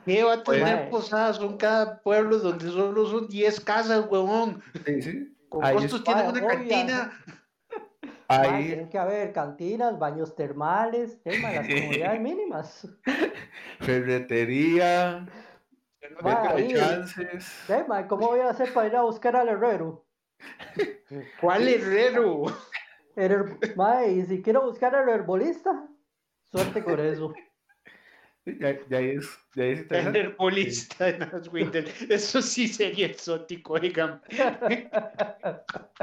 ¿Qué 0.04 0.22
va 0.22 0.34
a 0.34 0.42
tener 0.42 0.90
posadas 0.90 1.38
en 1.40 1.56
cada 1.56 2.00
pueblo 2.00 2.38
donde 2.38 2.70
solo 2.70 3.06
son 3.06 3.28
10 3.28 3.60
casas, 3.60 4.06
huevón? 4.08 4.62
Sí, 4.86 5.02
sí. 5.02 5.36
Con 5.48 5.60
costos 5.60 6.04
tienen 6.04 6.26
una 6.28 6.46
cantina. 6.46 7.12
Ahí... 8.28 8.66
tienen 8.66 8.88
que 8.90 8.98
haber 8.98 9.32
cantinas, 9.32 9.98
baños 9.98 10.36
termales, 10.36 11.22
tema, 11.22 11.50
las 11.50 11.66
comunidades 11.68 12.20
mínimas. 12.20 12.88
Ferretería. 13.80 15.26
chances. 16.74 17.64
Tema, 17.66 18.06
¿cómo 18.06 18.28
voy 18.28 18.40
a 18.40 18.50
hacer 18.50 18.72
para 18.72 18.88
ir 18.88 18.96
a 18.96 19.02
buscar 19.02 19.34
al 19.36 19.48
herrero? 19.48 20.06
¿Cuál 21.40 21.68
herrero? 21.68 22.44
y 24.08 24.22
si 24.26 24.42
quiero 24.42 24.62
buscar 24.62 24.94
al 24.94 25.08
herbolista, 25.08 25.88
suerte 26.44 26.84
con 26.84 27.00
eso. 27.00 27.34
Ya, 28.58 28.78
ya, 28.88 29.00
es, 29.00 29.28
ya 29.54 29.64
es 29.64 29.90
herbolista 29.90 31.08
en 31.08 31.22
Eso 32.08 32.40
sí 32.40 32.68
sería 32.68 33.06
exótico, 33.06 33.74
oigan. 33.74 34.22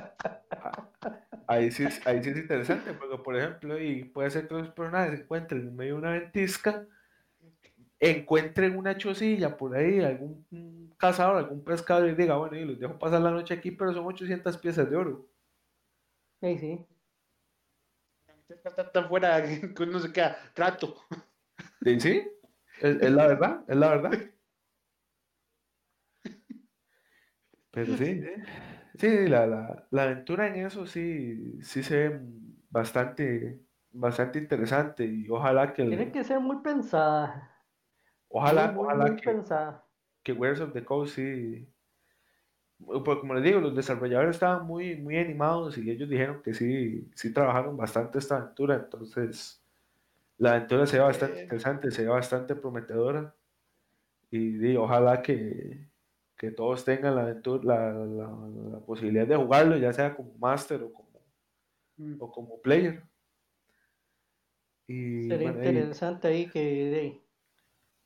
ahí 1.47 1.71
sí, 1.71 1.85
ahí 2.05 2.23
sí 2.23 2.29
es 2.29 2.37
interesante, 2.37 2.93
porque 2.93 3.17
por 3.17 3.37
ejemplo, 3.37 3.81
y 3.81 4.05
puede 4.05 4.29
ser 4.29 4.47
que 4.47 4.55
los 4.55 4.69
personajes 4.69 5.17
se 5.17 5.23
encuentren 5.23 5.67
en 5.67 5.75
medio 5.75 5.93
de 5.93 5.99
una 5.99 6.11
ventisca, 6.11 6.85
encuentren 7.99 8.77
una 8.77 8.97
chocilla 8.97 9.57
por 9.57 9.75
ahí, 9.75 10.01
algún 10.01 10.93
cazador, 10.97 11.37
algún 11.37 11.63
pescador 11.63 12.09
y 12.09 12.15
diga, 12.15 12.37
bueno, 12.37 12.57
y 12.57 12.65
los 12.65 12.79
dejo 12.79 12.99
pasar 12.99 13.21
la 13.21 13.31
noche 13.31 13.53
aquí, 13.53 13.71
pero 13.71 13.93
son 13.93 14.05
800 14.05 14.57
piezas 14.57 14.89
de 14.89 14.95
oro. 14.95 15.27
Sí, 16.41 16.57
sí. 16.57 16.85
Está 18.49 18.91
tan 18.91 19.07
fuera 19.07 19.43
que 19.75 19.83
uno 19.83 19.99
se 19.99 20.11
queda 20.11 20.37
trato. 20.53 20.95
Sí, 21.83 21.99
es, 22.81 23.01
es 23.01 23.11
la 23.11 23.27
verdad, 23.27 23.63
es 23.67 23.75
la 23.77 23.89
verdad. 23.89 24.11
Pero 27.75 27.97
sí, 27.97 28.23
sí, 28.97 29.27
la, 29.27 29.45
la, 29.45 29.87
la, 29.91 30.03
aventura 30.03 30.47
en 30.47 30.65
eso 30.65 30.87
sí, 30.87 31.61
sí 31.61 31.83
se 31.83 32.07
ve 32.07 32.21
bastante, 32.69 33.59
bastante 33.91 34.39
interesante 34.39 35.05
y 35.05 35.29
ojalá 35.29 35.73
que... 35.73 35.83
Tiene 35.83 36.09
que 36.09 36.23
ser 36.23 36.39
muy 36.39 36.61
pensada. 36.61 37.51
Ojalá, 38.29 38.73
ojalá 38.77 39.15
que, 39.17 39.41
que 40.23 40.31
Warriors 40.31 40.61
of 40.61 40.71
the 40.71 40.85
Coast 40.85 41.15
sí... 41.15 41.69
Pues 42.77 43.19
como 43.19 43.33
les 43.33 43.43
digo, 43.43 43.59
los 43.59 43.75
desarrolladores 43.75 44.35
estaban 44.35 44.65
muy, 44.65 44.95
muy 44.95 45.17
animados 45.17 45.77
y 45.77 45.89
ellos 45.89 46.09
dijeron 46.09 46.41
que 46.43 46.53
sí, 46.53 47.09
sí 47.13 47.33
trabajaron 47.33 47.75
bastante 47.75 48.19
esta 48.19 48.37
aventura, 48.37 48.75
entonces 48.75 49.64
la 50.37 50.51
aventura 50.51 50.85
se 50.85 50.97
ve 50.97 51.03
bastante 51.03 51.43
interesante, 51.43 51.91
se 51.91 52.03
ve 52.03 52.09
bastante 52.09 52.55
prometedora 52.55 53.35
y, 54.31 54.71
y 54.71 54.75
ojalá 54.75 55.21
que, 55.21 55.87
que 56.37 56.51
todos 56.51 56.83
tengan 56.83 57.15
la, 57.15 57.21
aventura, 57.21 57.63
la, 57.63 57.91
la, 58.71 58.79
posibilidad 58.79 59.27
de 59.27 59.35
jugarlo, 59.35 59.77
ya 59.77 59.93
sea 59.93 60.15
como 60.15 60.33
master 60.37 60.83
o 60.83 60.91
como, 60.91 61.09
mm. 61.97 62.15
o 62.19 62.31
como 62.31 62.61
player. 62.61 63.03
Y, 64.87 65.27
Sería 65.27 65.49
interesante 65.49 66.27
ahí, 66.27 66.49
que 66.49 67.21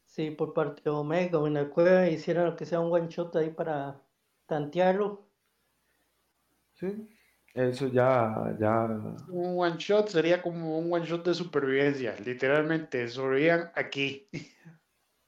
si 0.06 0.32
por 0.32 0.54
parte 0.54 0.82
de 0.84 0.90
Omega 0.90 1.40
o 1.40 1.48
en 1.48 1.56
la 1.56 1.70
cueva 1.70 2.08
hicieran 2.08 2.46
lo 2.46 2.56
que 2.56 2.66
sea 2.66 2.80
un 2.80 2.92
one 2.92 3.10
shot 3.10 3.36
ahí 3.36 3.50
para 3.50 4.02
tantearlo. 4.46 5.28
Sí, 6.76 7.10
eso 7.54 7.88
ya, 7.88 8.56
ya. 8.60 8.86
Un 9.28 9.60
one 9.60 9.78
shot 9.78 10.10
sería 10.10 10.42
como 10.42 10.78
un 10.80 10.92
one 10.92 11.06
shot 11.06 11.26
de 11.26 11.34
supervivencia, 11.34 12.16
literalmente, 12.24 13.08
sobrevivían 13.08 13.72
aquí. 13.76 14.28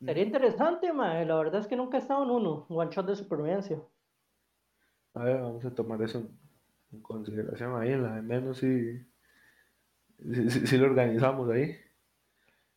Sería 0.03 0.23
interesante, 0.23 0.91
ma. 0.91 1.23
La 1.23 1.35
verdad 1.35 1.61
es 1.61 1.68
que 1.68 1.76
nunca 1.76 1.98
he 1.98 2.02
estado 2.02 2.23
en 2.23 2.31
uno, 2.31 2.65
un 2.69 2.80
one 2.80 2.91
shot 2.91 3.06
de 3.06 3.15
supervivencia. 3.15 3.80
A 5.14 5.23
ver, 5.26 5.41
vamos 5.41 5.64
a 5.64 5.76
tomar 5.76 6.02
eso 6.02 6.27
en 6.91 7.02
consideración 7.02 7.80
ahí, 7.80 7.91
en 7.91 8.03
la 8.03 8.15
de 8.15 8.22
menos 8.23 8.57
si, 8.57 8.99
si, 10.68 10.77
lo 10.77 10.88
organizamos 10.88 11.49
ahí. 11.52 11.76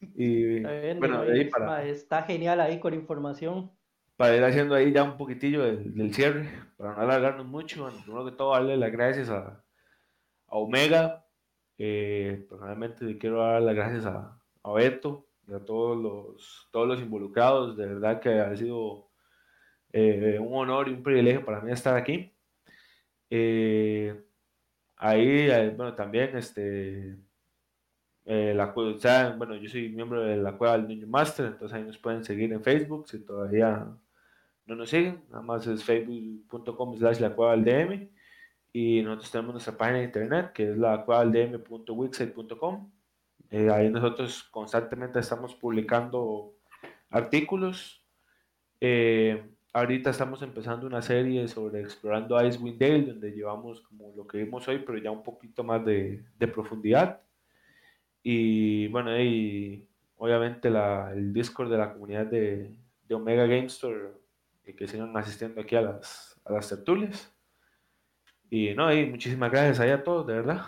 Y 0.00 0.60
bueno, 0.96 1.22
ahí 1.22 1.48
para, 1.48 1.84
está 1.84 2.22
genial 2.24 2.60
ahí 2.60 2.78
con 2.78 2.92
información. 2.92 3.70
Para 4.16 4.36
ir 4.36 4.44
haciendo 4.44 4.74
ahí 4.74 4.92
ya 4.92 5.02
un 5.02 5.16
poquitillo 5.16 5.64
del, 5.64 6.14
cierre, 6.14 6.48
para 6.76 6.94
no 6.94 7.00
alargarnos 7.02 7.46
mucho, 7.46 7.82
bueno, 7.82 7.98
primero 8.02 8.24
que 8.24 8.32
todo 8.32 8.52
darle 8.52 8.76
las 8.76 8.92
gracias 8.92 9.28
a, 9.28 9.64
a 10.46 10.56
Omega. 10.56 11.26
Eh, 11.78 12.46
personalmente 12.48 13.18
quiero 13.18 13.40
dar 13.40 13.60
las 13.60 13.74
gracias 13.74 14.06
a, 14.06 14.40
a 14.62 14.72
Beto, 14.72 15.26
a 15.52 15.58
todos 15.58 15.96
los, 15.96 16.68
todos 16.70 16.86
los 16.86 17.00
involucrados. 17.00 17.76
De 17.76 17.86
verdad 17.86 18.20
que 18.20 18.40
ha 18.40 18.54
sido 18.56 19.10
eh, 19.96 20.38
un 20.40 20.52
honor 20.54 20.88
y 20.88 20.92
un 20.92 21.04
privilegio 21.04 21.44
para 21.44 21.60
mí 21.60 21.70
estar 21.70 21.96
aquí. 21.96 22.32
Eh, 23.30 24.24
ahí, 24.96 25.48
eh, 25.50 25.72
bueno, 25.76 25.94
también, 25.94 26.36
este, 26.36 27.16
la, 28.24 28.72
bueno, 29.36 29.54
yo 29.56 29.68
soy 29.68 29.90
miembro 29.90 30.22
de 30.22 30.36
la 30.36 30.56
Cueva 30.56 30.76
del 30.76 30.88
Niño 30.88 31.06
Master, 31.06 31.46
entonces 31.46 31.76
ahí 31.76 31.84
nos 31.84 31.98
pueden 31.98 32.24
seguir 32.24 32.52
en 32.52 32.62
Facebook 32.64 33.08
si 33.08 33.24
todavía 33.24 33.86
no 34.66 34.74
nos 34.76 34.90
siguen, 34.90 35.22
nada 35.30 35.42
más 35.42 35.66
es 35.66 35.84
facebook.com 35.84 36.96
slash 36.96 37.20
la 37.20 37.34
cueva 37.34 37.56
del 37.56 37.64
DM 37.64 38.08
y 38.72 39.02
nosotros 39.02 39.30
tenemos 39.30 39.52
nuestra 39.54 39.76
página 39.76 39.98
de 39.98 40.04
internet 40.04 40.52
que 40.52 40.70
es 40.70 40.78
la 40.78 41.04
cueva 41.04 41.24
del 41.24 41.62
eh, 43.50 43.70
ahí 43.70 43.88
nosotros 43.88 44.42
constantemente 44.50 45.20
estamos 45.20 45.54
publicando 45.54 46.54
artículos. 47.08 48.04
Eh, 48.80 49.44
ahorita 49.72 50.10
estamos 50.10 50.42
empezando 50.42 50.88
una 50.88 51.02
serie 51.02 51.46
sobre 51.46 51.80
explorando 51.82 52.42
Icewind 52.44 52.80
Dale, 52.80 53.02
donde 53.02 53.30
llevamos 53.30 53.80
como 53.82 54.12
lo 54.16 54.26
que 54.26 54.38
vimos 54.38 54.66
hoy, 54.66 54.80
pero 54.80 54.98
ya 54.98 55.12
un 55.12 55.22
poquito 55.22 55.62
más 55.62 55.84
de, 55.84 56.24
de 56.36 56.48
profundidad. 56.48 57.20
Y 58.24 58.88
bueno, 58.88 59.16
y 59.20 59.86
obviamente 60.16 60.68
la, 60.68 61.12
el 61.12 61.32
Discord 61.32 61.70
de 61.70 61.78
la 61.78 61.92
comunidad 61.92 62.26
de, 62.26 62.74
de 63.06 63.14
Omega 63.14 63.46
Game 63.46 63.66
Store, 63.66 64.14
y 64.66 64.74
que 64.74 64.88
sigan 64.88 65.16
asistiendo 65.16 65.60
aquí 65.60 65.76
a 65.76 65.82
las, 65.82 66.40
a 66.44 66.52
las 66.52 66.68
tertulias. 66.68 67.34
Y 68.50 68.74
no, 68.74 68.92
y 68.92 69.06
muchísimas 69.06 69.50
gracias 69.50 69.80
a 69.80 70.02
todos, 70.02 70.26
de 70.26 70.34
verdad. 70.34 70.62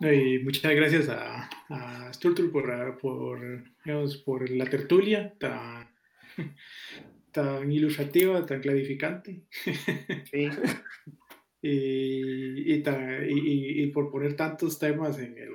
Y 0.00 0.38
muchas 0.40 0.74
gracias 0.74 1.08
a, 1.08 1.48
a 1.68 2.12
Sturtur 2.12 2.50
por, 2.50 2.98
por, 2.98 3.40
por 4.24 4.50
la 4.50 4.64
tertulia 4.64 5.32
tan, 5.38 5.88
tan 7.32 7.70
ilustrativa, 7.70 8.44
tan 8.44 8.60
clarificante. 8.60 9.44
Sí. 10.30 10.48
y, 11.62 12.72
y, 12.72 13.82
y, 13.82 13.86
por 13.88 14.10
poner 14.10 14.34
tantos 14.34 14.78
temas 14.78 15.18
en 15.18 15.38
el, 15.38 15.52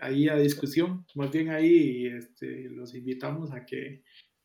ahí 0.00 0.28
a 0.28 0.36
discusión. 0.36 1.06
Más 1.14 1.30
bien 1.30 1.50
ahí 1.50 2.06
este, 2.06 2.68
los 2.70 2.94
invitamos 2.94 3.52
a 3.52 3.64
que, 3.64 4.02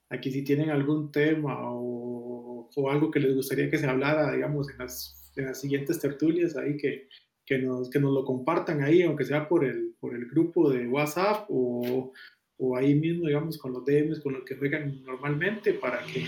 a 0.09 0.19
que 0.19 0.31
si 0.31 0.43
tienen 0.43 0.69
algún 0.69 1.11
tema 1.11 1.71
o, 1.71 2.69
o 2.75 2.89
algo 2.89 3.11
que 3.11 3.19
les 3.19 3.35
gustaría 3.35 3.69
que 3.69 3.77
se 3.77 3.87
hablara, 3.87 4.33
digamos, 4.33 4.69
en 4.69 4.77
las, 4.79 5.31
en 5.35 5.45
las 5.45 5.61
siguientes 5.61 5.99
tertulias, 5.99 6.55
ahí 6.55 6.77
que, 6.77 7.07
que 7.45 7.59
nos, 7.59 7.89
que 7.89 7.99
nos 7.99 8.13
lo 8.13 8.25
compartan 8.25 8.83
ahí, 8.83 9.01
aunque 9.01 9.25
sea 9.25 9.47
por 9.47 9.65
el, 9.65 9.95
por 9.99 10.15
el 10.15 10.25
grupo 10.27 10.69
de 10.69 10.87
WhatsApp 10.87 11.45
o, 11.49 12.11
o 12.57 12.75
ahí 12.75 12.93
mismo, 12.93 13.27
digamos, 13.27 13.57
con 13.57 13.73
los 13.73 13.85
DMs, 13.85 14.19
con 14.19 14.33
los 14.33 14.43
que 14.43 14.55
juegan 14.55 15.03
normalmente, 15.03 15.73
para, 15.73 16.05
que, 16.05 16.23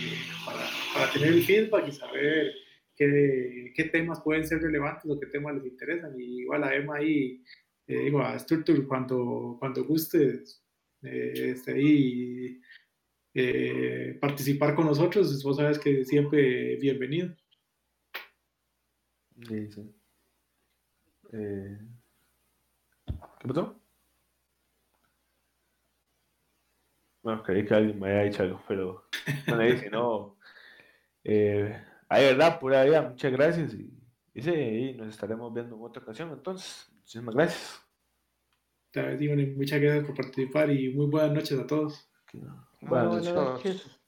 para, 0.46 1.12
tener 1.12 1.34
el 1.34 1.44
feedback 1.44 1.88
y 1.88 1.92
saber 1.92 2.52
qué, 2.96 3.74
qué, 3.76 3.84
temas 3.86 4.22
pueden 4.22 4.48
ser 4.48 4.62
relevantes 4.62 5.10
o 5.12 5.20
qué 5.20 5.26
temas 5.28 5.56
les 5.56 5.66
interesan. 5.66 6.20
Y 6.20 6.42
igual 6.42 6.64
a 6.64 6.76
Emma 6.76 6.98
ahí, 6.98 7.44
eh, 7.88 8.00
digo, 8.06 8.22
a 8.22 8.40
Structure, 8.40 8.86
cuando, 8.86 9.58
cuando 9.60 9.84
guste, 9.84 10.44
eh, 11.04 11.52
este, 11.52 11.74
ahí 11.74 12.62
eh, 13.34 14.18
participar 14.20 14.76
con 14.76 14.86
nosotros, 14.86 15.42
vos 15.44 15.58
sabes 15.58 15.80
que 15.80 16.04
siempre 16.06 16.76
bienvenido. 16.78 17.36
Sí, 19.48 19.72
sí. 19.72 19.96
Eh, 21.34 21.80
¿Qué 23.40 23.48
pasó? 23.48 23.82
Bueno, 27.24 27.44
creí 27.44 27.66
que 27.66 27.74
alguien 27.74 28.00
me 28.00 28.10
había 28.10 28.24
dicho 28.24 28.44
algo, 28.44 28.62
pero 28.68 29.06
no 29.48 29.56
le 29.56 29.72
dije, 29.74 29.90
no. 29.90 30.38
Eh, 31.24 31.80
hay 32.10 32.26
verdad, 32.26 32.60
pura 32.60 32.84
vida, 32.84 33.02
muchas 33.04 33.32
gracias 33.32 33.74
y, 33.74 33.94
y, 34.34 34.94
nos 34.94 35.08
estaremos 35.08 35.54
viendo 35.54 35.76
en 35.76 35.84
otra 35.84 36.02
ocasión. 36.02 36.32
Entonces, 36.32 36.90
muchísimas 36.96 37.36
gracias. 37.36 37.82
Muchas 38.94 39.80
gracias 39.80 40.06
por 40.06 40.16
participar 40.16 40.72
y 40.72 40.94
muy 40.94 41.06
buenas 41.06 41.32
noches 41.32 41.60
a 41.60 41.68
todos. 41.68 42.10
Buenas 42.82 43.34
noches. 43.34 44.01